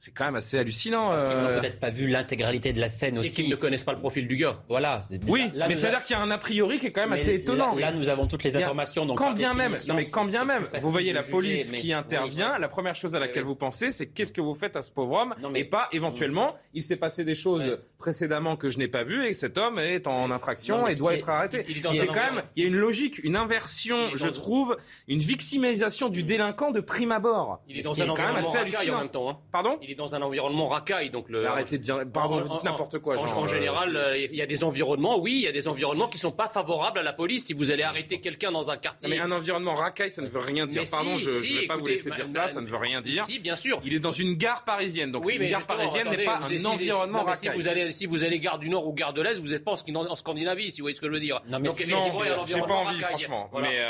C'est 0.05 0.11
quand 0.11 0.27
même 0.27 0.37
assez 0.37 0.59
hallucinant. 0.59 1.09
Parce 1.09 1.23
qu'ils 1.23 1.41
n'ont 1.41 1.49
euh. 1.49 1.61
peut-être 1.61 1.81
pas 1.81 1.89
vu 1.89 2.09
l'intégralité 2.09 2.75
de 2.75 2.81
la 2.81 2.91
scène 2.91 3.19
aussi. 3.19 3.31
Et 3.31 3.33
qu'ils 3.33 3.49
ne 3.49 3.57
connaissent 3.57 3.85
pas 3.85 3.95
le 3.95 3.99
profil 3.99 4.29
du 4.29 4.37
gars. 4.37 4.53
Voilà. 4.69 5.01
Oui, 5.27 5.51
mais 5.67 5.75
c'est-à-dire 5.75 6.03
qu'il 6.03 6.15
y 6.15 6.19
a 6.19 6.23
un 6.23 6.31
a 6.31 6.37
priori 6.37 6.79
qui 6.79 6.89
est 6.89 6.93
quand 6.93 7.01
même 7.01 7.13
assez 7.13 7.35
étonnant. 7.35 7.75
Là, 7.75 7.91
nous 7.91 8.11
avons 8.11 8.27
toutes 8.27 8.45
les 8.45 8.55
informations. 8.55 9.07
Donc 9.07 9.17
quand 9.17 9.33
bien 9.33 9.55
même, 9.55 9.75
non 9.89 9.95
mais 9.95 10.05
quand 10.05 10.27
bien 10.27 10.45
même, 10.45 10.65
vous 10.81 10.91
voyez 10.91 11.13
la 11.13 11.23
police 11.23 11.71
qui 11.71 11.93
intervient, 11.93 12.59
la 12.59 12.69
première 12.69 12.95
chose 12.95 13.15
à 13.15 13.19
laquelle 13.19 13.45
vous 13.45 13.55
pensez, 13.55 13.93
c'est 13.93 14.07
qu'est-ce 14.07 14.33
que 14.33 14.43
vous 14.43 14.55
faites 14.55 14.77
à 14.77 14.83
ce 14.83 14.91
pauvre 14.91 15.15
homme 15.15 15.35
Et 15.55 15.65
pas 15.65 15.89
éventuellement, 15.93 16.55
il 16.75 16.83
s'est 16.83 16.97
passé 16.97 17.25
des 17.25 17.35
choses 17.35 17.79
précédemment 17.99 18.57
que 18.57 18.69
je 18.69 18.79
n'ai 18.79 18.89
pas 18.89 19.05
vues 19.05 19.25
et 19.25 19.33
cet 19.33 19.57
homme 19.57 19.79
est 19.79 20.07
en 20.07 20.31
infraction 20.31 20.87
et 20.87 20.97
doit 20.97 21.15
être 21.15 21.31
arrêté. 21.31 21.65
C'est 21.67 22.07
quand 22.07 22.15
même, 22.15 22.43
il 22.57 22.63
y 22.63 22.67
a 22.67 22.69
une 22.69 22.77
logique, 22.77 23.25
une 23.25 23.37
inversion, 23.37 24.11
je 24.15 24.29
trouve, 24.29 24.77
une 25.09 25.21
victimisation 25.21 26.11
du 26.11 26.23
délinquant 26.23 26.73
de 26.73 26.81
prime 26.81 27.13
abord. 27.13 27.63
Il 27.69 27.79
est 27.79 27.83
dans 27.83 28.01
un 28.03 28.09
environnement 28.09 28.51
en 28.51 28.99
même 28.99 29.09
temps. 29.09 29.31
Hein. 29.31 29.39
Pardon 29.51 29.79
est 29.95 29.99
dans 29.99 30.15
un 30.15 30.23
environnement 30.23 30.67
racaille. 30.67 31.11
Donc 31.11 31.29
le... 31.29 31.47
Arrêtez 31.47 31.79
de 31.79 31.83
dire. 31.83 32.01
Pardon, 32.13 32.41
vous 32.41 32.49
dites 32.49 32.65
n'importe 32.65 32.99
quoi. 32.99 33.17
en, 33.19 33.47
général, 33.47 33.97
euh, 33.97 34.17
il 34.17 34.35
y 34.35 34.43
a 34.43 34.47
des 34.47 34.65
environnements, 34.65 35.19
oui, 35.19 35.33
il 35.37 35.43
y 35.43 35.49
a 35.49 35.53
des 35.53 35.69
environnements 35.69 36.09
qui 36.09 36.17
ne 36.17 36.21
sont 36.21 36.33
pas 36.33 36.49
favorables 36.49 36.99
à 36.99 37.03
la 37.03 37.13
police. 37.13 37.47
Si 37.47 37.53
vous 37.53 37.71
allez 37.71 37.83
arrêter 37.83 38.21
quelqu'un 38.21 38.53
dans 38.53 38.71
un 38.71 38.77
quartier. 38.77 39.09
mais 39.09 39.21
un 39.21 39.31
environnement 39.31 39.75
racaille, 39.75 40.11
ça 40.11 40.23
ne 40.23 40.27
veut 40.27 40.41
rien 40.41 40.67
dire. 40.67 40.83
Pardon, 40.91 41.17
je 41.17 41.31
ne 41.31 41.61
vais 41.61 41.67
pas 41.67 41.77
vous 41.77 41.87
laisser 41.87 42.11
dire 42.11 42.29
ça, 42.29 42.49
ça 42.49 42.61
ne 42.61 42.67
veut 42.67 42.77
rien 42.77 43.01
dire. 43.01 43.25
Si, 43.25 43.39
bien 43.39 43.57
sûr. 43.57 43.81
Il 43.85 43.95
est 43.95 44.01
dans 44.01 44.13
une 44.13 44.35
gare 44.35 44.65
parisienne. 44.65 45.13
Donc 45.13 45.31
une 45.33 45.49
gare 45.49 45.67
parisienne 45.67 46.09
n'est 46.09 46.25
pas 46.25 46.41
un 46.43 46.65
environnement 46.65 47.23
racaille. 47.23 47.51
Si 47.55 47.61
vous, 47.61 47.69
allez, 47.69 47.93
si 47.93 48.07
vous 48.07 48.25
allez 48.25 48.39
gare 48.39 48.59
du 48.59 48.69
Nord 48.69 48.87
ou 48.87 48.93
gare 48.93 49.13
de 49.13 49.23
l'Est, 49.23 49.39
vous 49.39 49.49
n'êtes 49.49 49.65
pas 49.65 49.73
en 49.73 50.17
Scandinavie, 50.17 50.71
si 50.71 50.81
vous 50.81 50.85
voyez 50.85 50.97
ce 50.97 51.01
que 51.01 51.07
je 51.07 51.13
veux 51.13 51.21
dire. 51.21 51.41
Non, 51.49 51.59
mais 51.59 51.69
Donc, 51.69 51.79
j'ai 51.79 52.61
pas 52.61 52.75
envie, 52.75 53.01
franchement. 53.01 53.51
Mais. 53.61 53.81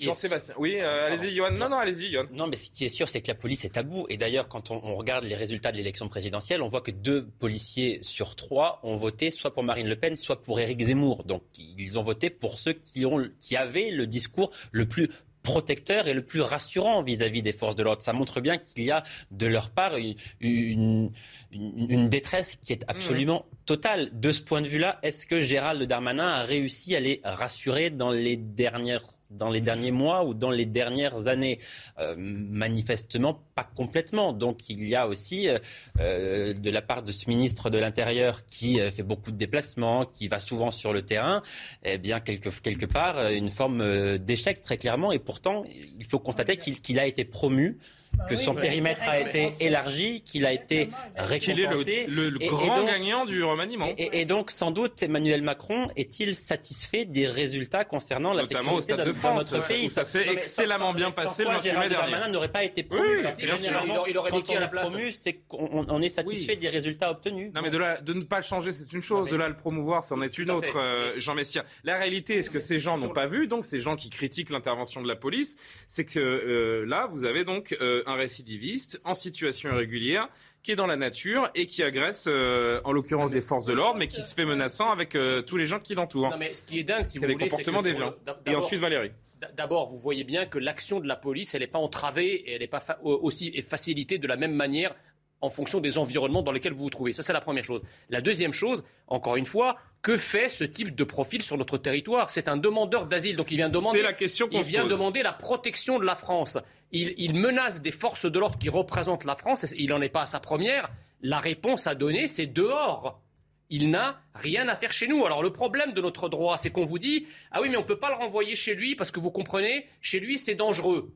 Jean-Sébastien. 0.00 0.54
Oui, 0.58 0.76
euh, 0.78 1.06
allez-y, 1.06 1.34
Johan. 1.34 1.52
Non, 1.52 1.68
non, 1.68 1.78
allez-y, 1.78 2.12
Johan. 2.12 2.26
Non, 2.32 2.46
mais 2.46 2.56
ce 2.56 2.70
qui 2.70 2.84
est 2.84 2.90
sûr, 2.90 3.08
c'est 3.08 3.20
que 3.22 3.28
la 3.28 3.34
police 3.34 3.64
est 3.64 3.76
à 3.76 3.82
bout. 3.82 4.06
Et 4.08 4.16
d'ailleurs, 4.16 4.48
quand 4.48 4.70
on, 4.70 4.94
regarde 4.96 5.24
les 5.24 5.34
résultats 5.34 5.72
de 5.72 5.76
l'élection 5.76 6.08
présidentielle, 6.08 6.62
on 6.62 6.68
voit 6.68 6.80
que 6.80 6.90
deux 6.90 7.26
policiers 7.38 7.98
sur 8.02 8.36
trois 8.36 8.80
ont 8.82 8.96
voté 8.96 9.30
soit 9.30 9.52
pour 9.52 9.62
Marine 9.62 9.88
Le 9.88 9.96
Pen, 9.96 10.16
soit 10.16 10.42
pour 10.42 10.60
Éric 10.60 10.82
Zemmour. 10.82 11.24
Donc, 11.24 11.42
ils 11.58 11.98
ont 11.98 12.02
voté 12.02 12.30
pour 12.30 12.58
ceux 12.58 12.72
qui, 12.72 13.06
ont, 13.06 13.26
qui 13.40 13.56
avaient 13.56 13.90
le 13.90 14.06
discours 14.06 14.50
le 14.72 14.86
plus 14.86 15.08
protecteur 15.46 16.08
et 16.08 16.12
le 16.12 16.22
plus 16.22 16.40
rassurant 16.40 17.02
vis-à-vis 17.02 17.40
des 17.40 17.52
forces 17.52 17.76
de 17.76 17.84
l'ordre. 17.84 18.02
Ça 18.02 18.12
montre 18.12 18.40
bien 18.40 18.58
qu'il 18.58 18.82
y 18.82 18.90
a 18.90 19.04
de 19.30 19.46
leur 19.46 19.70
part 19.70 19.96
une, 19.96 21.12
une, 21.52 22.08
détresse 22.08 22.56
qui 22.56 22.72
est 22.72 22.84
absolument 22.88 23.46
totale. 23.64 24.10
De 24.12 24.32
ce 24.32 24.42
point 24.42 24.60
de 24.60 24.66
vue-là, 24.66 24.98
est-ce 25.04 25.24
que 25.24 25.40
Gérald 25.40 25.80
Darmanin 25.84 26.26
a 26.26 26.42
réussi 26.42 26.96
à 26.96 27.00
les 27.00 27.20
rassurer 27.22 27.90
dans 27.90 28.10
les 28.10 28.36
dernières 28.36 29.04
dans 29.30 29.50
les 29.50 29.60
derniers 29.60 29.90
mois 29.90 30.24
ou 30.24 30.34
dans 30.34 30.50
les 30.50 30.66
dernières 30.66 31.28
années 31.28 31.58
euh, 31.98 32.14
Manifestement, 32.16 33.42
pas 33.54 33.64
complètement. 33.64 34.32
Donc 34.32 34.68
il 34.68 34.86
y 34.86 34.94
a 34.94 35.06
aussi, 35.06 35.48
euh, 35.48 35.58
euh, 36.00 36.54
de 36.54 36.70
la 36.70 36.82
part 36.82 37.02
de 37.02 37.12
ce 37.12 37.28
ministre 37.28 37.70
de 37.70 37.78
l'Intérieur 37.78 38.46
qui 38.46 38.78
fait 38.90 39.02
beaucoup 39.02 39.30
de 39.30 39.36
déplacements, 39.36 40.04
qui 40.04 40.28
va 40.28 40.38
souvent 40.38 40.70
sur 40.70 40.92
le 40.92 41.02
terrain, 41.02 41.42
eh 41.84 41.98
bien, 41.98 42.20
quelque, 42.20 42.48
quelque 42.60 42.86
part, 42.86 43.28
une 43.28 43.48
forme 43.48 44.18
d'échec 44.18 44.62
très 44.62 44.78
clairement. 44.78 45.12
Et 45.12 45.18
pourtant, 45.18 45.64
il 45.66 46.04
faut 46.04 46.18
constater 46.18 46.56
qu'il 46.56 46.98
a 46.98 47.06
été 47.06 47.24
promu 47.24 47.78
que 48.28 48.36
son 48.36 48.54
périmètre 48.54 49.02
a 49.08 49.20
été 49.20 49.50
élargi, 49.60 50.22
qu'il 50.22 50.46
a 50.46 50.52
été 50.52 50.88
récompensé. 51.16 51.36
Qu'il 51.38 51.60
est 51.60 52.06
le, 52.06 52.38
grand 52.38 52.84
gagnant 52.84 53.24
du 53.24 53.42
remaniement. 53.44 53.86
Et, 53.96 54.24
donc, 54.24 54.50
sans 54.50 54.70
doute, 54.70 55.02
Emmanuel 55.02 55.42
Macron 55.42 55.88
est-il 55.96 56.34
satisfait 56.34 57.04
des 57.04 57.26
résultats 57.26 57.84
concernant 57.84 58.32
la 58.32 58.42
Notamment 58.42 58.80
sécurité 58.80 59.04
de, 59.04 59.12
France, 59.12 59.52
notre 59.52 59.66
pays 59.66 59.88
Ça 59.88 60.04
s'est 60.04 60.26
excellemment 60.28 60.92
bien 60.92 61.10
passé 61.10 61.44
le 61.44 61.50
28 61.50 61.72
mai 61.78 61.88
dernier. 61.88 62.30
n'aurait 62.30 62.52
pas 62.52 62.64
été 62.64 62.82
promu. 62.82 63.22
parce 63.22 63.36
que 63.36 63.56
généralement, 63.56 64.06
il 64.06 64.16
aurait 64.18 64.30
quand 64.30 64.50
on 64.50 64.60
est 64.60 64.68
promu, 64.68 65.12
c'est 65.12 65.34
qu'on 65.48 66.02
est 66.02 66.08
satisfait 66.08 66.56
des 66.56 66.68
résultats 66.68 67.10
obtenus. 67.10 67.52
Non, 67.54 67.62
mais 67.62 67.70
de, 67.70 67.78
là, 67.78 68.00
de 68.00 68.12
ne 68.12 68.22
pas 68.22 68.38
le 68.38 68.44
changer, 68.44 68.72
c'est 68.72 68.92
une 68.92 69.02
chose. 69.02 69.28
De 69.28 69.36
là, 69.36 69.48
le 69.48 69.56
promouvoir, 69.56 70.04
c'en 70.04 70.22
est 70.22 70.38
une 70.38 70.50
autre, 70.50 70.78
euh, 70.78 71.14
Jean 71.16 71.34
Messia. 71.34 71.64
La 71.84 71.96
réalité, 71.96 72.38
est-ce 72.38 72.50
que 72.50 72.60
ces 72.60 72.78
gens 72.78 72.98
n'ont 72.98 73.10
pas 73.10 73.26
vu, 73.26 73.46
donc 73.46 73.64
ces 73.64 73.80
gens 73.80 73.96
qui 73.96 74.10
critiquent 74.10 74.50
l'intervention 74.50 75.02
de 75.02 75.08
la 75.08 75.16
police, 75.16 75.56
c'est 75.88 76.04
que 76.04 76.20
euh, 76.20 76.84
là, 76.86 77.08
vous 77.12 77.24
avez 77.24 77.44
donc 77.44 77.76
euh, 77.80 78.02
un 78.06 78.14
récidiviste 78.14 79.00
en 79.04 79.14
situation 79.14 79.70
irrégulière 79.70 80.28
qui 80.62 80.72
est 80.72 80.76
dans 80.76 80.86
la 80.86 80.96
nature 80.96 81.48
et 81.54 81.66
qui 81.66 81.84
agresse, 81.84 82.26
euh, 82.28 82.80
en 82.82 82.90
l'occurrence 82.90 83.30
des 83.30 83.40
forces 83.40 83.66
de 83.66 83.72
l'ordre, 83.72 83.98
mais 84.00 84.08
qui 84.08 84.20
se 84.20 84.34
fait 84.34 84.44
menaçant 84.44 84.90
avec 84.90 85.14
euh, 85.14 85.40
tous 85.40 85.56
les 85.56 85.66
gens 85.66 85.78
qui 85.78 85.94
l'entourent. 85.94 86.30
Non, 86.30 86.38
mais 86.38 86.52
ce 86.52 86.64
qui 86.64 86.80
est 86.80 86.82
dingue, 86.82 87.04
si 87.04 87.18
vous 87.18 87.26
voulez, 87.26 87.48
c'est 87.48 87.62
que 87.62 87.82
déviants. 87.82 88.14
Et 88.46 88.56
ensuite, 88.56 88.80
Valérie. 88.80 89.12
D'abord, 89.54 89.86
vous 89.86 89.98
voyez 89.98 90.24
bien 90.24 90.46
que 90.46 90.58
l'action 90.58 90.98
de 90.98 91.06
la 91.06 91.14
police, 91.14 91.54
elle 91.54 91.60
n'est 91.60 91.66
pas 91.68 91.78
entravée 91.78 92.34
et 92.34 92.54
elle 92.54 92.62
n'est 92.62 92.66
pas 92.66 92.82
aussi 93.02 93.52
facilitée 93.62 94.18
de 94.18 94.26
la 94.26 94.36
même 94.36 94.54
manière 94.54 94.94
en 95.40 95.50
fonction 95.50 95.80
des 95.80 95.98
environnements 95.98 96.42
dans 96.42 96.52
lesquels 96.52 96.72
vous 96.72 96.84
vous 96.84 96.90
trouvez. 96.90 97.12
Ça, 97.12 97.22
c'est 97.22 97.32
la 97.32 97.40
première 97.40 97.64
chose. 97.64 97.82
La 98.08 98.20
deuxième 98.20 98.52
chose, 98.52 98.84
encore 99.06 99.36
une 99.36 99.46
fois, 99.46 99.76
que 100.02 100.16
fait 100.16 100.48
ce 100.48 100.64
type 100.64 100.94
de 100.94 101.04
profil 101.04 101.42
sur 101.42 101.58
notre 101.58 101.78
territoire? 101.78 102.30
C'est 102.30 102.48
un 102.48 102.56
demandeur 102.56 103.06
d'asile, 103.06 103.36
donc 103.36 103.50
il 103.50 103.56
vient 103.56 103.68
demander. 103.68 104.02
la 104.02 104.12
question 104.12 104.48
Il 104.50 104.62
vient 104.62 104.86
demander 104.86 105.22
la 105.22 105.32
protection 105.32 105.98
de 105.98 106.04
la 106.04 106.14
France. 106.14 106.58
Il, 106.92 107.34
menace 107.34 107.82
des 107.82 107.90
forces 107.90 108.30
de 108.30 108.38
l'ordre 108.38 108.58
qui 108.58 108.68
représentent 108.68 109.24
la 109.24 109.36
France. 109.36 109.74
il 109.76 109.90
n'en 109.90 110.00
est 110.00 110.08
pas 110.08 110.22
à 110.22 110.26
sa 110.26 110.40
première. 110.40 110.90
La 111.20 111.38
réponse 111.38 111.86
à 111.86 111.94
donner, 111.94 112.28
c'est 112.28 112.46
dehors. 112.46 113.20
Il 113.68 113.90
n'a 113.90 114.20
rien 114.34 114.68
à 114.68 114.76
faire 114.76 114.92
chez 114.92 115.08
nous. 115.08 115.26
Alors 115.26 115.42
le 115.42 115.52
problème 115.52 115.92
de 115.92 116.00
notre 116.00 116.28
droit, 116.28 116.56
c'est 116.56 116.70
qu'on 116.70 116.84
vous 116.84 117.00
dit 117.00 117.26
ah 117.50 117.60
oui, 117.60 117.68
mais 117.68 117.76
on 117.76 117.80
ne 117.80 117.86
peut 117.86 117.98
pas 117.98 118.10
le 118.10 118.16
renvoyer 118.16 118.54
chez 118.54 118.74
lui 118.74 118.94
parce 118.94 119.10
que 119.10 119.18
vous 119.18 119.32
comprenez, 119.32 119.86
chez 120.00 120.20
lui 120.20 120.38
c'est 120.38 120.54
dangereux. 120.54 121.12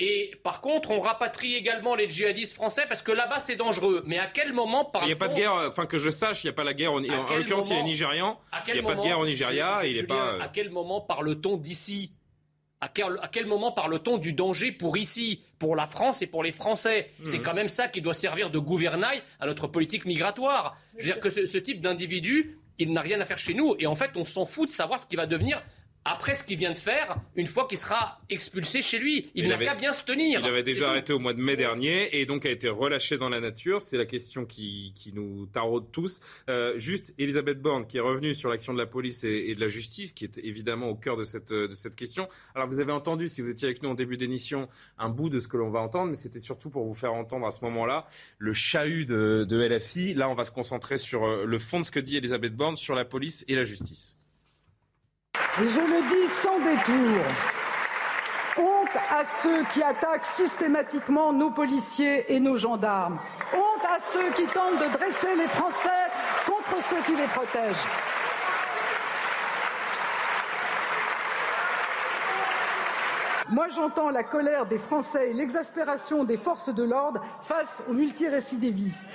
Et 0.00 0.30
par 0.44 0.60
contre, 0.60 0.92
on 0.92 1.00
rapatrie 1.00 1.54
également 1.54 1.96
les 1.96 2.08
djihadistes 2.08 2.54
français 2.54 2.84
parce 2.88 3.02
que 3.02 3.10
là-bas, 3.10 3.40
c'est 3.40 3.56
dangereux. 3.56 4.04
Mais 4.06 4.18
à 4.18 4.26
quel 4.26 4.52
moment 4.52 4.84
parle 4.84 5.04
Il 5.04 5.08
n'y 5.08 5.12
a 5.12 5.16
pas 5.16 5.28
de 5.28 5.34
guerre, 5.34 5.54
enfin 5.68 5.86
que 5.86 5.98
je 5.98 6.10
sache, 6.10 6.44
il 6.44 6.46
n'y 6.46 6.50
a 6.50 6.52
pas 6.52 6.64
la 6.64 6.74
guerre. 6.74 6.92
En, 6.92 6.98
en 6.98 7.36
l'occurrence, 7.36 7.70
il 7.70 7.76
y 7.76 7.80
a 7.80 7.82
Nigérian. 7.82 8.38
Il 8.68 8.74
n'y 8.74 8.80
a 8.80 8.82
pas 8.82 8.94
de 8.94 9.02
guerre 9.02 9.18
au 9.18 9.26
Nigeria. 9.26 9.84
il 9.84 9.98
est 9.98 10.04
pas. 10.04 10.40
À 10.40 10.48
quel 10.48 10.70
moment 10.70 11.00
parle-t-on 11.00 11.56
d'ici? 11.56 12.12
À 12.80 12.86
quel, 12.86 13.18
à 13.22 13.26
quel, 13.26 13.46
moment 13.46 13.72
parle-t-on 13.72 14.18
du 14.18 14.32
danger 14.34 14.70
pour 14.70 14.96
ici, 14.96 15.42
pour 15.58 15.74
la 15.74 15.88
France 15.88 16.22
et 16.22 16.28
pour 16.28 16.44
les 16.44 16.52
Français? 16.52 17.10
C'est 17.24 17.38
mhm. 17.38 17.42
quand 17.42 17.54
même 17.54 17.66
ça 17.66 17.88
qui 17.88 18.00
doit 18.00 18.14
servir 18.14 18.50
de 18.50 18.58
gouvernail 18.60 19.20
à 19.40 19.46
notre 19.46 19.66
politique 19.66 20.04
migratoire. 20.04 20.76
Je 20.96 20.98
veux 20.98 21.12
dire 21.12 21.20
que 21.20 21.28
ce, 21.28 21.44
ce 21.44 21.58
type 21.58 21.80
d'individu, 21.80 22.56
il 22.78 22.92
n'a 22.92 23.00
rien 23.00 23.20
à 23.20 23.24
faire 23.24 23.38
chez 23.38 23.54
nous. 23.54 23.74
Et 23.80 23.88
en 23.88 23.96
fait, 23.96 24.12
on 24.14 24.24
s'en 24.24 24.46
fout 24.46 24.68
de 24.68 24.72
savoir 24.72 25.00
ce 25.00 25.08
qui 25.08 25.16
va 25.16 25.26
devenir 25.26 25.60
après 26.08 26.34
ce 26.34 26.42
qu'il 26.42 26.58
vient 26.58 26.72
de 26.72 26.78
faire, 26.78 27.20
une 27.36 27.46
fois 27.46 27.66
qu'il 27.66 27.78
sera 27.78 28.20
expulsé 28.30 28.82
chez 28.82 28.98
lui. 28.98 29.30
Il, 29.34 29.48
n'a 29.48 29.58
qu'à 29.58 29.74
bien 29.74 29.92
se 29.92 30.04
tenir. 30.04 30.40
Il 30.40 30.46
avait 30.46 30.62
déjà 30.62 30.90
arrêté 30.90 31.12
au 31.12 31.18
mois 31.18 31.34
de 31.34 31.40
mai 31.40 31.56
dernier 31.56 32.18
et 32.18 32.26
donc 32.26 32.46
a 32.46 32.50
été 32.50 32.68
relâché 32.68 33.18
dans 33.18 33.28
la 33.28 33.40
nature. 33.40 33.82
C'est 33.82 33.98
la 33.98 34.06
question 34.06 34.44
qui, 34.44 34.94
nous 35.14 35.46
taraude 35.46 35.90
tous. 35.92 36.20
Euh, 36.48 36.78
juste, 36.78 37.14
Elisabeth 37.18 37.60
Borne, 37.60 37.86
qui 37.86 37.98
est 37.98 38.00
revenue 38.00 38.34
sur 38.34 38.50
l'action 38.50 38.72
de 38.72 38.78
la 38.78 38.86
police 38.86 39.24
et, 39.24 39.54
de 39.54 39.60
la 39.60 39.68
justice, 39.68 40.12
qui 40.12 40.24
est 40.24 40.38
évidemment 40.38 40.88
au 40.88 40.94
cœur 40.94 41.16
de 41.16 41.24
cette, 41.24 41.52
de 41.52 41.74
cette 41.74 41.96
question. 41.96 42.28
Alors, 42.54 42.68
vous 42.68 42.80
avez 42.80 42.92
entendu, 42.92 43.28
si 43.28 43.40
vous 43.40 43.50
étiez 43.50 43.66
avec 43.66 43.82
nous 43.82 43.90
en 43.90 43.94
début 43.94 44.16
d'émission, 44.16 44.68
un 44.98 45.08
bout 45.08 45.28
de 45.28 45.40
ce 45.40 45.48
que 45.48 45.56
l'on 45.56 45.70
va 45.70 45.80
entendre, 45.80 46.10
mais 46.10 46.16
c'était 46.16 46.40
surtout 46.40 46.70
pour 46.70 46.84
vous 46.84 46.94
faire 46.94 47.14
entendre 47.14 47.46
à 47.46 47.50
ce 47.50 47.64
moment-là 47.64 48.06
le 48.38 48.52
chahut 48.52 49.04
de, 49.04 49.46
de 49.48 49.60
LFI. 49.60 50.14
Là, 50.14 50.28
on 50.28 50.34
va 50.34 50.44
se 50.44 50.52
concentrer 50.52 50.98
sur 50.98 51.24
euh, 51.24 51.44
le 51.44 51.58
fond 51.58 51.80
de 51.80 51.84
ce 51.84 51.90
que 51.90 52.00
dit 52.00 52.16
Elisabeth 52.16 52.54
Borne 52.54 52.76
sur 52.76 52.94
la 52.94 53.04
police 53.04 53.44
et 53.48 53.54
la 53.54 53.64
justice. 53.64 54.17
Et 55.60 55.66
je 55.66 55.80
le 55.80 56.08
dis 56.08 56.28
sans 56.28 56.56
détour. 56.60 57.24
Honte 58.58 58.96
à 59.10 59.24
ceux 59.24 59.64
qui 59.72 59.82
attaquent 59.82 60.24
systématiquement 60.24 61.32
nos 61.32 61.50
policiers 61.50 62.32
et 62.32 62.38
nos 62.38 62.56
gendarmes. 62.56 63.18
Honte 63.52 63.84
à 63.84 63.98
ceux 64.00 64.30
qui 64.36 64.44
tentent 64.44 64.78
de 64.78 64.96
dresser 64.96 65.34
les 65.36 65.48
Français 65.48 65.88
contre 66.46 66.76
ceux 66.88 67.02
qui 67.06 67.16
les 67.16 67.26
protègent. 67.26 67.88
Moi, 73.50 73.66
j'entends 73.74 74.10
la 74.10 74.22
colère 74.22 74.66
des 74.66 74.78
Français 74.78 75.30
et 75.30 75.34
l'exaspération 75.34 76.22
des 76.22 76.36
forces 76.36 76.72
de 76.72 76.84
l'ordre 76.84 77.20
face 77.42 77.82
aux 77.88 77.94
multirécidivistes. 77.94 79.08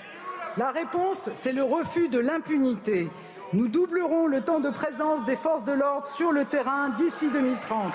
La 0.58 0.72
réponse, 0.72 1.30
c'est 1.36 1.54
le 1.54 1.64
refus 1.64 2.10
de 2.10 2.20
l'impunité. 2.20 3.10
Nous 3.54 3.68
doublerons 3.68 4.26
le 4.26 4.42
temps 4.42 4.60
de 4.60 4.72
présence 4.72 5.26
des 5.26 5.36
forces 5.36 5.64
de 5.64 5.74
l'ordre 5.74 6.08
sur 6.08 6.32
le 6.32 6.44
terrain 6.44 6.90
d'ici 6.90 7.30
2030. 7.30 7.94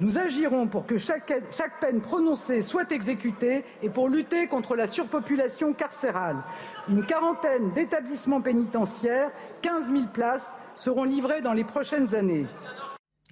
Nous 0.00 0.18
agirons 0.18 0.66
pour 0.66 0.84
que 0.84 0.98
chaque, 0.98 1.32
peine 1.80 2.00
prononcée 2.00 2.60
soit 2.60 2.90
exécutée 2.90 3.64
et 3.82 3.88
pour 3.88 4.08
lutter 4.08 4.48
contre 4.48 4.74
la 4.74 4.88
surpopulation 4.88 5.72
carcérale. 5.74 6.38
Une 6.88 7.06
quarantaine 7.06 7.70
d'établissements 7.70 8.40
pénitentiaires, 8.40 9.30
15 9.62 9.92
000 9.92 10.06
places, 10.12 10.52
seront 10.74 11.04
livrées 11.04 11.40
dans 11.40 11.52
les 11.52 11.64
prochaines 11.64 12.16
années. 12.16 12.46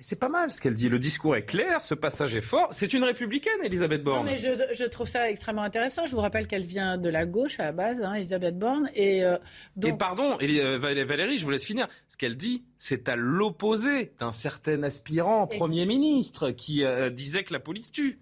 C'est 0.04 0.20
pas 0.20 0.28
mal 0.28 0.50
ce 0.50 0.60
qu'elle 0.60 0.74
dit. 0.74 0.90
Le 0.90 0.98
discours 0.98 1.34
est 1.34 1.46
clair, 1.46 1.82
ce 1.82 1.94
passage 1.94 2.36
est 2.36 2.42
fort. 2.42 2.68
C'est 2.72 2.92
une 2.92 3.04
républicaine, 3.04 3.54
Elisabeth 3.62 4.04
Borne. 4.04 4.26
Non, 4.26 4.32
mais 4.32 4.36
je, 4.36 4.84
trouve 4.84 5.08
ça 5.08 5.30
extrêmement 5.30 5.62
intéressant. 5.62 6.04
Je 6.04 6.10
vous 6.10 6.20
rappelle 6.20 6.46
qu'elle 6.46 6.66
vient 6.66 6.98
de 6.98 7.08
la 7.08 7.24
gauche 7.24 7.58
à 7.58 7.64
la 7.64 7.72
base, 7.72 8.02
hein, 8.02 8.12
Elisabeth 8.12 8.58
Borne. 8.58 8.90
Et, 8.94 9.24
euh, 9.24 9.38
et 9.82 9.94
pardon, 9.94 10.36
euh, 10.42 10.76
Valérie, 10.76 11.38
je 11.38 11.44
vous 11.46 11.50
laisse 11.50 11.64
finir. 11.64 11.88
Ce 12.10 12.18
qu'elle 12.18 12.36
dit, 12.36 12.64
c'est 12.76 13.08
à 13.08 13.16
l'opposé 13.16 14.12
d'un 14.18 14.30
certain 14.30 14.82
aspirant 14.82 15.46
Premier 15.46 15.86
ministre 15.86 16.50
qui 16.50 16.84
euh, 16.84 17.08
disait 17.08 17.42
que 17.42 17.54
la 17.54 17.60
police 17.60 17.90
tue. 17.90 18.18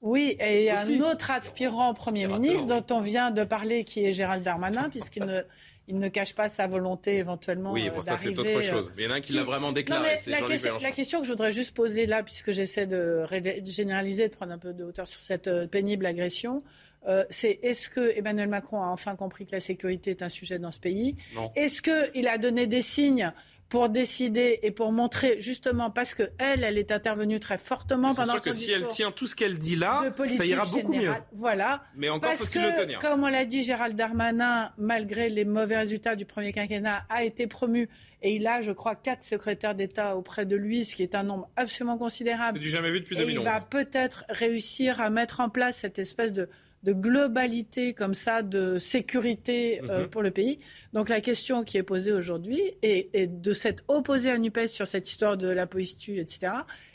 Oui, 0.00 0.34
et 0.40 0.70
un 0.70 1.00
autre 1.00 1.30
aspirant 1.30 1.92
Premier 1.92 2.26
ministre 2.26 2.68
dont 2.68 2.96
on 2.96 3.00
vient 3.00 3.30
de 3.30 3.44
parler 3.44 3.84
qui 3.84 4.02
est 4.02 4.12
Gérald 4.12 4.42
Darmanin, 4.42 4.88
puisqu'il 4.88 5.24
ne 5.24 5.42
il 5.88 5.98
ne 5.98 6.08
cache 6.08 6.34
pas 6.34 6.48
sa 6.48 6.66
volonté 6.66 7.16
éventuellement. 7.16 7.72
Oui, 7.72 7.88
bon, 7.90 8.02
ça 8.02 8.16
c'est 8.16 8.36
autre 8.38 8.48
euh, 8.48 8.62
chose. 8.62 8.92
Mais 8.96 9.04
il 9.04 9.06
y 9.06 9.08
en 9.08 9.12
a 9.12 9.16
un 9.16 9.20
qui 9.20 9.32
l'a 9.32 9.44
vraiment 9.44 9.72
déclaré. 9.72 10.16
la, 10.26 10.42
question, 10.42 10.78
la 10.80 10.90
question 10.90 11.20
que 11.20 11.26
je 11.26 11.30
voudrais 11.30 11.52
juste 11.52 11.74
poser 11.74 12.06
là, 12.06 12.22
puisque 12.22 12.50
j'essaie 12.50 12.86
de 12.86 13.24
généraliser, 13.64 14.28
de 14.28 14.34
prendre 14.34 14.52
un 14.52 14.58
peu 14.58 14.72
de 14.72 14.84
hauteur 14.84 15.06
sur 15.06 15.20
cette 15.20 15.46
euh, 15.46 15.66
pénible 15.66 16.06
agression, 16.06 16.58
euh, 17.06 17.24
c'est 17.30 17.60
est-ce 17.62 17.88
que 17.88 18.16
Emmanuel 18.18 18.48
Macron 18.48 18.82
a 18.82 18.86
enfin 18.86 19.14
compris 19.14 19.46
que 19.46 19.52
la 19.52 19.60
sécurité 19.60 20.10
est 20.10 20.22
un 20.22 20.28
sujet 20.28 20.58
dans 20.58 20.72
ce 20.72 20.80
pays? 20.80 21.14
Est-ce 21.54 21.82
qu'il 21.82 22.26
a 22.26 22.38
donné 22.38 22.66
des 22.66 22.82
signes 22.82 23.32
pour 23.68 23.88
décider 23.88 24.60
et 24.62 24.70
pour 24.70 24.92
montrer 24.92 25.40
justement 25.40 25.90
parce 25.90 26.14
que 26.14 26.22
elle, 26.38 26.62
elle 26.62 26.78
est 26.78 26.92
intervenue 26.92 27.40
très 27.40 27.58
fortement 27.58 28.14
pendant 28.14 28.32
sûr 28.32 28.42
que 28.42 28.52
si 28.52 28.70
elle 28.70 28.86
tient 28.86 29.10
tout 29.10 29.26
ce 29.26 29.34
qu'elle 29.34 29.58
dit 29.58 29.74
là, 29.74 30.12
ça 30.36 30.44
ira 30.44 30.64
beaucoup 30.64 30.94
mieux. 30.94 31.12
Voilà. 31.32 31.82
Mais 31.96 32.08
encore 32.08 32.34
faut-il 32.34 32.62
le 32.62 32.74
tenir. 32.74 32.98
Comme 33.00 33.24
on 33.24 33.28
l'a 33.28 33.44
dit, 33.44 33.62
Gérald 33.62 33.96
Darmanin, 33.96 34.72
malgré 34.78 35.28
les 35.28 35.44
mauvais 35.44 35.78
résultats 35.78 36.14
du 36.14 36.26
premier 36.26 36.52
quinquennat, 36.52 37.04
a 37.08 37.24
été 37.24 37.46
promu 37.46 37.88
et 38.22 38.36
il 38.36 38.46
a, 38.46 38.60
je 38.60 38.72
crois, 38.72 38.94
quatre 38.94 39.22
secrétaires 39.22 39.74
d'État 39.74 40.16
auprès 40.16 40.46
de 40.46 40.56
lui, 40.56 40.84
ce 40.84 40.94
qui 40.94 41.02
est 41.02 41.14
un 41.14 41.24
nombre 41.24 41.50
absolument 41.56 41.98
considérable. 41.98 42.58
C'est 42.58 42.62
du 42.62 42.70
jamais 42.70 42.90
vu 42.90 43.00
depuis 43.00 43.16
2011. 43.16 43.36
Et 43.36 43.40
il 43.40 43.44
va 43.44 43.60
peut-être 43.60 44.24
réussir 44.28 45.00
à 45.00 45.10
mettre 45.10 45.40
en 45.40 45.48
place 45.48 45.78
cette 45.78 45.98
espèce 45.98 46.32
de 46.32 46.48
de 46.86 46.92
globalité 46.92 47.92
comme 47.92 48.14
ça, 48.14 48.42
de 48.42 48.78
sécurité 48.78 49.82
euh, 49.90 50.02
mhm. 50.02 50.08
pour 50.08 50.22
le 50.22 50.30
pays. 50.30 50.60
Donc 50.92 51.08
la 51.08 51.20
question 51.20 51.64
qui 51.64 51.76
est 51.76 51.82
posée 51.82 52.12
aujourd'hui 52.12 52.60
est, 52.82 53.26
de 53.26 53.52
s'être 53.52 53.82
opposé 53.88 54.30
à 54.30 54.38
NUPES 54.38 54.68
sur 54.68 54.86
cette 54.86 55.10
histoire 55.10 55.36
de 55.36 55.48
la 55.48 55.66
police 55.66 55.96
etc. 56.08 56.52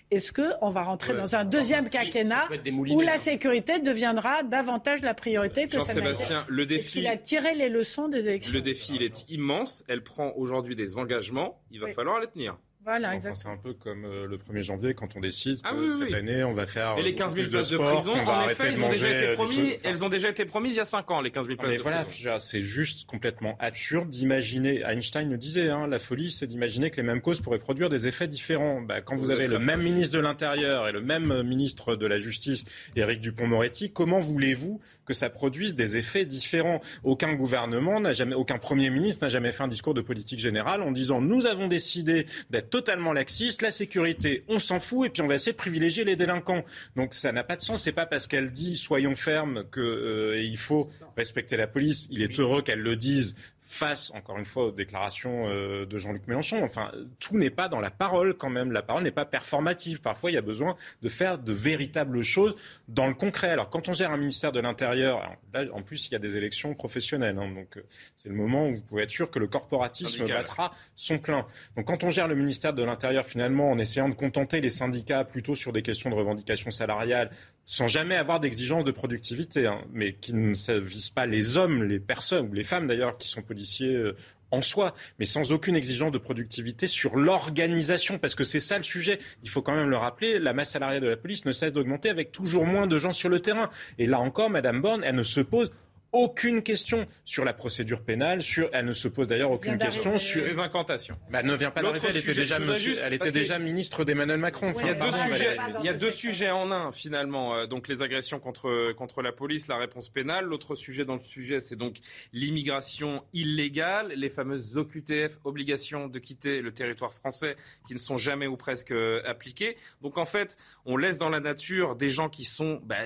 Est-ce 0.10 0.32
qu'on 0.34 0.70
va 0.70 0.84
rentrer 0.84 1.14
dans 1.14 1.36
un 1.36 1.46
deuxième 1.46 1.89
quinquennat 1.89 2.48
où 2.89 3.02
la 3.02 3.18
sécurité 3.18 3.80
deviendra 3.80 4.44
davantage 4.44 5.02
la 5.02 5.14
priorité 5.14 5.68
que 5.68 5.74
Jean-Sébastien, 5.74 6.46
le 6.50 6.66
défi. 6.66 7.00
Il 7.00 7.08
a 7.08 7.18
tiré 7.18 7.56
les 7.56 7.70
leçons 7.70 8.08
des 8.08 8.28
élections? 8.28 8.54
Le 8.54 8.62
défi, 8.62 8.94
il 8.96 9.04
est 9.04 9.30
immense. 9.30 9.84
Elle 9.88 10.04
prend 10.04 10.34
aujourd'hui 10.36 10.76
des 10.76 11.00
engagements. 11.00 11.62
Il 11.72 11.80
va 11.80 11.94
falloir 11.94 12.20
les 12.20 12.28
tenir. 12.28 12.58
Voilà, 12.84 13.14
c'est 13.20 13.48
un 13.48 13.58
peu 13.58 13.74
comme 13.74 14.06
euh, 14.06 14.26
le 14.26 14.38
1er 14.38 14.62
janvier 14.62 14.96
quand 14.96 15.16
on 15.16 15.20
décide 15.20 15.60
ah 15.64 15.74
que 15.74 16.00
cette 16.00 16.14
année 16.16 16.44
on 16.44 16.54
va 16.54 16.66
faire. 16.66 16.96
Et 16.98 17.04
les 17.04 17.14
15 17.14 17.36
000 17.36 17.50
places 17.50 17.70
de, 17.70 17.78
prison, 17.78 18.14
en 18.14 18.50
effet, 18.50 18.70
elles 18.70 18.84
ont, 18.84 18.90
déjà 18.90 19.10
été 19.10 19.34
promis, 19.36 19.78
elles 19.84 20.04
ont 20.04 20.10
déjà 20.10 20.30
été 20.30 20.46
promises 20.46 20.74
il 20.74 20.78
y 20.78 20.82
a 20.82 20.86
5 20.86 21.12
ans, 21.12 21.22
les 21.22 21.30
15 21.30 21.46
000 21.46 21.58
places 21.58 21.70
mais 21.70 21.78
de 21.78 21.84
voilà, 21.84 22.40
C'est 22.40 22.62
juste 22.62 23.08
complètement 23.08 23.56
absurde 23.60 24.10
d'imaginer. 24.10 24.82
Einstein 24.84 25.30
le 25.30 25.38
disait, 25.38 25.70
hein, 25.70 25.86
la 25.86 26.00
folie, 26.00 26.32
c'est 26.32 26.48
d'imaginer 26.48 26.90
que 26.90 26.98
les 26.98 27.04
mêmes 27.04 27.22
causes 27.22 27.40
pourraient 27.40 27.60
produire 27.60 27.88
des 27.90 28.08
effets 28.08 28.28
différents. 28.28 28.82
Bah, 28.82 29.02
quand 29.02 29.16
vous, 29.16 29.30
avez 29.30 29.46
le 29.46 29.60
même 29.60 29.84
ministre 29.84 30.16
de 30.16 30.22
l'Intérieur 30.22 30.88
et 30.88 30.92
le 30.92 31.02
même 31.02 31.30
euh, 31.30 31.44
ministre 31.44 31.96
de 31.96 32.08
la 32.08 32.18
Justice, 32.18 32.64
Éric 32.96 33.22
Dupont-Moretti, 33.22 33.92
comment 33.92 34.20
voulez-vous 34.20 34.82
que 35.06 35.14
ça 35.14 35.30
produise 35.30 35.76
des 35.76 35.98
effets 35.98 36.26
différents? 36.26 36.82
Aucun 37.04 37.36
gouvernement 37.36 38.00
n'a 38.00 38.14
jamais, 38.14 38.34
aucun 38.34 38.58
Premier 38.58 38.90
ministre 38.90 39.24
n'a 39.24 39.30
jamais 39.30 39.52
fait 39.52 39.64
un 39.64 39.68
discours 39.68 39.94
de 39.94 40.02
politique 40.02 40.40
générale 40.40 40.82
en 40.82 40.92
disant 40.92 41.22
nous 41.22 41.46
avons 41.46 41.68
décidé 41.68 42.26
d'être 42.50 42.71
totalement 42.72 43.14
laxistes 43.14 43.62
la 43.62 43.70
sécurité, 43.70 44.44
on 44.48 44.58
s'en 44.58 44.80
fout, 44.80 45.06
et 45.06 45.10
puis 45.12 45.22
on 45.22 45.28
va 45.28 45.36
essayer 45.36 45.52
de 45.52 45.58
privilégier 45.58 46.04
les 46.04 46.16
délinquants. 46.16 46.64
Donc 46.96 47.14
ça 47.14 47.32
n'a 47.32 47.44
pas 47.44 47.56
de 47.56 47.62
sens. 47.62 47.84
C'est 47.84 47.92
pas 47.92 48.08
parce 48.08 48.26
qu'elle 48.26 48.52
dit 48.52 48.76
soyons 48.76 49.16
fermes 49.16 49.66
qu'il 49.72 49.84
euh, 49.84 50.56
faut 50.58 50.90
respecter 51.16 51.58
la 51.58 51.68
police. 51.68 52.08
Il 52.10 52.24
est 52.24 52.40
heureux 52.40 52.64
qu'elle 52.64 52.82
le 52.82 52.96
dise 52.96 53.36
face, 53.72 54.12
encore 54.14 54.38
une 54.38 54.46
fois, 54.46 54.66
aux 54.66 54.72
déclarations 54.72 55.42
euh, 55.46 55.86
de 55.86 55.98
Jean-Luc 55.98 56.28
Mélenchon. 56.28 56.64
Enfin, 56.64 56.92
tout 57.20 57.38
n'est 57.38 57.50
pas 57.50 57.70
dans 57.70 57.80
la 57.80 57.90
parole 57.90 58.36
quand 58.36 58.50
même. 58.50 58.72
La 58.72 58.82
parole 58.82 59.04
n'est 59.04 59.12
pas 59.12 59.26
performative. 59.26 60.02
Parfois, 60.02 60.30
il 60.30 60.34
y 60.34 60.38
a 60.38 60.42
besoin 60.42 60.76
de 61.02 61.10
faire 61.10 61.38
de 61.38 61.54
véritables 61.54 62.22
choses 62.22 62.56
dans 62.88 63.08
le 63.08 63.14
concret. 63.14 63.50
Alors, 63.50 63.70
quand 63.70 63.88
on 63.88 63.94
gère 63.94 64.12
un 64.12 64.18
ministère 64.18 64.52
de 64.52 64.60
l'Intérieur, 64.60 65.38
en 65.74 65.82
plus, 65.82 66.08
il 66.08 66.12
y 66.12 66.16
a 66.16 66.20
des 66.20 66.36
élections 66.36 66.74
professionnelles. 66.74 67.38
Hein, 67.40 67.50
donc, 67.56 67.78
euh, 67.78 67.84
c'est 68.16 68.30
le 68.30 68.36
moment 68.36 68.68
où 68.68 68.76
vous 68.76 68.82
pouvez 68.82 69.04
être 69.04 69.12
sûr 69.12 69.32
que 69.32 69.40
le 69.40 69.48
corporatisme 69.48 70.28
battra 70.28 70.72
son 70.96 71.18
plein. 71.18 71.46
Donc, 71.78 71.88
quand 71.88 72.04
on 72.04 72.10
gère 72.10 72.28
le 72.28 72.36
ministère 72.36 72.74
de 72.74 72.84
l'Intérieur, 72.84 73.26
finalement, 73.26 73.72
en 73.72 73.78
essayant 73.78 74.10
de 74.10 74.16
contenter 74.16 74.60
les 74.60 74.70
syndicats 74.70 75.24
plutôt 75.24 75.56
sur 75.56 75.72
des 75.72 75.82
questions 75.82 76.10
de 76.10 76.16
revendications 76.16 76.72
salariales, 76.72 77.30
sans 77.66 77.88
jamais 77.88 78.16
avoir 78.16 78.40
d'exigence 78.40 78.84
de 78.84 78.92
productivité, 78.92 79.66
hein, 79.66 79.82
mais 79.94 80.14
qui 80.14 80.34
ne 80.34 80.80
visent 80.80 81.10
pas 81.10 81.26
les 81.26 81.58
hommes, 81.58 81.84
les 81.84 82.00
personnes, 82.00 82.50
ou 82.50 82.54
les 82.54 82.64
femmes 82.64 82.88
d'ailleurs, 82.88 83.18
qui 83.18 83.28
sont 83.28 83.42
euh, 83.82 84.16
en 84.51 84.62
soi, 84.62 84.93
mais 85.18 85.26
sans 85.26 85.51
aucune 85.51 85.76
exigence 85.76 86.12
de 86.12 86.18
productivité 86.18 86.88
sur 86.88 87.16
l'organisation, 87.16 88.18
parce 88.18 88.36
que 88.36 88.43
c'est 88.43 88.59
ça 88.59 88.78
le 88.78 88.84
sujet. 88.84 89.20
Il 89.43 89.49
faut 89.49 89.62
quand 89.62 89.74
même 89.74 89.89
le 89.89 89.97
rappeler, 89.97 90.39
la 90.39 90.53
masse 90.53 90.72
salariale 90.72 91.01
de 91.01 91.07
la 91.07 91.18
police 91.18 91.45
ne 91.45 91.51
cesse 91.51 91.74
d'augmenter 91.74 92.09
avec 92.09 92.32
toujours 92.32 92.66
moins 92.66 92.88
de 92.88 92.99
gens 92.99 93.14
sur 93.14 93.30
le 93.30 93.39
terrain. 93.39 93.70
Et 93.97 94.07
là 94.07 94.20
encore, 94.20 94.49
Madame 94.49 94.82
Borne, 94.82 95.03
elle 95.03 95.16
ne 95.16 95.24
se 95.24 95.39
pose 95.39 95.72
aucune 96.12 96.62
question 96.62 97.07
sur 97.24 97.45
la 97.45 97.53
procédure 97.53 98.03
pénale. 98.03 98.41
Sur, 98.41 98.70
elle 98.74 98.86
ne 98.86 98.93
se 98.93 99.07
pose 99.07 99.28
d'ailleurs 99.28 99.51
aucune 99.51 99.78
question 99.78 100.18
sur 100.18 100.45
les 100.45 100.59
incantations. 100.59 101.18
Bah, 101.30 101.39
elle 101.41 101.47
ne 101.47 101.55
vient 101.55 101.72
pas 101.72 101.82
d'arriver. 101.82 102.07
Elle 102.09 102.18
était 102.18 102.34
déjà, 102.34 102.57
elle 103.05 103.14
était 103.14 103.32
déjà 103.32 103.59
ministre 103.59 104.03
d'Emmanuel 104.03 104.39
Macron. 104.39 104.74
il 104.80 104.88
y 104.88 104.89
a 104.89 104.93
deux 104.93 105.12
sujets. 105.12 105.57
Il 105.80 105.86
y 105.86 105.89
a 105.89 105.93
deux 105.93 106.12
sujets 106.12 106.51
en 106.51 106.72
un 106.72 106.91
finalement. 106.91 107.55
Euh, 107.55 107.66
donc 107.66 107.88
les 107.88 108.03
agressions 108.03 108.39
contre 108.39 108.91
contre 108.93 109.22
la 109.22 109.32
police, 109.32 109.68
la 109.68 109.78
réponse 109.78 110.09
pénale. 110.09 110.45
L'autre 110.45 110.76
sujet 110.76 111.05
dans 111.05 111.16
le 111.16 111.20
sujet, 111.20 111.59
c'est 111.59 111.76
donc 111.76 111.97
l'immigration 112.34 113.24
illégale, 113.34 114.14
les 114.16 114.30
fameuses 114.30 114.78
OQTF, 114.78 115.39
obligations 115.43 116.07
de 116.07 116.20
quitter 116.20 116.62
le 116.62 116.72
territoire 116.72 117.14
français, 117.14 117.55
qui 117.88 117.93
ne 117.93 117.99
sont 117.99 118.18
jamais 118.18 118.47
ou 118.47 118.57
presque 118.57 118.91
euh, 118.91 119.22
appliquées. 119.26 119.78
Donc 120.01 120.18
en 120.18 120.26
fait, 120.26 120.57
on 120.86 120.97
laisse 120.97 121.18
dans 121.18 121.30
la 121.30 121.39
nature 121.39 121.95
des 121.95 122.09
gens 122.09 122.30
qui 122.30 122.45
sont 122.45 122.82
bah, 122.84 122.97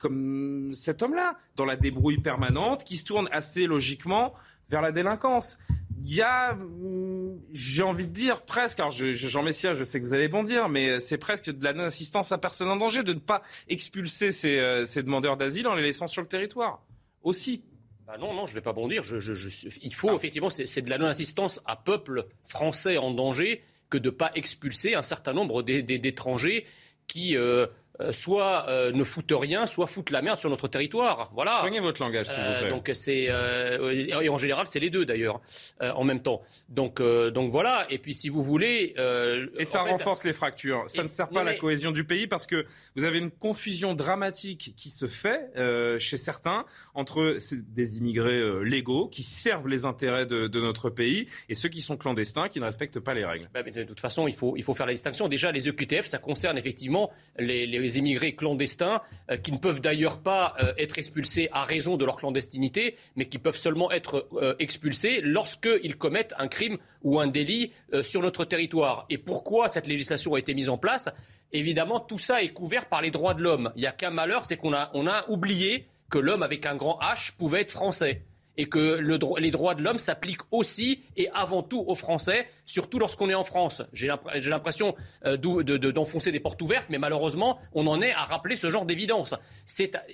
comme 0.00 0.70
cet 0.72 1.02
homme-là, 1.02 1.36
dans 1.56 1.66
la 1.66 1.76
débrouille 1.76 2.18
permanente, 2.18 2.84
qui 2.84 2.96
se 2.96 3.04
tourne 3.04 3.28
assez 3.30 3.66
logiquement 3.66 4.34
vers 4.70 4.80
la 4.80 4.92
délinquance. 4.92 5.58
Il 6.02 6.14
y 6.14 6.22
a, 6.22 6.52
hum, 6.54 7.38
j'ai 7.52 7.82
envie 7.82 8.06
de 8.06 8.12
dire 8.12 8.42
presque, 8.42 8.80
alors 8.80 8.90
Jean 8.90 9.42
Messia, 9.42 9.74
je 9.74 9.84
sais 9.84 10.00
que 10.00 10.06
vous 10.06 10.14
allez 10.14 10.28
bondir, 10.28 10.70
mais 10.70 10.98
c'est 11.00 11.18
presque 11.18 11.50
de 11.50 11.62
la 11.62 11.74
non-assistance 11.74 12.32
à 12.32 12.38
personne 12.38 12.68
en 12.68 12.76
danger 12.76 13.02
de 13.02 13.12
ne 13.12 13.18
pas 13.18 13.42
expulser 13.68 14.32
ces, 14.32 14.58
euh, 14.58 14.84
demandeurs 14.96 15.36
d'asile 15.36 15.68
en 15.68 15.74
les 15.74 15.82
laissant 15.82 16.06
sur 16.06 16.22
le 16.22 16.28
territoire. 16.28 16.82
Aussi. 17.22 17.62
Bah 18.06 18.16
non, 18.18 18.32
non, 18.32 18.46
je 18.46 18.52
ne 18.52 18.54
vais 18.54 18.62
pas 18.62 18.72
bondir. 18.72 19.02
il 19.82 19.94
faut, 19.94 20.16
effectivement, 20.16 20.48
c'est 20.48 20.82
de 20.82 20.90
la 20.90 20.96
non-assistance 20.96 21.60
à 21.66 21.76
peuple 21.76 22.26
français 22.44 22.96
en 22.96 23.12
danger 23.12 23.62
que 23.90 23.98
de 23.98 24.08
ne 24.08 24.14
pas 24.14 24.30
expulser 24.34 24.94
un 24.94 25.02
certain 25.02 25.34
nombre 25.34 25.62
d'étrangers 25.62 26.64
qui 27.06 27.36
euh, 27.36 27.66
euh, 27.66 27.66
soit 28.12 28.66
euh, 28.68 28.92
ne 28.92 29.04
foutent 29.04 29.32
rien, 29.32 29.66
soit 29.66 29.86
foutent 29.86 30.10
la 30.10 30.22
merde 30.22 30.38
sur 30.38 30.50
notre 30.50 30.68
territoire. 30.68 31.30
Voilà. 31.34 31.58
Soignez 31.60 31.80
votre 31.80 32.02
langage, 32.02 32.26
s'il 32.26 32.42
vous 32.42 32.48
euh, 32.48 32.60
plaît. 32.60 32.70
donc 32.70 32.90
c'est 32.94 33.24
et 33.24 34.28
en 34.28 34.38
général 34.38 34.66
c'est 34.66 34.80
les 34.80 34.90
deux 34.90 35.04
d'ailleurs 35.04 35.40
en 35.80 36.04
même 36.04 36.22
temps. 36.22 36.42
Donc 36.68 37.02
donc 37.02 37.50
voilà. 37.50 37.86
Et 37.90 37.98
puis 37.98 38.14
si 38.14 38.28
vous 38.28 38.42
voulez. 38.42 38.94
et 39.58 39.64
ça 39.64 39.82
renforce 39.82 40.24
les 40.24 40.32
fractures. 40.32 40.84
Ça 40.88 41.02
ne 41.02 41.08
sert 41.08 41.28
pas 41.28 41.40
à 41.40 41.44
la 41.44 41.54
cohésion 41.54 41.90
du 41.90 42.04
pays 42.04 42.26
parce 42.26 42.46
que 42.46 42.66
vous 42.96 43.04
avez 43.04 43.18
une 43.18 43.30
confusion 43.30 43.94
dramatique 43.94 44.74
qui 44.76 44.90
se 44.90 45.06
fait 45.06 45.50
chez 45.98 46.16
certains 46.16 46.64
entre 46.94 47.38
des 47.52 47.98
immigrés 47.98 48.64
légaux 48.64 49.08
qui 49.08 49.22
servent 49.22 49.68
les 49.68 49.84
intérêts 49.84 50.26
de, 50.26 50.60
notre 50.60 50.90
pays 50.90 51.26
et 51.48 51.54
ceux 51.54 51.68
qui 51.68 51.80
sont 51.80 51.96
clandestins 51.96 52.48
qui 52.48 52.60
ne 52.60 52.64
respectent 52.64 53.00
pas 53.00 53.14
les 53.14 53.24
règles. 53.24 53.48
Bah, 53.54 53.62
de 53.62 53.82
toute 53.84 54.00
façon, 54.00 54.28
il 54.28 54.34
faut 54.34 54.56
il 54.56 54.62
faut 54.62 54.74
faire 54.74 54.86
la 54.86 54.92
distinction. 54.92 55.28
Déjà 55.28 55.52
les 55.52 55.68
EQTF, 55.68 56.06
ça 56.06 56.18
concerne 56.18 56.58
effectivement 56.58 57.10
les, 57.38 57.66
les 57.66 57.89
les 57.90 57.98
immigrés 57.98 58.34
clandestins, 58.34 59.00
euh, 59.30 59.36
qui 59.36 59.52
ne 59.52 59.58
peuvent 59.58 59.80
d'ailleurs 59.80 60.18
pas 60.18 60.54
euh, 60.62 60.72
être 60.78 60.98
expulsés 60.98 61.48
à 61.52 61.64
raison 61.64 61.96
de 61.96 62.04
leur 62.04 62.16
clandestinité, 62.16 62.96
mais 63.16 63.26
qui 63.26 63.38
peuvent 63.38 63.56
seulement 63.56 63.90
être 63.90 64.28
euh, 64.34 64.54
expulsés 64.58 65.20
lorsqu'ils 65.22 65.96
commettent 65.96 66.34
un 66.38 66.48
crime 66.48 66.78
ou 67.02 67.18
un 67.18 67.26
délit 67.26 67.72
sur 68.02 68.20
notre 68.20 68.44
territoire. 68.44 69.06
Et 69.08 69.18
pourquoi 69.18 69.68
cette 69.68 69.86
législation 69.86 70.34
a 70.34 70.38
été 70.38 70.54
mise 70.54 70.68
en 70.68 70.78
place? 70.78 71.08
Évidemment, 71.52 71.98
tout 71.98 72.18
ça 72.18 72.42
est 72.42 72.50
couvert 72.50 72.86
par 72.86 73.00
les 73.00 73.10
droits 73.10 73.34
de 73.34 73.42
l'homme. 73.42 73.72
Il 73.74 73.80
n'y 73.80 73.86
a 73.86 73.92
qu'un 73.92 74.10
malheur, 74.10 74.44
c'est 74.44 74.56
qu'on 74.56 74.74
a, 74.74 75.24
oublié 75.28 75.86
que 76.10 76.18
l'homme 76.18 76.42
avec 76.42 76.66
un 76.66 76.76
grand 76.76 76.98
H 77.00 77.36
pouvait 77.36 77.62
être 77.62 77.70
français. 77.70 78.22
Et 78.56 78.68
que 78.68 78.98
le, 78.98 79.18
les 79.38 79.50
droits 79.50 79.74
de 79.74 79.82
l'homme 79.82 79.98
s'appliquent 79.98 80.42
aussi 80.50 81.02
et 81.16 81.28
avant 81.30 81.62
tout 81.62 81.84
aux 81.86 81.94
Français, 81.94 82.46
surtout 82.64 82.98
lorsqu'on 82.98 83.28
est 83.30 83.34
en 83.34 83.44
France. 83.44 83.82
J'ai 83.92 84.10
l'impression 84.50 84.94
euh, 85.24 85.36
d'enfoncer 85.36 86.32
des 86.32 86.40
portes 86.40 86.60
ouvertes, 86.62 86.86
mais 86.90 86.98
malheureusement, 86.98 87.58
on 87.72 87.86
en 87.86 88.00
est 88.02 88.12
à 88.12 88.24
rappeler 88.24 88.56
ce 88.56 88.70
genre 88.70 88.84
d'évidence. 88.84 89.34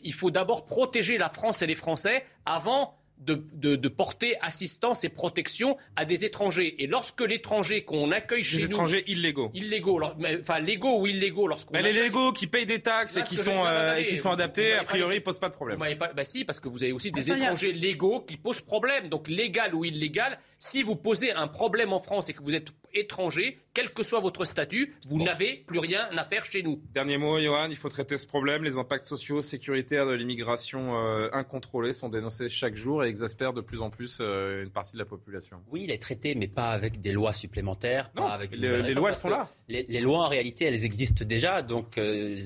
Il 0.02 0.12
faut 0.12 0.30
d'abord 0.30 0.64
protéger 0.64 1.18
la 1.18 1.28
France 1.28 1.62
et 1.62 1.66
les 1.66 1.74
Français 1.74 2.24
avant 2.44 2.94
de, 3.18 3.88
porter 3.88 4.36
assistance 4.40 5.04
et 5.04 5.08
protection 5.08 5.76
à 5.96 6.04
des 6.04 6.24
étrangers. 6.24 6.82
Et 6.82 6.86
lorsque 6.86 7.20
l'étranger 7.20 7.82
qu'on 7.82 8.10
accueille 8.12 8.42
chez 8.42 8.56
nous... 8.56 8.62
Des 8.62 8.66
étrangers 8.66 9.04
illégaux. 9.06 9.50
Illégaux, 9.54 10.00
enfin 10.40 10.58
légaux 10.58 11.00
ou 11.00 11.06
illégaux. 11.06 11.48
lorsqu'on 11.48 11.74
mais 11.74 11.82
les 11.82 11.92
légaux 11.92 12.32
qui 12.32 12.46
payent 12.46 12.66
des 12.66 12.80
taxes 12.80 13.16
et 13.16 13.22
qui, 13.22 13.36
sont, 13.36 13.64
euh, 13.64 14.02
qui 14.02 14.16
sont 14.16 14.30
adaptés, 14.30 14.74
a 14.74 14.84
priori, 14.84 15.16
ne 15.16 15.20
posent 15.20 15.38
pas 15.38 15.48
de 15.48 15.54
problème. 15.54 15.78
Pas, 15.78 16.12
bah 16.12 16.24
si, 16.24 16.44
parce 16.44 16.60
que 16.60 16.68
vous 16.68 16.82
avez 16.82 16.92
aussi 16.92 17.10
des 17.10 17.30
étrangers 17.30 17.72
légaux 17.72 18.20
qui 18.20 18.36
posent 18.36 18.60
problème. 18.60 19.08
Donc 19.08 19.28
légal 19.28 19.74
ou 19.74 19.84
illégal, 19.84 20.38
si 20.58 20.82
vous 20.82 20.96
posez 20.96 21.32
un 21.32 21.48
problème 21.48 21.92
en 21.92 21.98
France 21.98 22.28
et 22.28 22.32
que 22.32 22.42
vous 22.42 22.54
êtes 22.54 22.70
étranger, 22.94 23.58
quel 23.74 23.92
que 23.92 24.02
soit 24.02 24.20
votre 24.20 24.44
statut, 24.44 24.94
vous 25.06 25.22
n'avez 25.22 25.64
plus 25.66 25.78
rien 25.78 26.08
à 26.16 26.24
faire 26.24 26.44
chez 26.44 26.62
nous. 26.62 26.80
Dernier 26.94 27.18
mot, 27.18 27.38
Johan, 27.40 27.68
il 27.68 27.76
faut 27.76 27.88
traiter 27.88 28.16
ce 28.16 28.26
problème. 28.26 28.64
Les 28.64 28.78
impacts 28.78 29.04
sociaux, 29.04 29.42
sécuritaires 29.42 30.06
de 30.06 30.12
l'immigration 30.12 30.96
euh, 30.96 31.28
incontrôlée 31.32 31.92
sont 31.92 32.08
dénoncés 32.08 32.48
chaque 32.48 32.74
jour 32.74 33.04
et 33.04 33.05
exaspèrent 33.06 33.52
de 33.52 33.60
plus 33.60 33.82
en 33.82 33.90
plus 33.90 34.18
euh, 34.20 34.64
une 34.64 34.70
partie 34.70 34.94
de 34.94 34.98
la 34.98 35.04
population. 35.04 35.62
Oui, 35.68 35.82
il 35.84 35.90
est 35.90 36.00
traité, 36.00 36.34
mais 36.34 36.48
pas 36.48 36.70
avec 36.70 37.00
des 37.00 37.12
lois 37.12 37.32
supplémentaires. 37.32 38.10
Non, 38.16 38.26
avec 38.26 38.56
les, 38.56 38.94
lois, 38.94 39.10
elles 39.10 39.16
sont 39.16 39.28
là. 39.28 39.48
Les, 39.68 40.00
lois, 40.00 40.26
en 40.26 40.28
réalité, 40.28 40.66
elles 40.66 40.84
existent 40.84 41.24
déjà. 41.24 41.62
Donc, 41.62 41.98
euh, 41.98 42.36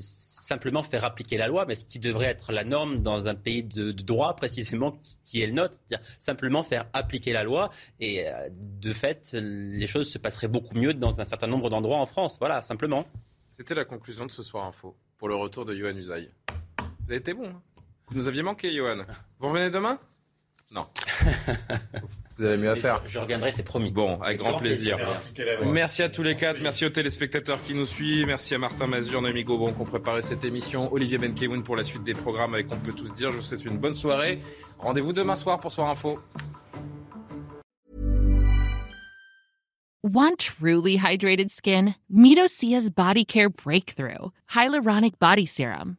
simplement 0.50 0.82
faire 0.82 1.04
appliquer 1.04 1.36
la 1.36 1.46
loi, 1.46 1.64
mais 1.64 1.76
ce 1.76 1.84
qui 1.84 2.00
devrait 2.00 2.26
être 2.26 2.50
la 2.50 2.64
norme 2.64 3.02
dans 3.02 3.28
un 3.28 3.36
pays 3.36 3.62
de, 3.62 3.92
droit 3.92 4.34
précisément 4.34 5.00
qui 5.24 5.42
est 5.42 5.46
le 5.46 5.52
nôtre, 5.52 5.74
c'est-à-dire 5.74 6.04
simplement 6.18 6.64
faire 6.64 6.86
appliquer 6.92 7.32
la 7.32 7.44
loi 7.44 7.70
et 8.00 8.26
euh, 8.26 8.48
de 8.52 8.92
fait 8.92 9.36
les 9.40 9.86
choses 9.86 10.10
se 10.10 10.18
passeraient 10.18 10.48
beaucoup 10.48 10.76
mieux 10.76 10.92
dans 10.92 11.20
un 11.20 11.24
certain 11.24 11.46
nombre 11.46 11.70
d'endroits 11.70 11.98
en 11.98 12.06
France. 12.06 12.38
Voilà, 12.40 12.62
simplement. 12.62 13.04
C'était 13.50 13.76
la 13.76 13.84
conclusion 13.84 14.26
de 14.26 14.30
ce 14.32 14.42
soir 14.42 14.64
info 14.66 14.96
pour 15.18 15.28
le 15.28 15.36
retour 15.36 15.64
de 15.64 15.74
Johan 15.76 15.94
Usaï. 15.94 16.28
Vous 17.04 17.12
avez 17.12 17.20
été 17.20 17.32
bon. 17.32 17.46
Hein 17.46 17.62
Vous 18.08 18.16
nous 18.16 18.26
aviez 18.26 18.42
manqué, 18.42 18.74
Johan. 18.74 19.04
Vous 19.38 19.46
revenez 19.46 19.70
demain? 19.70 20.00
Non. 20.72 20.86
Vous 22.38 22.44
avez 22.44 22.56
mieux 22.56 22.70
à 22.70 22.76
faire. 22.76 23.02
Je, 23.06 23.18
reviendrai, 23.18 23.52
c'est 23.52 23.64
promis. 23.64 23.90
Bon, 23.90 24.20
avec 24.22 24.38
grand, 24.38 24.56
plaisir. 24.56 24.98
Merci 25.66 26.02
à 26.02 26.08
tous 26.08 26.22
les 26.22 26.36
quatre. 26.36 26.62
Merci 26.62 26.86
aux 26.86 26.90
téléspectateurs 26.90 27.60
qui 27.60 27.74
nous 27.74 27.86
suivent. 27.86 28.26
Merci 28.26 28.54
à 28.54 28.58
Martin 28.58 28.86
Mazur, 28.86 29.20
Noémie 29.20 29.44
Gobon 29.44 29.72
qui 29.72 29.80
ont 29.80 29.84
préparé 29.84 30.22
cette 30.22 30.44
émission. 30.44 30.92
Olivier 30.92 31.18
Benkemoun 31.18 31.62
pour 31.64 31.76
la 31.76 31.82
suite 31.82 32.04
des 32.04 32.14
programmes 32.14 32.54
avec 32.54 32.72
On 32.72 32.76
peut 32.76 32.92
tous 32.92 33.12
dire. 33.12 33.30
Je 33.32 33.36
vous 33.36 33.42
souhaite 33.42 33.64
une 33.64 33.78
bonne 33.78 33.94
soirée. 33.94 34.38
Rendez-vous 34.78 35.12
demain 35.12 35.34
soir 35.34 35.58
pour 35.58 35.72
Soir 35.72 35.90
Info. 35.90 36.18
Want 40.02 40.38
truly 40.38 40.96
hydrated 40.96 41.50
skin? 41.50 41.94
Midosia's 42.10 42.88
Body 42.88 43.26
Care 43.26 43.50
Breakthrough 43.50 44.30
Hyaluronic 44.48 45.18
Body 45.18 45.44
Serum. 45.44 45.98